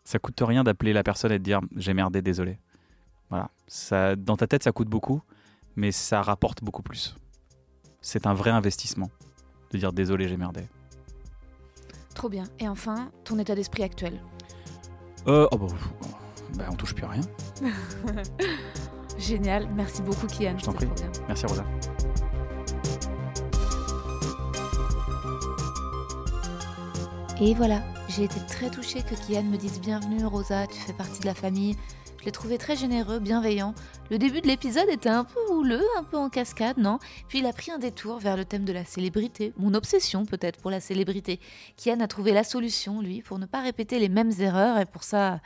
Ça 0.07 0.21
coûte 0.21 0.41
rien 0.41 0.63
d'appeler 0.63 0.93
la 0.93 1.03
personne 1.03 1.33
et 1.33 1.39
de 1.39 1.45
dire 1.45 1.61
j'ai 1.75 1.93
merdé, 1.93 2.23
désolé. 2.23 2.59
Voilà. 3.29 3.51
Ça, 3.67 4.15
dans 4.15 4.37
ta 4.37 4.47
tête, 4.47 4.63
ça 4.63 4.71
coûte 4.71 4.89
beaucoup, 4.89 5.21
mais 5.75 5.91
ça 5.91 6.23
rapporte 6.23 6.63
beaucoup 6.63 6.83
plus. 6.83 7.17
C'est 8.01 8.27
un 8.29 8.33
vrai 8.33 8.51
investissement 8.51 9.11
de 9.73 9.79
dire 9.79 9.93
désolé, 9.93 10.29
j'ai 10.29 10.37
merdé. 10.37 10.63
Trop 12.15 12.29
bien. 12.29 12.45
Et 12.61 12.69
enfin, 12.69 13.11
ton 13.25 13.37
état 13.41 13.57
d'esprit 13.57 13.83
actuel? 13.83 14.21
Euh, 15.27 15.49
oh 15.51 15.59
bah, 15.59 15.67
bah, 16.57 16.65
on 16.71 16.77
touche 16.77 16.95
plus 16.95 17.05
à 17.05 17.09
rien. 17.09 17.23
Génial. 19.19 19.69
Merci 19.75 20.03
beaucoup, 20.03 20.29
Kian. 20.29 20.57
Je 20.57 20.65
t'en 20.65 20.73
prie. 20.73 20.89
Merci 21.27 21.47
Rosa. 21.47 21.65
Et 27.39 27.53
voilà, 27.53 27.83
j'ai 28.09 28.25
été 28.25 28.41
très 28.49 28.71
touchée 28.71 29.03
que 29.03 29.15
Kian 29.15 29.43
me 29.43 29.59
dise 29.59 29.79
bienvenue 29.79 30.25
Rosa, 30.25 30.67
tu 30.67 30.81
fais 30.81 30.95
partie 30.95 31.21
de 31.21 31.27
la 31.27 31.35
famille. 31.35 31.77
Je 32.19 32.25
l'ai 32.25 32.33
trouvé 32.33 32.57
très 32.57 32.77
généreux, 32.77 33.19
bienveillant. 33.19 33.75
Le 34.11 34.17
début 34.17 34.41
de 34.41 34.47
l'épisode 34.47 34.89
était 34.89 35.11
un 35.11 35.25
peu 35.25 35.39
houleux, 35.53 35.85
un 35.99 36.03
peu 36.03 36.17
en 36.17 36.31
cascade, 36.31 36.79
non? 36.79 36.99
Puis 37.29 37.41
il 37.41 37.47
a 37.47 37.53
pris 37.53 37.71
un 37.71 37.79
détour 37.79 38.19
vers 38.21 38.39
le 38.39 38.47
thème 38.47 38.65
de 38.65 38.73
la 38.73 38.87
célébrité, 38.87 39.53
mon 39.59 39.75
obsession 39.75 40.25
peut-être 40.25 40.59
pour 40.63 40.71
la 40.71 40.81
célébrité. 40.81 41.39
Kian 41.77 42.01
a 42.01 42.07
trouvé 42.09 42.33
la 42.33 42.43
solution, 42.43 43.03
lui, 43.03 43.21
pour 43.21 43.39
ne 43.39 43.45
pas 43.45 43.61
répéter 43.61 43.99
les 43.99 44.09
mêmes 44.09 44.33
erreurs, 44.41 44.79
et 44.79 44.87
pour 44.87 45.05
ça, 45.05 45.41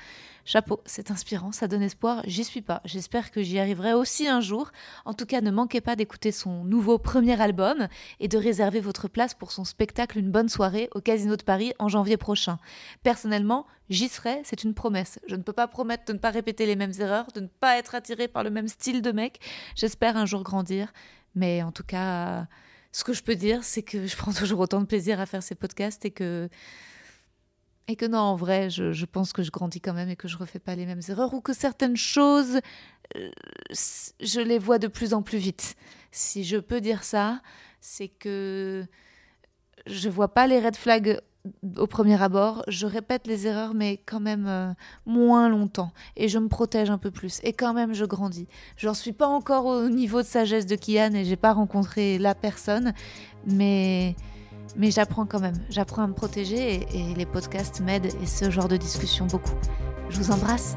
chapeau, 0.50 0.82
c'est 0.84 1.12
inspirant, 1.12 1.52
ça 1.52 1.68
donne 1.68 1.82
espoir, 1.82 2.22
j'y 2.26 2.42
suis 2.42 2.60
pas. 2.60 2.80
J'espère 2.84 3.30
que 3.30 3.40
j'y 3.40 3.60
arriverai 3.60 3.92
aussi 3.92 4.26
un 4.26 4.40
jour. 4.40 4.72
En 5.04 5.14
tout 5.14 5.24
cas, 5.24 5.40
ne 5.40 5.52
manquez 5.52 5.80
pas 5.80 5.94
d'écouter 5.94 6.32
son 6.32 6.64
nouveau 6.64 6.98
premier 6.98 7.40
album 7.40 7.86
et 8.18 8.26
de 8.26 8.36
réserver 8.36 8.80
votre 8.80 9.06
place 9.06 9.32
pour 9.32 9.52
son 9.52 9.64
spectacle 9.64 10.18
Une 10.18 10.32
bonne 10.32 10.48
soirée 10.48 10.88
au 10.92 11.00
Casino 11.00 11.36
de 11.36 11.44
Paris 11.44 11.72
en 11.78 11.88
janvier 11.88 12.16
prochain. 12.16 12.58
Personnellement, 13.04 13.64
j'y 13.90 14.08
serai, 14.08 14.40
c'est 14.42 14.64
une 14.64 14.74
promesse. 14.74 15.20
Je 15.28 15.36
ne 15.36 15.42
peux 15.42 15.52
pas 15.52 15.68
promettre 15.68 16.04
de 16.06 16.14
ne 16.14 16.18
pas 16.18 16.30
répéter 16.30 16.66
les 16.66 16.74
mêmes 16.74 16.94
erreurs, 16.98 17.28
de 17.32 17.40
ne 17.40 17.46
pas 17.46 17.78
être 17.78 17.94
attiré 17.94 18.26
par 18.26 18.42
le 18.42 18.50
même 18.50 18.66
style 18.66 19.02
de 19.02 19.12
mec. 19.12 19.38
J'espère 19.76 20.16
un 20.16 20.26
jour 20.26 20.42
grandir, 20.42 20.92
mais 21.36 21.62
en 21.62 21.70
tout 21.70 21.84
cas, 21.84 22.48
ce 22.90 23.04
que 23.04 23.12
je 23.12 23.22
peux 23.22 23.36
dire, 23.36 23.62
c'est 23.62 23.82
que 23.82 24.04
je 24.04 24.16
prends 24.16 24.32
toujours 24.32 24.58
autant 24.58 24.80
de 24.80 24.86
plaisir 24.86 25.20
à 25.20 25.26
faire 25.26 25.44
ces 25.44 25.54
podcasts 25.54 26.04
et 26.04 26.10
que 26.10 26.48
et 27.90 27.96
que 27.96 28.06
non, 28.06 28.18
en 28.18 28.36
vrai, 28.36 28.70
je, 28.70 28.92
je 28.92 29.04
pense 29.04 29.32
que 29.32 29.42
je 29.42 29.50
grandis 29.50 29.80
quand 29.80 29.92
même 29.92 30.08
et 30.08 30.16
que 30.16 30.28
je 30.28 30.36
refais 30.36 30.60
pas 30.60 30.76
les 30.76 30.86
mêmes 30.86 31.00
erreurs 31.08 31.34
ou 31.34 31.40
que 31.40 31.52
certaines 31.52 31.96
choses, 31.96 32.60
euh, 33.16 33.30
je 34.20 34.40
les 34.40 34.58
vois 34.58 34.78
de 34.78 34.86
plus 34.86 35.12
en 35.12 35.22
plus 35.22 35.38
vite. 35.38 35.74
Si 36.12 36.44
je 36.44 36.56
peux 36.56 36.80
dire 36.80 37.02
ça, 37.02 37.40
c'est 37.80 38.06
que 38.06 38.86
je 39.86 40.08
vois 40.08 40.32
pas 40.32 40.46
les 40.46 40.60
red 40.60 40.76
flags 40.76 41.20
au 41.78 41.86
premier 41.86 42.22
abord, 42.22 42.62
je 42.68 42.86
répète 42.86 43.26
les 43.26 43.46
erreurs, 43.46 43.74
mais 43.74 43.96
quand 44.06 44.20
même 44.20 44.46
euh, 44.46 44.72
moins 45.06 45.48
longtemps. 45.48 45.92
Et 46.16 46.28
je 46.28 46.38
me 46.38 46.48
protège 46.48 46.90
un 46.90 46.98
peu 46.98 47.10
plus. 47.10 47.40
Et 47.42 47.52
quand 47.54 47.72
même, 47.72 47.94
je 47.94 48.04
grandis. 48.04 48.46
J'en 48.76 48.94
suis 48.94 49.12
pas 49.12 49.26
encore 49.26 49.66
au 49.66 49.88
niveau 49.88 50.22
de 50.22 50.26
sagesse 50.26 50.66
de 50.66 50.76
Kian 50.76 51.14
et 51.14 51.24
j'ai 51.24 51.36
pas 51.36 51.54
rencontré 51.54 52.18
la 52.18 52.34
personne, 52.34 52.92
mais, 53.46 54.14
mais 54.76 54.90
j'apprends 54.90 55.26
quand 55.26 55.40
même. 55.40 55.58
J'apprends 55.70 56.02
à 56.02 56.06
me 56.06 56.14
protéger 56.14 56.86
et, 56.92 57.14
les 57.14 57.26
podcasts 57.26 57.80
m'aident 57.80 58.12
et 58.22 58.26
ce 58.26 58.50
genre 58.50 58.68
de 58.68 58.76
discussion 58.76 59.26
beaucoup. 59.26 59.54
Je 60.08 60.18
vous 60.18 60.30
embrasse. 60.30 60.76